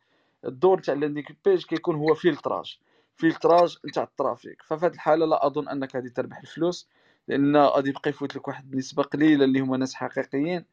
الدور 0.45 0.79
تاع 0.79 0.93
ال 0.93 0.97
landing 0.97 1.25
page 1.45 1.65
كيكون 1.65 1.95
هو 1.95 2.13
filtrage 2.15 2.80
filtrage 3.15 3.77
نتاع 3.85 4.03
ال 4.03 4.10
traffic. 4.10 4.61
ففي 4.63 4.85
هذه 4.85 4.93
الحالة 4.93 5.25
لا 5.25 5.45
أظن 5.47 5.69
أنك 5.69 5.95
غادي 5.95 6.09
تربح 6.09 6.39
الفلوس 6.39 6.89
لأن 7.27 7.57
غادي 7.57 7.89
يبقى 7.89 8.09
يفوت 8.09 8.35
لك 8.35 8.47
واحد 8.47 8.71
النسبة 8.71 9.03
قليلة 9.03 9.45
اللي 9.45 9.59
هما 9.59 9.77
ناس 9.77 9.93
حقيقيين 9.95 10.65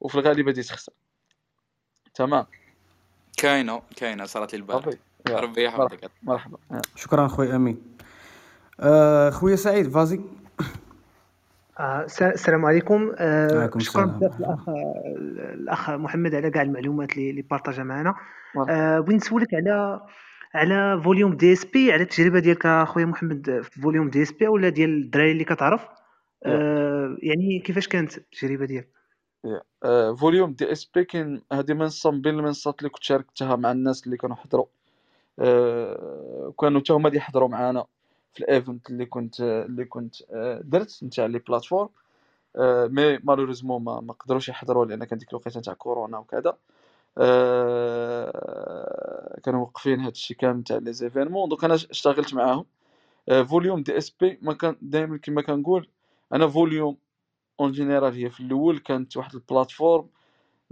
وفي 0.00 0.14
الغالب 0.14 0.46
غادي 0.46 0.62
تخسر. 0.62 0.92
تمام. 2.16 2.44
كاينة 3.38 3.82
كاينة 3.96 4.24
صارت 4.24 4.52
لي 4.54 4.58
البارح 4.58 4.86
ربي 4.86 4.96
مرحبا 5.30 5.60
يحفظك 5.60 6.10
مرحبا. 6.22 6.56
شكرا 6.96 7.28
خويا 7.28 7.56
أمين. 7.56 7.82
آه 8.80 9.30
خويا 9.30 9.56
سعيد 9.56 9.88
فازي. 9.90 10.20
آه، 11.80 12.04
الس- 12.04 12.22
السلام 12.22 12.64
عليكم. 12.66 13.12
آه، 13.18 13.60
عليكم 13.60 13.80
شكرا 13.80 14.04
السلام. 14.04 14.18
بزاف 14.18 14.40
الأخ 14.40 14.68
الأخ 15.54 15.90
محمد 15.90 16.34
على 16.34 16.50
كاع 16.50 16.62
المعلومات 16.62 17.12
اللي 17.18 17.42
partage 17.42 17.79
ها 17.79 17.84
معنا 17.84 18.14
آه، 18.68 19.00
بغيت 19.00 19.16
نسولك 19.16 19.54
على 19.54 20.00
على 20.54 21.00
Voluum 21.04 21.36
DSP 21.36 21.92
على 21.92 22.02
التجربة 22.02 22.38
ديالك 22.38 22.66
اخويا 22.66 23.04
محمد 23.06 23.60
في 23.72 23.80
Voluum 23.80 24.10
DSP 24.10 24.48
ولا 24.48 24.68
ديال 24.68 24.90
الدراري 24.90 25.32
اللي 25.32 25.44
كتعرف؟ 25.44 25.88
آه، 26.46 27.16
يعني 27.22 27.58
كيفاش 27.64 27.88
كانت 27.88 28.16
التجربة 28.18 28.64
ديالك؟ 28.66 28.84
يا 28.84 28.90
آه، 28.90 28.95
Voluum 30.16 30.52
DSP 30.52 31.04
كاين 31.04 31.42
هذه 31.52 31.72
منصة 31.74 32.10
من 32.10 32.20
بين 32.22 32.34
المنصات 32.38 32.78
اللي 32.78 32.90
كنت 32.90 33.02
شاركتها 33.04 33.56
مع 33.56 33.72
الناس 33.72 34.06
اللي 34.06 34.16
كانوا 34.16 34.36
حضروا. 34.36 34.66
آه، 35.38 36.54
كانوا 36.60 36.80
حتى 36.80 36.92
هما 36.92 37.08
اللي 37.08 37.18
يحضروا 37.18 37.48
معانا 37.48 37.86
في 38.34 38.40
ال 38.40 38.48
event 38.48 38.90
اللي 38.90 39.06
كنت 39.06 39.40
اللي 39.40 39.84
كنت 39.84 40.16
آه، 40.34 40.60
درت 40.64 41.04
نتاع 41.04 41.26
les 41.26 41.38
plateformes 41.38 41.88
mais 42.94 43.18
malheureusement 43.18 43.84
ما 43.84 44.00
ما 44.00 44.12
قدروش 44.12 44.48
يحضروا 44.48 44.84
لأن 44.86 45.04
كان 45.04 45.18
ديك 45.18 45.30
الوقيتة 45.30 45.60
تاع 45.60 45.74
كورونا 45.74 46.18
وكذا. 46.18 46.56
آه، 47.18 48.30
كانوا 49.44 49.60
موقفين 49.60 50.00
هاد 50.00 50.10
الشيء 50.12 50.36
كامل 50.36 50.62
تاع 50.64 50.76
les 50.76 50.92
événements 50.92 51.48
donc 51.48 51.64
أنا 51.64 51.74
اشتغلت 51.74 52.34
معاهم. 52.34 52.66
Voluum 53.48 53.82
DSP 53.82 54.38
ما 54.42 54.52
كان 54.54 54.76
دائما 54.82 55.18
كما 55.18 55.42
كنقول 55.42 55.88
أنا 56.32 56.48
Voluum 56.48 56.96
en 57.60 57.72
général 57.72 58.14
هي 58.14 58.30
في 58.30 58.40
الأول 58.40 58.78
كانت 58.78 59.16
واحد 59.16 59.34
ال 59.34 59.41
plateforme 59.41 60.08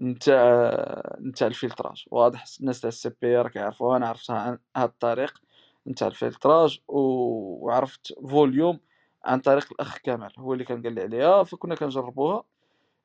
نتاع 0.01 1.16
نتاع 1.20 1.47
ال 1.49 1.54
filtrage. 1.54 2.05
واضح 2.11 2.44
الناس 2.61 2.81
تاع 2.81 2.89
ال 2.89 3.11
CPA 3.23 3.36
راك 3.36 3.56
يعرفوها 3.56 3.97
أنا 3.97 4.09
عرفتها 4.09 4.36
عن 4.36 4.59
هاد 4.77 4.89
الطريق 4.89 5.43
نتاع 5.89 6.09
ال 6.09 6.16
filtrage 6.16 6.81
وعرفت 6.89 8.12
Voluum 8.28 8.81
عن 9.24 9.40
طريق 9.40 9.66
الأخ 9.73 9.98
كمال. 9.98 10.32
هو 10.39 10.52
اللي 10.52 10.65
كان 10.65 10.82
قال 10.82 10.94
لي 10.94 11.02
عليها 11.02 11.44
فكنا 11.44 11.74
كنجربوها. 11.74 12.44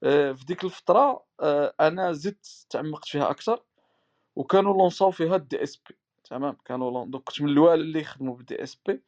آه، 0.04 0.32
في 0.32 0.46
ديك 0.46 0.64
الفترة 0.64 1.24
آه، 1.42 1.74
أنا 1.80 2.12
زدت 2.12 2.66
تعمقت 2.70 3.06
فيها 3.06 3.30
أكثر 3.30 3.64
وكانوا 4.36 4.74
lancé 4.74 5.05
او 5.05 5.12
فيها 5.12 5.36
ال 5.36 5.64
DSP. 5.64 5.96
تمام؟ 6.24 6.58
كانوا. 6.66 7.06
donc 7.06 7.24
كنت 7.24 7.42
من 7.42 7.50
الاوائل 7.50 7.80
اللي 7.82 8.00
يخدموا 8.00 8.36
بال 8.36 8.64
DSP. 8.64 9.02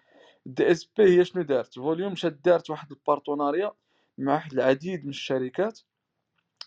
ال 0.46 0.72
DSP 0.72 1.20
هي 1.20 1.26
شنو 1.26 1.44
دارت؟ 1.44 1.76
Voluum 1.76 2.16
شاد 2.16 2.42
دارت 2.42 2.70
واحد 2.70 2.92
ال 2.92 2.98
partenariat 2.98 3.72
مع 4.22 4.44
العديد 4.54 5.04
من 5.04 5.10
الشركات 5.10 5.80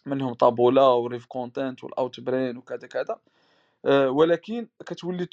منهم 0.07 0.35
Taboola 0.35 0.83
و 0.83 1.27
RevContent 1.27 1.85
وال 1.85 2.21
Outbrain 2.21 2.57
وكذا 2.57 2.89
كذا. 2.89 3.21
آه، 3.87 4.11
ولكن 4.11 4.69
كتولي. 4.87 5.29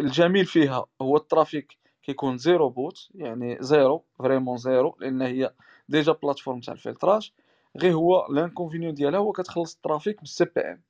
الجميل 0.00 0.46
فيها 0.46 0.86
هو 1.02 1.16
ال 1.16 1.24
traffic 1.24 1.78
كيكون 2.02 2.38
zéro 2.38 2.70
bot 2.70 3.08
يعني 3.14 3.58
zéro 3.60 4.04
vraiment 4.18 4.56
zéro 4.56 4.96
لأن 5.00 5.22
هي 5.22 5.54
déjà 5.88 6.12
plateforme 6.12 6.60
تاع 6.60 6.74
ال 6.74 6.80
filtrage. 6.80 7.32
غير 7.78 7.94
هو 7.94 8.26
l'inconvénient 8.30 8.94
ديالها 8.94 9.20
هو 9.20 9.32
كتخلص 9.32 9.74
ال 9.76 10.20
traffic 10.20 10.44
بال 10.44 10.60
CPM. 10.60 10.82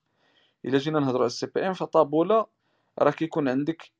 إلا 0.64 0.78
جينا 0.78 1.00
نهضروا 1.00 1.18
على 1.20 1.26
ال 1.26 1.46
CPM 1.46 1.68
ف 1.68 1.72
Taboola 1.74 2.46
راه 2.98 3.10
كيكون 3.10 3.48
عندك 3.48 3.92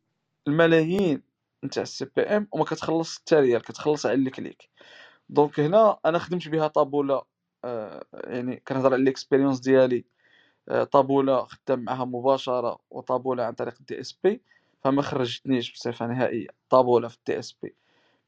الملايين 0.49 1.23
نتاع 1.65 1.83
ال 1.83 2.07
CPM 2.17 2.49
وما 2.53 2.65
كتخلص 2.65 3.19
حتى 3.19 3.37
ريال 3.37 3.63
كتخلص 3.63 4.07
على 4.07 4.15
ال 4.17 4.25
click. 4.25 4.71
donc 5.29 5.61
هنا 5.61 5.99
أنا 6.07 6.19
خدمت 6.19 6.49
بها 6.49 6.67
Taboola 6.69 7.25
آه 7.65 8.05
يعني 8.15 8.63
كنهضر 8.69 8.93
على 8.93 9.03
ال 9.03 9.08
expérience 9.08 9.61
ديالي. 9.61 10.05
آه 10.69 10.85
Taboola 10.85 11.45
خدام 11.45 11.81
معها 11.81 12.05
مباشرة 12.05 12.79
و 12.91 12.98
Taboola 12.98 13.47
عن 13.47 13.53
طريق 13.53 13.75
ال 13.81 14.01
DSP 14.01 14.43
فما 14.85 15.03
خرجتنيش 15.03 15.73
بصفة 15.73 16.07
نهائية 16.07 16.47
Taboola 16.71 17.09
في 17.09 17.17
ال 17.17 17.39
DSP 17.39 17.75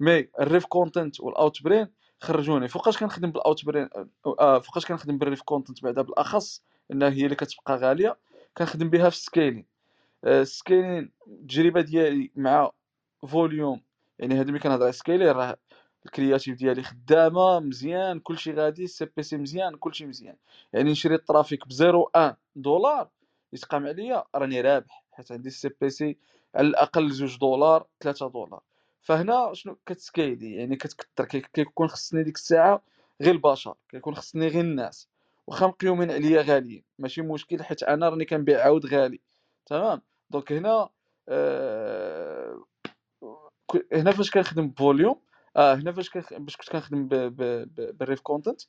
mais 0.01 0.23
ال 0.23 0.28
RevContent 0.40 1.20
وال 1.20 1.62
Outbrain 1.62 1.89
خرجوني. 2.20 2.69
فوقاش 2.69 2.99
كنخدم 2.99 3.31
بال 3.31 3.65
Outbrain 3.65 3.89
آه 4.27 4.59
فوقاش 4.59 4.87
كنخدم 4.87 5.19
بال 5.19 5.43
RevContent 5.43 5.82
بعدا 5.83 6.03
بالأخص 6.03 6.62
إنها 6.93 7.11
هي 7.11 7.25
اللي 7.25 7.37
كتبقى 7.37 7.77
غالية 7.77 8.16
كنخدم 8.59 8.91
بها 8.91 9.11
في 9.11 9.16
ال 9.16 9.23
scaling 9.23 9.66
ال 10.24 10.36
scaling 10.36 11.12
التجربة 11.27 11.81
ديالي 11.81 12.31
مع 12.37 12.70
Voluum 13.28 13.81
يعني 14.19 14.35
هادي 14.41 14.53
ملي 14.53 14.61
كنهضر 14.61 14.83
على 14.83 14.93
scaling 14.93 15.28
راه 15.29 15.57
ال 16.09 16.14
creative 16.14 16.59
ديالي 16.59 16.82
خدامة 16.82 17.60
مزيان 17.60 18.20
كلشي 18.20 18.52
غادي 18.52 18.85
ال 18.85 19.05
CPC 19.16 19.36
مزيان 19.36 19.76
كلشي 19.76 20.06
مزيان. 20.06 20.36
يعني 20.72 20.90
نشري 20.90 21.14
ال 21.15 21.21
traffic 21.21 21.69
ب 21.68 21.72
0.1 21.72 22.35
دولار 22.56 23.09
يتقام 23.52 23.86
عليا 23.86 24.24
راني 24.35 24.60
رابح 24.60 25.05
حيت 25.12 25.32
عندي 25.32 25.48
ال 25.49 25.70
CPC 25.81 26.16
على 26.55 26.66
الأقل 26.66 27.09
جوج 27.09 27.39
دولار 27.39 27.86
3 28.01 28.28
دولار. 28.28 28.60
فهنا 29.02 29.51
شنو 29.55 29.76
كت 29.86 30.03
scaler 30.03 30.55
يعني 30.55 30.76
كتكثر 30.76 31.24
كي- 31.24 31.40
كيكون 31.40 31.89
خصني 31.89 32.22
ديك 32.22 32.36
الساعة 32.36 32.82
غير 33.22 33.35
البشر 33.35 33.74
كيكون 33.89 34.14
خصني 34.14 34.48
غير 34.48 34.60
الناس. 34.60 35.09
واخا 35.47 35.66
مقيومين 35.66 36.10
عليا 36.10 36.43
غاليين. 36.43 36.82
ماشي 36.98 37.22
مشكل 37.22 37.62
حيت 37.62 37.82
أنا 37.82 38.09
راني 38.09 38.24
كنبيع 38.24 38.64
عاود 38.64 38.86
غالي. 38.86 39.20
تمام؟ 39.66 40.02
donc 40.31 40.53
هنا 40.52 40.89
آه 41.28 42.64
هنا 43.93 44.10
فاش 44.10 44.30
كنخدم 44.30 44.68
ب 44.69 44.76
Voluum 44.76 45.20
آه 45.59 45.74
هنا 45.74 45.93
فاش. 45.93 46.10
باش 46.39 46.56
كنت 46.56 46.68
كنخدم. 46.70 47.09
بال 47.09 48.20
RevContent 48.20 48.61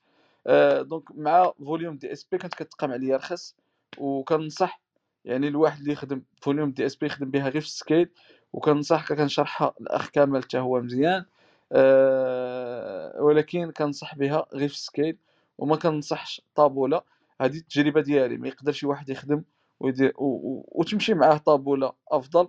آه 0.47 0.81
donc 0.81 1.03
مع 1.15 1.51
Voluum 1.65 1.97
DSP 1.97 2.37
كانت 2.37 2.53
كتقام 2.53 2.91
عليا 2.91 3.17
رخص 3.17 3.55
وكنصح 3.97 4.81
يعني 5.25 5.47
الواحد 5.47 5.79
اللي 5.79 5.93
يخدم 5.93 6.21
Voluum 6.41 6.71
DSP 6.71 7.05
يخدم 7.05 7.31
بها 7.31 7.49
غير 7.49 7.61
في 7.61 7.67
ال 7.67 7.74
scale 7.74 8.09
وكنصح 8.53 9.13
كنشرحها 9.13 9.73
الاخ 9.81 10.09
كمال 10.09 10.43
حتى 10.43 10.59
هو 10.59 10.81
مزيان 10.81 11.25
آه 11.71 13.21
ولكن 13.21 13.71
كنصح 13.71 14.15
بها 14.15 14.45
غير 14.53 14.67
في 14.69 14.75
ال 14.75 14.82
scale 14.82 15.17
وما 15.57 15.75
كنصحش 15.75 16.41
Taboola 16.55 17.01
هذه 17.41 17.57
التجربة 17.57 18.01
ديالي 18.01 18.37
ما 18.37 18.47
يقدر 18.47 18.71
شي 18.71 18.87
واحد 18.87 19.09
يخدم 19.09 19.43
ويدير. 19.79 20.13
وتمشي 20.17 21.13
معاه 21.13 21.37
Taboola 21.37 21.93
أفضل 22.11 22.47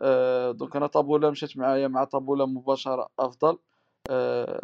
آه، 0.00 0.50
donc 0.52 0.76
أنا 0.76 0.86
Taboola 0.86 1.30
مشات 1.30 1.56
معايا 1.56 1.88
مع 1.88 2.04
Taboola 2.04 2.46
مباشرة 2.46 3.08
أفضل 3.18 3.58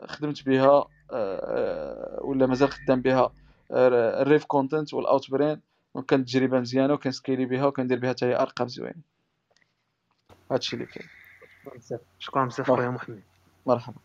خدمت 0.06 0.44
بها 0.46 0.68
آه، 0.68 0.88
آه، 1.12 2.18
ولا 2.24 2.46
مازال 2.46 2.70
خدام 2.70 3.00
بها 3.00 3.32
آه، 3.70 4.22
ال 4.22 4.44
RevContent 4.44 4.94
وال 4.94 5.30
Outbrain 5.30 5.60
donc 5.94 6.06
كانت 6.06 6.28
تجربة 6.28 6.60
مزيانة 6.60 6.94
وكن 6.94 7.11
scaler 7.11 7.44
بها 7.44 7.66
وكندير 7.66 7.98
بها 7.98 8.10
حتى 8.10 8.26
هي 8.26 8.36
أرقام 8.36 8.68
زوينة. 8.68 8.94
هادشي 10.52 10.76
اللي 10.76 10.86
كاين. 10.86 11.08
شكرا 12.18 12.44
بزاف. 12.44 12.70
خويا 12.70 12.88
محمد. 12.88 13.22
مرحبا. 13.66 13.96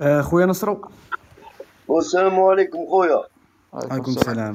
آه، 0.00 0.20
خويا 0.22 0.46
نصرو. 0.46 0.90
والسلام 1.88 2.40
عليكم 2.40 2.86
خويا. 2.86 3.22
عليكم 3.74 4.10
السلام. 4.10 4.54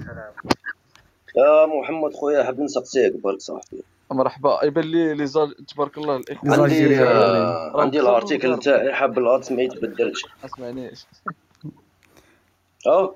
يا 1.38 1.65
محمد 1.65 2.14
خويا 2.14 2.44
حاب 2.44 2.60
نسقسيك 2.60 3.23
بارك 3.23 3.40
صاحبي. 3.40 3.84
مرحبا. 4.13 4.59
يبان 4.63 4.83
لي 4.83 5.13
لي 5.13 5.25
زال 5.25 5.65
تبارك 5.65 5.97
الله 5.97 6.15
الإخوة. 6.15 6.61
عندي 6.63 6.99
آه 7.03 7.81
عندي 7.81 7.99
الأرتيكل 7.99 8.59
تاعي 8.59 8.93
حاب 8.93 9.17
الأرت 9.19 9.51
ما 9.51 9.61
يتبدلش. 9.61 10.25
اسمعنيش 10.45 11.05
آه 12.88 13.15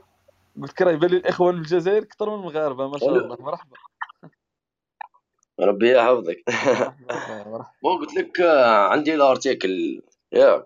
قلت 0.62 0.72
لك 0.72 0.82
راه 0.82 0.92
يبان 0.92 1.10
لي 1.10 1.18
الاخوان 1.18 1.56
من 1.56 1.62
الجزائر 1.62 2.04
كثر 2.04 2.30
من 2.30 2.36
المغاربة 2.40 2.88
ما 2.88 2.98
شاء 2.98 3.10
ولا- 3.10 3.24
الله. 3.26 3.38
مرحبا. 3.40 3.76
ربي 5.60 5.92
يحفظك. 5.98 6.44
بون 7.84 7.98
قلت 8.00 8.16
لك 8.18 8.40
آه، 8.42 8.88
عندي 8.88 9.16
الأرتيكل. 9.16 10.02
يا. 10.32 10.66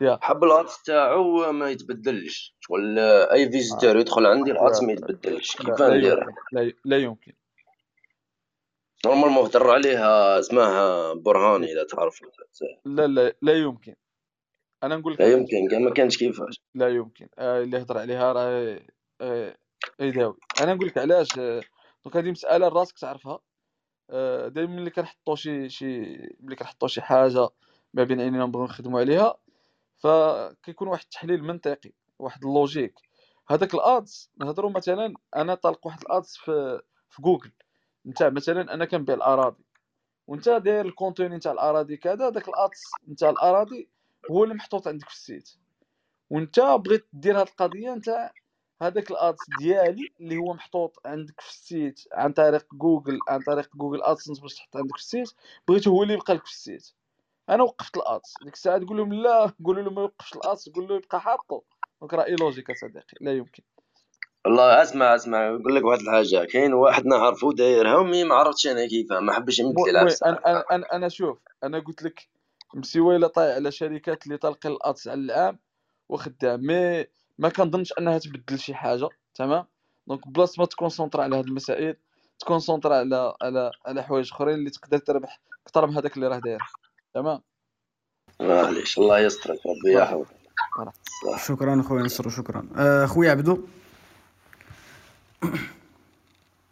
يا. 0.00 0.18
حاب 0.22 0.44
الأرت 0.44 0.70
تاعو 0.86 1.52
ما 1.52 1.70
يتبدلش. 1.70 2.54
شغل 2.60 2.98
آه، 2.98 3.32
أي 3.32 3.50
فيزيتور 3.50 3.96
يدخل 3.96 4.26
عندي 4.26 4.50
الأرت 4.50 4.82
ما 4.82 4.92
يتبدلش. 4.92 5.60
لا 5.60 5.66
كيف 5.70 5.80
لا 5.80 5.96
ندير 5.96 6.26
لا 6.84 6.96
يمكن. 6.98 7.32
نورمالمون 9.06 9.44
هضر 9.44 9.70
عليها 9.70 10.38
اسمها 10.38 11.12
برهان 11.12 11.64
إذا 11.64 11.84
تعرف. 11.84 12.20
لا 12.84 13.06
لا 13.06 13.34
لا 13.42 13.52
يمكن. 13.52 13.94
أنا 14.82 14.96
نقول 14.96 15.12
لك 15.12 15.20
لا 15.20 15.32
يمكن 15.32 15.68
كان 15.70 15.84
ما 15.84 15.90
كانش 15.90 16.18
كيفاش 16.18 16.60
لا 16.74 16.88
يمكن. 16.88 17.28
آه 17.38 17.62
اللي 17.62 17.78
هضر 17.78 17.98
عليها 17.98 18.32
راه 18.32 18.80
آه 19.20 19.56
يداوي 20.00 20.36
أنا 20.60 20.74
نقول 20.74 20.86
لك 20.86 20.98
علاش 20.98 21.38
آه 21.38 21.62
donc 22.04 22.16
هذه 22.16 22.30
مسألة 22.30 22.68
راسك 22.68 22.98
تعرفها. 22.98 23.38
آه 24.10 24.48
دائما 24.48 24.76
ملي 24.76 24.90
كنحطوا 24.90 25.36
شي 25.36 25.68
شي 25.68 26.00
ملي 26.40 26.56
كنحطوا 26.56 26.88
شي 26.88 27.00
حاجة 27.02 27.48
ما 27.94 28.04
بين 28.04 28.20
عينينا 28.20 28.46
نبغيو 28.46 28.64
نخدموا 28.64 29.00
عليها 29.00 29.36
فكيكون 29.96 30.88
واحد 30.88 31.02
التحليل 31.02 31.44
منطقي 31.44 31.92
واحد 32.18 32.44
ال 32.44 32.50
logique. 32.50 32.94
هذاك 33.48 33.74
ال 33.74 33.88
ads 33.88 34.30
نهضروا 34.36 34.70
مثلا 34.70 35.14
أنا 35.36 35.54
طالق 35.54 35.86
واحد 35.86 36.00
ال 36.02 36.10
ads 36.10 36.36
في 36.36 36.80
في 37.10 37.22
جوجل. 37.22 37.52
نتاع 38.06 38.28
مثلا 38.30 38.74
أنا 38.74 38.84
كنبيع 38.84 39.14
الأراضي. 39.14 39.64
وأنت 40.26 40.48
داير 40.48 40.86
ال 40.86 40.92
contenu 40.92 41.36
نتاع 41.36 41.52
الأراضي 41.52 41.96
كذا 41.96 42.28
داك 42.30 42.48
ال 42.48 42.61
ads 42.61 43.00
نتاع 43.08 43.30
الأراضي 43.30 43.88
هو 44.30 44.44
اللي 44.44 44.54
محطوط 44.54 44.88
عندك 44.88 45.08
في 45.08 45.14
ال 45.14 45.20
site. 45.20 45.50
وأنت 46.30 46.60
بغيت 46.60 47.06
دير 47.12 47.40
هاد 47.40 47.48
القضية 47.48 47.90
نتاع 47.94 48.34
هذاك 48.82 49.10
ال 49.10 49.20
ads 49.20 49.50
ديالي 49.50 50.12
اللي 50.20 50.36
هو 50.36 50.54
محطوط 50.54 51.00
عندك 51.06 51.40
في 51.40 51.48
ال 51.50 51.60
site 51.60 52.00
عن 52.12 52.32
طريق 52.32 52.74
جوجل 52.74 53.22
عن 53.28 53.42
طريق 53.42 53.76
Google 53.76 54.02
AdSense 54.02 54.40
باش 54.40 54.54
تحط 54.54 54.76
عندك 54.76 54.96
في 54.96 55.02
ال 55.02 55.08
site 55.08 55.32
بغيت 55.68 55.88
هو 55.88 56.02
اللي 56.02 56.14
يبقى 56.14 56.34
لك 56.34 56.44
في 56.46 56.52
ال 56.52 56.58
site. 56.58 56.90
أنا 57.50 57.62
وقفت 57.62 57.96
ال 57.96 58.07
ads 58.07 58.40
ديك 58.44 58.54
الساعة 58.54 58.78
تقول 58.78 58.96
لهم 58.98 59.14
لا 59.14 59.46
قولوا 59.64 59.82
له 59.84 59.90
ما 59.90 60.02
يوقفش 60.02 60.36
ال 60.36 60.44
ads 60.44 60.68
قول 60.68 60.88
له 60.88 60.96
يبقى 60.96 61.20
حاطه. 61.20 61.62
donc 62.00 62.14
illogique 62.14 62.72
صديقي 62.72 63.18
لا 63.20 63.32
يمكن. 63.36 63.62
والله 64.46 64.82
اسمع 64.82 65.14
اسمع 65.14 65.50
نقول 65.50 65.74
لك 65.76 65.84
واحد 65.84 66.00
الحاجة. 66.00 66.44
كاين 66.44 66.74
واحد 66.74 67.06
نعرفو 67.06 67.52
دايرها 67.52 68.02
mais 68.02 68.24
ما 68.24 68.34
عرفتش 68.34 68.66
أنا 68.66 68.86
كيفاه 68.86 69.20
ما 69.20 69.32
حبش 69.32 69.58
يمد 69.58 69.74
لي 69.78 70.00
أنا 70.00 70.10
أنا 70.26 70.64
أنا, 70.70 70.86
أنا 70.92 71.08
شوف 71.08 71.38
أنا 71.64 71.78
قلت 71.78 72.02
لك 72.02 72.28
مسيويله 72.74 73.26
طايع 73.26 73.54
على 73.54 73.70
شركات 73.70 74.26
اللي 74.26 74.36
طالقين 74.36 74.72
ال 74.72 74.81
ads 74.81 75.08
على 75.08 75.20
العام 75.20 75.58
وخدام. 76.08 76.60
mais 76.60 77.06
ما 77.38 77.48
كنظنش 77.48 77.92
أنها 77.98 78.18
تبدل 78.18 78.58
شي 78.58 78.74
حاجة 78.74 79.08
تمام؟ 79.34 79.64
donc 80.06 80.28
بلاص 80.28 80.58
ما 80.58 80.64
تكونسونطرا 80.64 81.22
على 81.22 81.36
هاد 81.36 81.46
المسائل 81.46 81.96
تكونسونطرا 82.38 82.96
على 82.96 83.34
على 83.42 83.70
على 83.86 84.02
حوايج 84.02 84.30
أخرين 84.32 84.54
اللي 84.54 84.70
تقدر 84.70 84.98
تربح 84.98 85.40
أكثر 85.66 85.86
من 85.86 85.96
هذاك 85.96 86.16
اللي 86.16 86.28
راه 86.28 86.38
داير 86.38 86.60
تمام؟ 87.14 87.40
معليش 88.40 88.98
الله 88.98 89.18
يسترك 89.20 89.58
ربي 89.66 89.94
يحفظك. 89.94 90.36
شكرا 91.46 91.82
خويا 91.82 92.02
نصرو 92.02 92.30
شكرا. 92.30 92.68
آه، 92.76 93.06
خويا 93.06 93.30
عبدو. 93.30 93.66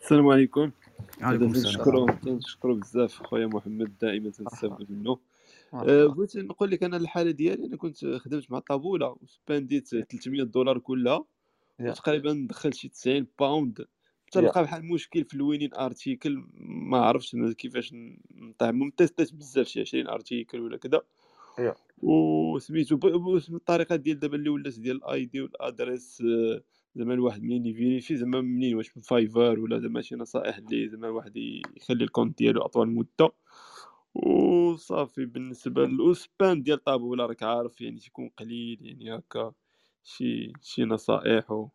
السلام 0.02 0.28
عليكم. 0.28 0.70
عليكم 1.20 1.44
هذا 1.44 1.50
السلام. 1.50 1.52
تنشكرو 1.52 2.06
تنشكرو 2.06 2.74
بزاف 2.74 3.22
خويا 3.22 3.46
محمد 3.46 3.92
دائما 4.00 4.30
تنستافد 4.30 4.86
منه. 4.92 5.18
مرحبا. 5.72 6.06
بغيت 6.06 6.36
نقول 6.36 6.70
لك 6.70 6.82
أنا 6.82 6.96
الحالة 6.96 7.30
ديالي 7.30 7.66
أنا 7.66 7.76
كنت 7.76 8.04
خدمت 8.06 8.50
مع 8.50 8.58
Taboola 8.58 9.16
وسبانديت 9.22 9.88
300 9.88 10.42
دولار 10.42 10.78
كلها 10.78 11.24
يا. 11.80 11.90
وتقريبا 11.90 12.46
دخلت 12.50 12.74
شي 12.74 12.88
90 12.88 13.26
باوند 13.38 13.86
تلقى 14.32 14.62
بحال 14.62 14.84
مشكل 14.84 15.24
في 15.24 15.34
ال 15.34 15.39
winning 15.39 15.74
article 15.74 16.44
ما 16.60 16.98
عرفتش 16.98 17.36
كيفاش 17.58 17.92
نطيح. 18.34 18.68
المهم 18.68 18.90
تيستيت 18.90 19.34
بزاف 19.34 19.66
شي 19.66 19.80
20 19.80 20.08
article 20.08 20.60
ولا 20.60 20.76
كذا. 20.76 21.02
وسميتو 22.02 22.96
ب- 22.96 23.06
ب- 23.06 23.54
الطريقة 23.54 23.96
ديال 23.96 24.18
دابا 24.18 24.36
اللي 24.36 24.48
ولات 24.50 24.78
ديال 24.78 24.96
ال 24.96 25.24
ID 25.24 25.40
وال 25.40 25.58
adresse 25.58 26.22
آه، 26.26 26.62
زعما 26.94 27.14
الواحد 27.14 27.42
منين 27.42 27.66
يفيريفي 27.66 28.16
زعما 28.16 28.40
منين 28.40 28.76
واش 28.76 28.96
من 28.96 29.02
Fiverr 29.02 29.60
ولا 29.60 29.78
زعما 29.78 30.00
شي 30.02 30.14
نصائح 30.16 30.56
اللي 30.56 30.88
زعما 30.88 31.06
الواحد 31.08 31.36
يخلي 31.76 32.04
ال 32.04 32.09
compte 32.09 32.38
ديالو 32.38 32.62
أطول 32.62 32.88
مدة. 32.88 33.32
وصافي 34.14 35.24
بالنسبة 35.24 35.86
لل 35.86 36.08
spend 36.08 36.62
ديال 36.62 36.84
Taboola 36.84 37.26
راك 37.26 37.42
عارف 37.42 37.80
يعني 37.80 37.98
تيكون 38.00 38.30
قليل 38.38 38.78
يعني 38.82 39.14
هكا 39.18 39.52
شي 40.04 40.52
شي 40.62 40.84
نصائح 40.84 41.50
و... 41.50 41.68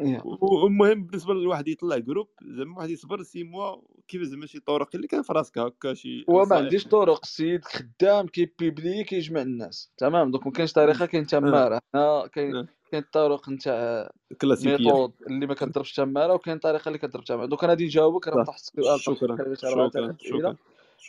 يا. 0.00 0.22
والمهم 0.24 1.04
بالنسبة 1.06 1.34
للواحد 1.34 1.68
يطلع 1.68 1.98
groupe 1.98 2.28
زعما 2.42 2.76
واحد 2.78 2.90
يصبر 2.90 3.22
six 3.22 3.44
mois 3.44 3.76
كيف 4.08 4.22
زعما 4.22 4.46
شي 4.46 4.60
طرق 4.60 4.88
اللي 4.94 5.06
كان 5.06 5.22
في 5.22 5.32
راسك 5.32 5.58
هكا 5.58 5.94
شي 5.94 6.24
وما 6.28 6.42
نصائح. 6.42 6.62
عنديش 6.62 6.86
طرق 6.86 7.20
السيد 7.22 7.64
خدام 7.64 8.26
كيبيبلي 8.26 9.04
كيجمع 9.04 9.42
الناس. 9.42 9.92
تمام؟ 9.96 10.30
دونك 10.30 10.46
ما 10.46 10.52
كاينش 10.52 10.72
طريقة 10.72 11.06
كاين 11.06 11.22
آه. 11.22 11.26
تماره 11.26 11.80
هنا 11.94 12.26
كاين 12.26 12.56
آه. 12.56 12.68
كاين 12.94 13.04
الطرق 13.04 13.48
نتاع 13.48 14.10
كلاسيكية. 14.40 14.76
méthode 14.76 15.12
اللي 15.26 15.46
ما 15.46 15.54
كضربش 15.54 15.92
تماره 15.92 16.34
وكاين 16.34 16.58
طريقة 16.58 16.88
اللي 16.88 16.98
كضرب 16.98 17.24
تماره 17.24 17.46
donc 17.46 17.64
أنا 17.64 17.72
غادي 17.72 17.84
نجاوبك 17.84 18.28
راه 18.28 18.42
السؤال 18.42 18.84
طرحت 18.86 19.00
شكرا. 19.00 19.54
شكرا. 19.54 20.16
شكرا. 20.18 20.56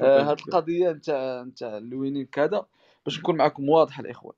آه 0.02 0.22
هاد 0.22 0.40
القضية 0.40 0.92
نتاع 0.92 1.44
نتاع 1.44 1.78
ال 1.78 1.84
winning 1.84 2.26
كذا 2.26 2.66
باش 3.06 3.20
نكون 3.20 3.36
معكم 3.38 3.70
واضح 3.70 4.00
الإخوان. 4.00 4.36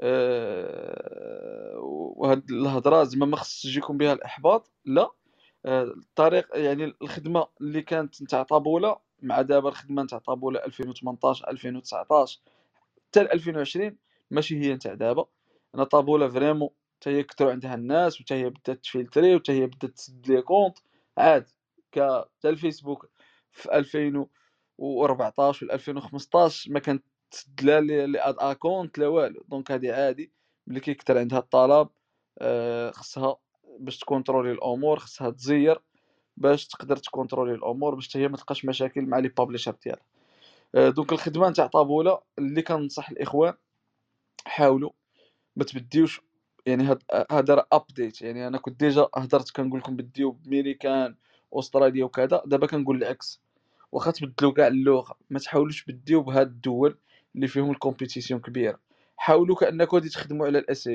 آه 0.00 1.78
وهاد 2.16 2.50
الهضرة 2.50 3.04
زعما 3.04 3.26
ما 3.26 3.36
خصش 3.36 3.64
يجيكم 3.64 3.98
بها 3.98 4.12
الإحباط 4.12 4.70
لا. 4.84 5.10
آه، 5.66 5.82
الطريق 5.82 6.48
يعني 6.54 6.94
الخدمة 7.02 7.46
اللي 7.60 7.82
كانت 7.82 8.22
نتاع 8.22 8.42
Taboola 8.42 8.96
مع 9.22 9.42
دابا 9.42 9.68
الخدمة 9.68 10.02
نتاع 10.02 10.18
Taboola 10.18 10.64
2018 10.64 11.50
2019 11.50 12.40
حتى 13.08 13.20
2020 13.20 13.96
ماشي 14.30 14.60
هي 14.60 14.74
نتاع 14.74 14.94
دابا. 14.94 15.26
أنا 15.74 15.84
Taboola 15.84 16.28
vraiment 16.28 16.68
حتى 17.02 17.10
هي 17.10 17.22
كثروا 17.22 17.50
عندها 17.52 17.74
الناس 17.74 18.20
وحتى 18.20 18.34
هي 18.34 18.50
بدات 18.50 18.84
تفلتري 18.84 19.34
وحتى 19.36 19.52
هي 19.52 19.66
بدات 19.66 19.90
تسد 19.90 20.26
les 20.28 20.42
comptes 20.42 20.82
عادي 21.18 21.54
ك 21.92 22.24
الفيسبوك 22.44 23.10
في 23.52 23.72
2014 23.78 25.66
و 25.66 25.70
2015 25.72 26.72
ما 26.72 26.78
كانت 26.80 27.04
تسد 27.30 27.62
لا 27.62 27.80
les 27.80 28.20
ad 28.20 28.34
account 28.38 28.98
لا 28.98 29.08
والو. 29.08 29.44
donc 29.48 29.70
هادي 29.72 29.92
عادي. 29.92 30.32
ملي 30.66 30.80
كيكثر 30.80 31.18
عندها 31.18 31.38
الطلب 31.38 31.88
آه، 32.38 32.90
خصها 32.90 33.36
باش 33.78 33.98
تكونترولي 33.98 34.52
الأمور 34.52 34.98
خصها 34.98 35.30
تزير 35.30 35.82
باش 36.36 36.66
تقدر 36.66 36.96
تكونترولي 36.96 37.54
الأمور 37.54 37.94
باش 37.94 38.16
هي 38.16 38.28
ما 38.28 38.36
تلقاش 38.36 38.64
مشاكل 38.64 39.02
مع 39.06 39.18
les 39.18 39.28
publisher 39.28 39.76
ديالها. 39.84 40.04
آه، 40.74 40.88
donc 40.88 41.12
الخدمة 41.12 41.48
نتاع 41.50 41.66
Taboola 41.66 42.20
اللي 42.38 42.62
كنصح 42.62 43.10
الإخوان 43.10 43.54
حاولوا 44.46 44.90
ما 45.56 45.64
تبديوش 45.64 46.20
يعني 46.66 46.98
هذا 47.30 47.54
راه 47.54 47.66
ابديت 47.72 48.22
يعني 48.22 48.46
أنا 48.46 48.58
كنت 48.58 48.80
déjà 48.80 49.08
هضرت 49.14 49.50
كنقول 49.50 49.80
لكم 49.80 49.96
بديو 49.96 50.30
بميريكان 50.30 51.14
أستراليا 51.54 52.04
وكذا 52.04 52.42
دابا 52.46 52.66
كنقول 52.66 52.96
العكس 52.96 53.40
واخا 53.92 54.10
تبدلوا 54.10 54.52
كاع 54.52 54.66
اللغة 54.66 55.16
ما 55.30 55.38
تحاولوش 55.38 55.84
بديو 55.84 56.22
بهاد 56.22 56.46
الدول 56.46 56.98
اللي 57.34 57.48
فيهم 57.48 57.70
ال 57.70 57.76
compétition 57.76 58.40
كبيرة. 58.40 58.78
حاولوا 59.16 59.56
كأنكم 59.56 59.96
غادي 59.96 60.08
تخدموا 60.08 60.46
على 60.46 60.58
ال 60.58 60.66
SEO 60.66 60.90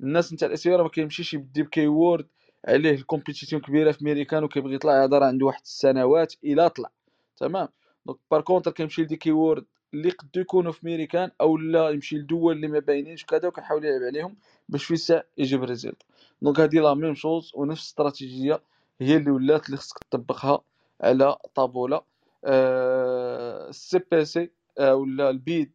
الناس 0.00 0.32
نتاع 0.32 0.48
ال 0.48 0.52
SEO 0.52 0.66
راه 0.66 0.82
ما 0.82 0.88
كيمشيش 0.88 1.34
يبدي 1.34 1.62
ب 1.62 1.70
keyword 1.70 2.26
عليه 2.68 2.90
ال 2.90 2.96
compétition 2.96 3.62
كبيرة 3.62 3.92
في 3.92 4.04
ميريكان 4.04 4.44
وكيبغي 4.44 4.74
يطلع 4.74 5.06
راه 5.06 5.26
عنده 5.26 5.46
واحد 5.46 5.60
السنوات 5.64 6.34
إلى 6.44 6.70
طلع. 6.70 6.90
تمام؟ 7.36 7.68
donc 8.06 8.18
par 8.30 8.40
contre 8.40 8.70
كيمشي 8.70 9.02
ل 9.02 9.05
des 9.05 9.16
keyword 9.16 9.64
اللي 9.94 10.10
قدو 10.10 10.40
يكونوا 10.40 10.72
في 10.72 10.86
ميريكان 10.86 11.30
أو 11.40 11.56
لا 11.58 11.90
يمشي 11.90 12.16
لدول 12.18 12.56
اللي 12.56 12.68
ما 12.68 12.78
باينينش 12.78 13.22
وكذا 13.24 13.48
وكيحاول 13.48 13.84
يلعب 13.84 14.02
عليهم 14.02 14.36
باش 14.68 14.84
في 14.84 14.94
الساعة 14.94 15.24
يجيب 15.38 15.64
result. 15.64 16.02
donc 16.42 16.60
هادي 16.60 16.78
la 16.80 16.94
même 16.94 17.14
chose 17.14 17.52
ونفس 17.54 17.80
الاستراتيجيه 17.82 18.62
هي 19.00 19.16
اللي 19.16 19.30
ولات 19.30 19.66
اللي 19.66 19.76
خصك 19.76 19.98
تطبقها 20.10 20.60
على 21.00 21.36
Taboola 21.54 22.04
آه 22.44 23.68
ال 23.68 24.00
CPC 24.10 24.50
آه 24.78 24.94
ولا 24.94 25.30
ال 25.30 25.40
bid 25.40 25.72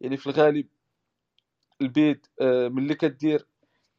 يعني 0.00 0.16
في 0.16 0.26
الغالب 0.26 0.66
ال 1.82 1.93
bid 1.93 2.26
آه 2.40 2.68
ملي 2.68 2.94
كدير 2.94 3.46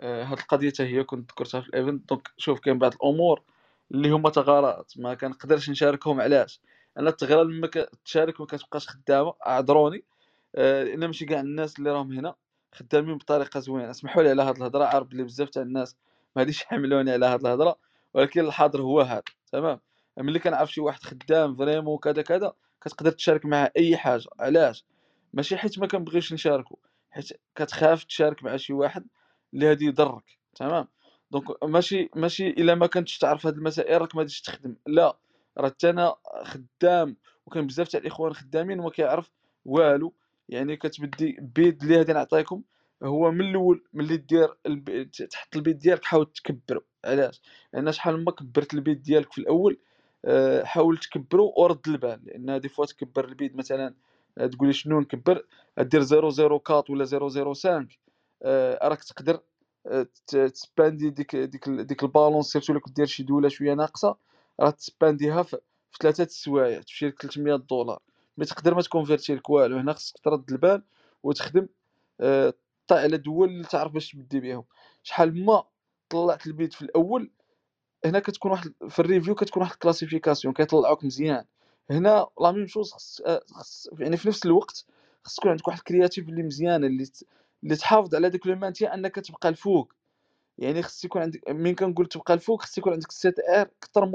آه 0.02 0.24
هاد 0.24 0.38
القضية 0.40 0.74
هي 0.80 1.04
كنت 1.04 1.32
ذكرتها 1.32 1.62
في 1.62 1.68
ال 1.70 1.77
event 1.77 2.10
donc 2.10 2.28
شوف 2.38 2.60
كاين 2.60 2.80
بعض 2.80 2.94
الأمور 2.94 3.42
اللي 3.92 4.10
هما 4.10 4.30
تغارات 4.30 4.94
ما 4.98 5.14
كنقدرش 5.14 5.70
نشاركهم 5.70 6.22
علاش. 6.22 6.62
أنا 6.98 7.10
التغرى 7.10 7.44
لما 7.44 7.68
كتشارك 7.68 8.42
ما 8.42 8.46
كتبقاش 8.48 8.88
خدامة 8.90 9.34
اعذروني 9.48 10.04
آه 10.56 10.84
لأن 10.84 11.00
ماشي 11.06 11.26
كاع 11.26 11.40
الناس 11.40 11.80
اللي 11.80 11.92
راهم 11.92 12.12
هنا 12.12 12.36
خدامين 12.74 13.18
بطريقة 13.18 13.60
زوينة. 13.60 13.90
اسمحوا 13.90 14.24
لي 14.24 14.30
على 14.30 14.42
هاد 14.44 14.58
الهضرة 14.58 14.86
عارف 14.86 15.08
بلي 15.08 15.24
بزاف 15.24 15.50
تاع 15.50 15.62
الناس 15.64 15.96
ما 16.36 16.42
غاديش 16.42 16.62
يحملوني 16.62 17.12
على 17.12 17.26
هاد 17.26 17.40
الهضرة 17.46 17.76
ولكن 18.14 18.40
الحاضر 18.46 18.82
هو 18.82 19.02
هذا 19.02 19.24
تمام؟ 19.52 19.80
ملي 20.18 20.40
كنعرف 20.40 20.72
شي 20.74 20.82
واحد 20.82 21.04
خدام 21.04 21.56
فريمون 21.56 21.98
كذا 21.98 22.22
كذا 22.22 22.54
كتقدر 22.82 23.12
تشارك 23.12 23.46
معاه 23.46 23.72
أي 23.78 23.98
حاجة. 23.98 24.26
علاش؟ 24.40 24.86
ماشي 25.34 25.58
حيت 25.58 25.80
ما 25.80 25.88
كنبغيوش 25.88 26.34
نشاركو 26.34 26.80
حيت 27.12 27.30
كتخاف 27.56 28.04
تشارك 28.04 28.44
مع 28.44 28.58
شي 28.58 28.74
واحد 28.74 29.08
اللي 29.54 29.70
غادي 29.70 29.86
يضرك 29.86 30.38
تمام؟ 30.56 30.88
donc 31.32 31.64
ماشي 31.64 32.10
ماشي 32.16 32.48
إلا 32.48 32.76
ما 32.76 32.88
كنتش 32.88 33.18
تعرف 33.18 33.46
هاد 33.48 33.58
المسائل 33.58 34.02
راك 34.02 34.16
ما 34.16 34.22
غاديش 34.22 34.42
تخدم. 34.42 34.76
لا 34.88 35.18
راه 35.58 35.68
حتى 35.70 35.90
أنا 35.90 36.16
خدام 36.44 37.18
وكاين 37.46 37.68
بزاف 37.68 37.88
تاع 37.88 38.00
الإخوان 38.00 38.34
خدامين 38.34 38.80
وما 38.80 38.90
كيعرف 38.90 39.32
والو. 39.66 40.14
يعني 40.50 40.78
كتبدي 40.78 41.38
bid 41.42 41.84
اللي 41.84 41.98
غادي 41.98 42.14
نعطيكم 42.14 42.62
هو 43.04 43.32
من 43.32 43.42
الأول 43.50 43.84
ملي 43.94 44.18
دير. 44.18 44.48
تحط 45.32 45.56
ال 45.56 45.61
bid 45.61 45.76
ديالك 45.76 46.06
حاول 46.06 46.26
تكبرو. 46.26 46.82
علاش؟ 47.06 47.42
لأن 47.74 47.92
شحال 47.92 48.24
ما 48.24 48.32
كبرت 48.32 48.74
ال 48.74 48.80
bid 48.80 48.98
ديالك 48.98 49.32
في 49.34 49.38
الأول 49.42 49.80
آه، 50.26 50.64
حاول 50.64 50.98
تكبرو 50.98 51.54
ورد 51.58 51.88
البال. 51.88 52.20
لأن 52.26 52.60
des 52.60 52.70
fois 52.70 52.86
تكبر 52.86 53.26
ال 53.26 53.33
bid 53.33 53.56
مثلا 53.56 53.96
آه، 54.38 54.48
تقولي 54.48 54.74
شنو 54.74 55.00
نكبر؟ 55.00 55.46
دير 55.80 56.02
004 56.04 56.84
ولا 56.90 57.06
005 57.06 57.88
آه، 58.44 58.88
راك 58.88 59.04
تقدر 59.04 59.40
تسباندي 60.28 61.10
ديك 61.10 61.36
ديك 61.36 61.70
ديك 61.70 62.04
ال 62.04 62.09
balance 62.09 62.46
surtout 62.46 62.74
لك 62.74 62.82
دير 62.90 63.06
شي 63.06 63.24
دولة 63.24 63.50
شوية 63.50 63.74
ناقصة. 63.74 64.16
راه 64.60 64.70
تسبانديها 64.70 65.44
في 65.44 65.58
ثلاثة 66.02 66.24
السوايع 66.24 66.82
تمشي 66.82 67.08
لك 67.08 67.22
300 67.22 67.56
دولار. 67.56 68.00
mais 68.38 68.46
تقدر 68.46 68.76
ما 68.76 68.82
تكونفيرتي 68.82 69.36
لك 69.36 69.50
والو 69.50 69.78
هنا 69.78 69.94
خصك 69.94 70.18
ترد 70.24 70.52
البال 70.52 70.84
وتخدم 71.24 71.68
آه 72.22 72.54
طلع 72.88 73.00
على 73.00 73.18
دول 73.18 73.50
اللي 73.50 73.64
تعرف 73.68 73.92
باش 73.92 74.12
تبدي 74.12 74.40
بهم 74.40 74.64
شحال 75.04 75.46
ما 75.46 75.64
طلعت 76.10 76.48
ال 76.48 76.54
bid 76.54 76.74
في 76.74 76.82
الأول 76.82 77.32
هنا 78.06 78.20
كتكون 78.20 78.52
واحد 78.52 78.74
في 78.90 79.00
ال 79.00 79.05
review 79.05 79.36
كتكون 79.36 79.64
واحد 79.64 79.74
ال 79.74 79.79
classification 79.79 80.54
كيطلعوك 80.54 81.04
مزيان. 81.06 81.46
هنا 81.92 82.28
la 82.42 82.52
même 82.52 82.68
chose 82.68 82.92
خص 82.92 83.22
خص 83.52 83.90
يعني 84.00 84.18
في 84.18 84.28
نفس 84.28 84.46
الوقت 84.46 84.86
خص 85.24 85.36
تكون 85.36 85.52
عندك 85.52 85.68
واحد 85.68 85.78
ال 85.80 85.86
creative 85.86 86.30
اللي 86.30 86.44
مزيانه 86.44 86.88
اللي 86.88 87.06
اللي 87.64 87.76
تحافظ 87.76 88.16
على 88.16 88.30
داك 88.30 88.48
le 88.48 88.56
maintien 88.56 88.92
أنك 88.92 89.16
تبقى 89.16 89.50
الفوق. 89.50 89.94
يعني 90.58 90.82
خص 90.84 91.06
يكون 91.06 91.22
عندك 91.22 91.50
مين 91.50 91.76
كنقول 91.76 92.06
تبقى 92.06 92.34
الفوق 92.34 92.62
خص 92.62 92.78
يكون 92.78 92.94
عندك 92.94 93.12
CTR 93.12 93.70
أكثر 93.84 94.06
من 94.06 94.12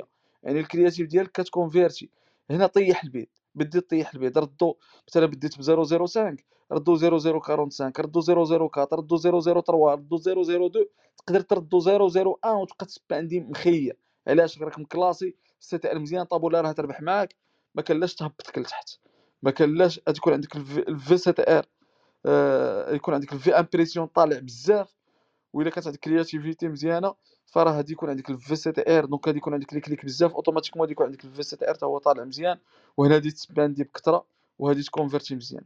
1% 0.00 0.04
يعني 0.42 0.60
ال 0.60 0.65
creative 0.65 1.08
ديالك 1.08 1.32
كتكونفيرتي. 1.32 2.10
هنا 2.50 2.66
طيح 2.66 3.04
ال 3.04 3.11
bid 3.11 3.30
بديت 3.54 3.90
طيح 3.90 4.14
ال 4.14 4.20
bid 4.20 4.38
ردو 4.38 4.74
مثلا 5.08 5.26
بديت 5.26 5.58
ب 5.58 5.62
005 5.62 6.36
ردو 6.72 6.96
0045 6.96 7.92
ردو 8.00 8.20
004 8.20 8.88
ردو 8.92 9.16
003 9.16 9.94
ردو 9.94 10.16
002 10.16 10.86
تقدر 11.26 11.40
تردو 11.40 11.78
001 11.80 12.38
وتبقى 12.44 12.86
تسباندي 12.86 13.40
مخير 13.40 13.96
علاش؟ 14.28 14.62
راك 14.62 14.78
مكلاسي 14.78 15.34
ال 15.60 15.86
CTR 15.86 15.98
مزيان 15.98 16.24
Taboola 16.24 16.60
راه 16.60 16.72
تربح 16.72 17.00
معاك. 17.02 17.34
ما 17.74 17.82
كلاش 17.82 18.14
تهبطك 18.14 18.58
لتحت 18.58 18.90
ما 19.42 19.50
كلاش 19.50 19.98
تكون 19.98 20.32
عندك 20.32 20.56
ال 20.56 21.16
vCTR 21.18 21.66
آه 22.26 22.94
يكون 22.94 23.14
عندك 23.14 23.32
ال 23.32 23.43
v 23.43 23.54
impression 23.58 24.06
طالع 24.06 24.38
بزاف. 24.38 24.95
وإلا 25.52 25.70
كانت 25.70 25.86
عندك 25.86 25.98
créativité 26.00 26.68
مزيانة 26.68 27.14
فراه 27.46 27.72
غادي 27.72 27.92
يكون 27.92 28.10
عندك 28.10 28.30
ال 28.30 28.56
vCTR 28.56 29.04
donc 29.04 29.26
غادي 29.26 29.38
يكون 29.38 29.54
عندك 29.54 29.74
les 29.74 29.80
clics 29.80 30.04
بزاف 30.04 30.34
automatiquement 30.34 30.82
غادي 30.82 30.92
يكون 30.92 31.06
عندك 31.06 31.24
ال 31.24 31.42
vCTR 31.42 31.74
حتى 31.74 31.86
هو 31.86 31.98
طالع 31.98 32.24
مزيان 32.24 32.58
وهنا 32.96 33.14
غادي 33.14 33.30
تسباندي 33.30 33.84
بكثرة 33.84 34.24
وغادي 34.58 34.82
تكونفيرتي 34.82 35.34
مزيان. 35.34 35.64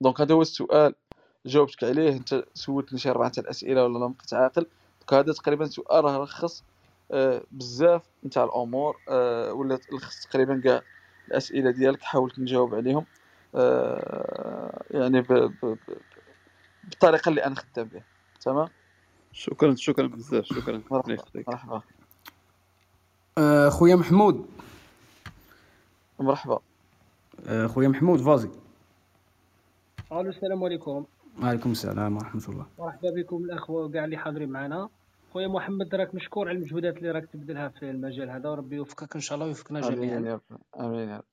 donc 0.00 0.20
هذا 0.20 0.34
هو 0.34 0.42
السؤال 0.42 0.94
جاوبتك 1.46 1.84
عليه 1.84 2.08
أنت 2.12 2.44
سولتني 2.54 2.98
شي 2.98 3.10
أربعة 3.10 3.32
الأسئلة 3.38 3.84
ولا 3.84 3.98
لا 3.98 4.06
بقيت 4.06 4.34
عاقل 4.34 4.66
دونك 5.00 5.14
هذا 5.14 5.32
تقريبا 5.32 5.66
سؤال 5.66 6.04
راه 6.04 6.24
لخص 6.24 6.64
آه 7.10 7.42
بزاف 7.50 8.02
نتاع 8.24 8.44
الأمور 8.44 9.00
آه 9.08 9.52
ولا 9.52 9.78
لخص 9.92 10.26
تقريبا 10.26 10.60
كاع 10.64 10.82
الأسئلة 11.28 11.70
ديالك 11.70 12.02
حاولت 12.02 12.38
نجاوب 12.38 12.74
عليهم 12.74 13.06
آه 13.54 14.84
يعني 14.90 15.20
ب 15.20 15.32
ب 15.32 15.66
ب 15.66 15.78
بالطريقة 16.84 17.28
اللي 17.28 17.44
أنا 17.44 17.54
خدام 17.54 17.88
بها 17.88 18.04
تمام؟ 18.40 18.68
شكرا 19.36 19.74
شكرا 19.74 20.06
بزاف 20.06 20.44
شكرا. 20.44 20.82
مرحبا 20.90 21.16
مرحبا. 21.48 21.82
آه، 23.38 23.68
خويا 23.68 23.96
محمود. 23.96 24.46
مرحبا. 26.20 26.58
آه، 27.46 27.66
خويا 27.66 27.88
محمود 27.88 28.20
فازي. 28.20 28.50
ألو 30.12 30.30
السلام 30.30 30.64
عليكم. 30.64 31.04
وعليكم 31.42 31.72
السلام 31.72 32.16
ورحمة 32.16 32.42
الله. 32.48 32.66
مرحبا 32.78 33.10
بكم 33.10 33.36
الأخوة 33.36 33.90
كاع 33.90 34.04
اللي 34.04 34.16
حاضرين 34.16 34.48
معنا. 34.48 34.88
خويا 35.32 35.48
محمد 35.48 35.94
راك 35.94 36.14
مشكور 36.14 36.48
على 36.48 36.58
المجهودات 36.58 36.96
اللي 36.96 37.10
راك 37.10 37.26
تبذلها 37.32 37.68
في 37.68 37.90
المجال 37.90 38.30
هذا 38.30 38.48
وربي 38.48 38.76
يوفقك 38.76 39.14
إن 39.14 39.20
شاء 39.20 39.34
الله 39.34 39.46
ويوفقنا 39.46 39.80
جميعا 39.80 40.18
آمين 40.18 40.26
يا 40.26 40.34
رب 40.34 40.60
آمين 40.80 41.08
يا 41.08 41.16
رب. 41.16 41.24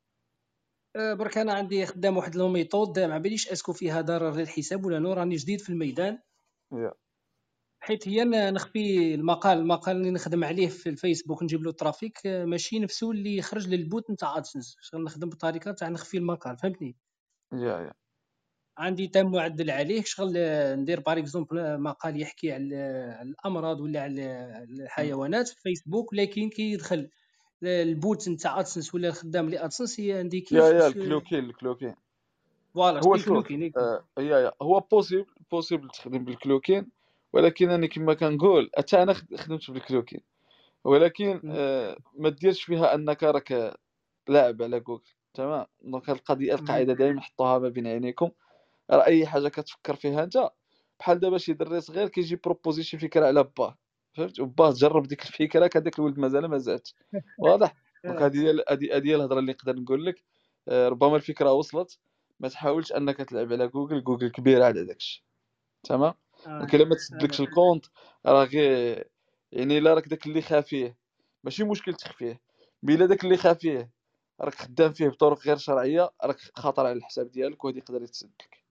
أه، 0.95 1.13
برك 1.13 1.37
أنا 1.37 1.53
عندي 1.53 1.85
خدام 1.85 2.17
واحد 2.17 2.35
ال 2.35 2.43
méthode 2.43 2.99
ما 2.99 3.17
باليش 3.17 3.51
est-ce 3.51 3.66
que 3.66 3.73
فيها 3.73 4.01
ضرر 4.01 4.31
للحساب 4.31 4.85
ولا 4.85 4.99
نو 4.99 5.13
راني 5.13 5.35
جديد 5.35 5.61
في 5.61 5.69
الميدان. 5.69 6.19
يا. 6.71 6.93
حيت 7.83 8.07
هي 8.07 8.23
نخفي 8.51 9.15
المقال 9.15 9.57
المقال 9.57 9.97
اللي 9.97 10.11
نخدم 10.11 10.43
عليه 10.43 10.67
في 10.67 10.89
الفيسبوك 10.89 11.43
نجيب 11.43 11.63
له 11.63 11.71
trafic 11.71 12.19
أه، 12.25 12.45
ماشي 12.45 12.79
نفسه 12.79 13.11
اللي 13.11 13.37
يخرج 13.37 13.67
لل 13.67 13.85
bot 13.85 14.11
نتاع 14.11 14.37
AdSense 14.37 14.75
شغل 14.81 15.03
نخدم 15.03 15.29
بطريقة 15.29 15.71
تاع 15.71 15.89
نخفي 15.89 16.17
المقال 16.17 16.57
فهمتني؟ 16.57 16.95
يا 17.53 17.79
يا. 17.79 17.93
عندي 18.77 19.07
تم 19.07 19.31
معدل 19.31 19.71
عليه 19.71 20.01
شغل 20.05 20.33
أه، 20.37 20.75
ندير 20.75 20.99
par 20.99 21.17
exemple 21.17 21.77
مقال 21.81 22.21
يحكي 22.21 22.51
على 22.51 22.75
الأمراض 23.21 23.81
ولا 23.81 24.01
على 24.01 24.47
الحيوانات 24.69 25.47
في 25.47 25.55
فيسبوك 25.61 26.13
لكن 26.13 26.49
كي 26.49 26.71
يدخل 26.71 27.09
ال 27.63 27.80
bot 27.80 28.29
نتاع 28.29 28.59
AdSense 28.59 28.95
ولا 28.95 29.07
الخدام 29.07 29.45
اللي 29.45 29.65
AdSense 29.65 29.95
كيف 29.95 30.51
يا 30.51 30.63
يا 30.63 30.71
باش- 30.73 30.95
ال 30.95 31.00
cloaking 31.00 31.39
ال 31.39 31.45
cloaking 31.45 31.95
voilà 32.73 32.99
هو 33.05 33.15
شتي 33.15 33.25
شوف 33.25 33.33
cloaking 33.33 33.61
هيك. 33.61 33.77
آه 33.77 34.03
يا 34.17 34.39
يا. 34.39 34.51
هو 34.61 34.79
possible 34.79 35.25
possible 35.51 35.89
تخدم 35.89 36.25
بال 36.25 36.38
cloaking 36.38 36.89
ولكن 37.33 37.69
أنا 37.69 37.87
كما 37.87 38.13
كنقول 38.13 38.69
حتى 38.77 39.03
أنا 39.03 39.13
خد- 39.13 39.35
خدمت 39.35 39.71
بال 39.71 39.81
cloaking 39.81 40.21
ولكن 40.83 41.41
آه 41.51 41.97
ما 42.13 42.29
ديرش 42.29 42.63
فيها 42.63 42.95
أنك 42.95 43.23
راك 43.23 43.75
لاعب 44.29 44.61
على 44.61 44.79
جوجل. 44.79 45.11
تمام؟ 45.33 45.65
donc 45.81 46.09
القضية 46.09 46.53
القاعدة 46.53 46.93
دائما 46.93 47.21
حطوها 47.21 47.59
ما 47.59 47.69
بين 47.69 47.87
عينيكم. 47.87 48.31
راه 48.91 49.05
أي 49.05 49.27
حاجة 49.27 49.47
كتفكر 49.49 49.95
فيها 49.95 50.23
أنت 50.23 50.49
بحال 50.99 51.19
دابا 51.19 51.37
شي 51.37 51.53
دري 51.53 51.81
صغير 51.81 52.07
كيجي 52.09 52.35
proposer 52.35 52.83
شي 52.83 52.97
فكرة 52.97 53.27
على 53.27 53.43
باه 53.57 53.77
فهمت؟ 54.17 54.39
وباه 54.39 54.71
جرب 54.71 55.03
ديك 55.07 55.21
الفكرة 55.23 55.69
هذاك 55.75 55.99
الولد 55.99 56.19
مازال 56.19 56.45
ما 56.45 56.57
زادش 56.57 56.95
واضح؟ 57.39 57.75
donc 58.05 58.21
هذه 58.21 58.51
هي 58.51 58.97
هذه 58.97 59.15
الهضرة 59.15 59.39
اللي 59.39 59.51
نقدر 59.53 59.75
نقول 59.75 60.05
لك. 60.05 60.23
آه، 60.67 60.89
ربما 60.89 61.15
الفكرة 61.15 61.53
وصلت. 61.53 61.99
ما 62.39 62.49
تحاولش 62.49 62.91
أنك 62.93 63.17
تلعب 63.17 63.53
على 63.53 63.67
جوجل 63.67 64.03
جوجل 64.03 64.29
كبيره 64.31 64.65
على 64.65 64.85
داكشي 64.85 65.25
تمام؟ 65.83 66.13
donc 66.47 66.75
الا 66.75 66.85
ما 66.85 66.95
تسدلكش 66.95 67.41
ال 67.41 67.47
compte. 67.47 67.85
راه 68.25 68.43
غير 68.43 69.07
يعني 69.51 69.77
الا 69.77 69.93
راك 69.93 70.07
داك 70.07 70.25
اللي 70.25 70.41
خافيه. 70.41 70.97
ماشي 71.43 71.63
مشكل 71.63 71.93
تخفيه. 71.93 72.41
mais 72.83 72.93
الا 72.95 73.05
داك 73.05 73.23
اللي 73.23 73.37
خافيه 73.37 73.89
راك 74.41 74.55
خدام 74.55 74.93
فيه 74.93 75.07
بطرق 75.07 75.39
غير 75.39 75.57
شرعية 75.57 76.09
راك 76.23 76.37
خاطر 76.55 76.85
على 76.85 76.97
الحساب 76.97 77.31
ديالك 77.31 77.63
وهادي 77.63 77.79
يقدر 77.79 78.01
يتسدلك 78.01 78.63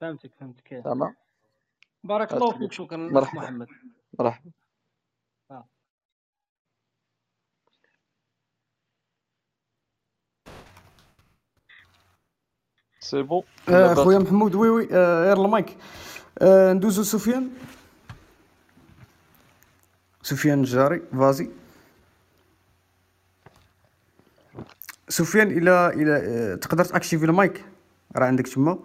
فهمتك 0.00 0.34
فهمتك. 0.34 0.82
تمام؟ 0.84 1.14
بارك 2.04 2.32
الله 2.32 2.58
فيك 2.58 2.72
شكرا 2.72 2.96
مرحبا. 2.96 3.40
محمد. 3.40 3.68
مرحبا. 4.18 4.50
آه. 5.50 5.68
c'est 13.00 13.22
bon 13.22 13.42
آه، 13.68 13.94
خويا 13.94 14.18
محمود 14.18 14.54
oui 14.54 14.68
oui 14.68 14.88
آه، 14.92 15.24
غير 15.24 15.44
المايك. 15.44 15.78
آه، 16.38 16.72
ندوزو 16.72 17.02
سفيان 17.02 17.50
سفيان 20.22 20.60
الجاري 20.60 21.02
vas-y 21.12 21.50
سفيان 25.08 25.46
إلى 25.46 25.88
إلى 25.88 26.16
آه، 26.16 26.54
تقدر 26.54 26.84
ت 26.84 26.89
activer 26.89 27.24
المايك 27.24 27.64
راه 28.16 28.26
عندك 28.26 28.48
تما 28.48 28.78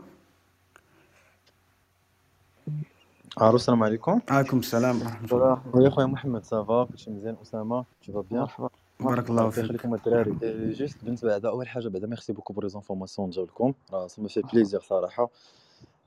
ألو 3.41 3.55
السلام 3.55 3.83
عليكم 3.83 4.19
عليكم 4.29 4.59
السلام 4.59 5.01
ورحمه 5.01 5.27
الله 5.31 5.61
ويا 5.73 5.89
خويا 5.89 6.05
محمد 6.05 6.43
ça 6.43 6.63
va 6.63 6.83
كلشي 6.83 7.11
مزيان 7.11 7.35
اسامه 7.41 7.85
bien? 8.07 8.31
مرحبا 8.31 8.69
بارك 8.99 9.29
الله 9.29 9.49
فيك 9.49 9.63
يخليكم 9.63 9.93
الدراري 9.95 10.35
juste 10.73 11.03
بالنسبة 11.03 11.29
بعدا 11.29 11.49
اول 11.49 11.67
حاجة 11.67 11.87
بعدا 11.87 12.07
merci 12.07 12.33
beaucoup 12.33 12.53
pour 12.53 12.63
les 12.63 12.69
informations 12.69 13.29
ديالكم 13.29 13.73
راه 13.93 14.07
ça 14.07 14.23
fait 14.23 14.41
plaisir 14.53 14.81
صراحة 14.81 15.29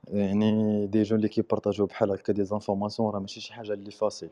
يعني 0.09 0.87
des 0.87 1.03
gens 1.03 1.17
اللي 1.19 1.29
كيبارطاجيو 1.29 1.87
بحال 1.87 2.11
هكا 2.11 2.33
des 2.33 2.45
informations 2.45 3.11
راه 3.11 3.19
ماشي 3.21 3.41
شي 3.41 3.53
حاجة 3.55 3.73
اللي 3.73 3.91
facile 3.91 4.31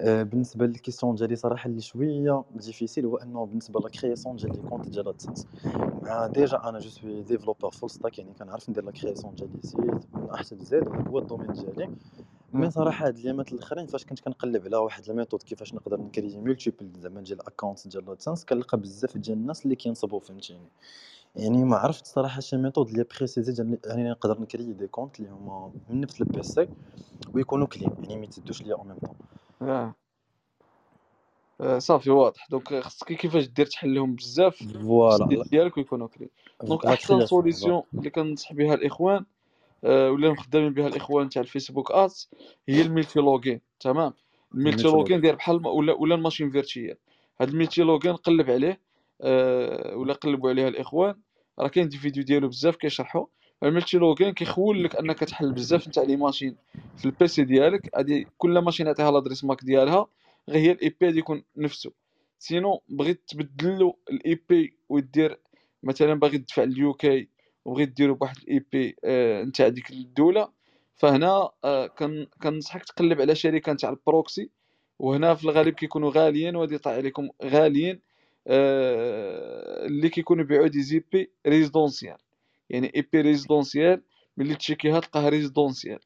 آه، 0.00 0.22
بالنسبة 0.22 0.66
لل 0.66 0.76
question 0.76 1.14
ديالي 1.14 1.36
صراحة 1.36 1.66
اللي 1.66 1.80
شوية 1.80 2.44
difficile 2.54 3.06
هو 3.06 3.16
إنه 3.16 3.46
بالنسبة 3.46 3.80
la 3.80 3.88
création 3.88 4.36
ديال 4.36 4.52
les 4.52 4.68
comptes 4.68 4.88
ديال 4.88 5.08
AdSense 5.08 5.46
déjà 6.34 6.60
أنا 6.64 6.78
je 6.78 6.88
suis 6.90 7.22
développeur 7.22 7.70
full 7.70 7.90
stack 7.90 8.18
يعني 8.18 8.30
كنعرف 8.38 8.70
ندير 8.70 8.84
la 8.84 8.90
création 8.90 9.34
ديال 9.34 9.50
les 9.56 9.62
sites 9.62 10.14
من 10.14 10.30
A 10.34 10.40
حتى 10.40 10.58
Z 10.58 10.88
وهذا 10.88 11.08
هو 11.08 11.18
ال 11.18 11.22
domaine 11.22 11.52
ديالي. 11.52 11.90
mais 12.52 12.70
صراحة 12.70 13.06
هاد 13.06 13.16
الايامات 13.18 13.52
الأخرين 13.52 13.86
فاش 13.86 14.04
كنت 14.04 14.20
كنقلب 14.20 14.64
على 14.64 14.76
واحد 14.76 15.10
ال 15.10 15.14
méthode 15.14 15.42
كيفاش 15.42 15.74
نقدر 15.74 16.00
ن 16.00 16.06
créer 16.06 16.36
multiple 16.36 16.90
زعما 17.00 17.20
ديال 17.20 17.40
ال 17.40 17.46
account 17.46 17.88
ديال 17.88 18.10
AdSense 18.10 18.44
كنلقى 18.44 18.78
بزاف 18.78 19.18
ديال 19.18 19.38
الناس 19.38 19.64
اللي 19.64 19.76
كينصبوا 19.76 20.20
فهمتيني. 20.20 20.68
يعني 21.36 21.64
ما 21.64 21.76
عرفت 21.76 22.06
صراحة 22.06 22.40
شي 22.40 22.56
méthode 22.56 22.88
اللي 22.88 23.04
précisée 23.16 23.78
يعني 23.86 24.10
نقدر 24.10 24.40
ن 24.40 24.45
créer 24.45 24.72
des 24.72 24.86
comptes 24.86 25.20
اللي 25.20 25.30
هما 25.30 25.72
من 25.88 26.00
نفس 26.00 26.20
ال 26.20 26.42
PC 26.42 26.68
ويكونوا 27.34 27.66
clean 27.66 27.90
يعني 28.02 28.16
ما 28.16 28.24
يتسدوش 28.24 28.62
liés 28.62 28.74
en 28.74 28.88
même 28.88 28.96
طون 28.96 29.92
صافي 31.78 32.10
واضح. 32.10 32.46
donc 32.50 32.80
خصك 32.80 33.12
كيفاش 33.12 33.46
دير 33.46 33.66
تحلهم 33.66 34.14
بزاف 34.14 34.62
voilà 34.62 35.44
ديالك 35.50 35.76
ويكونوا 35.76 36.08
clean 36.08 36.28
donc 36.62 36.86
أحسن 36.86 37.26
solution 37.26 37.82
اللي 37.94 38.10
كنصح 38.10 38.52
بها 38.52 38.74
الإخوان 38.74 39.24
آه، 39.84 40.10
ولا 40.10 40.30
مخدمين 40.30 40.74
بها 40.74 40.86
الإخوان 40.88 41.28
تاع 41.28 41.42
الفيسبوك 41.42 41.90
Ads 41.90 42.30
هي 42.68 42.82
ال 42.82 43.20
Multilogin 43.20 43.60
تمام؟ 43.80 44.12
ال 44.54 44.82
Multilogin 44.88 45.20
دير 45.20 45.34
بحال 45.34 45.66
ولا 45.66 45.92
ولا 45.92 46.14
ال 46.14 46.19
machine 46.19 46.50
virtuelle 46.50 46.96
هاد 47.40 47.48
ال 47.48 47.82
Multilogin 47.82 48.16
قلب 48.16 48.50
عليه 48.50 48.80
آه، 49.20 49.96
ولا 49.96 50.14
قلبوا 50.14 50.50
عليها 50.50 50.68
الإخوان. 50.68 51.14
راه 51.58 51.68
كاين 51.68 51.88
des 51.88 51.98
vidéos 51.98 52.22
ديالو 52.24 52.48
بزاف 52.48 52.76
كيشرحوا 52.76 53.26
ال 53.62 53.98
Multilogin 53.98 54.32
كيخول 54.34 54.84
لك 54.84 54.96
أنك 54.96 55.18
تحل 55.18 55.52
بزاف 55.52 55.88
نتاع 55.88 56.02
les 56.02 56.16
machines 56.16 56.56
في 56.96 57.04
ال 57.06 57.19
PC 57.19 57.44
ديالك. 57.44 57.90
هادي 57.96 58.26
كل 58.38 58.58
machine 58.58 58.88
عطيها 58.88 59.10
l'adresse 59.10 59.44
MAC 59.44 59.64
ديالها 59.64 60.06
غير 60.48 60.62
هي 60.62 60.72
ال 60.72 60.96
IP 61.00 61.18
يكون 61.18 61.42
نفسه 61.56 61.92
sinon 62.38 62.82
بغيت 62.88 63.22
تبدل 63.28 63.78
له 63.78 63.94
ال 64.10 64.44
IP 64.48 64.76
ودير 64.88 65.40
مثلا 65.82 66.14
باغي 66.14 66.38
تدفع 66.38 66.62
ال 66.62 66.94
UK 66.94 67.28
وبغيت 67.64 67.88
ديرو 67.88 68.14
بواحد 68.14 68.36
ال 68.36 68.64
IP 68.72 68.96
نتاع 69.44 69.68
ديك 69.68 69.90
الدولة 69.90 70.48
فهنا 70.96 71.50
آه، 71.64 71.86
كن 71.86 72.26
كنصحك 72.42 72.84
تقلب 72.84 73.20
على 73.20 73.34
شركة 73.34 73.72
نتاع 73.72 73.90
ال 73.90 74.00
proxy 74.00 74.50
وهنا 74.98 75.34
في 75.34 75.44
الغالب 75.44 75.74
كيكونوا 75.74 76.10
غاليين 76.10 76.56
وغادي 76.56 76.74
يطلع 76.74 76.92
عليكم 76.92 77.28
غاليين. 77.44 77.94
آه، 77.94 78.09
اللي 78.46 80.08
كيكونوا 80.08 80.44
يبيعوا 80.44 80.66
des 80.66 81.04
IP 81.12 81.30
résidentielles. 81.46 82.18
يعني 82.70 82.92
IP 82.96 83.20
résidentielle 83.20 84.02
ملي 84.36 84.54
تشيكيها 84.54 85.00
تلقاها 85.00 85.28
résidentielle. 85.28 86.00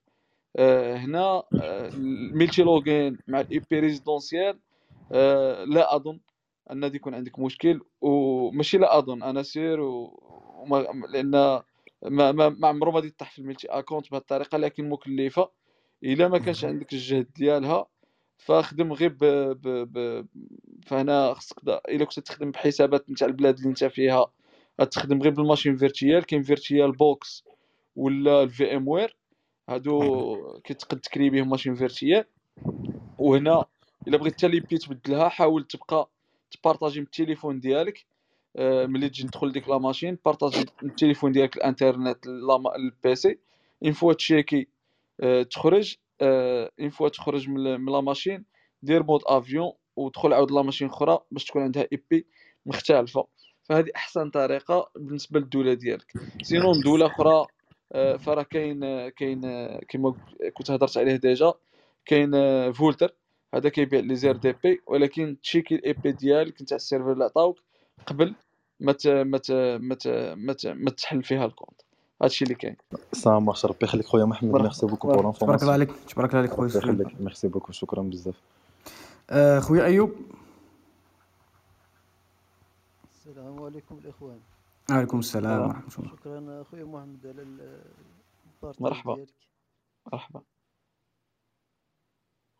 آه، 0.57 0.97
هنا 0.97 1.43
آه، 1.61 1.89
ال 1.89 2.63
Multilogin 2.63 3.19
مع 3.29 3.41
ال 3.41 3.63
IP 3.71 3.81
résidentielle 3.81 4.59
آه، 5.13 5.65
لا 5.65 5.97
أظن 5.97 6.21
أن 6.71 6.85
غادي 6.85 6.97
يكون 6.97 7.15
عندك 7.15 7.39
مشكل 7.39 7.81
وماشي 8.01 8.79
لا 8.79 8.99
أظن 8.99 9.23
أنا 9.23 9.43
سير 9.43 9.81
و... 9.81 10.21
وما... 10.59 10.77
لأن 11.09 11.31
ما 11.31 11.63
ما 12.33 12.49
ما 12.49 12.69
عمرو 12.69 12.91
ما 12.91 12.97
غادي 12.97 13.09
يطيح 13.09 13.31
في 13.31 13.39
ال 13.39 13.44
multi 13.44 13.69
account 13.69 14.11
بهذه 14.11 14.21
الطريقة 14.21 14.59
لكن 14.59 14.89
مكلفة. 14.89 15.51
إلا 16.05 16.29
ما 16.29 16.39
كانش 16.39 16.65
عندك 16.65 16.93
الجهد 16.93 17.27
ديالها 17.37 17.87
فخدم 18.39 18.93
غير 18.93 19.09
ب... 19.09 19.25
ب... 19.25 19.69
ب... 19.69 20.27
فهنا 20.87 21.35
خصك. 21.35 21.57
إلا 21.69 22.05
كنت 22.05 22.21
تخدم 22.21 22.51
بحسابات 22.51 23.11
نتاع 23.11 23.29
البلاد 23.29 23.57
اللي 23.57 23.69
انت 23.69 23.85
فيها 23.85 24.27
غتخدم 24.81 25.23
غير 25.23 25.33
بال 25.33 25.43
machine 25.43 25.77
virtuelle 25.77 26.25
كاين 26.27 26.43
VirtualBox 26.43 27.45
ولا 27.97 28.43
ال 28.43 28.77
VMware 28.77 29.17
هادو 29.69 30.61
كتقد 30.65 31.01
ت 31.01 31.06
créer 31.06 31.31
بهم 31.31 31.51
machine 31.51 31.75
virtuelle. 31.75 32.25
وهنا 33.19 33.65
إلا 34.09 34.17
بغيت 34.17 34.35
حتى 34.35 34.49
l'IP 34.49 34.79
تبدلها 34.79 35.29
حاول 35.29 35.65
تبقى 35.65 36.11
تبارطاجي 36.51 37.01
من 37.01 37.07
التليفون 37.07 37.61
ديالك. 37.61 38.07
آه، 38.57 38.87
ملي 38.87 39.09
تجي 39.09 39.23
تدخل 39.23 39.53
ديك 39.53 39.69
la 39.69 39.79
machine 39.79 40.19
بارطاجي 40.25 40.67
من 40.83 40.89
التليفون 40.91 41.33
ديالك 41.33 41.57
الانترنت 41.57 42.27
لا- 42.27 42.77
ال 42.77 42.97
PC 42.97 43.39
une 43.85 43.93
fois 43.93 44.13
تشيكي 44.13 44.69
آه، 45.21 45.43
تخرج 45.43 45.97
une 46.23 46.91
fois 46.91 47.09
تخرج 47.09 47.49
من 47.49 47.93
la 47.93 48.01
machine 48.01 48.45
دير 48.83 49.03
mode 49.03 49.21
avion 49.27 49.73
ودخل 49.97 50.33
عاود 50.33 50.51
la 50.51 50.63
machine 50.63 50.89
أخرى 50.89 51.19
باش 51.31 51.45
تكون 51.45 51.63
عندها 51.63 51.87
IP 51.93 52.27
مختلفة. 52.67 53.27
فهذه 53.65 53.91
أحسن 53.97 54.31
طريقة 54.31 54.91
بالنسبة 54.97 55.41
للدولة 55.41 55.75
ديالك. 55.75 56.13
sinon 56.43 56.81
دولة 56.81 57.07
أخرى 57.07 57.47
آه، 57.93 58.17
فراه 58.17 58.43
كاين 58.43 58.85
آه، 58.85 59.09
كاين 59.09 59.45
آه، 59.45 59.81
كما 59.89 60.15
كنت 60.55 60.71
هضرت 60.71 60.99
عليه 60.99 61.17
déjà 61.17 61.55
كاين 62.07 62.33
Vultr. 62.73 63.15
هذا 63.55 63.69
كيبيع 63.69 64.01
les 64.01 64.17
RDP 64.17 64.81
ولكن 64.87 65.37
تشيكي 65.43 65.75
ال 65.75 65.93
IP 65.93 66.13
ديالك 66.13 66.63
نتاع 66.63 66.77
السيرفر 66.77 67.13
اللي 67.13 67.25
عطاوك 67.25 67.59
قبل 68.07 68.35
ما 68.81 68.93
ت... 68.93 69.07
ما 69.07 69.39
ت... 69.39 69.51
ما 69.81 69.95
ت... 69.95 70.09
ما, 70.37 70.53
ت... 70.53 70.67
ما 70.67 70.91
تحل 70.91 71.23
فيها 71.23 71.45
ال 71.45 71.49
compte. 71.49 71.81
هادشي 72.23 72.45
اللي 72.45 72.55
كاين. 72.55 72.77
ça 73.13 73.31
marche 73.31 73.67
ربي 73.67 73.79
يخليك 73.83 74.07
خويا 74.07 74.25
محمد. 74.25 74.61
merci 74.61 74.87
beaucoup 74.87 75.09
pour 75.09 75.33
تبارك 75.33 75.63
الله 75.63 75.73
عليك 75.73 75.91
تبارك 76.09 76.31
الله 76.31 76.41
عليك 76.41 76.51
خويا. 76.51 76.69
ربي 76.69 76.79
يخليك. 76.79 77.21
merci 77.21 77.49
beaucoup 77.49 77.73
شكرا 77.73 78.03
بزاف. 78.03 78.35
خويا 79.31 79.85
أيوب. 79.85 80.13
السلام 83.15 83.63
عليكم 83.63 83.99
الإخوان. 83.99 84.41
عليكم 84.91 85.19
السلام 85.19 85.69
ورحمة 85.69 85.99
الله. 85.99 86.17
شكرا 86.17 86.63
اخويا 86.63 86.85
محمد 86.85 87.27
على 87.27 87.83
مرحبا. 88.81 89.15
ديالك. 89.15 89.35
مرحبا. 90.13 90.43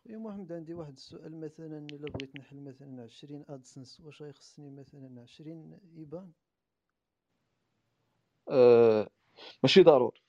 خويا 0.03 0.17
محمد 0.17 0.51
عندي 0.51 0.73
واحد 0.73 0.93
السؤال 0.93 1.39
مثلا 1.39 1.77
إلا 1.77 2.07
بغيت 2.11 2.35
نحل 2.35 2.63
مثلا 2.63 3.03
20 3.03 3.45
AdSense 3.49 3.99
واش 3.99 4.21
غيخصني 4.21 4.69
مثلا 4.69 5.21
20 5.21 5.79
IBAN 5.97 6.31
آه، 8.49 9.09
ماشي 9.63 9.83
ضروري. 9.83 10.21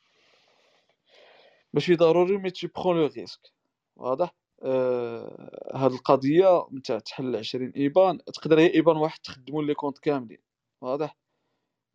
ماشي 1.73 1.97
ضروري 1.97 2.39
mais 2.39 2.51
tu 2.51 2.67
prends 2.67 2.97
le 2.97 3.07
risque. 3.07 3.53
واضح؟ 3.97 4.35
آه، 4.63 5.71
هاد 5.75 5.93
القضية 5.93 6.67
نتاع 6.73 6.99
تحل 6.99 7.37
20 7.37 7.73
IBAN 7.77 8.19
تقدر 8.19 8.61
هي 8.61 8.75
IBAN 8.75 8.97
واحد 8.97 9.19
تخدموا 9.21 9.63
les 9.63 9.75
comptes 9.75 9.99
كاملين 9.99 10.39
واضح؟ 10.81 11.17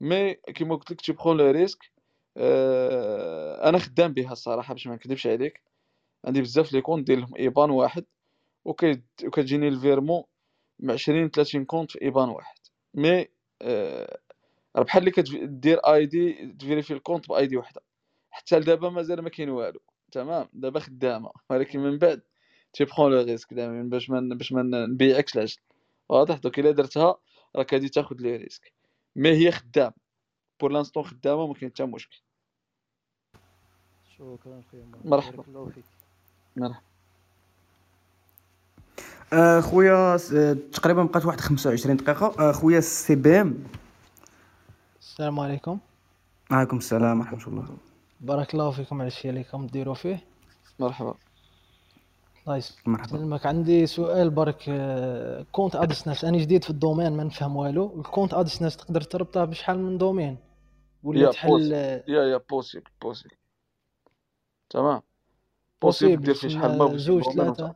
mais 0.01 0.33
كيما 0.33 0.75
قلت 0.75 0.91
لك 0.91 1.01
tu 1.01 1.11
prends 1.13 1.37
le 1.37 1.51
risque 1.51 1.91
آه، 2.37 3.69
أنا 3.69 3.79
خدام 3.79 4.13
بها 4.13 4.31
الصراحة 4.31 4.73
باش 4.73 4.87
ما 4.87 4.95
نكذبش 4.95 5.27
عليك 5.27 5.61
عندي 6.25 6.41
بزاف 6.41 6.73
les 6.73 6.81
comptes 6.81 7.07
دير 7.07 7.19
لهم 7.19 7.35
IBAN 7.35 7.69
واحد 7.69 8.05
وكتجيني 8.65 9.67
ال 9.67 9.74
virement 9.74 10.23
مع 10.79 10.93
20 10.93 11.29
30 11.31 11.65
compte 11.65 11.91
في 11.91 12.01
IBAN 12.01 12.29
واحد 12.29 12.57
mais 12.93 13.27
آه، 13.61 14.19
بحال 14.75 14.99
اللي 15.01 15.11
كدير 15.11 15.79
ID 15.79 16.53
ت 16.59 16.63
vérifier 16.63 16.93
ال 16.93 16.98
compte 16.98 17.29
ب 17.29 17.47
ID 17.47 17.57
وحدة 17.57 17.81
حتى 18.31 18.59
لدابا 18.59 18.89
مازال 18.89 19.21
ما 19.21 19.29
كاين 19.29 19.49
والو 19.49 19.79
تمام؟ 20.11 20.49
دابا 20.53 20.79
خدامة 20.79 21.31
ولكن 21.49 21.79
من 21.79 21.97
بعد 21.97 22.21
tu 22.73 22.83
prends 22.83 23.11
le 23.11 23.21
risque 23.21 23.53
دائما 23.53 23.83
باش 23.83 24.09
ما 24.09 24.35
باش 24.35 24.51
ما 24.51 24.61
نبيعكش 24.85 25.35
العجل. 25.35 25.57
واضح 26.09 26.37
donc 26.37 26.59
إلا 26.59 26.71
درتها 26.71 27.17
راك 27.55 27.73
غادي 27.73 27.89
تاخذ 27.89 28.15
les 28.19 28.35
risques. 28.35 28.73
mais 29.15 29.29
هي 29.29 29.51
خدامه 29.51 29.93
pour 30.59 30.71
l'instant 30.71 31.03
خدامة 31.03 31.47
ما 31.47 31.53
كاين 31.53 31.71
حتى 31.71 31.83
مشكل. 31.83 32.21
شكرا 34.17 34.61
خويا 34.71 34.85
مروان. 34.85 35.09
مرحبا. 35.09 35.35
بارك 35.37 35.47
الله 35.47 35.65
فيك. 35.65 35.83
مرحبا. 36.57 36.81
آه، 39.33 39.59
خويا 39.59 40.17
آه، 40.33 40.53
تقريبا 40.53 41.03
بقات 41.03 41.25
واحد 41.25 41.39
25 41.39 41.97
دقيقة. 41.97 42.49
آه، 42.49 42.51
خويا 42.51 42.79
CPM. 42.79 43.63
السلام 44.99 45.39
عليكم. 45.39 45.79
عليكم 46.51 46.77
السلام 46.77 47.19
ورحمة 47.19 47.47
الله. 47.47 47.77
بارك 48.21 48.53
الله 48.53 48.71
فيكم 48.71 49.01
على 49.01 49.07
الشيء 49.07 49.29
اللي 49.29 49.41
راكم 49.41 49.67
ديروا 49.67 49.93
فيه. 49.93 50.25
مرحبا. 50.79 51.15
الله 52.47 52.61
مرحبا. 52.85 53.17
يسلمك 53.17 53.45
عندي 53.45 53.85
سؤال 53.87 54.29
برك 54.29 54.65
آه، 54.69 55.45
compte 55.51 55.75
AdSense 55.75 56.25
أنا 56.25 56.37
جديد 56.37 56.63
في 56.63 56.69
ال 56.69 56.75
domaine 56.75 57.17
ما 57.17 57.23
نفهم 57.23 57.55
والو. 57.55 57.99
ال 57.99 58.04
compte 58.04 58.33
AdSense 58.33 58.77
تقدر 58.77 59.01
تربطه 59.01 59.45
بشحال 59.45 59.79
من 59.79 59.97
domaine؟ 59.97 60.37
ولا 61.03 61.19
يا 61.21 61.31
تحل؟ 61.31 61.71
يا 61.73 62.03
يا 62.07 62.37
possible 62.49 62.91
possible 63.01 63.35
تمام. 64.69 65.01
possible 65.81 66.23
دير 66.23 66.33
فيه 66.33 66.47
شحال 66.47 66.69
ما 66.69 66.75
تسمى 66.75 66.87
بغيتي 66.87 67.03
زوج 67.03 67.27
وتعرف. 67.27 67.75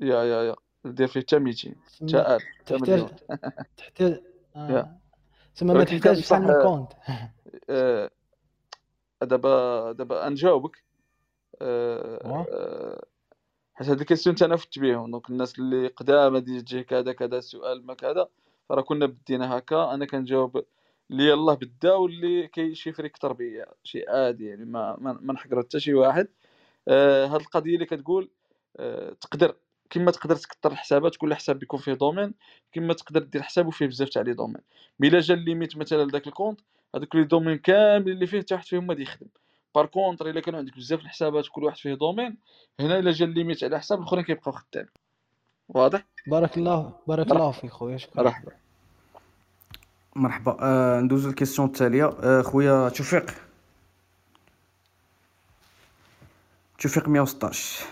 يا 0.00 0.22
يا 0.24 0.42
يا. 0.42 0.54
دير 0.84 1.06
فيه 1.06 1.20
حتى 1.20 1.38
200 1.38 1.74
حتى 1.86 1.96
تسمى 1.96 2.24
1000 2.24 2.42
حتى 2.46 2.64
تحتاج 2.66 3.06
تحتاج 3.76 4.10
يا. 4.10 4.20
آه. 4.56 4.98
تسمى 5.54 5.74
ما 5.74 5.84
تحتاج 5.84 6.18
شحال 6.20 6.42
بصح 6.42 6.56
من 6.56 6.62
compte. 6.62 6.92
آه، 7.70 8.10
دابا 9.22 9.92
دابا 9.92 10.28
نجاوبك 10.28 10.84
حيت 13.74 13.88
هاد 13.88 14.00
ال 14.00 14.04
question 14.04 14.36
أنا 14.42 14.56
فت 14.56 14.78
بيهم 14.78 15.10
donc 15.10 15.30
الناس 15.30 15.58
اللي 15.58 15.88
قدام 15.88 16.34
غادي 16.34 16.62
تجيه 16.62 16.82
كذا 16.82 17.12
كذا 17.12 17.38
السؤال 17.38 17.86
ما 17.86 17.94
كذا 17.94 18.28
فراه 18.68 18.82
كنا 18.82 19.06
بدينا 19.06 19.58
هكا. 19.58 19.94
أنا 19.94 20.06
كنجاوب 20.06 20.64
اللي 21.10 21.24
يلاه 21.28 21.54
بدا 21.54 21.94
واللي 21.94 22.48
كيشي 22.48 22.90
أكثر 22.90 23.32
بيا 23.32 23.66
شي 23.84 24.04
عادي 24.08 24.46
يعني 24.46 24.64
ما 24.64 24.96
ما, 25.00 25.32
نحقر 25.32 25.62
حتى 25.62 25.80
شي 25.80 25.94
واحد. 25.94 26.28
آه 26.88 27.26
هاد 27.26 27.40
القضية 27.40 27.74
اللي 27.74 27.86
كتقول 27.86 28.30
آه 28.76 29.12
تقدر 29.20 29.56
كما 29.90 30.10
تقدر 30.10 30.36
تكثر 30.36 30.72
الحسابات 30.72 31.16
كل 31.16 31.34
حساب 31.34 31.62
يكون 31.62 31.80
فيه 31.80 31.92
domaine 31.94 32.34
كما 32.72 32.94
تقدر 32.94 33.22
دير 33.22 33.42
حساب 33.42 33.66
وفيه 33.66 33.86
بزاف 33.86 34.08
تاع 34.08 34.22
les 34.22 34.34
domaines. 34.34 34.62
mais 35.00 35.08
الا 35.08 35.20
جا 35.20 35.34
ال 35.34 35.40
limite 35.40 35.76
مثلا 35.76 36.04
لداك 36.04 36.26
ال 36.26 36.31
compte 36.31 36.60
هذوك 36.96 37.16
les 37.16 37.24
domaines 37.24 37.58
كامل 37.58 38.10
اللي 38.12 38.26
فيه 38.26 38.46
واحد 38.52 38.64
فيهم 38.66 38.86
ما 38.86 38.94
يخدم 38.94 39.28
par 39.74 39.86
contre 39.86 40.30
إلا 40.30 40.40
كانوا 40.40 40.58
عندك 40.58 40.76
بزاف 40.76 41.00
الحسابات 41.00 41.46
كل 41.52 41.64
واحد 41.64 41.76
فيه 41.76 41.94
domaine 41.94 42.36
هنا 42.80 42.98
إلا 42.98 43.10
جا 43.10 43.24
ال 43.24 43.30
limite 43.30 43.64
على 43.64 43.78
حساب 43.78 43.98
الاخرين 43.98 44.24
كيبقاو 44.24 44.52
خدامين 44.52 44.90
واضح؟ 45.68 46.06
بارك 46.26 46.58
الله 46.58 46.92
بارك 47.06 47.30
الله 47.30 47.50
فيك 47.50 47.70
خويا 47.70 47.96
شكرا. 47.96 48.22
مرحبا. 48.22 48.52
مرحبا. 50.16 50.56
آه 50.60 51.00
ندوزو 51.00 51.28
لل 51.28 51.36
question 51.36 51.68
التالية. 51.68 52.16
آه 52.22 52.42
خويا 52.42 52.88
توفيق. 52.88 53.30
توفيق 56.78 57.08
116 57.08 57.86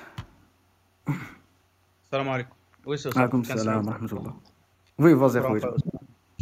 السلام 2.04 2.28
عليكم. 2.28 2.54
oui 2.86 2.96
سي 2.96 3.10
عليكم 3.16 3.42
كان 3.42 3.56
السلام. 3.56 3.88
ورحمة 3.88 4.12
الله. 4.12 4.34
oui 4.98 5.16
vas-y 5.16 5.40
خويا. 5.40 5.76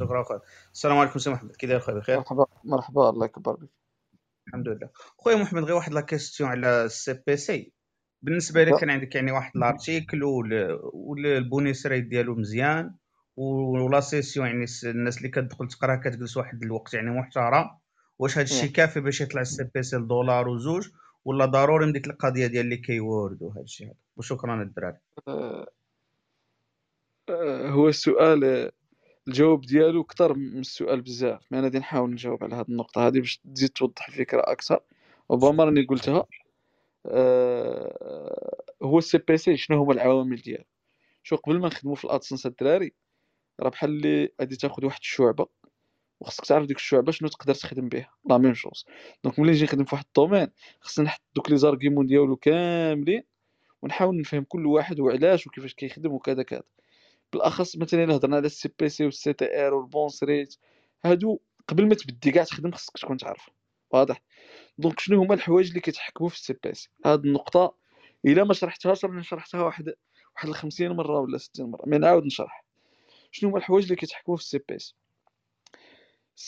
شكرا 0.01 0.23
خويا 0.23 0.41
السلام 0.75 0.99
عليكم 0.99 1.19
سي 1.19 1.31
محمد. 1.31 1.57
كي 1.57 1.67
داير 1.67 1.81
خويا 1.81 1.97
بخير؟ 1.97 2.17
مرحبا 2.19 2.47
مرحبا 2.65 3.11
الله 3.11 3.25
يكبر 3.25 3.53
بك. 3.53 3.80
الحمد 4.51 4.69
لله. 4.69 4.89
خويا 5.19 5.37
محمد 5.37 5.65
غير 5.65 5.75
واحد 5.75 5.93
la 5.93 6.01
question 6.01 6.51
على 6.51 6.85
ال 6.85 7.23
CPC 7.27 7.73
بالنسبة 8.23 8.65
لك 8.65 8.81
كان 8.81 8.91
عندك 8.91 9.15
يعني 9.15 9.33
واحد 9.33 9.53
l'article 9.55 10.23
وال 10.93 11.16
bounce 11.16 11.87
rate 11.87 12.05
ديالو 12.05 12.35
مزيان 12.35 12.95
و 13.37 13.58
la 13.58 14.01
session 14.01 14.47
يعني 14.47 14.67
الناس 14.85 15.19
اللي 15.19 15.29
كتدخل 15.29 15.69
تقرا 15.69 15.97
كتجلس 15.97 16.37
واحد 16.37 16.63
الوقت 16.63 16.95
يعني 16.95 17.11
محترم. 17.11 17.71
واش 18.19 18.39
هذا 18.39 18.43
الشيء 18.43 18.65
إيه. 18.65 18.73
كافي 18.73 19.01
باش 19.01 19.21
يطلع 19.21 19.41
ال 19.41 19.71
CPC 19.75 19.97
لدولار 19.97 20.49
وزوج؟ 20.49 20.89
ولا 21.25 21.45
ضروري 21.45 21.87
من 21.87 21.93
ديك 21.93 22.07
القضية 22.07 22.47
ديال 22.47 22.67
les 22.67 22.77
keywords 22.77 23.43
وهذا 23.43 23.61
الشيء 23.61 23.87
هذا؟ 23.87 23.95
وشكرا 24.17 24.63
الدراري 24.63 24.97
آه، 25.29 25.67
آه، 27.29 27.69
هو 27.69 27.89
السؤال 27.89 28.45
آه، 28.45 28.73
الجواب 29.29 29.61
ديالو 29.61 30.05
كتر 30.05 30.35
من 30.35 30.59
السؤال 30.61 31.01
بزاف 31.01 31.47
ما 31.53 31.59
أنا 31.59 31.67
غادي 31.67 31.79
نحاول 31.79 32.11
نجاوب 32.11 32.45
على 32.45 32.55
هذه 32.55 32.65
النقطة 32.69 33.07
هذه 33.07 33.19
باش 33.21 33.39
تزيد 33.55 33.71
توضح 33.71 34.09
الفكرة 34.09 34.41
أكثر. 34.47 34.81
ربما 35.31 35.65
راني 35.65 35.83
قلتها 35.85 36.27
آه، 37.07 38.63
هو 38.83 38.99
ال 38.99 39.19
CPC 39.19 39.57
شنو 39.57 39.83
هما 39.83 39.93
العوامل 39.93 40.37
ديالو؟ 40.37 40.65
شو 41.23 41.37
قبل 41.37 41.59
ما 41.61 41.67
نخدمو 41.69 41.95
في 41.95 42.05
ال 42.05 42.10
AdSense 42.10 42.47
الدراري 42.47 42.93
راه 43.61 43.69
بحال 43.71 43.91
اللي 43.91 44.29
غادي 44.41 44.57
تاخذ 44.57 44.85
واحد 44.85 45.01
الشعبة 45.01 45.47
وخصك 46.21 46.45
تعرف 46.47 46.67
ديك 46.67 46.77
الشعبة 46.77 47.13
شنو 47.13 47.29
تقدر 47.29 47.55
تخدم 47.55 47.89
بها 47.89 48.11
la 48.31 48.39
même 48.39 48.55
chose. 48.55 48.87
donc 49.25 49.39
ملي 49.39 49.51
نجي 49.53 49.65
نخدم 49.65 49.85
في 49.85 49.95
واحد 49.95 50.05
ال 50.07 50.12
domaine 50.12 50.49
خصني 50.81 51.05
نحط 51.05 51.21
دوك 51.37 51.51
les 51.51 51.57
arguments 51.59 52.07
ديالو 52.07 52.37
كاملين 52.37 53.23
ونحاول 53.83 54.21
نفهم 54.21 54.45
كل 54.45 54.67
واحد 54.67 55.01
وعلاش 55.01 55.47
وكيفاش 55.47 55.75
كيخدم 55.75 56.13
وكذا 56.13 56.43
كذا. 56.43 56.63
بالأخص 57.32 57.77
مثلا 57.77 58.05
إلا 58.05 58.16
هضرنا 58.16 58.36
على 58.36 58.47
ال 58.47 58.71
CPC 58.79 59.05
وال 59.05 59.33
CTR 59.33 59.75
وال 59.75 59.87
bounce 59.87 60.25
rate 60.25 60.57
هادو 61.05 61.39
قبل 61.69 61.89
ما 61.89 61.94
تبدي 61.94 62.31
كاع 62.31 62.44
تخدم 62.44 62.73
خصك 62.73 62.98
تكون 62.98 63.16
تعرف 63.16 63.51
واضح؟ 63.90 64.23
donc 64.79 65.01
شنو 65.01 65.23
هما 65.23 65.35
الحوايج 65.35 65.69
اللي 65.69 65.81
كيتحكموا 65.81 66.28
في 66.28 66.35
ال 66.37 66.53
CPC؟ 66.65 66.89
هاد 67.05 67.24
النقطة 67.24 67.74
إلا 68.24 68.44
ما 68.44 68.55
شرحتهاش 68.55 69.05
راني 69.05 69.23
شرحتها 69.23 69.62
واحد 69.62 69.94
واحد 70.36 70.51
50 70.51 70.89
مرة 70.89 71.20
ولا 71.20 71.39
60 71.39 71.70
مرة 71.70 71.82
mais 71.87 71.99
نعاود 71.98 72.24
نشرح. 72.24 72.65
شنو 73.31 73.51
هما 73.51 73.59
الحوايج 73.59 73.85
اللي 73.85 73.97
كيتحكموا 73.97 74.36
في 74.36 74.43
ال 74.43 74.59
CPC؟ 74.69 74.95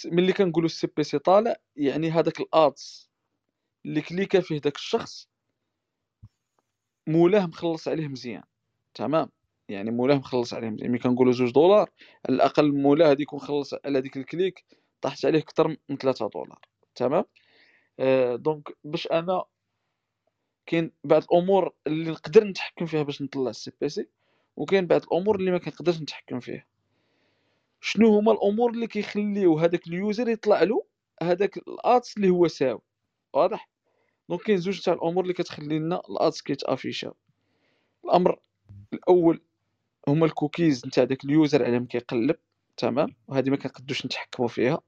ملي 0.05 0.33
كنقولوا 0.33 0.67
ال 0.67 0.87
CPC 0.97 1.19
طالع 1.19 1.57
يعني 1.77 2.11
هذاك 2.11 2.41
ال 2.41 2.58
ads 2.58 3.11
اللي 3.87 4.01
كليكا 4.01 4.41
فيه 4.41 4.59
داك 4.59 4.77
الشخص 4.77 5.29
مولاه 7.07 7.47
مخلص 7.47 7.89
عليه 7.89 8.09
مزيان 8.09 8.43
تمام؟ 8.95 9.29
يعني 9.69 9.91
مولاه 9.91 10.17
مخلص 10.17 10.55
عليه 10.55 10.71
مزيان 10.71 10.91
ملي 10.91 10.99
كنقولوا 10.99 11.33
زوج 11.33 11.53
دولار 11.53 11.91
على 12.29 12.37
الأقل 12.37 12.73
مولاه 12.73 13.09
غادي 13.09 13.23
يكون 13.23 13.41
خلص 13.41 13.75
على 13.85 14.01
ديك 14.01 14.17
ال 14.17 14.25
click 14.25 14.65
طاحت 15.01 15.25
عليه 15.25 15.39
أكثر 15.39 15.77
من 15.89 15.97
3 15.97 16.29
دولار. 16.35 16.61
تمام؟ 16.95 17.25
آه 18.01 18.37
donc 18.37 18.77
باش 18.85 19.07
أنا 19.07 19.45
كاين 20.67 20.93
بعض 21.05 21.23
الأمور 21.23 21.75
اللي 21.87 22.11
نقدر 22.11 22.45
نتحكم 22.45 22.87
فيها 22.87 23.03
باش 23.03 23.23
نطلع 23.23 23.51
ال 23.51 23.73
CPC 23.81 24.09
وكاين 24.57 24.87
بعض 24.87 25.03
الأمور 25.03 25.37
اللي 25.37 25.51
ما 25.51 25.59
كنقدرش 25.59 26.01
نتحكم 26.01 26.41
فيها. 26.41 26.67
شنو 27.81 28.19
هما 28.19 28.33
الأمور 28.33 28.71
اللي 28.71 28.87
كيخليو 28.87 29.59
هذاك 29.59 29.87
ال 29.87 29.95
user 29.95 30.29
يطلع 30.29 30.63
له 30.63 30.85
هذاك 31.23 31.57
ال 31.59 31.73
ads 31.73 32.17
اللي 32.17 32.31
هو 32.31 32.49
ساوي 32.49 32.81
واضح؟ 33.35 33.69
donc 34.29 34.43
كاين 34.43 34.59
زوج 34.59 34.81
تاع 34.81 34.95
الأمور 34.95 35.23
اللي 35.23 35.35
كتخلي 35.35 35.79
لنا 35.79 36.03
ال 36.11 36.19
ads 36.19 36.43
كيتافيشاو 36.43 37.15
الأمر 38.05 38.39
الأول 38.93 39.43
هما 40.09 40.27
الكوكيز 40.27 40.87
نتاع 40.87 41.05
داك 41.05 41.25
ال 41.25 41.33
user 41.33 41.65
على 41.65 41.81
ما 41.81 41.87
كيقلب 41.87 42.37
تمام؟ 42.77 43.15
وهذه 43.29 43.51
ما 43.51 43.57
كنقدوش 43.57 44.07
نتحكموا 44.07 44.49
فيها. 44.49 44.81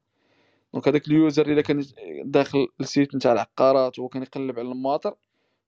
donc 0.72 0.88
هذاك 0.88 1.08
ال 1.08 1.16
user 1.16 1.46
إلا 1.46 1.62
كان 1.62 1.84
داخل 2.24 2.68
ال 2.80 2.87
site 2.87 3.14
نتاع 3.14 3.32
العقارات 3.32 3.98
وهو 3.98 4.10
يقلب 4.14 4.58
على 4.58 4.68
الماطر 4.68 5.14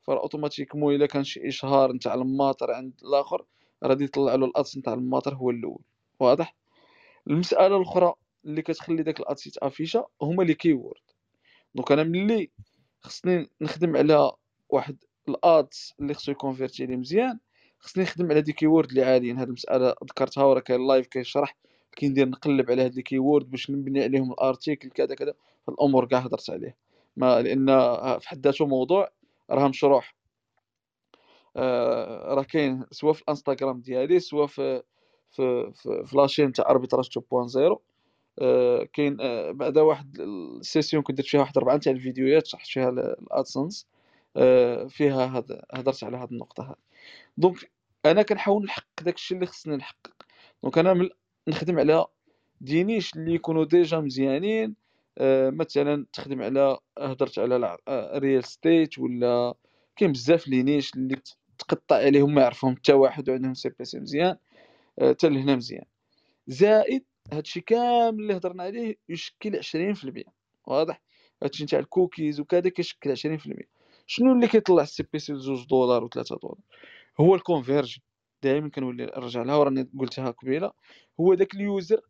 فراه 0.02 0.20
automatiquement 0.20 0.94
إلا 0.94 1.06
كان 1.06 1.24
شي 1.24 1.48
إشهار 1.48 1.93
نتاع 1.93 2.14
الماطر 2.14 2.73
عند 2.73 2.93
الآخر 3.02 3.44
غادي 3.85 4.05
يطلع 4.05 4.35
له 4.35 4.47
ال 4.46 4.54
ads 4.54 4.78
نتاع 4.78 4.94
الماطر 4.94 5.35
هو 5.35 5.51
الأول. 5.51 5.82
واضح؟ 6.20 6.55
المسألة 7.27 7.77
الأخرى 7.77 8.14
اللي 8.44 8.62
كتخلي 8.62 9.02
داك 9.02 9.20
ال 9.20 9.27
ads 9.27 9.46
يتأفيشا 9.47 10.05
هما 10.23 10.43
les 10.42 10.54
keywords 10.54 11.00
donc 11.74 11.92
أنا 11.93 12.02
ملي 12.02 12.51
خصني 13.01 13.51
نخدم 13.60 13.97
على 13.97 14.32
واحد 14.68 14.97
ال 15.28 15.45
ads 15.45 15.94
اللي 16.01 16.14
خصو 16.14 16.32
ي 16.32 16.38
convertir 16.38 16.86
لي 16.86 16.97
مزيان 16.97 17.39
خصني 17.86 18.04
نخدم 18.04 18.30
على 18.30 18.40
des 18.40 18.52
keywords 18.52 18.88
اللي 18.88 19.02
عاليين 19.02 19.38
هاد 19.38 19.46
المسألة 19.48 19.94
ذكرتها 20.04 20.44
وراه 20.44 20.60
كاين 20.60 20.86
live 20.86 21.06
كيشرح 21.06 21.56
كي 21.96 22.08
ندير 22.08 22.28
نقلب 22.28 22.70
على 22.70 22.84
هاد 22.84 22.94
les 22.94 23.02
keywords 23.02 23.50
باش 23.50 23.70
نبني 23.70 24.02
عليهم 24.02 24.32
ال 24.32 24.40
article 24.40 24.90
كذا 24.90 25.14
كذا 25.14 25.28
هاد 25.28 25.34
الأمور 25.68 26.06
كاع 26.06 26.18
هضرت 26.18 26.50
عليه. 26.50 26.76
ما 27.16 27.42
لأن 27.42 27.66
في 28.18 28.28
حد 28.28 28.46
ذاته 28.46 28.66
موضوع 28.66 29.10
راه 29.50 29.68
مشروح. 29.68 30.14
آه، 31.56 32.34
راه 32.34 32.42
كاين 32.42 32.84
سواء 32.90 33.12
في 33.12 33.22
الانستغرام 33.22 33.80
ديالي 33.80 34.20
سواء 34.20 34.46
في 34.46 34.82
في 35.32 35.72
في, 35.74 36.04
في 36.06 36.16
la 36.16 36.25
chaîne 36.25 36.52
تاع 36.52 36.70
Arbitrage 36.70 37.08
2.0 37.18 37.78
آه، 38.38 38.84
كاين 38.92 39.16
آه، 39.20 39.50
بعدا 39.50 39.80
واحد 39.80 40.20
ال 40.20 40.31
session 40.31 41.02
كنت 41.02 41.18
درت 41.18 41.26
فيها 41.26 41.40
واحد 41.40 41.58
اربعه 41.58 41.76
تاع 41.76 41.92
الفيديوهات 41.92 42.46
شرحت 42.46 42.68
فيها 42.68 42.88
ال 42.88 43.01
AdSense 43.01 43.86
فيها 44.88 45.36
هاد 45.36 45.60
هضرت 45.72 46.04
على 46.04 46.16
هاد 46.16 46.32
النقطة 46.32 46.64
هذه 46.64 46.76
donc 47.36 47.75
أنا 48.10 48.22
كنحاول 48.22 48.64
نحقق 48.64 49.02
داكشي 49.02 49.34
اللي 49.34 49.46
خصني 49.46 49.76
نحقق. 49.76 50.22
donc 50.62 50.78
أنا 50.78 50.94
من 50.94 51.08
نخدم 51.48 51.78
على 51.78 52.06
des 52.60 52.78
niches 52.78 53.14
اللي 53.14 53.34
يكونوا 53.34 53.64
déjà 53.64 54.00
مزيانين. 54.00 54.76
آه، 55.18 55.50
مثلا 55.50 56.06
تخدم 56.12 56.42
على 56.42 56.78
هضرت 56.98 57.38
على 57.38 57.78
ال 57.88 58.00
real 58.00 58.44
estate 58.44 58.98
ولا 58.98 59.54
كاين 59.96 60.12
بزاف 60.12 60.48
les 60.48 60.62
niches 60.62 60.94
اللي 60.94 61.16
تقطع 61.58 61.96
عليهم 61.96 62.34
ما 62.34 62.42
يعرفهم 62.42 62.76
حتى 62.76 62.92
واحد 62.92 63.30
وعندهم 63.30 63.54
CPC 63.54 64.00
مزيان. 64.00 64.36
آه، 64.98 65.10
حتى 65.12 65.28
لهنا 65.28 65.56
مزيان. 65.56 65.84
زائد 66.46 67.04
هادشي 67.32 67.60
كامل 67.60 68.20
اللي 68.22 68.36
هضرنا 68.36 68.62
عليه 68.62 68.96
يشكل 69.08 69.56
20% 69.56 70.24
واضح؟ 70.66 71.02
هادشي 71.42 71.64
نتاع 71.64 71.78
الكوكيز 71.78 72.40
وكذا 72.40 72.68
كيشكل 72.68 73.16
20% 73.16 73.68
شنو 74.06 74.32
اللي 74.32 74.48
كيطلع 74.48 74.82
ال 74.82 75.04
CPC 75.12 75.32
2 75.32 75.66
دولار 75.70 76.06
و3 76.08 76.38
دولار؟ 76.42 76.58
هو 77.20 77.34
ال 77.34 77.40
conversion 77.40 78.00
دائما 78.43 78.68
كنولي 78.68 79.05
نرجع 79.05 79.43
لها 79.43 79.56
وراني 79.56 79.90
قلتها 79.98 80.30
قبيلة. 80.30 80.72
هو 81.20 81.34
داك 81.34 81.55
ال 81.54 81.64
user 81.64 82.00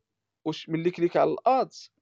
واش 0.44 0.68
ملي 0.68 0.90
click 0.90 1.16
على 1.16 1.30
ال 1.30 1.46
ads 1.46 1.92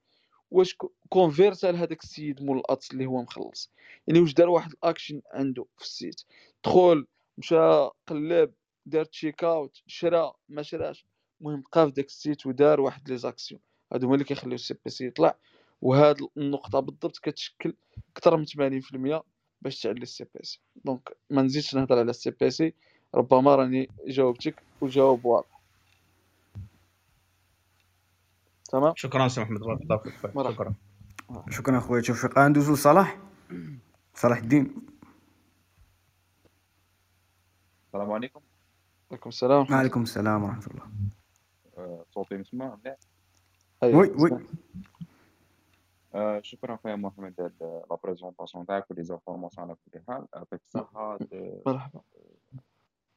واش 0.50 0.76
كونفيرتا 1.08 1.66
لهذاك 1.66 2.02
السيد 2.02 2.42
مول 2.42 2.58
ال 2.58 2.66
ads 2.66 2.88
اللي 2.92 3.06
هو 3.06 3.22
مخلص. 3.22 3.70
يعني 4.06 4.20
واش 4.20 4.34
دار 4.34 4.48
واحد 4.48 4.72
الأكشن 4.72 5.20
عنده 5.32 5.66
في 5.76 5.84
ال 5.84 5.90
site. 5.90 6.22
دخل 6.64 7.06
مشى 7.38 7.88
قلب 8.06 8.54
دار 8.86 9.04
check 9.04 9.44
out 9.44 9.82
شرا 9.86 10.32
ما 10.48 10.62
شراش. 10.62 11.06
المهم 11.40 11.62
بقى 11.72 11.86
في 11.86 11.92
داك 11.92 12.06
ال 12.06 12.14
site 12.14 12.46
ودار 12.46 12.80
واحد 12.80 13.08
les 13.08 13.16
actions. 13.18 13.60
هادو 13.92 14.06
هما 14.06 14.14
اللي 14.14 14.24
كيخليو 14.24 14.54
ال 14.54 14.74
CPC 14.84 15.06
يطلع. 15.06 15.38
وهاد 15.82 16.16
النقطة 16.36 16.80
بالضبط 16.80 17.18
كتشكل 17.18 17.74
أكثر 18.16 18.36
من 18.36 18.46
80% 18.46 19.22
باش 19.60 19.80
تعلي 19.82 20.02
ال 20.02 20.24
CPC. 20.24 20.60
donc 20.84 21.16
ما 21.30 21.42
نزيدش 21.42 21.74
نهضر 21.74 21.98
على 21.98 22.10
ال 22.10 22.30
CPC. 22.30 22.74
ربما 23.14 23.54
راني 23.54 23.88
جاوبتك 24.06 24.62
وجاوب 24.80 25.24
واضح. 25.24 25.60
تمام؟ 28.64 28.92
شكرا 28.96 29.28
سي 29.28 29.40
محمد 29.40 29.62
الله 29.62 29.96
خويا. 29.96 30.52
شكرا. 30.52 30.74
شكرا 31.50 31.80
خويا 31.80 32.02
توفيق 32.02 32.38
ندوزو 32.38 32.74
لصلاح. 32.74 33.18
صلاح 34.14 34.38
الدين. 34.38 34.74
السلام 37.86 38.12
عليكم. 38.12 38.40
عليكم 39.10 39.28
السلام. 39.28 39.66
وعليكم 39.70 40.02
السلام 40.02 40.44
ورحمة 40.44 40.66
الله. 40.66 40.86
آه، 41.78 42.04
صوتي 42.10 42.36
مسموع 42.36 42.78
مليح 42.84 42.96
وي 43.82 44.10
وي. 44.10 44.46
آه، 46.14 46.40
شكرا 46.42 46.76
خويا 46.76 46.96
محمد 46.96 47.34
على 47.38 47.82
لا 47.90 47.96
بريزونطاسيون 48.04 48.66
تاعك 48.66 48.90
ولي 48.90 49.02
زانفورماسيون 49.02 49.66
على 49.66 49.76
كل 49.92 50.00
حال 50.08 50.26
يعطيك 50.34 50.60
الصحة 50.66 51.18
آه، 51.32 51.62
مرحبا. 51.66 52.00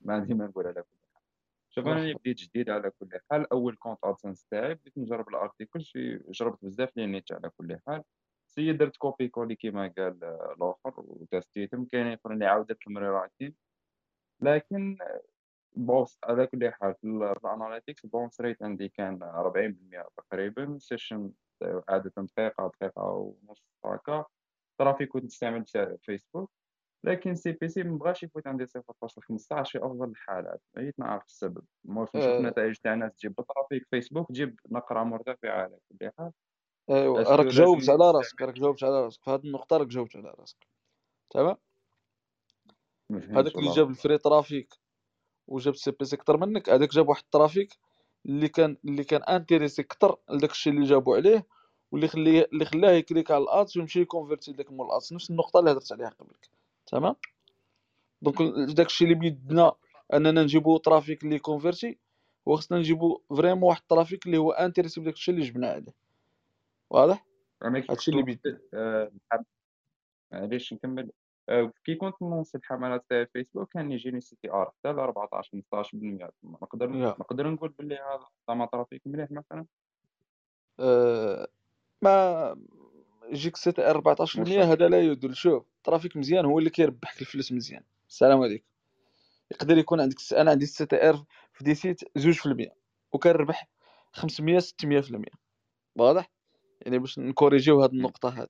ما 0.08 0.14
عندي 0.14 0.34
ما 0.34 0.48
نقول 0.48 0.68
على 0.68 0.82
كل 0.84 0.98
حال. 1.14 1.22
شوف 1.70 1.88
أنا 1.88 1.96
مرحبا. 1.96 2.20
بديت 2.20 2.38
جديد 2.38 2.70
على 2.70 2.92
كل 2.92 3.10
حال. 3.32 3.52
أول 3.52 3.76
كونت 3.76 4.00
ادسنس 4.04 4.46
تاعي 4.46 4.74
بديت 4.76 4.98
نجرب 4.98 5.30
الأرتيكل 5.30 5.82
شي 5.82 6.18
جربت 6.18 6.66
بزاف 6.66 6.98
لي 6.98 7.06
نيت 7.06 7.32
على 7.32 7.50
كل 7.58 7.78
حال. 7.88 8.04
سي 8.48 8.74
درت 8.74 8.98
كوبي 8.98 9.28
كولي 9.28 9.56
كيما 9.56 9.94
قال 9.98 10.24
آه، 10.24 10.56
الآخر 10.58 10.94
وتستيتهم 10.98 11.86
كاينين 11.86 12.14
اخرين 12.14 12.34
اللي 12.34 12.46
عاودت 12.46 12.88
المريراتين 12.88 13.56
لكن 14.42 14.98
بوس 15.76 16.20
على 16.24 16.48
كل 16.48 16.72
حال. 16.74 16.96
في 16.96 17.04
ال- 17.08 17.36
في 17.40 17.48
ال 17.48 17.53
analytics 17.53 18.06
ال 18.06 18.11
bounce 18.11 18.42
rate 18.42 18.64
عندي 18.64 18.90
كان 18.90 19.24
40% 19.24 20.08
تقريبا. 20.18 20.78
session 20.80 21.32
عادة 21.90 22.14
دقيقة 22.18 22.68
دقيقة 22.68 23.04
ونص 23.12 23.64
هكا. 23.86 24.26
traffic 24.80 25.10
كنت 25.10 25.24
نستعمل 25.26 25.66
فيسبوك. 26.02 26.52
لكن 27.08 27.36
CPC 27.36 27.84
مبغاش 27.84 28.24
يفوت 28.24 28.48
عندي 28.48 28.66
0.15 28.66 28.70
في 29.72 29.78
أفضل 29.78 30.10
الحالات. 30.10 30.62
بغيت 30.76 31.00
نعرف 31.00 31.26
السبب. 31.26 31.64
المهم 31.86 32.04
نشوف 32.04 32.30
آه. 32.30 32.38
النتائج 32.38 32.76
تاع 32.76 32.94
الناس 32.94 33.16
تجيب 33.16 33.36
بال 33.36 33.47
traffic 33.47 33.88
فيسبوك 33.90 34.30
تجيب 34.30 34.60
نقرة 34.72 35.04
مرتفعة 35.04 35.62
على 35.62 35.78
كل 35.90 36.12
حال. 36.18 36.32
ايوا 36.90 37.36
راك 37.36 37.46
جاوبت 37.46 37.90
على 37.90 38.12
راسك 38.12 38.42
راك 38.42 38.54
جاوبت 38.54 38.84
على 38.84 39.04
راسك. 39.04 39.24
في 39.24 39.32
هذه 39.32 39.42
النقطة 39.46 39.78
راك 39.78 39.88
جاوبت 39.88 40.16
على 40.16 40.34
راسك. 40.40 40.68
تمام؟ 41.30 41.56
هذاك 43.12 43.56
اللي. 43.56 43.72
جاب 43.72 43.90
ال 43.90 43.95
vrai 43.95 44.18
trafic 44.18 44.74
وجاب 45.48 45.76
CPC 45.76 46.16
أكثر 46.16 46.38
منك 46.38 46.70
هذاك 46.70 46.90
جاب 46.90 47.10
واحد 47.10 47.24
ال 47.24 47.30
traffic 47.30 47.74
اللي 48.26 48.48
كان 48.50 48.78
اللي 48.86 49.04
كان 49.04 49.24
intéressé 49.24 49.82
أكثر 49.82 50.16
لداك 50.30 50.52
الشيء 50.52 50.74
اللي 50.74 50.86
جابوا 50.86 51.16
عليه 51.16 51.46
واللي 51.92 52.08
خليه 52.08 52.48
اللي 52.54 52.66
خلاه 52.66 52.92
يكليك 52.92 53.32
على 53.32 53.44
ال 53.44 53.52
ads 53.52 53.78
ويمشي 53.78 54.02
يكونفيرتي 54.02 54.52
داك 54.52 54.72
مول 54.72 54.88
ال 54.88 54.94
ads 54.94 55.14
نفس 55.14 55.30
النقطة 55.30 55.60
اللي 55.60 55.72
هضرت 55.72 55.92
عليها 55.92 56.10
قبلك. 56.10 56.50
تمام؟ 56.88 57.16
donc 58.22 58.42
داك 58.76 58.86
الشيء 58.86 59.08
اللي 59.08 59.20
بيدنا 59.20 59.74
اننا 60.14 60.44
نجيبو 60.44 60.78
traffic 60.78 61.24
اللي 61.24 61.40
كونفيرتي 61.40 61.98
هو 62.48 62.56
خصنا 62.56 62.78
نجيبو 62.78 63.22
vraiment 63.30 63.64
واحد 63.64 63.82
ال 63.82 63.87
traffic 63.87 64.26
اللي 64.26 64.38
هو 64.38 64.52
intéressé 64.52 65.02
بداك 65.02 65.14
الشيء 65.14 65.36
اللي 65.36 65.46
جبنا 65.46 65.68
عليه 65.70 65.94
واضح؟ 66.90 67.26
هادشي 67.64 68.12
اللي 68.12 68.24
بيدنا 68.24 68.60
آه، 68.74 69.12
معليش 70.32 70.74
نكمل. 70.74 71.12
آه، 71.50 71.72
كي 71.86 71.96
كنت 71.96 72.16
الحملات 72.56 73.06
تاع 73.10 73.26
فيسبوك 73.34 73.74
كان 73.74 73.92
يجيني 73.92 74.22
CTR 74.22 74.72
حتى 74.80 74.94
ل 74.94 75.00
14 75.00 75.62
15% 75.74 76.32
نقدر. 76.44 76.90
نقدر 77.20 77.50
نقول 77.50 77.70
باللي 77.70 77.96
هذا 77.96 78.26
زعما 78.48 78.66
traffic 78.66 79.02
مليح 79.06 79.32
مثلا؟ 79.32 79.66
أه 80.80 81.48
ما 82.02 82.56
يجيك 83.30 83.56
CTR 83.58 83.98
14% 83.98 84.64
هذا 84.64 84.88
لا 84.88 85.02
يدل. 85.02 85.36
شوف 85.36 85.66
traffic 85.88 86.18
مزيان 86.18 86.46
هو 86.46 86.60
اللي 86.60 86.70
كيربحك 86.70 87.22
الفلوس 87.22 87.52
مزيان. 87.52 87.84
السلام 88.10 88.42
عليكم. 88.42 88.66
يقدر 89.52 89.78
يكون 89.78 90.02
عندك 90.02 90.16
أنا 90.34 90.52
عندي 90.52 90.64
ال 90.64 90.86
CTR 90.86 91.26
في 91.54 91.64
des 91.64 91.76
sites 91.76 92.02
2% 92.04 92.72
وكنربح 93.12 93.70
500 94.14 94.60
600% 94.60 95.22
واضح؟ 95.96 96.32
يعني 96.82 97.00
باش 97.00 97.20
نكوريجيو 97.20 97.82
هاد 97.82 97.94
النقطة 97.94 98.30
هذه 98.30 98.48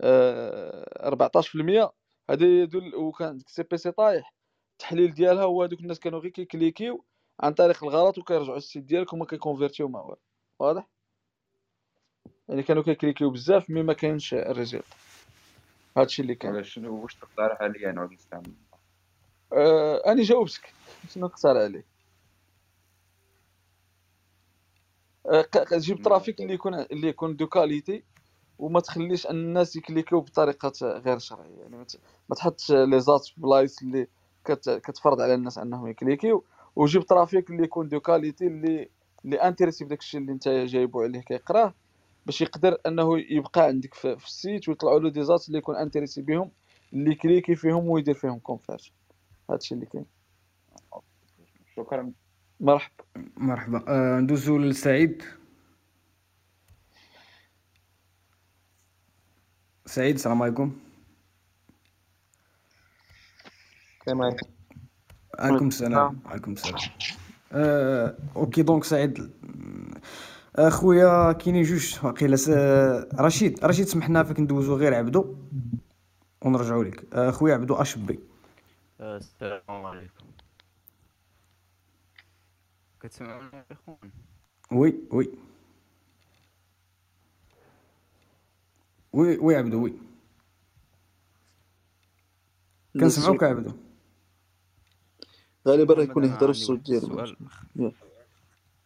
أه 0.00 1.10
14% 1.10 1.92
هذا 2.30 2.46
يدل 2.46 2.94
وكان 2.94 3.28
عندك 3.28 3.48
CPC 3.48 3.90
طايح. 3.90 4.34
التحليل 4.72 5.14
ديالها 5.14 5.44
هو 5.44 5.62
هذوك 5.62 5.80
الناس 5.80 6.00
كانوا 6.00 6.20
غير 6.20 6.30
كيكليكيو 6.30 7.04
عن 7.40 7.54
طريق 7.54 7.84
الغلط 7.84 8.18
وكيرجعوا 8.18 8.56
ال 8.56 8.61
site 8.61 8.82
ديالك 8.82 9.12
وما 9.12 9.24
كيكونفيرتيو 9.26 9.88
ما 9.88 10.00
والو. 10.00 10.20
واضح؟ 10.58 10.88
يعني 12.48 12.62
كانوا 12.62 12.82
كيكليكيو 12.82 13.30
بزاف 13.30 13.70
mais 13.70 13.82
ما 13.82 13.92
كاينش 13.92 14.34
ال 14.34 14.41
result 14.41 14.84
هادشي 15.96 16.22
اللي 16.22 16.34
كان 16.34 16.64
شنو 16.64 17.02
واش 17.02 17.14
تقترح 17.14 17.62
عليا 17.62 17.92
نعود 17.92 18.12
نستعمل 18.12 18.52
آه 19.52 20.02
أنا 20.06 20.22
جاوبتك. 20.22 20.72
شنو 21.10 21.26
نقصر 21.26 21.58
عليه؟ 21.58 21.84
آه 25.26 25.46
جيب 25.72 26.02
traffic 26.02 26.40
اللي 26.40 26.54
يكون 26.54 26.74
اللي 26.74 27.08
يكون 27.08 27.36
de 27.36 27.46
qualité 27.46 28.02
وما 28.58 28.80
تخليش 28.80 29.26
أن 29.26 29.36
الناس 29.36 29.76
يكليكيو 29.76 30.20
بطريقة 30.20 30.72
غير 30.82 31.18
شرعية. 31.18 31.58
يعني 31.60 31.76
ما 32.28 32.34
تحطش 32.36 32.72
les 32.72 33.00
ads 33.00 33.28
بلايص 33.36 33.82
اللي 33.82 34.08
كت 34.44 34.70
كتفرض 34.70 35.20
على 35.20 35.34
الناس 35.34 35.58
أنهم 35.58 35.86
يكليكيو 35.88 36.44
وجيب 36.76 37.06
traffic 37.06 37.50
اللي 37.50 37.62
يكون 37.64 37.88
de 37.88 38.00
qualité 38.00 38.46
اللي 38.46 38.88
اللي 39.24 39.36
intéressé 39.36 39.84
بداك 39.84 39.98
الشيء 40.00 40.20
اللي 40.20 40.32
أنت 40.32 40.48
جايبو 40.48 41.02
عليه 41.02 41.20
كيقراه 41.20 41.74
باش 42.26 42.40
يقدر 42.40 42.78
أنه 42.86 43.18
يبقى 43.18 43.64
عندك 43.64 43.94
في, 43.94 44.18
في 44.18 44.26
ال 44.26 44.34
site 44.34 44.68
ويطلعوا 44.68 45.00
له 45.00 45.10
des 45.10 45.24
ads 45.24 45.46
اللي 45.48 45.58
يكون 45.58 45.76
intéressé 45.76 46.22
بهم 46.22 46.50
اللي 46.92 47.10
يكليكي 47.10 47.54
فيهم 47.54 47.88
ويدير 47.88 48.14
فيهم 48.14 48.38
conversion 48.38 48.90
هادشي 49.50 49.74
اللي 49.74 49.86
كاين. 49.86 50.06
شكرا. 51.76 52.12
مرحبا. 52.60 53.04
مرحبا. 53.36 53.84
آه 53.88 54.20
ندوزو 54.20 54.58
لسعيد. 54.58 55.22
سعيد 59.86 60.14
السلام 60.14 60.42
عليكم. 60.42 60.78
السلام 64.00 64.22
عليكم. 64.22 64.46
عليكم 65.38 65.68
السلام. 65.68 66.20
عليكم 66.26 66.52
السلام. 66.52 66.80
آه، 67.52 68.16
okay 68.36 68.62
donc 68.62 68.84
سعيد. 68.84 69.30
أخويا 70.56 71.32
كاينين 71.32 71.62
جوج 71.62 71.98
واقيلا 72.02 72.36
س... 72.36 72.48
رشيد 73.20 73.64
رشيد 73.64 73.86
سمحنا 73.86 74.22
فيك 74.22 74.40
ندوزو 74.40 74.76
غير 74.76 74.94
عبدو 74.94 75.36
ونرجعو 76.42 76.82
لك. 76.82 77.14
أخويا 77.14 77.54
عبدو 77.54 77.74
اش 77.74 77.98
بي 77.98 78.20
آه، 79.00 79.16
السلام 79.16 79.62
عليكم. 79.68 80.26
كتسمعوني 83.00 83.50
يا 83.52 83.64
إخوان؟ 83.70 84.10
oui 84.72 84.94
oui. 85.10 85.30
oui 89.12 89.38
oui 89.38 89.56
عبدو 89.56 89.84
oui. 89.84 89.94
كنسمعوك 93.00 93.44
عبدو. 93.44 93.72
غالبا 95.68 95.94
راه 95.94 96.02
يكون 96.02 96.24
يهضر 96.24 96.50
الصوت 96.50 96.80
ديالو. 96.80 97.34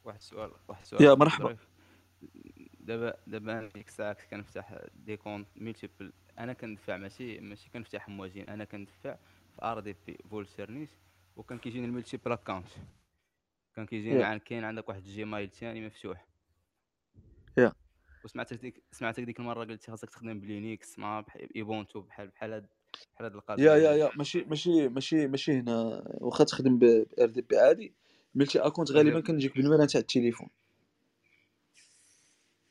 واحد 0.09 0.19
السؤال 0.19 0.53
واحد 0.69 0.83
السؤال 0.83 1.03
يا 1.03 1.15
مرحبا. 1.15 1.57
دابا 2.81 3.17
دابا 3.27 3.59
أنا 3.59 3.69
ديك 3.69 3.89
الساعة 3.89 4.13
كنت 4.13 4.31
كنفتح 4.31 4.79
دي 4.95 5.17
كونت 5.17 5.49
ميلتيبل 5.57 6.13
أنا 6.39 6.53
كندفع 6.53 6.97
ماشي 6.97 7.41
ماشي 7.41 7.71
كنفتح 7.71 8.09
موازين 8.09 8.49
أنا 8.49 8.65
كندفع 8.65 9.17
في 9.57 9.63
ار 9.63 9.81
دي 9.81 9.97
بي 10.07 10.19
فول 10.31 10.47
سيرنيس 10.47 10.91
وكان 11.37 11.59
كيجيني 11.59 11.87
الميلتيبل 11.87 12.33
اكونت 12.33 12.69
كان 13.75 13.87
كيجيني 13.87 14.21
يا. 14.21 14.27
عن 14.27 14.39
كاين 14.39 14.65
عندك 14.65 14.89
واحد 14.89 15.03
الجيمايل 15.03 15.51
ثاني 15.51 15.87
مفتوح. 15.87 16.27
يا. 17.59 17.73
وسمعتك 18.25 18.61
ديك 18.61 18.83
سمعتك 18.93 19.23
ديك 19.23 19.41
المرة 19.41 19.65
قلتي 19.65 19.91
خاصك 19.91 20.11
تخدم 20.11 20.41
بلينكس 20.41 20.99
مع 20.99 21.25
ايبونتو 21.57 22.01
بحال 22.01 22.29
بحال 22.29 22.53
هاد 22.53 22.67
بحال 23.15 23.25
هاد 23.27 23.33
يا 23.33 23.39
القضية 23.39 23.65
يا 23.65 23.91
هادي 23.91 24.01
يا. 24.01 24.11
ماشي 24.17 24.45
ماشي 24.45 24.89
ماشي 24.89 25.27
ماشي 25.27 25.53
هنا. 25.53 26.03
واخا 26.21 26.45
تخدم 26.45 26.79
ب 26.79 26.85
RDP 27.21 27.57
عادي. 27.59 27.95
multi 28.35 28.59
account 28.59 28.91
غالبا 28.91 29.15
ماشي 29.15 29.27
كنجيك 29.27 29.57
بالنمرة 29.57 29.85
تاع 29.87 30.01
التليفون. 30.01 30.49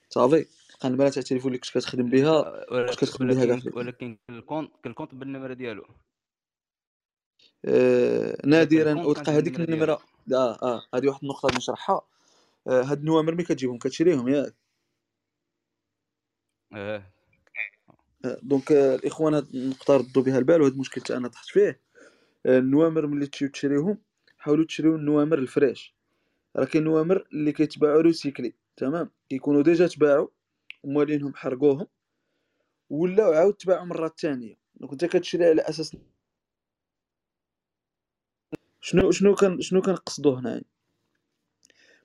صافي 0.10 0.46
النمره 0.86 1.10
تاع 1.10 1.22
التليفون 1.22 1.48
اللي 1.48 1.60
كنت 1.60 1.78
كتخدم 1.78 2.10
بها 2.10 2.66
كنت 2.70 3.00
كتخدم 3.00 3.28
بها 3.28 3.46
كاع 3.46 3.72
ولكن 3.74 4.18
ال 4.30 4.36
compte 4.36 4.72
ال 4.86 4.90
compte 4.90 5.16
بالنمرة 5.16 5.54
ديالو؟ 5.54 5.86
آه 7.66 8.30
ولكن 8.30 8.50
نادرا 8.50 8.92
ال 8.92 8.94
compte 8.94 9.08
أو 9.08 9.14
كانت 9.14 9.28
تلقى 9.28 9.38
هذيك 9.38 9.60
النمرة 9.60 10.00
آه 10.34 10.58
آه 10.62 10.84
هذه 10.96 11.08
واحد 11.08 11.20
النقطة 11.24 11.58
نشرحها. 11.58 12.02
آه 12.68 12.84
هاد 12.84 13.00
النوامر 13.00 13.36
ملي 13.36 13.44
كتجيبهم 13.44 13.78
كتشريهم 13.78 14.28
ياك. 14.28 14.56
أه. 16.74 17.04
آه، 18.26 18.40
donc 18.44 18.72
آه، 18.72 18.96
الإخوان 18.96 19.34
هاد 19.34 19.56
النقطة 19.56 19.98
ردوا 19.98 20.24
بها 20.24 20.38
البال 20.38 20.62
وهذا 20.62 20.74
المشكل 20.74 21.02
حتى 21.02 21.18
أنا 21.18 21.28
طحت 21.28 21.46
فيه. 21.46 21.82
آه، 22.46 22.60
النوامر 22.60 23.08
ملي 23.08 23.28
تشريهم 23.28 23.98
حاولوا 24.38 24.66
تشريو 24.66 24.96
النوامر 24.96 25.40
ال 25.40 25.48
fresh. 25.48 25.96
راه 26.56 26.66
كاين 26.66 26.84
نوامر 26.84 27.28
اللي 27.34 27.52
كيتباعوا 27.52 28.02
recyclés 28.02 28.54
تمام؟ 28.78 29.10
كيكونوا 29.30 29.62
déjà 29.64 29.88
تباعوا 29.88 30.28
وموالينهم 30.84 31.36
حرقوهم 31.36 31.88
ولاو 32.90 33.34
عاود 33.34 33.54
تباعوا 33.54 33.86
مرة 33.86 34.14
ثانية 34.20 34.58
donc 34.76 34.92
انت 34.92 35.06
كتشري 35.06 35.46
على 35.46 35.62
أساس 35.62 35.98
شنو 38.82 39.12
شنو 39.12 39.36
كان 39.36 39.62
شنو 39.62 39.82
كنقصدوا 39.82 40.40
هنايا؟ 40.40 40.64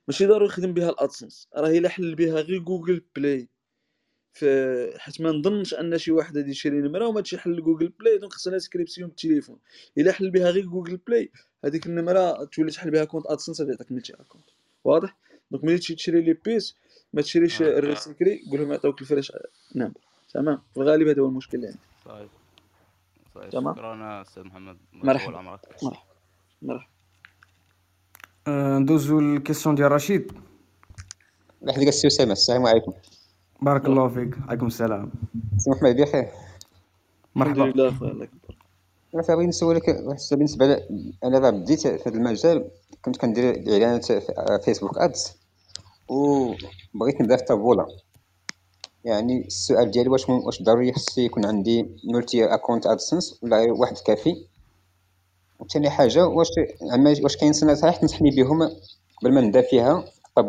ماشي 0.09 0.27
ضروري 0.27 0.45
يخدم 0.47 0.75
بها 0.75 0.91
الأدسنس. 0.91 1.49
راه 1.57 1.69
إلا 1.71 1.89
حل 1.89 2.15
بها 2.15 2.41
غير 2.41 2.59
جوجل 2.59 3.05
بلاي 3.17 3.49
حيت 4.99 5.21
ما 5.21 5.31
نظنش 5.31 5.75
أن 5.75 5.99
شي 5.99 6.13
واحد 6.13 6.37
غادي 6.37 6.51
يشري 6.51 6.81
نمرة 6.81 7.07
وما 7.07 7.21
تشي 7.21 7.39
حل 7.39 7.63
جوجل 7.63 7.89
بلاي 7.89 8.19
donc 8.19 8.33
خصنا 8.33 8.59
inscription 8.59 9.09
بالتليفون. 9.09 9.59
إلا 9.99 10.13
حل 10.13 10.31
بها 10.31 10.51
غير 10.51 10.67
جوجل 10.67 10.97
بلاي 10.97 11.31
هذيك 11.65 11.87
النمرة 11.87 12.45
تولي 12.45 12.71
تحل 12.71 12.91
بها 12.91 13.05
compte 13.05 13.27
ادسنس 13.27 13.61
غادي 13.61 13.71
يعطيك 13.71 13.93
multi 13.93 14.13
account. 14.15 14.45
واضح؟ 14.85 15.17
donc 15.51 15.65
ملي 15.65 15.79
تمشي 15.79 15.95
تشري 15.95 16.21
les 16.21 16.33
puces 16.33 16.77
ما 17.13 17.23
تشريش 17.23 17.63
آه. 17.63 17.79
ال 17.79 17.86
recyclés 17.86 18.41
قول 18.51 18.61
لهم 18.61 18.73
يعطيوك 18.73 19.01
ال 19.01 19.06
fresh 19.06 19.33
number 19.75 20.01
تمام؟ 20.35 20.63
في 20.75 20.81
الغالب 20.81 21.09
هذا 21.09 21.23
هو 21.23 21.27
المشكل 21.27 21.57
اللي 21.57 21.67
عندي 21.67 21.79
صحيح 22.05 22.29
صحيح 23.35 23.51
تمام؟ 23.51 23.75
شكرا 23.75 24.23
أستاذ 24.23 24.45
محمد. 24.45 24.79
مرحبا. 24.93 25.41
مرحبا. 25.41 25.97
مرحبا. 26.63 26.87
آه، 28.47 28.79
ندوزو 28.79 29.39
ديال 29.75 29.93
رشيد. 29.93 30.33
ديك 31.63 31.89
السي 31.89 32.07
أسامة. 32.07 32.33
السلام 32.33 32.67
عليكم. 32.67 32.93
بارك 33.63 33.87
الله 33.87 34.09
فيك. 34.09 34.35
عليكم 34.49 34.67
السلام. 34.67 35.11
سي 35.59 35.71
محمد 35.71 35.97
بخير 35.97 36.23
الحمد 36.23 36.33
مرحبا. 37.37 37.63
لله 37.63 37.89
أخويا 37.89 38.11
الله 38.11 38.25
يكبر. 38.25 38.57
أنا 39.15 39.23
بغيت 39.37 39.49
نسولك 39.49 39.89
واحد 39.89 40.19
السؤال 40.19 40.39
بالنسبة. 40.39 40.65
أنا 41.25 41.39
دابا 41.39 41.51
بديت 41.51 41.81
في 41.81 42.09
هذا 42.09 42.17
المجال 42.17 42.69
كنت 43.03 43.17
كندير 43.17 43.51
الاعلانات 43.51 44.05
في 44.05 44.59
فيسبوك 44.65 44.99
Ads 44.99 45.33
وبغيت 46.09 47.21
نبدأ 47.21 47.37
في 47.37 47.45
طابولا 47.45 47.87
يعني 49.05 49.47
السؤال 49.47 49.91
ديالي 49.91 50.09
واش 50.09 50.29
واش 50.29 50.63
ضروري 50.63 50.93
خص 50.93 51.19
يكون 51.19 51.47
عندي 51.47 51.87
multi 52.05 52.45
account 52.55 52.87
ادسنس 52.87 53.39
ولا 53.43 53.57
غير 53.57 53.73
واحد 53.73 53.97
كافي؟ 54.07 54.47
وثاني 55.61 55.91
حاجة 55.91 56.27
واش 56.27 56.49
واش 57.23 57.37
كاين 57.37 57.53
سنة 57.53 57.73
نصائح 57.73 57.97
تنصحني 57.97 58.31
بهم 58.31 58.71
قبل 59.23 59.35
ما 59.35 59.41
نبدأ 59.41 59.63
فيها 59.63 60.05
في 60.35 60.41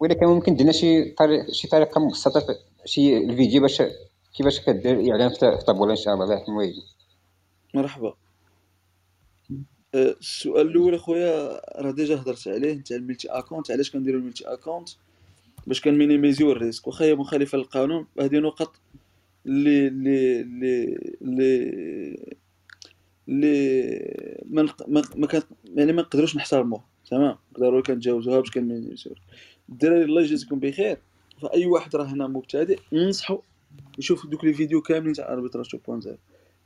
ولا 0.00 0.14
كان 0.14 0.28
ممكن 0.28 0.56
درنا 0.56 0.72
شي 0.72 1.10
طريق 1.10 1.50
شي 1.50 1.68
طريقة 1.68 2.00
مبسطة 2.00 2.58
شي 2.84 3.18
الفيديو 3.18 3.62
باش 3.62 3.82
كيفاش 4.36 4.60
كدير 4.60 5.12
إعلان 5.12 5.28
في 5.28 5.64
طابولا 5.66 5.90
إن 5.90 5.96
شاء 5.96 6.14
الله 6.14 6.24
الله 6.24 6.36
يرحم 6.36 6.52
والديك 6.52 6.84
مرحبا. 7.74 8.14
أه، 9.94 10.16
السؤال 10.20 10.66
الأول 10.66 10.94
أخويا 10.94 11.60
راه 11.82 11.90
ديجا 11.90 12.14
هضرت 12.14 12.48
عليه 12.48 12.72
نتاع 12.74 12.96
ال 12.96 13.01
multi 13.01 13.28
account 13.28 13.70
علاش 13.70 13.90
كنديروا 13.90 14.20
ال 14.20 14.24
multi 14.24 14.44
account؟ 14.44 14.88
باش 15.66 15.80
كن 15.80 15.93
minimiser 15.93 16.52
يو 16.52 16.59
ال 16.59 16.62
risque. 16.62 16.86
واخا 16.86 17.04
هي 17.04 17.14
مخالفة 17.14 17.58
للقانون 17.58 18.06
هذه 18.20 18.36
نقط 18.38 18.76
اللي 19.46 19.88
اللي 19.88 20.40
اللي 20.40 20.98
اللي 21.22 22.36
اللي 23.28 24.44
ما 24.46 24.72
ما 25.16 25.42
يعني 25.74 25.92
ما 25.92 26.02
نقدروش 26.02 26.36
نحترموها 26.36 26.84
تمام؟ 27.10 27.36
ضروري 27.60 27.82
كنتجاوزوها 27.82 28.40
باش 28.40 28.50
كن 28.50 28.60
minimiser 28.60 29.04
يو 29.04 29.14
الدراري 29.68 30.04
الله 30.04 30.22
يجازيكم 30.22 30.58
بخير. 30.58 30.98
فأي 31.42 31.66
واحد 31.66 31.96
راه 31.96 32.04
هنا 32.04 32.26
مبتدئ 32.26 32.78
ننصحو 32.92 33.38
يشوف 33.98 34.26
دوك 34.26 34.44
les 34.44 34.52
vidéos 34.52 34.80
كاملين 34.80 35.12
تاع 35.12 35.32
arbitrage 35.32 35.76
2.0 35.76 36.08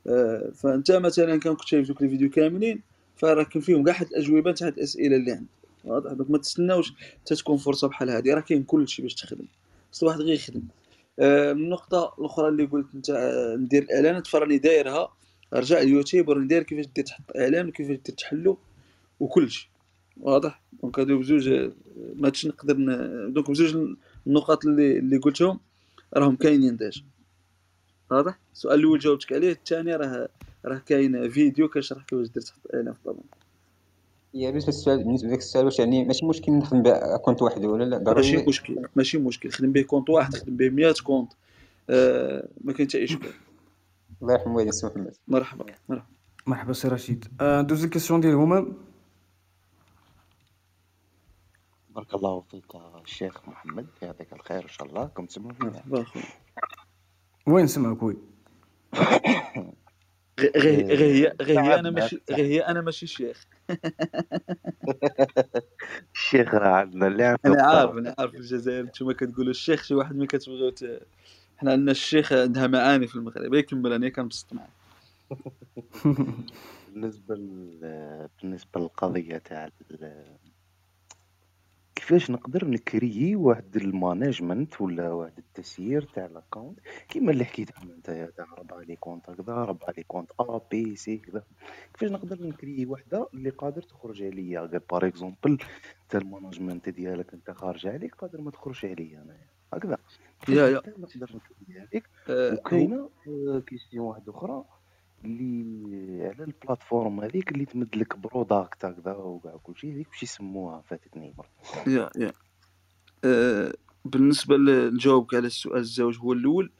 آه، 0.07 0.51
فأنت 0.55 0.91
مثلا 0.91 1.39
كان 1.39 1.55
كنت 1.55 1.67
شايف 1.67 1.87
دوك 1.87 2.01
الفيديو 2.01 2.29
كاملين 2.29 2.81
فراه 3.15 3.43
كان 3.43 3.61
فيهم 3.61 3.83
كاع 3.83 3.93
حد 3.93 4.07
الأجوبة 4.07 4.51
تاع 4.51 4.67
الأسئلة 4.67 5.15
اللي 5.15 5.31
عندك. 5.31 5.49
واضح؟ 5.83 6.13
donc 6.13 6.31
ما 6.31 6.37
تستناوش 6.37 6.93
حتى 7.21 7.35
تكون 7.35 7.57
فرصة 7.57 7.87
بحال 7.87 8.09
هذه 8.09 8.33
راه 8.33 8.41
كاين 8.41 8.63
كلشي 8.63 9.01
باش 9.01 9.13
تخدم. 9.13 9.45
خص 9.91 10.03
الواحد 10.03 10.21
غير 10.21 10.35
يخدم. 10.35 10.61
آه، 11.19 11.51
النقطه 11.51 12.13
الاخرى 12.19 12.47
اللي 12.47 12.65
قلت 12.65 12.95
نتاع 12.95 13.15
آه، 13.15 13.55
ندير 13.55 13.83
الاعلانات 13.83 14.27
فراني 14.27 14.57
دايرها. 14.57 15.13
رجع 15.53 15.81
اليوتيوب 15.81 16.27
وراني 16.27 16.47
داير 16.47 16.63
كيفاش 16.63 16.85
دير 16.95 17.05
تحط 17.05 17.37
اعلان 17.37 17.67
وكيفاش 17.67 17.97
دير 17.97 18.15
تحلو. 18.15 18.57
وكلشي 19.19 19.70
واضح. 20.21 20.61
donc 20.81 20.99
هادو 20.99 21.19
بزوج 21.19 21.49
آه، 21.49 21.71
ما 22.15 22.27
هادشي 22.27 22.47
نقدر 22.47 22.77
ن... 22.77 23.33
donc 23.33 23.51
بزوج 23.51 23.95
النقاط 24.27 24.65
اللي 24.65 24.99
اللي 24.99 25.17
قلتهم 25.17 25.59
راهم 26.13 26.35
كاينين 26.35 26.77
déjà. 26.77 27.01
واضح؟ 28.11 28.39
السؤال 28.53 28.79
الأول 28.79 28.99
جاوبتك 28.99 29.33
عليه 29.33 29.51
الثاني 29.51 29.95
راه 29.95 30.29
راه 30.65 30.77
كاين 30.77 31.29
فيديو 31.29 31.67
كيشرح 31.69 32.03
كيفاش 32.03 32.27
دير 32.27 32.41
تحط 32.41 32.59
اعلان 32.73 32.93
في 32.93 32.99
الطابولا 32.99 33.23
هي 34.35 34.47
بالنسبة 34.47 34.67
للسؤال 34.71 35.03
بالنسبة 35.03 35.29
لك 35.29 35.37
السؤال 35.37 35.65
واش 35.65 35.79
يعني 35.79 36.05
ماشي 36.05 36.25
مشكل 36.25 36.51
نخدم 36.51 36.81
ب 36.81 36.89
account 36.89 37.41
واحد 37.41 37.65
ولا 37.65 37.83
لا؟ 37.83 38.13
ماشي 38.13 38.31
ضروري. 38.35 38.47
مشكل 38.47 38.85
ماشي 38.95 39.17
مشكل. 39.17 39.51
خدم 39.51 39.71
به 39.71 39.81
compte 39.81 40.09
واحد 40.09 40.35
خدم 40.35 40.57
به 40.57 40.69
100 40.69 40.93
compte. 41.03 41.33
آه 41.89 42.47
ما 42.63 42.73
كاين 42.73 42.87
حتى 42.87 42.97
أي 42.97 43.03
اشكال 43.03 43.29
الله 44.21 44.33
يرحم 44.33 44.51
والديك 44.51 44.73
سي 44.73 44.87
محمد 44.87 45.13
مرحبا 45.27 45.65
مرحبا. 45.89 46.05
مرحبا 46.47 46.73
سي 46.73 46.87
رشيد. 46.87 47.25
آه، 47.41 47.61
ندوز 47.61 47.83
للكيسيون 47.83 48.21
ديال 48.21 48.33
همام 48.33 48.73
بارك 51.95 52.13
الله 52.13 52.41
فيك 52.41 52.75
الشيخ 53.05 53.49
محمد 53.49 53.87
يعطيك 54.01 54.33
الخير 54.33 54.63
إن 54.63 54.67
شاء 54.67 54.87
الله. 54.87 55.05
كم 55.05 55.27
مرحبا 55.37 56.01
اخويا 56.01 56.23
وين 57.47 57.63
نسمعك 57.63 58.03
وي 58.03 58.17
غير 60.39 60.51
غير 60.57 60.85
غير 60.85 61.01
هي 61.15 61.35
غير 61.41 61.59
هي 61.61 61.79
أنا 61.79 61.89
ماشي 61.91 62.21
غير 62.31 62.45
هي 62.45 62.59
أنا 62.59 62.81
ماشي 62.81 63.07
شيخ. 63.07 63.47
الشيخ 66.15 66.53
راه 66.55 66.69
عندنا 66.69 67.07
اللي 67.07 67.23
عنده 67.23 67.39
أنا 67.45 67.63
عارف 67.63 67.91
أنا 67.91 68.15
عارف 68.19 68.31
في 68.31 68.37
الجزائر 68.37 68.83
نتوما 68.83 69.13
كتقولوا. 69.13 69.51
الشيخ 69.51 69.83
شي 69.83 69.95
واحد 69.95 70.15
ملي 70.15 70.27
كتبغيو 70.27 70.73
حنا 71.57 71.71
عندنا 71.71 71.91
الشيخ 71.91 72.33
عندها 72.33 72.67
معاني 72.67 73.07
في 73.07 73.15
المغرب. 73.15 73.53
غير 73.53 73.61
كمل 73.61 73.93
أنا 73.93 74.09
كنبسط 74.09 74.53
معاك 74.53 74.69
بالنسبة. 76.93 77.35
بالنسبة 78.41 78.79
للقضية 78.81 79.37
تاع. 79.37 79.69
كيفاش 82.01 82.31
نقدر 82.31 82.67
نكري 82.67 83.35
واحد 83.35 83.75
ال 83.75 83.85
management 83.85 84.81
ولا 84.81 85.09
واحد 85.09 85.37
التسيير 85.37 86.01
تاع 86.01 86.25
ال 86.25 86.32
account 86.32 86.79
كيما 87.09 87.31
اللي 87.31 87.45
حكيت 87.45 87.77
عنه 87.77 87.93
أنت 87.93 88.29
تاع 88.37 88.45
ربع 88.59 88.79
les 88.81 88.95
comptes 88.95 89.29
هكذا 89.29 89.53
ربع 89.53 89.87
les 89.97 90.03
comptes 90.03 90.31
A 90.39 90.57
B 90.71 90.95
C 90.95 91.17
كذا. 91.17 91.43
كيفاش 91.93 92.11
نقدر 92.11 92.47
نكري 92.47 92.85
وحدة 92.85 93.27
اللي 93.33 93.49
قادر 93.49 93.81
تخرج 93.81 94.23
عليا؟ 94.23 94.61
غير 94.61 94.81
par 94.91 95.07
exemple 95.07 95.57
انت 96.03 96.15
ال 96.15 96.22
management 96.22 96.89
ديالك 96.89 97.33
أنت 97.33 97.51
خارج 97.51 97.87
عليك 97.87 98.15
قادر 98.15 98.41
ما 98.41 98.51
تخرجش 98.51 98.85
عليا 98.85 99.21
انايا 99.21 99.47
هكذا. 99.73 99.97
يا 100.49 100.77
انت 100.77 100.99
نقدر 100.99 101.35
نكريها 101.35 101.87
عليك؟ 101.91 102.09
آه، 102.29 102.53
وكاينة 102.53 103.09
آه، 103.27 103.59
question 103.67 104.05
واحدة 104.05 104.31
أخرى. 104.31 104.63
اللي 105.25 106.25
على 106.25 106.43
ال 106.43 106.50
plateforme 106.50 107.19
هذيك 107.21 107.51
اللي 107.51 107.65
تمد 107.65 107.95
لك 107.95 108.17
product 108.17 108.85
هكذا 108.85 109.11
وكاع 109.13 109.57
كلشي 109.63 109.93
هذيك 109.93 110.07
واش 110.09 110.23
يسموها 110.23 110.81
فاتتني 110.81 111.35
يا 111.87 112.09
يا. 112.17 112.31
آه، 113.25 113.73
بالنسبة 114.05 114.57
ل- 114.57 114.93
نجاوبك 114.93 115.33
على 115.33 115.47
السؤال 115.47 115.77
الزوج 115.79 116.17
هو 116.19 116.33
الأول 116.33 116.71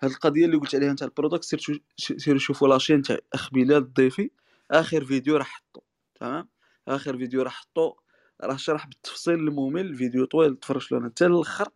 هاد 0.00 0.10
القضية 0.10 0.44
اللي 0.44 0.56
قلت 0.56 0.74
عليها 0.74 0.92
نتاع 0.92 1.06
ال 1.06 1.11
product 1.11 1.44
سير 1.44 1.82
سيروا 1.96 2.38
شوفوا 2.38 2.68
la 2.68 2.77
chaîne 2.77 3.02
تاع 3.02 3.18
اخ 3.32 3.50
بلال 3.50 3.72
الضيفي. 3.76 4.30
آخر 4.70 5.04
فيديو 5.04 5.36
راه 5.36 5.42
حطو 5.44 5.80
تمام؟ 6.20 6.48
آخر 6.88 7.16
فيديو 7.18 7.42
راه 7.42 7.48
حطو 7.50 7.94
راه 8.44 8.56
شرح 8.56 8.86
بالتفصيل 8.86 9.34
الممل 9.34 9.94
فيديو 9.96 10.24
طويل 10.24 10.56
تفرجت 10.56 10.92
له 10.92 10.98
أنا 10.98 11.08
حتى 11.08 11.26
الآخر 11.26 11.68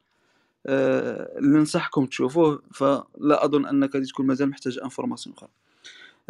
آه، 0.66 1.39
اللي 1.39 1.59
ننصحكم 1.59 2.07
تشوفوه 2.07 2.62
فلا 2.74 3.44
أظن 3.44 3.66
أنك 3.66 3.94
غادي 3.94 4.07
تكون 4.07 4.27
مازال 4.27 4.49
محتاج 4.51 4.78
information 4.84 5.36
أخرى. 5.36 5.49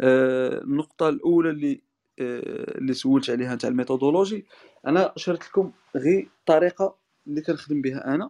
آه، 0.01 0.63
النقطة 0.63 1.09
الأولى 1.09 1.49
اللي 1.49 1.81
آه، 2.19 2.77
اللي 2.77 2.93
سولت 2.93 3.29
عليها 3.29 3.55
تاع 3.55 3.69
ال 3.69 3.74
méthodologie. 3.74 4.45
أنا 4.87 5.13
شرت 5.17 5.43
لكم 5.43 5.71
غير 5.95 6.29
الطريقة 6.39 6.95
اللي 7.27 7.41
كنخدم 7.41 7.81
بها 7.81 8.15
أنا 8.15 8.29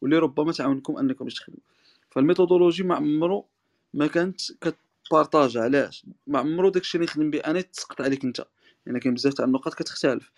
واللي 0.00 0.18
ربما 0.18 0.52
تعاونكم 0.52 1.06
باش 1.06 1.34
تخدموا. 1.34 1.60
فال 2.10 2.20
méthodologie 2.20 2.82
ما 2.82 2.94
عمرو 2.94 3.46
ما 3.94 4.06
كانت 4.06 4.40
كت 4.60 4.76
partage 5.10 5.56
علاش؟ 5.56 6.06
ما 6.26 6.38
عمرو 6.38 6.68
داكشي 6.68 6.98
اللي 6.98 7.06
نخدم 7.06 7.30
به 7.30 7.38
أنا 7.38 7.60
تسقط 7.60 8.00
عليك 8.00 8.24
أنت. 8.24 8.44
يعني 8.86 9.00
كاين 9.00 9.14
بزاف 9.14 9.34
تاع 9.34 9.44
النقط 9.44 9.74
كتختلف. 9.74 10.32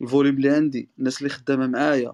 ال 0.00 0.05
volume 0.05 0.36
اللي 0.36 0.50
عندي 0.50 0.88
الناس 0.98 1.18
اللي 1.18 1.28
خدامة 1.28 1.66
معايا 1.66 2.12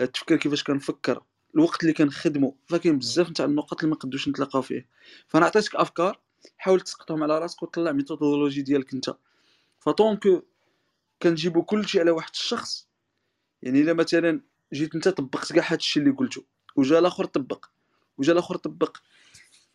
التفكير 0.00 0.36
كيفاش 0.36 0.64
كنفكر 0.64 1.22
الوقت 1.54 1.82
اللي 1.82 1.92
كنخدمو. 1.92 2.56
فكاين 2.66 2.98
بزاف 2.98 3.30
تاع 3.30 3.44
النقط 3.44 3.78
اللي 3.78 3.90
ما 3.90 3.96
نقدوش 3.96 4.28
نتلاقاو 4.28 4.62
فيه. 4.62 4.86
فأنا 5.28 5.46
عطيتك 5.46 5.76
أفكار 5.76 6.18
حاول 6.58 6.80
تسقطهم 6.80 7.22
على 7.22 7.38
راسك 7.38 7.62
وتطلع 7.62 7.92
méthodologie 7.92 8.62
ديالك 8.62 8.94
انت. 8.94 9.14
ف 9.80 9.92
donc 9.92 10.42
كنجيبو 11.22 11.62
كلشي 11.62 12.00
على 12.00 12.10
واحد 12.10 12.30
الشخص 12.32 12.88
يعني 13.62 13.80
إلا 13.80 13.92
مثلا 13.92 14.40
جيت 14.72 14.94
أنت 14.94 15.08
طبقت 15.08 15.52
كاع 15.52 15.64
هادشي 15.72 16.00
اللي 16.00 16.10
قلتو 16.10 16.42
وجا 16.76 16.98
الآخر 16.98 17.24
طبق 17.24 17.66
وجا 18.18 18.32
الآخر 18.32 18.56
طبق. 18.56 18.96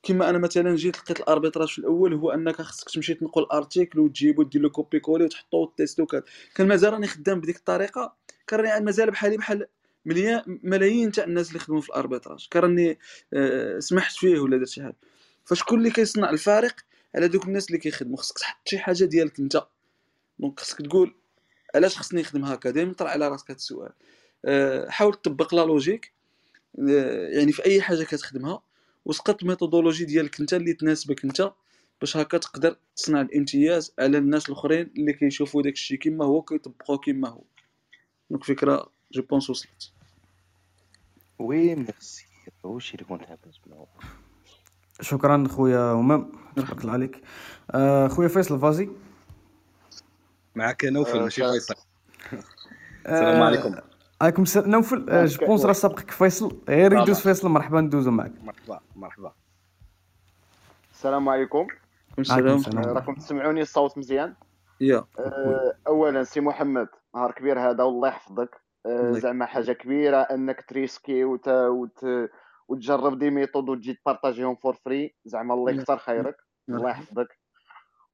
كما 0.03 0.29
أنا 0.29 0.37
مثلا 0.37 0.75
جيت 0.75 0.97
لقيت 0.97 1.19
ال 1.19 1.24
arbitrage 1.24 1.68
في 1.67 1.79
الأول 1.79 2.13
هو 2.13 2.31
أنك 2.31 2.61
خصك 2.61 2.89
تمشي 2.89 3.13
تنقل 3.13 3.41
ال 3.41 3.49
article 3.49 3.99
وتجيبو 3.99 4.43
دير 4.43 4.61
له 4.61 4.69
copier 4.69 4.99
coller 4.99 5.26
وتحطو 5.25 5.57
و 5.64 5.69
tester 5.69 6.06
كذا 6.05 6.23
كان 6.55 6.67
مازال 6.67 6.93
راني 6.93 7.07
خدام 7.07 7.41
بديك 7.41 7.57
الطريقة 7.57 8.15
كان 8.47 8.59
راني 8.59 8.85
مازال 8.85 9.11
بحالي 9.11 9.37
بحال 9.37 9.67
ملايين 10.45 11.11
تاع 11.11 11.23
الناس 11.23 11.47
اللي 11.47 11.59
خدموا 11.59 11.81
في 11.81 11.89
ال 11.89 11.95
arbitrage 11.95 12.47
كان 12.51 12.63
راني 12.63 12.99
آه، 13.33 13.79
سمحت 13.79 14.15
فيه 14.15 14.39
ولا 14.39 14.57
درت 14.57 14.67
شي 14.67 14.83
حاجة. 14.83 14.95
فشكون 15.45 15.80
اللي 15.80 15.91
كيصنع 15.91 16.30
الفارق 16.30 16.76
على 17.15 17.27
دوك 17.27 17.45
الناس 17.45 17.67
اللي 17.67 17.77
كيخدموا. 17.77 18.17
خصك 18.17 18.39
تحط 18.39 18.67
شي 18.67 18.80
حاجة 18.80 19.05
ديالك 19.05 19.39
انت. 19.39 19.67
donc 20.39 20.60
خصك 20.59 20.81
تقول 20.81 21.15
علاش 21.76 21.97
خصني 21.97 22.22
نخدم 22.22 22.45
هكا؟ 22.45 22.69
دائما 22.69 22.93
طرح 22.93 23.11
على 23.11 23.27
راسك 23.27 23.51
هذا 23.51 23.57
السؤال. 23.57 23.91
آه، 24.45 24.89
حاول 24.89 25.13
تطبق 25.13 25.55
la 25.56 25.61
logique. 25.61 26.14
آه، 26.89 27.27
يعني 27.30 27.51
في 27.51 27.65
أي 27.65 27.81
حاجة 27.81 28.03
كتخدمها 28.03 28.61
وسقط 29.05 29.41
ال 29.41 29.46
méthodologie 29.46 30.06
ديالك 30.05 30.39
انت 30.39 30.53
اللي 30.53 30.73
تناسبك 30.73 31.23
انت 31.23 31.51
باش 32.01 32.17
هكا 32.17 32.38
تقدر 32.38 32.77
تصنع 32.95 33.22
الامتياز 33.22 33.93
على 33.99 34.17
الناس 34.17 34.49
الأخرين 34.49 34.91
اللي 34.97 35.13
كيشوفوا 35.13 35.61
داك 35.61 35.73
الشيء 35.73 35.97
كما 35.97 36.26
هو 36.26 36.41
كيطبقوه 36.41 36.97
كما 36.97 37.30
هو. 37.30 37.41
donc 38.30 38.43
فكرة 38.43 38.91
je 39.11 39.22
pense 39.22 39.49
وصلت. 39.49 39.91
oui 41.39 41.76
merci 41.76 42.26
واش 42.63 42.93
اللي 42.93 43.05
كنت 43.05 43.22
حاب 43.22 43.39
نسمعو 43.47 43.88
شكرا 45.01 45.47
خويا 45.47 45.91
همام 45.91 46.31
تبارك 46.55 46.81
الله 46.81 46.93
عليك 46.93 47.22
آه، 47.72 48.07
خويا 48.07 48.27
فيصل 48.27 48.59
فازي. 48.59 48.89
معك 50.55 50.85
نوفل 50.85 51.17
آه، 51.19 51.23
ماشي 51.23 51.41
شا- 51.41 51.51
فيصل. 51.51 51.76
السلام 53.05 53.43
عليكم. 53.43 53.76
عليكم 54.22 54.41
السلام. 54.43 54.69
نوفل 54.69 55.09
آه، 55.09 55.26
je 55.26 55.45
pense 55.45 55.65
راه 55.65 55.73
سابقك 55.73 56.11
فيصل. 56.11 56.57
غير. 56.69 56.93
يدوز 56.93 57.19
فيصل 57.19 57.49
مرحبا 57.49 57.81
ندوزو 57.81 58.11
معك 58.11 58.31
مرحبا 58.43 58.80
مرحبا. 58.95 59.31
السلام 60.93 61.30
عليكم. 61.30 61.67
السلام. 62.19 62.61
آه، 62.77 62.93
راكم 62.93 63.13
تسمعوني 63.15 63.61
الصوت 63.61 63.97
مزيان؟ 63.97 64.34
يا. 64.81 65.05
آه، 65.19 65.73
اولا 65.88 66.23
سي 66.23 66.41
محمد 66.41 66.88
نهار 67.15 67.31
كبير 67.31 67.59
هذا 67.59 67.84
والله 67.84 68.07
يحفظك. 68.07 68.61
آه، 68.85 69.11
زعما 69.11 69.45
حاجة 69.45 69.72
كبيرة 69.72 70.17
أنك 70.17 70.65
تريسكي 70.69 71.23
وت... 71.23 71.47
وت... 71.47 72.05
وتجرب 72.67 73.19
des 73.19 73.30
méthodes 73.30 73.69
وتجي 73.69 73.93
تبارطاجيهم 73.93 74.55
for 74.56 74.73
free 74.73 75.15
زعما 75.25 75.53
الله 75.53 75.71
يا. 75.71 75.75
يكثر 75.77 75.97
خيرك. 75.97 76.37
الله 76.69 76.81
مرحبا 76.81 77.01
يحفظك. 77.01 77.39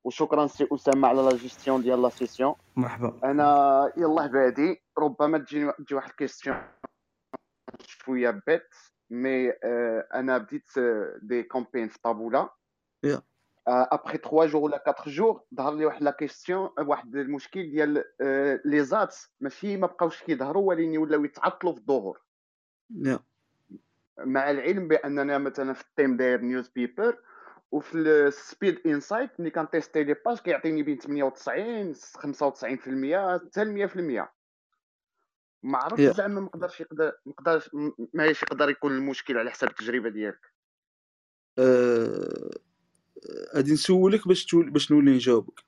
وشكرا 0.04 0.48
سي 0.48 0.68
أسامة 0.72 1.08
على 1.08 1.22
لا 1.22 1.30
جيستيون 1.36 1.82
ديال 1.82 2.02
la 2.02 2.10
session 2.10 2.56
مرحبا. 2.76 3.20
أنا 3.24 3.92
يلاه 3.98 4.28
بادي 4.28 4.84
ربما 4.98 5.38
تجي 5.38 5.72
تجي 5.72 5.96
واحد 5.96 6.10
ال 6.10 6.15
question 6.15 6.56
شوية 7.86 8.42
bête 8.48 8.68
mais 9.10 9.50
آه، 9.50 10.08
أنا 10.14 10.38
بديت 10.38 10.78
آه، 10.78 11.20
des 11.22 11.44
campagnes 11.44 11.88
في 11.88 12.00
Taboola 12.02 12.50
يا 13.04 13.22
après 13.68 14.18
3 14.18 14.46
jours 14.46 14.62
ولا 14.64 14.84
4 14.88 15.04
jours 15.10 15.42
ظهر 15.56 15.74
لي 15.74 15.86
واحد 15.86 16.04
la 16.04 16.12
question 16.12 16.70
واحد 16.80 17.16
المشكل 17.16 17.72
ديال 17.72 18.04
آه، 18.22 18.60
les 18.66 18.84
ads 18.84 19.16
ماشي 19.40 19.78
ما 19.78 19.88
بقاوش 19.88 20.24
كيظهروا 20.24 20.70
ولكن 20.70 20.98
ولاو 20.98 21.26
يتعطلوا 21.26 21.74
في 21.74 21.80
الظهور. 21.80 22.22
مع 24.20 24.52
العلم 24.52 24.88
بأننا 24.88 25.38
مثلا 25.38 25.74
في 25.74 25.82
التيم 25.82 26.18
داير 26.18 26.42
Newspaper 26.42 27.18
وفي 27.72 27.98
ال 27.98 28.11
speed 28.11 28.80
insight 28.86 29.40
ملي 29.40 29.50
كنتيستي 29.50 30.04
les 30.04 30.16
pages 30.26 30.38
كيعطيني 30.38 30.84
بين 30.84 30.98
98 30.98 31.94
95% 31.94 31.98
حتى 33.46 33.88
100% 34.24 34.28
ما 35.64 35.78
عرفتش 35.78 36.16
زعما 36.16 36.34
ما 36.34 36.42
نقدرش 36.42 36.82
يقدر 36.82 37.12
ما 37.26 37.32
نقدرش 37.32 37.70
ماهيش 38.14 38.44
يقدر 38.44 38.70
يكون 38.70 38.92
المشكل 38.92 39.38
على 39.38 39.52
حسب 39.52 39.68
التجربة 39.68 40.10
ديالك. 40.10 40.54
آه، 41.60 42.50
غادي 43.56 43.74
نسولك 43.74 44.28
باش 44.28 44.46
تول... 44.46 44.70
باش 44.70 44.92
نولي 44.92 45.12
نجاوبك. 45.12 45.64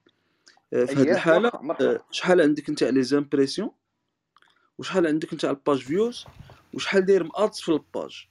آه، 0.73 0.85
في 0.85 0.95
هذه 0.95 1.11
الحالة 1.11 1.51
آه، 1.81 2.05
شحال 2.11 2.41
عندك 2.41 2.69
انت 2.69 2.83
على 2.83 2.91
les 2.91 3.03
impressions 3.03 3.71
وشحال 4.77 5.07
عندك 5.07 5.33
انت 5.33 5.45
على 5.45 5.57
ال 5.57 5.62
page 5.62 5.81
views 5.81 6.25
وشحال 6.73 7.05
داير 7.05 7.23
من 7.23 7.39
ads 7.39 7.61
في 7.61 7.69
ال 7.69 7.81
page 7.81 8.27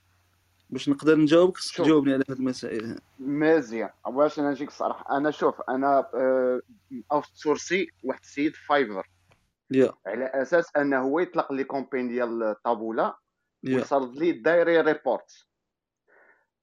باش 0.73 0.89
نقدر 0.89 1.19
نجاوبك 1.19 1.57
خصك 1.57 1.77
تجاوبني 1.77 2.13
على 2.13 2.25
هاد 2.31 2.39
المسائل. 2.39 2.99
مزيان 3.19 3.91
باش 4.07 4.39
أنا 4.39 4.51
نجيك 4.51 4.69
الصراحه 4.69 5.17
أنا 5.17 5.31
شوف 5.31 5.61
أنا 5.69 6.11
outsourcé 7.13 7.91
واحد 8.05 8.21
السيد 8.23 8.57
Fiverr 8.57 9.11
يا. 9.71 9.93
على 10.07 10.25
أساس 10.25 10.77
أنه 10.77 11.01
هو 11.01 11.19
يطلق 11.19 11.53
les 11.53 11.65
campagnes 11.65 12.09
ديال 12.09 12.43
Taboola 12.43 13.15
يا. 13.65 13.77
ويصرد 13.77 14.17
لي 14.17 14.33
daily 14.33 14.81
report 14.81 15.47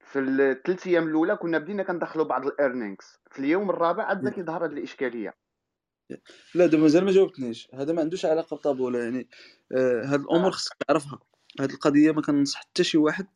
في 0.00 0.18
الثلاث 0.18 0.86
أيام 0.86 1.08
الأولى 1.08 1.36
كنا 1.36 1.58
بدينا 1.58 1.82
كندخلوا 1.82 2.24
بعض 2.24 2.46
ال 2.46 2.54
earnings 2.54 3.18
في 3.30 3.38
اليوم 3.38 3.70
الرابع 3.70 4.04
عاد 4.04 4.20
بدا 4.20 4.30
كيظهر 4.30 4.64
هذه 4.64 4.70
الإشكالية. 4.70 5.34
لا 6.54 6.66
دابا 6.66 6.82
مازال 6.82 7.04
ما 7.04 7.10
جاوبتنيش. 7.10 7.68
هذا 7.74 7.92
ما 7.92 8.00
عندوش 8.00 8.26
علاقة 8.26 8.56
ب 8.56 8.61
Taboola 8.61 8.98
يعني 8.98 9.28
آه 9.72 10.02
هاد 10.04 10.20
الأمور 10.20 10.46
آه. 10.46 10.50
خصك 10.50 10.76
تعرفها. 10.88 11.18
هاد 11.60 11.70
القضية 11.70 12.12
ما 12.12 12.22
كننصح 12.22 12.60
حتى 12.60 12.84
شي 12.84 12.98
واحد 12.98 13.26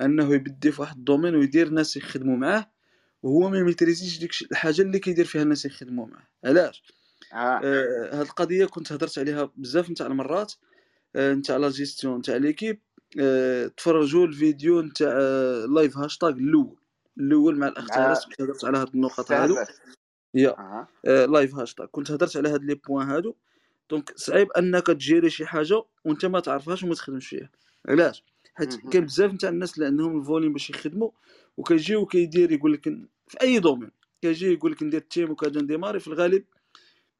أنه 0.00 0.34
يبدي 0.34 0.72
في 0.72 0.80
واحد 0.80 0.96
ال 0.96 1.01
domaine 1.01 1.34
ويدير 1.34 1.68
ناس 1.68 1.96
يخدموا 1.96 2.36
معاه 2.36 2.70
وهو 3.22 3.50
ما 3.50 3.58
يميتريزيش 3.58 4.18
ديك 4.18 4.30
الحاجة 4.50 4.82
اللي 4.82 4.98
كيدير 4.98 5.24
فيها 5.24 5.42
الناس 5.42 5.64
يخدموا 5.64 6.06
معاه. 6.06 6.26
علاش؟ 6.44 6.82
آه. 7.32 7.36
آه 7.64 8.10
هاد 8.12 8.20
القضية 8.20 8.64
كنت 8.66 8.92
هضرت 8.92 9.18
عليها 9.18 9.50
بزاف 9.56 9.90
نتاع 9.90 10.06
المرات 10.06 10.52
آه 11.16 11.34
نتاع 11.34 11.56
لا 11.56 11.68
جيستيون 11.70 12.18
نتاع 12.18 12.36
l'équipe 12.36 12.80
آه 13.20 13.66
تفرجوا 13.66 14.26
الفيديو 14.26 14.80
نتاع 14.82 15.08
آه 15.20 15.66
live 15.66 15.98
hashtag 15.98 16.30
الأول. 16.30 16.76
الأول 17.18 17.58
مع 17.58 17.68
الاخ 17.68 17.86
تهرس 17.86 18.24
كنت 18.26 18.40
هضرت 18.42 18.64
على 18.64 18.78
هاد 18.78 18.88
النقط 18.94 19.32
هادو؟ 19.32 19.56
يا. 20.34 20.48
آه 20.58 20.88
آه، 21.06 21.26
live 21.26 21.54
hashtag. 21.54 21.86
كنت 21.86 22.10
هضرت 22.10 22.36
على 22.36 22.48
هاد 22.48 22.64
les 22.64 22.74
points 22.74 23.10
هادو. 23.10 23.34
donc 23.90 24.12
صعيب 24.16 24.50
أنك 24.52 24.86
تجيري 24.86 25.30
شي 25.30 25.46
حاجة 25.46 25.82
وأنت 26.04 26.26
ما 26.26 26.40
تعرفهاش 26.40 26.82
وما 26.82 26.94
تخدمش 26.94 27.26
فيها. 27.28 27.50
علاش؟ 27.88 28.24
حيت. 28.56 28.76
كاين 28.90 29.04
بزاف 29.04 29.34
نتاع 29.34 29.50
الناس 29.50 29.74
اللي 29.74 29.86
عندهم 29.86 30.18
ال 30.18 30.23
volume 30.23 30.52
باش 30.52 30.70
يخدموا 30.70 31.10
وكيجيو 31.56 32.06
كيدير 32.06 32.52
يقول 32.52 32.72
لك 32.72 32.82
في 33.28 33.40
أي 33.42 33.58
domaine. 33.58 33.90
كيجي 34.22 34.52
يقول 34.52 34.72
لك 34.72 34.82
ندير 34.82 35.00
team 35.00 35.30
وكذا 35.30 35.60
نديماري 35.62 36.00
في 36.00 36.08
الغالب 36.08 36.44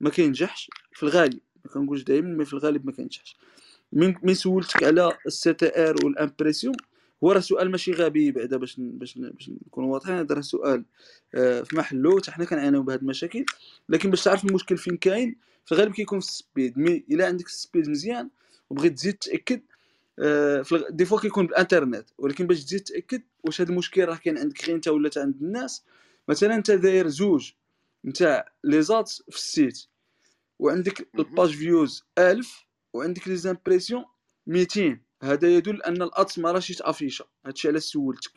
ما 0.01 0.11
كينجحش. 0.11 0.71
في 0.93 1.03
الغالب 1.03 1.41
ما 1.65 1.71
كنقولش 1.71 2.03
دائما 2.03 2.29
mais 2.29 2.45
في 2.45 2.53
الغالب 2.53 2.87
ما 2.87 2.93
كينجحش. 2.93 3.37
من 3.93 4.15
من 4.23 4.35
سولتك 4.35 4.85
على 4.85 5.19
ال 5.27 5.53
CTR 5.55 5.89
وال 5.89 5.95
impressions 6.05 6.75
هو 7.25 7.33
راه 7.33 7.41
سؤال 7.41 7.71
ماشي 7.71 7.93
غبي 7.93 8.33
بعدا 8.33 8.57
باش 8.57 8.77
باش 8.79 9.19
باش 9.19 9.51
نكونوا 9.67 9.93
واضحين. 9.93 10.15
هذا 10.15 10.35
راه 10.35 10.41
سؤال 10.41 10.85
آه، 11.35 11.63
في 11.63 11.77
محله 11.77 12.17
حتى 12.21 12.31
حنا 12.31 12.45
كنعانيو 12.45 12.83
بهاد 12.83 13.01
المشاكل. 13.01 13.45
لكن 13.89 14.11
باش 14.11 14.25
تعرف 14.25 14.45
المشكل 14.45 14.77
فين 14.77 14.97
كاين 14.97 15.37
في 15.65 15.73
الغالب 15.73 15.93
كيكون 15.93 16.21
في 16.21 16.27
ال 16.27 16.35
speed 16.35 16.79
mais 16.79 17.05
إلا 17.11 17.27
عندك 17.27 17.47
ال 17.47 17.54
speed 17.54 17.89
مزيان 17.89 18.31
وبغيت 18.71 18.93
تزيد 18.93 19.15
تاكد 19.15 19.63
des 20.91 21.05
fois 21.05 21.21
كيكون 21.21 21.47
بالانترنت 21.47 22.09
ولكن 22.19 22.47
باش 22.47 22.65
تزيد 22.65 22.81
تأكد 22.81 23.23
واش 23.45 23.61
هذا 23.61 23.71
المشكل 23.71 24.05
راه 24.05 24.17
كاين 24.17 24.39
عندك 24.39 24.65
غير 24.65 24.77
انت 24.77 24.89
ولا 24.89 25.11
عند 25.17 25.43
الناس. 25.43 25.85
مثلا 26.29 26.55
أنت 26.55 26.71
داير 26.71 27.09
زوج 27.09 27.53
نتاع 28.05 28.53
les 28.65 28.83
ads 28.83 29.09
في 29.09 29.37
ال 29.37 29.46
site 29.46 29.85
وعندك 30.59 31.09
ال 31.19 31.25
page 31.25 31.51
views 31.51 32.05
1000 32.19 32.67
وعندك 32.93 33.29
les 33.29 33.37
impressions 33.37 34.05
200 34.47 35.01
هذا 35.23 35.49
يدل 35.49 35.83
أن 35.83 36.03
ال 36.03 36.12
ads 36.12 36.39
ما 36.39 36.53
راهش 36.53 36.71
يتافيشا 36.71 37.25
هادشي 37.47 37.69
علاش 37.69 37.83
سولتك. 37.83 38.33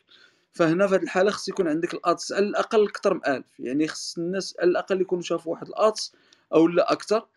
فهنا 0.51 0.87
في 0.87 0.95
هذه 0.95 1.03
الحالة 1.03 1.31
خص 1.31 1.49
يكون 1.49 1.67
عندك 1.67 1.93
ال 1.93 2.03
ads 2.03 2.31
على 2.31 2.45
الأقل 2.45 2.83
أكثر 2.87 3.13
من 3.13 3.21
1000 3.27 3.45
يعني 3.59 3.87
خص 3.87 4.17
الناس 4.17 4.55
على 4.59 4.69
الأقل 4.69 5.01
يكونوا 5.01 5.23
شافوا 5.23 5.51
واحد 5.51 5.67
ال 5.67 5.79
ads 5.79 6.13
أو 6.53 6.67
لا 6.67 6.91
أكثر. 6.91 7.27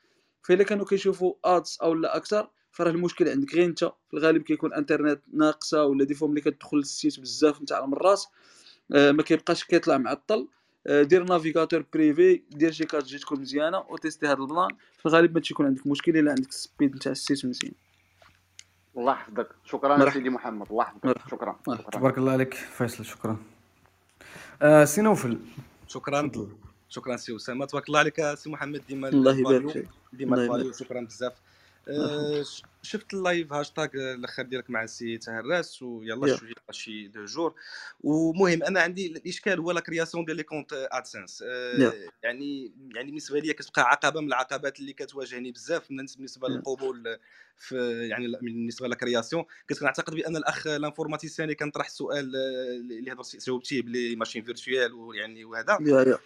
فاذا 0.43 0.65
كانوا 0.65 0.87
كيشوفوا 0.87 1.35
ads 1.45 1.81
أو 1.81 1.95
لا 1.95 2.17
أكثر 2.17 2.51
فراه 2.73 2.91
المشكل 2.91 3.29
عندك. 3.29 3.55
غير 3.55 3.65
انت 3.65 3.85
في 3.85 4.15
الغالب 4.15 4.43
كيكون 4.43 4.73
انترنت 4.73 5.21
ناقصة 5.33 5.85
ولا 5.85 6.05
des 6.05 6.15
fois 6.15 6.29
ملي 6.29 6.41
كتدخل 6.41 6.77
لل 6.77 6.92
site 6.92 7.21
بزاف 7.21 7.63
نتاع 7.63 7.85
المرات 7.85 8.23
آه، 8.93 9.13
ما 9.13 9.23
كيبقاش 9.23 9.65
كيطلع 9.65 9.99
معطل 9.99 10.49
آه، 10.87 11.03
دير 11.03 11.25
navigateur 11.25 11.85
privé 11.93 12.43
دير 12.51 12.73
شي 12.73 12.85
كارت 12.85 13.05
جي 13.05 13.19
تكون 13.19 13.41
مزيانة 13.41 13.79
وتيستي 13.89 14.27
هذا 14.27 14.43
ال 14.43 14.47
plan. 14.47 14.69
في 14.99 15.07
الغالب 15.07 15.35
ما 15.35 15.41
تيكون 15.41 15.67
عندك 15.67 15.87
مشكل 15.87 16.17
إلا 16.17 16.31
عندك 16.31 16.49
ال 16.49 16.57
speed 16.57 16.97
نتاع 16.97 17.13
ال 17.13 17.20
site 17.20 17.47
مزيان. 17.47 17.73
الله 18.97 19.13
يحفظك. 19.13 19.49
شكرا. 19.65 20.11
سيدي 20.11 20.31
محمد. 20.31 20.67
الله 20.71 20.83
يحفظك. 20.83 21.29
شكرا. 21.31 21.59
شكرا. 21.67 21.91
تبارك 21.91 22.19
الله 22.19 22.33
عليك 22.33 22.55
فيصل. 22.55 23.05
شكرا. 23.05 23.37
آه 24.63 24.85
سي 24.85 25.03
نوفل. 25.03 25.39
شكرا. 25.89 26.31
شكرا 26.89 27.17
سي 27.17 27.37
أسامة. 27.37 27.67
تبارك 27.67 27.89
الله 27.89 27.99
عليك 27.99 28.35
سي 28.35 28.51
محمد. 28.51 28.83
ديما 28.89 29.09
الله 29.09 29.39
يبارك 29.39 29.71
فيك. 29.71 29.89
ديما 30.13 30.73
شكرا 30.73 31.01
بزاف. 31.01 31.33
شفت 32.83 33.15
ال 33.15 33.22
live 33.22 33.53
hashtag 33.53 33.89
الآخر 33.95 34.43
ديالك 34.43 34.71
مع 34.71 34.83
السي 34.85 35.19
تهراس 35.19 35.83
ويلا 35.83 36.29
يا. 36.29 36.37
شوية 36.37 36.53
شي 36.71 37.09
deux 37.09 37.25
jours. 37.25 37.55
ومهم 38.01 38.63
أنا 38.63 38.81
عندي 38.81 39.07
الاشكال 39.07 39.61
هو 39.61 39.71
la 39.71 39.81
création 39.81 40.25
ديال 40.25 40.37
les 40.37 40.43
comptes 40.43 40.73
Adsense 40.73 41.41
يا. 41.79 41.93
يعني 42.23 42.73
يعني 42.95 43.11
بالنسبة 43.11 43.41
لي 43.41 43.53
كتبقى 43.53 43.83
عقبة 43.83 44.21
من 44.21 44.29
العقبات 44.29 44.81
اللي 44.81 44.93
كتواجهني 44.93 45.53
بزاف. 45.53 45.89
بالنسبة 45.89 46.49
يا. 46.49 46.55
للقبول 46.55 47.19
في 47.57 48.09
يعني 48.09 48.37
بالنسبة 48.43 48.89
لل 48.89 49.00
création 49.00 49.45
كنت 49.69 49.79
كنعتقد 49.81 50.15
بأن 50.15 50.37
الأخ 50.37 50.67
l'informaticien 50.67 51.45
اللي 51.45 51.55
كان 51.55 51.71
طرح 51.71 51.87
السؤال 51.87 52.33
آه، 52.37 52.77
اللي 52.77 53.13
هضر 53.13 53.23
جاوبتيه 53.47 53.83
ب 53.83 53.91
les 53.91 54.17
machines 54.17 54.43
virtuelles 54.45 54.93
ويعني 54.93 55.45
وهذا. 55.45 55.77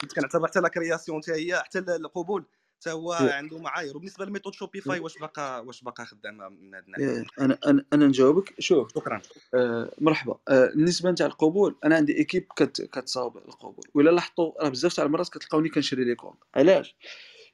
كنت 0.01 0.13
كنعتبر 0.13 0.47
حتى 0.49 0.61
la 0.61 0.69
création 0.69 1.23
حتى 1.23 1.33
هي 1.33 1.63
حتى 1.63 1.79
القبول. 1.79 2.45
حتى 2.81 2.91
هو 2.91 3.13
عنده 3.13 3.59
معايير 3.59 3.97
وبالنسبة 3.97 4.25
la 4.25 4.32
méthode 4.32 4.55
Shopify 4.55 5.01
واش 5.01 5.19
باقا 5.19 5.59
واش 5.59 5.83
باقا 5.83 6.05
خدامه 6.05 6.49
من 6.49 6.75
هذا 6.75 6.85
الناحية؟ 6.87 7.05
يا 7.05 7.25
أنا 7.41 7.59
أنا 7.67 7.85
أنا 7.93 8.07
نجاوبك. 8.07 8.55
شوف 8.59 8.95
شكرا. 8.95 9.23
آه 9.55 9.93
مرحبا. 10.01 10.39
آه 10.49 10.67
بالنسبة 10.67 11.11
نتاع 11.11 11.27
القبول 11.27 11.77
أنا 11.85 11.97
عندي 11.97 12.19
équipe 12.19 12.47
كت 12.57 12.83
كتصاوب 12.83 13.37
القبول. 13.37 13.85
ولا 13.95 14.11
لاحظتوا 14.11 14.63
راه 14.63 14.69
بزاف 14.69 14.95
تاع 14.95 15.05
المرات 15.05 15.29
كتلقاوني 15.29 15.69
كنشري 15.69 16.05
les 16.05 16.15
comptes 16.15 16.37
علاش؟ 16.55 16.97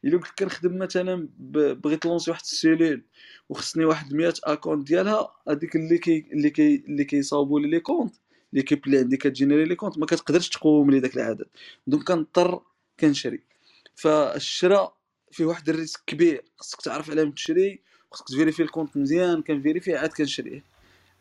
إلا 0.05 0.19
كنت 0.19 0.39
كنخدم 0.39 0.79
مثلا 0.79 1.29
بغيت 1.39 2.07
lancer 2.07 2.31
واحد 2.31 2.43
ال 2.43 2.50
cellule 2.50 3.03
وخصني 3.49 3.85
واحد 3.85 4.15
100 4.15 4.35
account 4.45 4.87
ديالها 4.87 5.35
هذيك 5.49 5.77
اللي 5.77 5.99
كي 5.99 6.27
اللي 6.33 6.51
كي 6.51 6.85
اللي 6.89 7.05
كيصاوبوا 7.05 7.61
لي 7.61 7.69
les 7.69 7.81
comptes 7.81 8.15
l'équipe 8.53 8.87
اللي 8.87 8.99
عندي 8.99 9.17
كتجينيري 9.17 9.65
les 9.65 9.75
comptes. 9.75 9.99
ما 9.99 10.07
كتقدرش 10.07 10.49
تقوم 10.49 10.91
لي 10.91 11.01
داك 11.01 11.17
العدد. 11.17 11.47
donc 11.87 12.05
كنضطر 12.05 12.63
كنشري. 13.01 13.43
فالشراء 13.95 15.02
فيه 15.33 15.45
واحد 15.45 15.69
ال 15.69 15.74
risque 15.74 16.01
كبير 16.07 16.45
خصك 16.59 16.81
تعرف 16.81 17.11
من 17.11 17.35
تشري 17.35 17.81
خصك 18.13 18.29
تفيريفي 18.29 18.63
ال 18.63 18.68
compte 18.68 18.97
مزيان 18.97 19.43
كنفيريفي 19.43 19.97
عاد 19.97 20.11
كنشريه. 20.11 20.65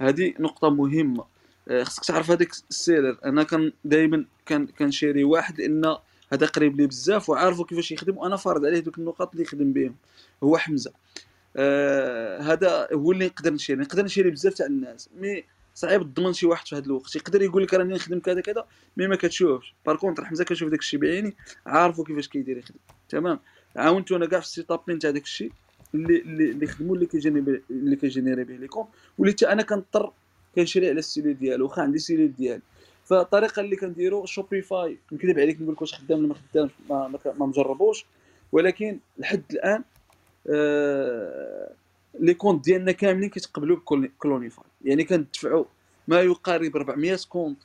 هذه 0.02 0.34
نقطة 0.40 0.70
مهمة. 0.70 1.26
آه، 1.68 1.84
خصك 1.84 2.06
تعرف 2.06 2.32
هذاك 2.32 2.52
ال 2.70 2.76
seller. 2.76 3.18
أنا 3.26 3.44
كان 3.44 3.74
دائما 3.86 4.26
كان 4.46 4.68
كنشري 4.68 5.24
واحد 5.24 5.62
لأن 5.62 5.96
هذا 6.34 6.46
قريب 6.46 6.82
لي 6.82 6.88
بزاف 6.88 7.30
وعارفه 7.30 7.64
كيفاش 7.64 7.92
يخدم 7.92 8.18
وأنا 8.18 8.36
فارض 8.36 8.66
عليه 8.66 8.80
دوك 8.80 8.98
النقاط 8.98 9.32
اللي 9.32 9.44
يخدم 9.44 9.74
بهم 9.74 9.96
هو 10.44 10.58
حمزة. 10.58 10.92
آه 11.56 12.42
هذا 12.42 12.88
هو 12.94 13.12
اللي 13.12 13.26
نقدر 13.26 13.54
نشري. 13.54 13.76
نقدر 13.76 14.06
نشري 14.06 14.32
بزاف 14.32 14.54
تاع 14.54 14.66
الناس. 14.66 15.10
mais 15.18 15.44
صعيب 15.76 16.02
تضمن 16.02 16.34
شي 16.34 16.46
واحد 16.46 16.68
في 16.68 16.76
هذا 16.76 16.86
الوقت. 16.86 17.16
يقدر 17.16 17.42
يقول 17.42 17.64
لك 17.64 17.74
راني 17.74 17.94
نخدم 17.94 18.20
كذا 18.20 18.42
كذا 18.42 18.66
مي 18.98 19.08
ما 19.08 19.16
كتشوفش. 19.16 19.74
بار 19.86 19.96
كونتر 19.96 20.26
حمزة 20.26 20.44
كنشوف 20.44 20.70
داك 20.70 20.80
الشيء 20.80 21.00
بعيني 21.00 21.36
عارفه 21.66 22.04
كيفاش 22.04 22.28
كيدير 22.28 22.58
يخدم. 22.58 22.80
تمام؟ 23.10 23.40
عاونتو 23.76 24.16
أنا 24.16 24.26
كاع 24.26 24.40
في 24.40 24.46
السيتابين 24.46 25.00
تاع 25.00 25.12
داك 25.12 25.24
الشيء 25.24 25.52
اللي 25.96 26.18
اللي 26.22 26.68
خدموا 26.68 26.96
اللي 26.96 27.06
كيجينيري 27.06 27.62
اللي 27.70 27.96
كيجينيري 27.96 28.44
به 28.44 28.56
لي 28.56 28.68
كونت 28.68 28.88
واللي 29.18 29.34
حتى 29.34 29.52
أنا 29.52 29.64
كنضطر 29.64 30.12
كنشري 30.56 30.90
على 30.90 31.00
السيلول 31.00 31.34
ديالو 31.34 31.66
واخا 31.66 31.82
عندي 31.82 32.00
سيلول 32.00 32.34
ديالي. 32.38 32.62
فالطريقة 33.06 33.60
اللي 33.60 33.76
كنديرو 33.76 34.26
شوبيفاي 34.26 34.98
نكذب 35.12 35.40
عليك 35.40 35.62
نقول 35.62 35.74
لك 35.74 35.82
واش 35.82 35.94
خدام 35.94 36.20
ولا 36.20 36.28
ما 36.28 36.34
خدامش 36.36 36.72
ما, 36.90 37.20
مجربوش. 37.40 38.06
ولكن 38.52 39.00
لحد 39.18 39.44
الآن 39.52 39.84
آه 40.50 41.72
les 42.20 42.34
comptes 42.34 42.66
ديالنا 42.66 42.92
كاملين 42.92 43.30
كيتقبلوا 43.30 43.78
بكلونيفاي 43.78 44.66
يعني 44.86 45.04
كندفعوا 45.04 45.66
ما 46.08 46.22
يقارب 46.22 46.76
400 46.76 47.18
compte 47.30 47.58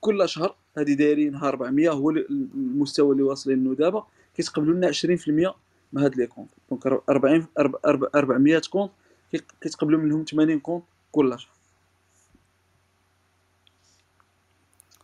كل 0.00 0.28
شهر. 0.28 0.54
هذه 0.78 0.92
دايرين 0.94 1.32
نهار 1.32 1.48
400 1.54 1.88
هو 1.90 2.10
ال- 2.10 2.30
المستوى 2.54 3.12
اللي 3.12 3.22
واصلين 3.22 3.64
له 3.64 3.74
دابا. 3.74 4.06
كيتقبلوا 4.36 4.74
لنا 4.74 4.86
20% 4.92 5.54
من 5.92 6.02
هاد 6.02 6.16
les 6.16 6.26
comptes. 6.26 6.50
donc 6.70 6.86
40 6.86 7.46
أرب- 7.60 7.70
أرب- 7.86 8.08
400 8.14 8.62
compte 8.70 8.92
كي- 9.32 9.42
كيتقبلوا 9.60 10.00
منهم 10.00 10.24
80 10.24 10.60
compte 10.60 10.84
كل 11.12 11.38
شهر 11.38 11.54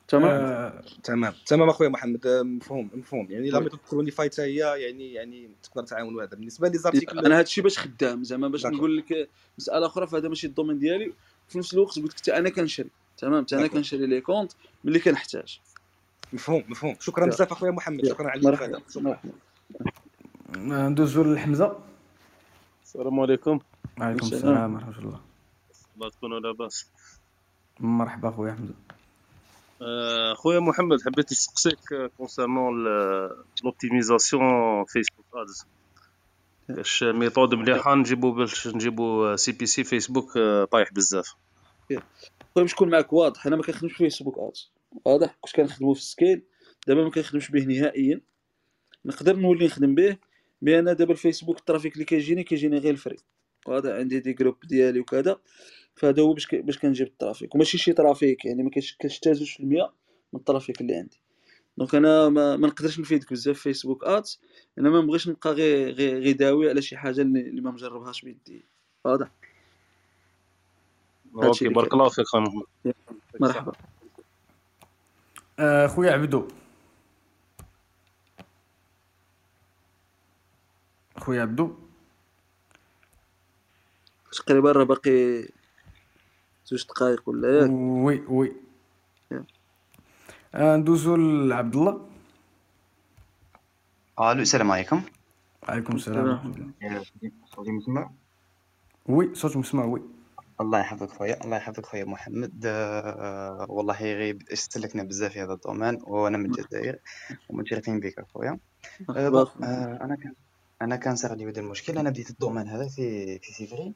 تمام؟ 0.09 0.24
آه، 0.31 0.82
تمام. 1.05 1.32
تمام 1.47 1.69
أخويا 1.69 1.89
محمد. 1.89 2.27
آه، 2.27 2.43
مفهوم 2.43 2.90
مفهوم. 2.94 3.27
يعني 3.31 3.51
لا. 3.51 3.61
method 3.60 3.78
كلونيفاي 3.90 4.27
حتى 4.31 4.43
هي 4.43 4.57
يعني 4.82 5.12
يعني 5.12 5.51
تقدر 5.62 5.86
تعاون 5.86 6.20
هذا 6.20 6.27
بالنسبة 6.36 6.69
les 6.68 6.78
articles 6.78 7.18
أنا 7.19 7.35
هذا 7.35 7.43
الشيء 7.43 7.65
باش 7.65 7.78
خدام. 7.78 8.24
زعما 8.24 8.48
باش. 8.48 8.66
نقول 8.66 8.97
لك 8.97 9.28
مسألة 9.59 9.86
أخرى 9.86 10.07
فهذا 10.07 10.28
ماشي 10.28 10.47
ال 10.47 10.51
domaine 10.51 10.78
ديالي. 10.78 11.12
وفي 11.48 11.59
نفس 11.59 11.74
الوقت 11.74 11.97
قلت 11.98 12.07
لك 12.07 12.15
حتى 12.20 12.36
أنا 12.36 12.48
كنشري. 12.51 12.90
تمام؟ 13.19 13.44
حتى 13.44 13.57
أنا. 13.57 13.66
كنشري 13.66 14.07
les 14.06 14.20
comptes 14.20 14.52
ملي 14.85 14.98
كنحتاج. 14.98 15.61
مفهوم 16.32 16.65
مفهوم. 16.69 16.97
شكرا. 17.01 17.27
بزاف 17.27 17.52
أخويا 17.52 17.70
محمد. 17.70 18.07
شكرا 18.07 18.31
على 18.31 18.40
الافاده 18.40 18.82
ندوزو 20.57 21.23
لحمزه 21.23 21.77
السلام 22.85 23.20
عليكم. 23.20 23.61
وعليكم 24.01 24.27
السلام. 24.27 24.74
ورحمة 24.74 24.98
الله. 24.98 25.20
الله 25.97 26.11
تكونوا 26.11 26.40
لاباس 26.40 26.86
مرحبا 27.81 28.31
خويا 28.31 28.52
حمزة. 28.52 28.74
آه، 29.82 30.35
خويا 30.35 30.61
محمد 30.61 31.02
حبيت 31.02 31.32
نسقسيك 31.32 32.11
concernant 32.18 32.84
l'optimisation 33.64 34.84
فيسبوك 34.85 35.27
Ads 35.34 35.66
كاش 36.69 37.02
method 37.02 37.55
مليحة 37.55 37.94
نجيبو 37.94 38.32
باش 38.32 38.69
نجيبو 38.69 39.36
CPC 39.36 39.84
فيسبوك 39.85 40.39
طايح 40.70 40.93
بزاف. 40.93 41.35
يا. 41.90 42.02
خويا 42.55 42.65
باش 42.65 42.74
نكون 42.74 42.90
معك 42.90 43.12
واضح 43.12 43.47
أنا 43.47 43.57
ما 43.57 43.62
كنخدمش 43.62 43.93
في 43.93 43.98
فيسبوك 43.98 44.39
Ads 44.38 44.70
واضح؟ 45.04 45.36
كنت 45.40 45.56
كنخدمو 45.56 45.94
في 45.94 46.02
scale 46.02 46.42
دابا 46.86 47.04
ما 47.04 47.10
كنخدمش 47.10 47.50
به 47.50 47.64
نهائيا. 47.64 48.20
نقدر 49.04 49.36
نولي 49.36 49.66
نخدم 49.66 49.94
به 49.94 50.16
mais 50.62 50.78
أنا 50.78 50.92
دابا 50.92 51.12
الفيسبوك 51.12 51.58
ال 51.59 51.64
trafic 51.64 51.94
اللي 51.94 52.04
كيجيني 52.04 52.44
كيجيني 52.44 52.78
غير 52.78 52.92
ال 52.92 52.97
free. 52.97 53.16
واضح؟ 53.66 53.90
عندي 53.90 54.20
des 54.20 54.32
groupes 54.32 54.56
ديالي 54.64 55.00
وكذا. 55.00 55.40
فهذا 55.96 56.22
هو 56.22 56.32
باش 56.32 56.46
ك- 56.46 56.54
باش 56.54 56.78
كنجيب 56.78 57.06
ال 57.06 57.12
trafic. 57.12 57.55
وماشي 57.54 57.78
شي 57.78 57.92
trafic 57.92 58.44
يعني 58.44 58.62
ما 58.62 58.70
كاش 58.70 58.92
حتى 58.94 59.08
2% 59.08 59.92
من 60.32 60.40
ال 60.40 60.46
trafic 60.46 60.80
اللي 60.80 60.94
عندي. 60.94 61.20
donc 61.78 61.94
أنا 61.94 62.28
ما, 62.28 62.56
ما 62.56 62.66
نقدرش 62.68 63.00
نفيدك 63.00 63.32
بزاف 63.32 63.56
في 63.56 63.62
فيسبوك 63.62 64.04
Ads. 64.05 64.40
أنا 64.78 64.90
ما 64.90 65.00
نبغيش 65.00 65.28
نبقى 65.28 65.52
غير 65.52 65.90
غير 65.92 66.18
غير 66.18 66.36
داوي 66.36 66.68
على 66.70 66.82
شي 66.82 66.96
حاجة 66.96 67.20
اللي, 67.20 67.40
اللي 67.40 67.60
ما 67.60 67.70
مجربهاش 67.70 68.22
بيدي. 68.22 68.64
واضح؟ 69.04 69.30
okay 71.34 71.68
بارك 71.68 71.92
الله 71.94 72.08
فيك 72.08 72.26
خويا 72.26 72.42
محمد. 72.42 72.94
مرحبا. 73.40 73.72
خويا 75.86 76.12
عبدو. 76.12 76.48
خويا 81.18 81.42
عبدو. 81.42 81.76
تقريبا 84.32 84.72
راه 84.72 84.84
باقي 84.84 85.48
زوج 86.66 86.86
دقائق 86.86 87.28
ولا 87.28 87.60
ياك؟ 87.60 87.70
oui 87.70 88.20
oui. 88.28 88.52
آه، 90.54 90.76
ندوزو 90.76 91.16
لعبد 91.16 91.76
الله 91.76 92.08
ألو 94.20 94.42
السلام 94.42 94.70
عليكم. 94.70 95.02
عليكم 95.68 95.96
السلام. 95.96 96.54
صوتي 97.46 97.70
مسمع 97.70 98.10
oui 99.06 99.34
صوت 99.34 99.56
مسمع 99.56 99.84
oui. 99.84 100.02
الله 100.60 100.78
يحفظك 100.80 101.10
خويا 101.10 101.44
الله 101.44 101.56
يحفظك 101.56 101.86
خويا 101.86 102.04
محمد. 102.04 102.62
آه 102.66 103.66
والله 103.68 103.94
غير 104.02 104.38
استهلكنا 104.52 105.02
بزاف 105.02 105.32
في 105.32 105.42
هذا 105.42 105.52
ال 105.52 105.58
domaine 105.58 105.98
وأنا 106.02 106.38
من 106.38 106.46
الجزائر 106.46 106.98
ومتشرفين 107.50 108.00
بك 108.00 108.18
اخويا 108.18 108.58
آه 109.10 109.28
آه 109.62 109.98
أنا 110.02 110.16
كان 110.16 110.34
أنا 110.82 110.96
كان 110.96 111.16
صار 111.16 111.34
لي 111.34 111.50
هذا 111.50 111.60
المشكل 111.60 111.98
أنا 111.98 112.10
بديت 112.10 112.30
ال 112.30 112.35
domaine 112.35 112.68
هذا 112.68 112.88
في 112.88 113.38
في 113.38 113.52
فيفري 113.52 113.94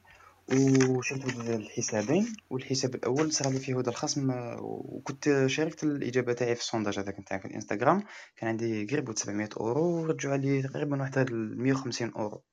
وشفت 0.89 1.39
الحسابين 1.49 2.25
والحساب 2.49 2.95
الأول 2.95 3.31
صار 3.31 3.53
لي 3.53 3.59
فيه 3.59 3.79
هذا 3.79 3.89
الخصم 3.89 4.29
وكنت 4.59 5.43
شاركت 5.47 5.83
الإجابة 5.83 6.33
تاعي 6.33 6.55
في 6.55 6.61
ال 6.61 6.66
sondage 6.66 6.99
هذاك 6.99 7.19
نتاعي 7.19 7.39
في 7.39 7.45
الإنستغرام. 7.47 8.03
كان 8.37 8.49
عندي 8.49 8.85
قريب 8.85 9.17
700 9.17 9.49
أورو 9.57 9.83
ورجعوا 9.83 10.37
لي 10.37 10.61
تقريبا 10.61 11.01
واحد 11.01 11.17
ال 11.17 11.61
150 11.61 12.11
أورو 12.15 12.43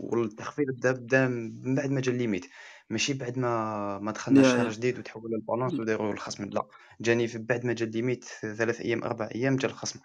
والتخفيض 0.00 0.66
بدا 0.70 0.92
بدا 0.92 1.28
من 1.28 1.74
بعد 1.74 1.90
ما 1.90 2.00
جا 2.00 2.12
ال 2.12 2.16
limite. 2.16 2.46
ماشي 2.90 3.14
بعد 3.14 3.38
ما 3.38 3.98
ما 3.98 4.12
دخلنا 4.12 4.40
يا 4.42 4.46
الشهر 4.46 4.64
يا 4.66 4.70
جديد 4.70 4.98
وتحول 4.98 5.34
ال 5.34 5.39
balance 5.39 5.72
وداروا 5.74 6.12
الخصم 6.12 6.44
لا. 6.44 6.66
جاني 7.00 7.28
في 7.28 7.38
بعد 7.38 7.66
ما 7.66 7.72
جا 7.72 7.86
ال 7.86 7.91
limite 7.91 8.24
ثلاث 8.40 8.80
أيام 8.80 9.04
أربع 9.04 9.28
أيام 9.34 9.56
جا 9.56 9.68
الخصم. 9.68 10.00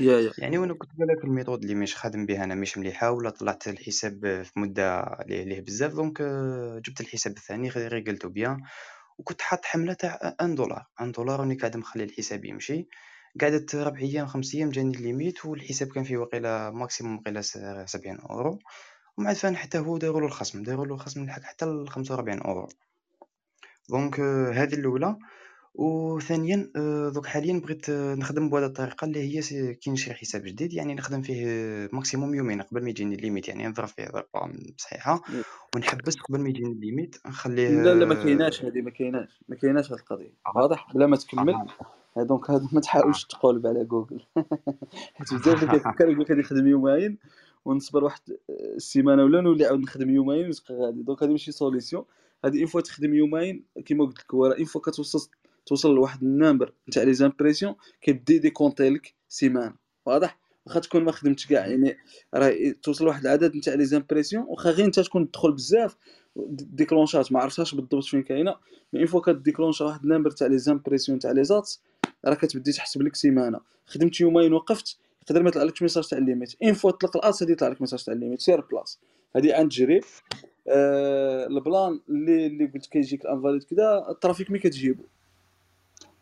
يا 0.00 0.20
يا. 0.20 0.32
يعني 0.38 0.58
وأنا 0.58 0.74
كنت 0.74 0.90
بالك 0.94 1.24
ال 1.24 1.29
method 1.29 1.62
اللي 1.62 1.74
مش 1.74 1.96
خادم 1.96 2.26
بها 2.26 2.44
أنا 2.44 2.54
مش 2.54 2.78
مليحة 2.78 3.10
ولا 3.10 3.30
طلعت 3.30 3.68
الحساب 3.68 4.42
في 4.44 4.60
مدة 4.60 5.00
اللي 5.00 5.44
ليه 5.44 5.60
بزاف 5.60 5.92
donc 5.94 6.20
آه، 6.20 6.82
جبت 6.84 7.00
الحساب 7.00 7.36
الثاني 7.36 7.68
غير 7.68 8.04
قلته 8.06 8.28
bien. 8.28 8.60
وكنت 9.18 9.40
حاط 9.42 9.64
حملة 9.64 9.92
تاع 9.92 10.34
un 10.40 10.54
dollar. 10.54 10.86
un 11.00 11.12
dollar 11.12 11.40
راني 11.40 11.54
قاعد 11.54 11.76
مخلي 11.76 12.04
الحساب 12.04 12.44
يمشي 12.44 12.88
قعدت 13.40 13.74
ربع 13.74 13.98
أيام 13.98 14.26
خمس 14.26 14.54
أيام 14.54 14.70
جاني 14.70 14.96
ال 14.96 15.03
limite 15.03 15.44
والحساب 15.46 15.88
كان 15.88 16.04
فيه 16.04 16.16
وقيله 16.16 16.70
maximum 16.70 17.16
وقيله 17.18 17.40
س- 17.40 17.58
70 17.86 18.20
أورو. 18.20 18.58
ومن 19.18 19.26
بعد 19.26 19.36
فان 19.36 19.56
حتى 19.56 19.78
هو 19.78 19.98
داروا 19.98 20.20
له 20.20 20.26
الخصم 20.26 20.62
داروا 20.62 20.86
له 20.86 20.94
الخصم 20.94 21.24
لحق 21.24 21.42
حتى 21.42 21.66
ل 21.66 21.88
45 21.88 22.38
اورو 22.38 22.68
donc 23.90 24.20
آه، 24.20 24.50
هذه 24.50 24.74
الأولى. 24.74 25.16
وثانيا 25.74 26.70
آه، 26.76 27.08
دوك 27.08 27.26
حاليا 27.26 27.60
بغيت 27.60 27.90
آه، 27.90 28.14
نخدم 28.14 28.50
بهذه 28.50 28.64
الطريقة 28.64 29.04
اللي 29.04 29.38
هي 29.38 29.74
كي 29.74 29.90
نشري 29.90 30.14
حساب 30.14 30.42
جديد 30.42 30.72
يعني 30.72 30.94
نخدم 30.94 31.22
فيه 31.22 31.46
maximum 31.92 32.34
يومين 32.34 32.62
قبل 32.62 32.82
ما 32.82 32.90
يجيني 32.90 33.14
ال 33.14 33.19
limite 33.19 33.48
يعني 33.48 33.68
نضرب 33.68 33.88
فيه 33.88 34.04
ضربه 34.04 34.52
صحيحة. 34.76 35.22
ونحبس 35.76 36.16
قبل 36.16 36.40
ما 36.40 36.48
يجيني 36.48 36.72
ال 36.72 36.78
limite 36.78 37.16
نخليه 37.26 37.68
لا 37.68 37.94
لا 37.94 38.06
ما 38.06 38.14
كايناش 38.14 38.64
هذه 38.64 38.80
ما 38.80 38.90
كايناش 38.90 39.40
ما 39.48 39.56
كايناش 39.56 39.92
هذه 39.92 39.98
القضية. 39.98 40.32
واضح؟ 40.54 40.92
بلا 40.94 41.06
ما 41.06 41.16
تكمل. 41.16 41.54
donc 42.16 42.50
ما 42.50 42.80
تحاولش 42.80 43.24
تقولب 43.24 43.66
على 43.66 43.84
جوجل 43.84 44.20
حيت 45.14 45.34
بزاف 45.34 45.62
اللي 45.62 45.72
كيفكر 45.72 46.08
يقول 46.08 46.20
لك 46.20 46.30
غادي 46.30 46.40
نخدم 46.40 46.66
يومين. 46.66 47.18
ونصبر 47.64 48.04
واحد 48.04 48.20
السيمانة 48.76 49.24
ولا 49.24 49.40
نولي 49.40 49.64
عاود 49.64 49.80
نخدم 49.80 50.10
يومين 50.10 50.44
ونبقى 50.44 50.86
غادي. 50.86 51.02
donc 51.02 51.22
هذه 51.22 51.30
ماشي 51.30 51.52
solution 51.52 52.04
هذه 52.44 52.58
une 52.58 52.66
fois 52.66 52.80
تخدم 52.80 53.14
يومين 53.14 53.64
كيما 53.84 54.04
قلت 54.04 54.18
لك 54.18 54.34
هو 54.34 54.46
une 54.46 54.64
fois 54.64 54.80
كتوصل 54.80 55.30
توصل 55.66 55.94
لواحد 55.94 56.22
ال 56.22 56.28
nombre. 56.28 56.72
نتاع 56.88 57.02
les 57.02 57.14
impressions 57.14 57.74
كيبدا 58.00 58.34
يديكونتي 58.34 58.90
لك 58.90 59.14
سيمانة. 59.28 59.74
واضح؟ 60.06 60.38
واخا 60.66 60.80
تكون 60.80 61.04
ما 61.04 61.12
خدمتش 61.12 61.46
كاع 61.46 61.66
يعني 61.66 61.96
راه 62.34 62.54
توصل 62.82 63.04
لواحد 63.04 63.26
العدد 63.26 63.56
نتاع 63.56 63.74
les 63.74 63.84
impressions 63.84 64.44
واخا 64.48 64.70
غير 64.70 64.86
انت 64.86 65.00
تكون 65.00 65.30
تدخل 65.30 65.52
بزاف 65.52 65.96
ديكلونشات 66.50 67.32
ما 67.32 67.40
عرفتهاش 67.40 67.74
بالضبط 67.74 68.04
فين 68.04 68.22
كاينة. 68.22 68.54
mais 68.92 69.00
une 69.00 69.06
fois 69.06 69.20
كديكلونشا 69.20 69.84
واحد 69.84 70.02
nombre 70.02 70.30
تاع 70.30 70.46
les 70.46 70.58
impressions 70.58 71.18
تاع 71.18 71.30
les 71.30 71.44
ads 71.44 71.72
راه 72.24 72.34
كتبدي 72.34 72.72
تحسب 72.72 73.02
لك 73.02 73.16
سيمانة. 73.16 73.60
خدمت 73.86 74.20
يومين 74.20 74.52
وقفت 74.52 74.98
يقدر 75.22 75.42
ما 75.42 75.48
يطلع 75.48 75.62
لكش 75.62 75.82
message 75.82 76.08
تاع 76.08 76.18
ال 76.18 76.23
limite. 76.23 76.54
une 76.62 76.72
fois 76.72 76.90
تطلق 76.90 77.16
ال 77.16 77.23
ads 77.23 77.42
غادي 77.42 77.52
يطلع 77.52 77.68
لك 77.68 77.80
message 77.80 78.04
تاع 78.04 78.14
ال 78.14 78.17
limite. 78.17 78.40
sur 78.40 78.60
place 78.60 79.00
هذه 79.36 79.54
عند 79.54 79.70
تجريب 79.70 80.04
آه 80.68 81.46
ال 81.46 81.57
plan 81.57 82.00
اللي 82.08 82.46
اللي 82.46 82.66
قلت 82.66 82.86
كيجيك 82.86 83.24
ال 83.24 83.29
invalid 83.29 83.62
كذا 83.62 84.06
ال 84.10 84.16
trafic 84.16 84.50
mais 84.50 84.58
كتجيبو. 84.58 85.02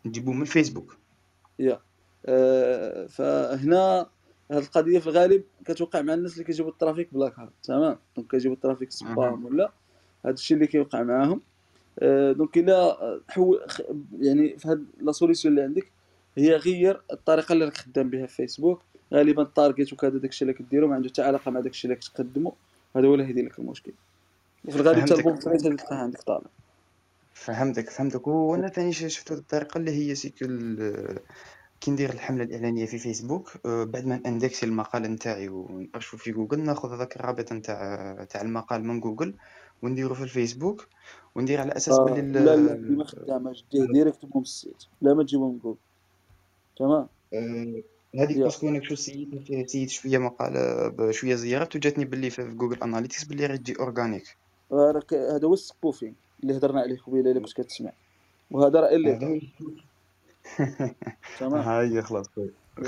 نجيبو 0.05 0.31
من 0.31 0.45
فيسبوك 0.45 0.97
يا. 1.59 1.79
آه 2.25 3.05
فهنا 3.05 4.09
هاد 4.51 4.63
القضية 4.63 4.99
في 4.99 5.07
الغالب 5.07 5.43
كتوقع 5.65 6.01
مع 6.01 6.13
الناس 6.13 6.33
اللي 6.33 6.43
كيجيبوا 6.43 6.71
ال 6.71 6.77
trafic 6.77 7.13
black 7.13 7.39
hat 7.39 7.51
تمام؟ 7.63 7.97
donc 8.15 8.31
كيجيبوا 8.31 8.55
ال 8.55 8.60
trafic 8.60 8.91
spam 8.91 9.45
ولا؟ 9.45 9.71
هذا 10.25 10.33
الشيء 10.33 10.57
اللي 10.57 10.67
كيوقع 10.67 11.03
معاهم. 11.03 11.41
آه، 11.99 12.31
donc 12.31 12.57
إلا 12.57 12.97
حول 13.29 13.61
يعني 14.19 14.57
في 14.57 14.67
هاد 14.67 14.85
la 15.01 15.11
solution 15.11 15.53
اللي 15.53 15.63
عندك 15.63 15.91
هي 16.37 16.55
غير 16.55 17.01
الطريقة 17.11 17.53
اللي 17.53 17.65
راك 17.65 17.77
خدام 17.77 18.09
بها 18.09 18.25
في 18.25 18.35
فيسبوك 18.35 18.81
غالبا 19.13 19.41
ال 19.41 19.48
target 19.48 19.93
وكذا 19.93 20.17
داكشي 20.17 20.41
اللي 20.45 20.53
كديرو 20.53 20.87
ما 20.87 20.95
عنده 20.95 21.09
حتى 21.09 21.21
علاقة 21.21 21.51
مع 21.51 21.59
داكشي 21.59 21.87
اللي 21.87 21.95
كتقدمو. 21.95 22.53
هذا 22.95 23.07
هو 23.07 23.13
اللي 23.13 23.25
هيدير 23.25 23.45
لك 23.45 23.59
المشكل. 23.59 23.91
وفي 24.65 24.75
الغالب 24.75 24.99
حتى 24.99 25.07
فهمتك. 25.07 25.27
ال 25.27 25.29
bounce 25.29 25.39
rate 25.39 25.63
غادي 25.63 25.75
تلقاه 25.75 25.95
عندك 25.95 26.21
طالع. 26.21 26.47
فهمتك 27.33 27.89
فهمتك. 27.89 28.27
وأنا 28.27 28.67
ثاني 28.67 28.93
شفت 28.93 29.31
هاد 29.31 29.37
الطريقة 29.39 29.77
اللي 29.77 29.91
هي 29.91 30.15
c'est 30.15 30.34
que 30.34 30.45
ال- 30.45 31.19
كي 31.81 31.91
ندير 31.91 32.09
الحملة 32.13 32.43
الإعلانية 32.43 32.85
في 32.85 32.97
فيسبوك 32.97 33.51
آه، 33.65 33.83
بعد 33.83 34.05
ما 34.05 34.21
اندكسي 34.25 34.65
المقال 34.65 35.01
نتاعي 35.01 35.49
ونرشفو 35.49 36.17
في 36.17 36.31
جوجل 36.31 36.59
ناخذ 36.59 36.93
هذاك 36.93 37.15
الرابط 37.15 37.53
نتاع 37.53 38.23
تاع 38.29 38.41
المقال 38.41 38.83
من 38.83 38.99
جوجل 38.99 39.33
ونديرو 39.81 40.15
في 40.15 40.23
الفيسبوك 40.23 40.87
وندير 41.35 41.61
على 41.61 41.71
أساس 41.71 41.99
آه 41.99 42.05
بلي 42.05 42.19
ال- 42.19 42.33
لا 42.33 42.55
لا 42.55 42.73
ديما 42.73 43.03
خدامه 43.03 43.55
directement 43.71 44.33
من 44.35 44.41
ال 44.41 44.48
site. 44.48 44.83
لا 45.01 45.13
ما 45.13 45.23
تجيبو 45.23 45.51
من 45.51 45.59
جوجل. 45.59 45.77
تمام؟ 46.77 47.07
آه، 47.33 47.81
هذيك. 48.19 48.37
parce 48.37 48.57
que 48.57 48.69
أنا 48.69 48.83
شو 48.83 48.95
site 48.95 49.35
فيها 49.35 49.67
site 49.67 49.89
شوية 49.89 50.17
مقاله 50.17 50.87
بشويه 50.87 51.35
زيارات 51.35 51.75
وجاتني 51.75 52.05
باللي 52.05 52.29
في 52.29 52.43
Google 52.43 52.83
Analytics 52.83 53.23
باللي 53.23 53.45
راه 53.45 53.55
تجي 53.55 53.75
organic. 53.79 54.37
راك 54.71 55.13
هذا 55.13 55.47
هو 55.47 55.53
ال 55.53 55.60
spoofing 55.60 56.15
اللي 56.43 56.57
هضرنا 56.57 56.81
عليه 56.81 56.97
قبيلة 56.97 57.31
اللي 57.31 57.39
كنت 57.39 57.53
كتسمع. 57.53 57.91
وهذا 58.51 58.79
راه 58.79 58.89
اللي 58.89 59.41
تمام. 61.39 61.61
ها 61.61 61.81
هي 61.81 62.01
خلاص. 62.01 62.25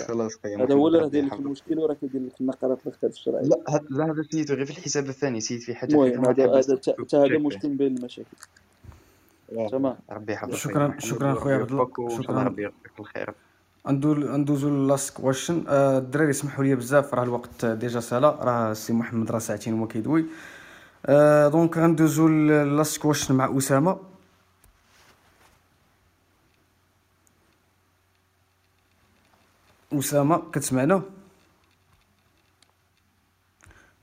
خلاص 0.08 0.36
خويا 0.44 0.58
هذا 0.58 0.74
هو 0.74 0.88
اللي 0.88 1.00
راه 1.00 1.08
داير 1.08 1.26
لك 1.26 1.34
المشكل 1.34 1.80
وراه 1.80 1.94
كيدير 1.94 2.22
لك 2.22 2.41
النقرات 2.41 2.88
الاخرى 2.88 3.10
الشرعيه 3.10 3.44
لا 3.44 3.84
لا 3.90 4.06
هذا 4.06 4.24
c'était 4.32 4.53
غير 4.54 4.66
في 4.66 4.72
الحساب 4.72 5.10
الثاني 5.10 5.41
c'était 5.41 5.61
في 5.62 5.76
حاجة 5.76 5.91
المهم 5.91 6.26
هذا 6.26 6.58
حبست 6.58 7.16
هذا 7.16 7.38
مشكل 7.38 7.70
بين 7.70 7.98
المشاكل. 7.98 8.38
تمام. 9.72 9.98
ربي 10.10 10.34
يحفظك. 10.34 10.56
شكرا 10.56 10.95
شكرا 11.00 11.34
خويا 11.34 11.56
عبد 11.56 11.72
الله. 11.72 11.90
شكرا. 12.22 12.44
ربي 12.44 12.62
يرزقك 12.62 13.00
الخير 13.00 13.34
ندوزو 13.88 14.88
last 14.88 15.18
question 15.18 15.64
الدراري 15.68 16.30
اسمحوا 16.30 16.64
لي 16.64 16.76
بزاف 16.76 17.14
راه 17.14 17.23
الوقت 17.23 17.65
déjà 17.65 17.99
سالا. 17.99 18.30
راه 18.30 18.72
السي 18.72 18.93
محمد 18.93 19.31
راه 19.31 19.39
ساعتين 19.39 19.80
هو 19.80 19.88
كيدوي. 19.88 20.26
آه، 21.05 21.47
donc 21.48 21.78
غندوزو 21.77 22.27
last 22.28 23.02
question 23.02 23.36
مع 23.35 23.57
أسامة. 23.57 23.99
أسامة 29.93 30.51
كتسمعنا؟ 30.51 31.01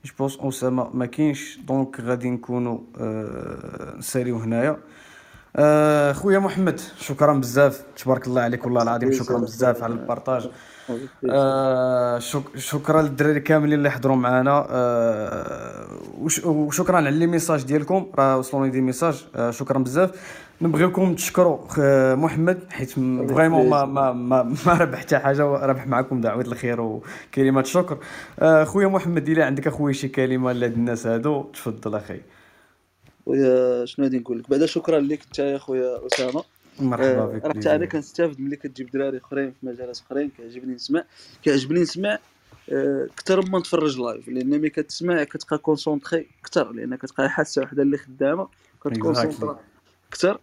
je 0.05 0.13
pense 0.19 0.37
أسامة 0.39 0.89
ما 0.93 1.05
كاينش. 1.05 1.57
donc 1.57 1.99
غادي 1.99 2.29
نكونوا 2.29 2.79
آه، 2.97 3.95
نساليو 3.97 4.37
هنايا. 4.37 4.77
آه، 5.55 6.13
خويا 6.13 6.39
محمد 6.39 6.79
شكرا 6.99 7.33
بزاف. 7.33 7.83
تبارك 8.03 8.27
الله 8.27 8.41
عليك 8.41 8.65
والله 8.65 8.83
العظيم 8.83 9.11
شكرا 9.11 9.37
بزاف 9.37 9.83
على 9.83 9.93
ال 9.93 9.99
partage. 9.99 10.49
آه، 11.31 12.19
شك 12.19 12.43
شكرا 12.57 13.01
للدراري 13.01 13.39
كاملين 13.39 13.73
اللي 13.79 13.91
حضروا 13.91 14.15
معنا 14.15 14.67
آه، 14.69 15.87
وش- 16.21 16.45
وشكرا 16.45 16.95
على 16.97 17.11
les 17.11 17.27
messages 17.27 17.63
ديالكم. 17.63 18.07
راه 18.15 18.37
وصلوني 18.37 18.69
des 18.69 18.81
messages. 18.81 19.25
آه، 19.35 19.51
شكرا 19.51 19.77
بزاف. 19.79 20.11
نبغيكم 20.61 21.15
تشكروا 21.15 21.57
محمد 22.15 22.59
حيت 22.69 22.89
vraiment 22.91 23.69
ما 23.69 23.85
ما 23.85 24.11
ما, 24.13 24.43
ما 24.65 24.73
ربح 24.73 24.99
حتى 24.99 25.17
حاجة 25.19 25.43
ربح 25.43 25.87
معكم 25.87 26.21
دعوة 26.21 26.41
الخير 26.41 26.81
وكلمات 26.81 27.65
شكر. 27.65 27.97
آه، 28.39 28.63
خويا 28.63 28.87
محمد 28.87 29.29
إلا 29.29 29.45
عندك 29.45 29.67
أخويا 29.67 29.93
شي 29.93 30.07
كلمة 30.07 30.51
لهاد 30.51 30.73
الناس 30.73 31.07
هادو 31.07 31.43
تفضل 31.43 31.95
أخي. 31.95 32.21
خويا 33.25 33.85
شنو 33.85 34.05
غادي 34.05 34.19
نقول 34.19 34.39
لك؟ 34.39 34.49
بعدا 34.49 34.65
شكرا 34.65 34.99
لك 34.99 35.23
انت 35.23 35.39
يا 35.39 35.57
خويا 35.57 36.07
أسامة. 36.07 36.43
مرحبا 36.79 37.21
آه، 37.23 37.25
بك 37.25 37.45
راه 37.45 37.49
حتى 37.49 37.75
أنا. 37.75 37.85
كنستافد 37.85 38.39
ملي 38.39 38.55
كتجيب 38.55 38.91
دراري 38.91 39.17
أخرين 39.17 39.51
في 39.51 39.65
مجالات 39.65 40.01
أخرين 40.07 40.29
كيعجبني 40.37 40.75
نسمع. 40.75 41.03
كيعجبني 41.43 41.79
نسمع 41.81 42.19
آه، 42.71 43.05
أكثر 43.05 43.45
ما 43.49 43.59
نتفرج 43.59 43.99
live 43.99 44.27
لأن 44.27 44.49
ملي 44.49 44.69
كتسمع 44.69 45.23
كتبقى 45.23 45.57
concentré 45.57 46.27
أكثر 46.41 46.71
لأن 46.71 46.95
كتبقى 46.95 47.29
حاسة 47.29 47.61
وحدة 47.61 47.83
اللي 47.83 47.97
خدامة 47.97 48.47
كت 48.83 48.96
concentrer 48.96 49.59
أكثر. 50.09 50.39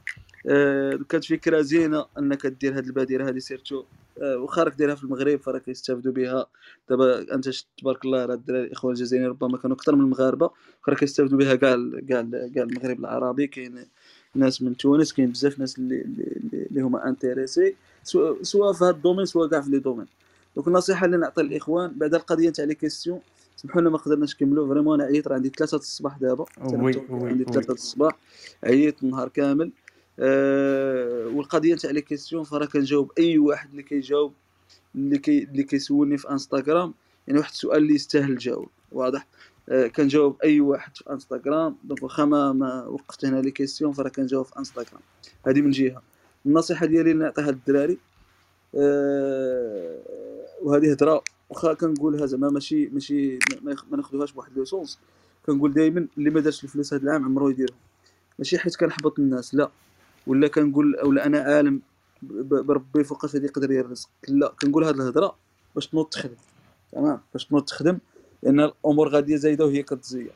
آه، 0.46 0.98
كانت 1.08 1.24
فكره 1.24 1.60
زينة 1.60 2.06
أنك 2.18 2.46
دير 2.46 2.76
هاد 2.76 2.86
البادرة 2.86 3.28
هذه 3.28 3.38
surtout. 3.38 3.84
آه، 4.22 4.36
واخا 4.36 4.62
راك 4.62 4.74
دايرها 4.74 4.94
في 4.94 5.04
المغرب 5.04 5.40
فراه 5.40 5.58
كيستافدوا 5.58 6.12
بها. 6.12 6.46
دابا 6.90 7.34
أنت 7.34 7.48
تبارك 7.78 8.04
الله 8.04 8.24
راه 8.26 8.34
الدراري 8.34 8.66
الاخوان 8.66 8.94
الجزائريين 8.94 9.30
ربما 9.30 9.58
كانوا 9.58 9.76
أكثر 9.76 9.96
من 9.96 10.04
المغاربة 10.04 10.50
فراه 10.86 10.96
كيستافدوا 10.96 11.38
بها 11.38 11.54
كاع 11.54 11.76
كاع 12.08 12.22
كاع 12.54 12.62
المغرب 12.62 13.00
العربي. 13.00 13.46
كاين 13.46 13.84
ناس 14.34 14.62
من 14.62 14.76
تونس 14.76 15.12
كاين 15.12 15.30
بزاف 15.30 15.58
ناس 15.58 15.78
اللي 15.78 16.00
اللي, 16.00 16.80
هما 16.80 17.08
intéressés 17.08 17.74
سواء 18.42 18.72
في 18.72 18.84
هذا 18.84 18.90
ال 18.90 18.94
domaine 18.94 19.24
سواء 19.24 19.48
كاع 19.48 19.60
في 19.60 19.70
les 19.70 19.78
domaines. 19.78 20.06
donc 20.56 20.68
النصيحة 20.68 21.06
اللي 21.06 21.16
نعطي 21.16 21.42
للإخوان 21.42 21.92
بعد 21.96 22.14
القضية 22.14 22.50
تاع 22.50 22.64
les 22.64 22.74
questions 22.74 23.20
سمحوا 23.56 23.80
لنا 23.80 23.90
ما 23.90 23.98
قدرناش 23.98 24.34
نكملوا. 24.34 24.68
vraiment 24.68 25.00
أنا 25.00 25.10
عييت 25.10 25.28
راه 25.28 25.34
عندي 25.34 25.48
ثلاثة 25.48 25.76
الصباح 25.76 26.18
دابا. 26.18 26.44
عندي 26.58 27.00
oui 27.10 27.44
ثلاثة 27.44 27.72
الصباح. 27.72 28.18
عييت 28.64 29.02
النهار 29.02 29.28
كامل. 29.28 29.70
أه 30.18 31.26
والقضية 31.26 31.74
تاع 31.76 31.90
les 31.90 32.00
questions 32.00 32.44
فراه 32.44 32.66
كنجاوب 32.66 33.12
أي 33.18 33.38
واحد 33.38 33.70
اللي 33.70 33.82
كيجاوب 33.82 34.32
اللي 34.94 35.18
كي 35.18 35.44
اللي 35.44 35.62
كيسولني 35.62 36.16
في 36.18 36.30
إنستغرام 36.30 36.94
يعني 37.26 37.38
واحد 37.38 37.50
السؤال 37.50 37.82
اللي 37.82 37.94
يستاهل 37.94 38.32
الجواب 38.32 38.68
واضح؟ 38.92 39.26
أه 39.68 39.86
كنجاوب 39.86 40.36
أي 40.44 40.60
واحد 40.60 40.96
في 40.96 41.10
إنستغرام 41.10 41.76
donc 41.84 42.02
واخا 42.02 42.24
ما 42.24 42.84
وقفت 42.86 43.24
هنا 43.24 43.40
les 43.40 43.50
questions 43.50 43.92
فراه 43.92 44.08
كنجاوب 44.08 44.46
في 44.46 44.58
إنستغرام. 44.58 45.00
هذه 45.46 45.60
من 45.60 45.70
جهة. 45.70 46.02
النصيحة 46.46 46.86
ديالي 46.86 47.10
اللي 47.10 47.24
نعطيها 47.24 47.50
للدراري 47.50 47.98
أه 48.74 49.98
وهذه 50.62 50.92
هضره 50.92 51.22
واخا 51.50 51.72
كنقولها 51.74 52.26
زعما 52.26 52.50
ماشي 52.50 52.86
ماشي 52.86 53.38
ما- 53.62 53.76
ما 53.90 53.96
ناخذوهاش 53.96 54.32
بواحد 54.32 54.52
لو 54.56 54.64
سونس. 54.64 54.98
كنقول 55.46 55.72
دائما 55.72 56.06
اللي 56.18 56.30
ما 56.30 56.40
دارش 56.40 56.64
الفلوس 56.64 56.94
هذا 56.94 57.02
العام 57.02 57.24
عمرو 57.24 57.48
يديرهم. 57.48 57.76
ماشي 58.38 58.58
حيت 58.58 58.76
كنحبط 58.76 59.18
الناس 59.18 59.54
لا. 59.54 59.70
ولا 60.28 60.48
كنقول 60.48 60.96
ولا 61.04 61.26
أنا 61.26 61.38
عالم 61.38 61.80
بربي 62.22 63.04
فوقاش 63.04 63.34
غادي 63.34 63.46
يقدر 63.46 63.70
يرزق. 63.70 64.08
لا 64.28 64.52
كنقول 64.62 64.84
هذه 64.84 64.94
الهضرة 64.94 65.36
باش 65.74 65.86
تنوض 65.86 66.06
تخدم 66.06 66.34
تمام؟ 66.92 67.20
باش 67.32 67.46
تنوض 67.46 67.62
تخدم 67.62 67.98
لأن 68.42 68.60
الأمور 68.60 69.08
غادية 69.08 69.36
زايدة 69.36 69.64
وهي 69.64 69.82
كتزيد. 69.82 70.30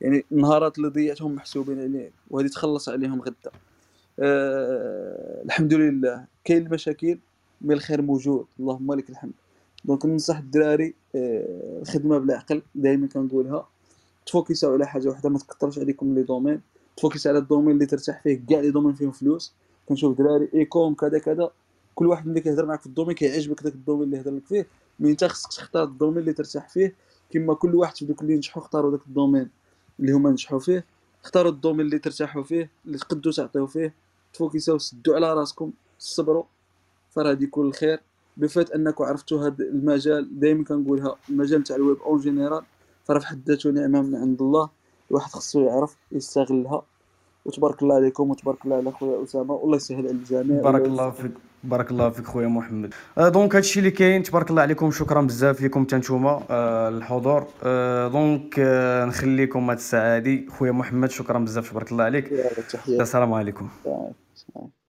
يعني 0.00 0.24
النهارات 0.32 0.78
اللي 0.78 0.88
ضيعتهم 0.88 1.34
محسوبين 1.34 1.80
عليك 1.80 2.12
وهذه 2.30 2.46
تخلص 2.46 2.88
عليهم 2.88 3.20
غدا. 3.22 3.50
آه 4.20 5.42
الحمد 5.44 5.74
لله. 5.74 6.24
كاين 6.44 6.66
المشاكل 6.66 7.18
mais 7.60 7.74
الخير 7.74 8.02
موجود. 8.02 8.46
اللهم 8.60 8.94
لك 8.94 9.10
الحمد. 9.10 9.32
donc 9.84 10.06
ننصح 10.06 10.38
الدراري 10.38 10.94
آه 11.14 11.80
الخدمة 11.82 12.18
بالعقل 12.18 12.62
دائما 12.74 13.06
كنقولها. 13.06 13.68
ت 14.26 14.33
focus 14.33 14.65
وا 14.65 14.72
على 14.72 14.86
حاجة 14.86 15.08
واحدة 15.08 15.30
ما 15.30 15.38
تكثرش 15.38 15.78
عليكم 15.78 16.14
les 16.14 16.22
domaines. 16.22 16.60
ت 16.96 17.01
focus 17.01 17.26
على 17.26 17.38
ال 17.38 17.42
domaine 17.42 17.70
اللي 17.70 17.86
ترتاح 17.86 18.22
فيه 18.22 18.40
كاع 18.48 18.60
les 18.60 18.70
domaines 18.70 18.94
فيهم 18.94 19.10
فلوس. 19.10 19.54
كنشوف 19.88 20.18
دراري 20.18 20.48
e-com 20.54 20.94
كذا 20.94 21.18
كذا. 21.18 21.50
كل 21.94 22.06
واحد 22.06 22.26
ملي 22.26 22.40
كيهضر 22.40 22.66
معاك 22.66 22.80
في 22.80 22.86
ال 22.86 22.89
domaine 22.89 23.14
كيعجبك 23.14 23.62
داك 23.62 23.74
ال 23.74 23.77
domaine 23.77 24.02
اللي 24.02 24.20
هضر 24.20 24.30
لك 24.30 24.46
فيه. 24.46 24.66
mais 25.00 25.10
انت 25.10 25.24
خصك 25.24 25.52
تختار 25.52 25.84
ال 25.84 25.88
domaine 25.88 26.18
اللي 26.18 26.32
ترتاح 26.32 26.68
فيه. 26.68 26.94
كما 27.30 27.54
كل 27.54 27.74
واحد 27.74 27.96
في 27.96 28.04
دوك 28.04 28.22
اللي 28.22 28.36
نجحوا 28.36 28.62
اختاروا 28.62 28.90
داك 28.90 29.06
ال 29.06 29.11
domaine 29.11 29.50
اللي 30.00 30.12
هما 30.12 30.30
نجحوا 30.30 30.58
فيه. 30.58 30.84
اختاروا 31.24 31.52
ال 31.52 31.56
domaine 31.56 31.86
اللي 31.86 31.98
ترتاحوا 31.98 32.42
فيه 32.42 32.70
اللي 32.86 32.98
تقدروا 32.98 33.34
تعطيو 33.34 33.66
فيه. 33.66 33.94
ت 34.32 34.39
focus 34.39 34.71
او 34.71 34.78
سدوا 34.78 35.14
على 35.14 35.34
راسكم 35.34 35.72
صبروا. 35.98 36.44
فراه 37.10 37.38
يكون 37.40 37.66
الخير. 37.66 38.00
ب 38.36 38.43
fait 38.43 38.70
انكم 38.70 39.04
عرفتوا 39.04 39.46
هذا 39.46 39.64
المجال 39.64 40.40
دائما 40.40 40.64
كنقولها 40.64 41.16
المجال 41.30 41.62
تاع 41.62 41.76
ال 41.76 41.81
web 41.81 41.98
en 41.98 42.20
général. 42.20 42.62
فراه 43.04 43.18
في 43.18 43.26
حد 43.26 43.48
ذاته 43.48 43.70
نعمة 43.70 44.02
من 44.02 44.14
عند 44.14 44.42
الله. 44.42 44.70
الواحد 45.10 45.30
خصو 45.30 45.60
يعرف 45.60 45.96
يستغلها. 46.12 46.82
وتبارك 47.44 47.82
الله 47.82 47.94
عليكم 47.94 48.30
وتبارك 48.30 48.64
الله 48.64 48.76
على 48.76 48.90
خويا 48.90 49.24
أسامة. 49.24 49.54
والله 49.54 49.76
يسهل 49.76 49.98
على 49.98 50.10
الجميع. 50.10 50.62
بارك 50.62 50.84
الله. 50.84 51.10
فيك 51.10 51.32
بارك 51.64 51.90
الله 51.90 52.10
فيك 52.10 52.26
خويا 52.26 52.48
محمد. 52.48 52.94
آه 53.18 53.28
donc 53.28 53.56
هادشي 53.56 53.78
اللي 53.78 53.90
كاين 53.90 54.22
تبارك 54.22 54.50
الله 54.50 54.62
عليكم 54.62 54.90
شكرا 54.90 55.20
بزاف 55.20 55.62
لكم 55.62 55.84
حتى 55.84 55.96
نتوما 55.96 56.42
آه 56.50 56.88
الحضور. 56.88 57.46
آه 57.62 58.08
donc 58.08 58.54
آه 58.58 59.04
نخليكم 59.04 59.70
هاد 59.70 59.76
الساعة 59.76 60.16
هادي. 60.16 60.48
خويا 60.50 60.72
محمد 60.72 61.10
شكرا 61.10 61.38
بزاف 61.38 61.70
تبارك 61.70 61.92
الله 61.92 62.04
عليك. 62.04 62.32
السلام 62.88 63.32
عليكم. 63.32 63.68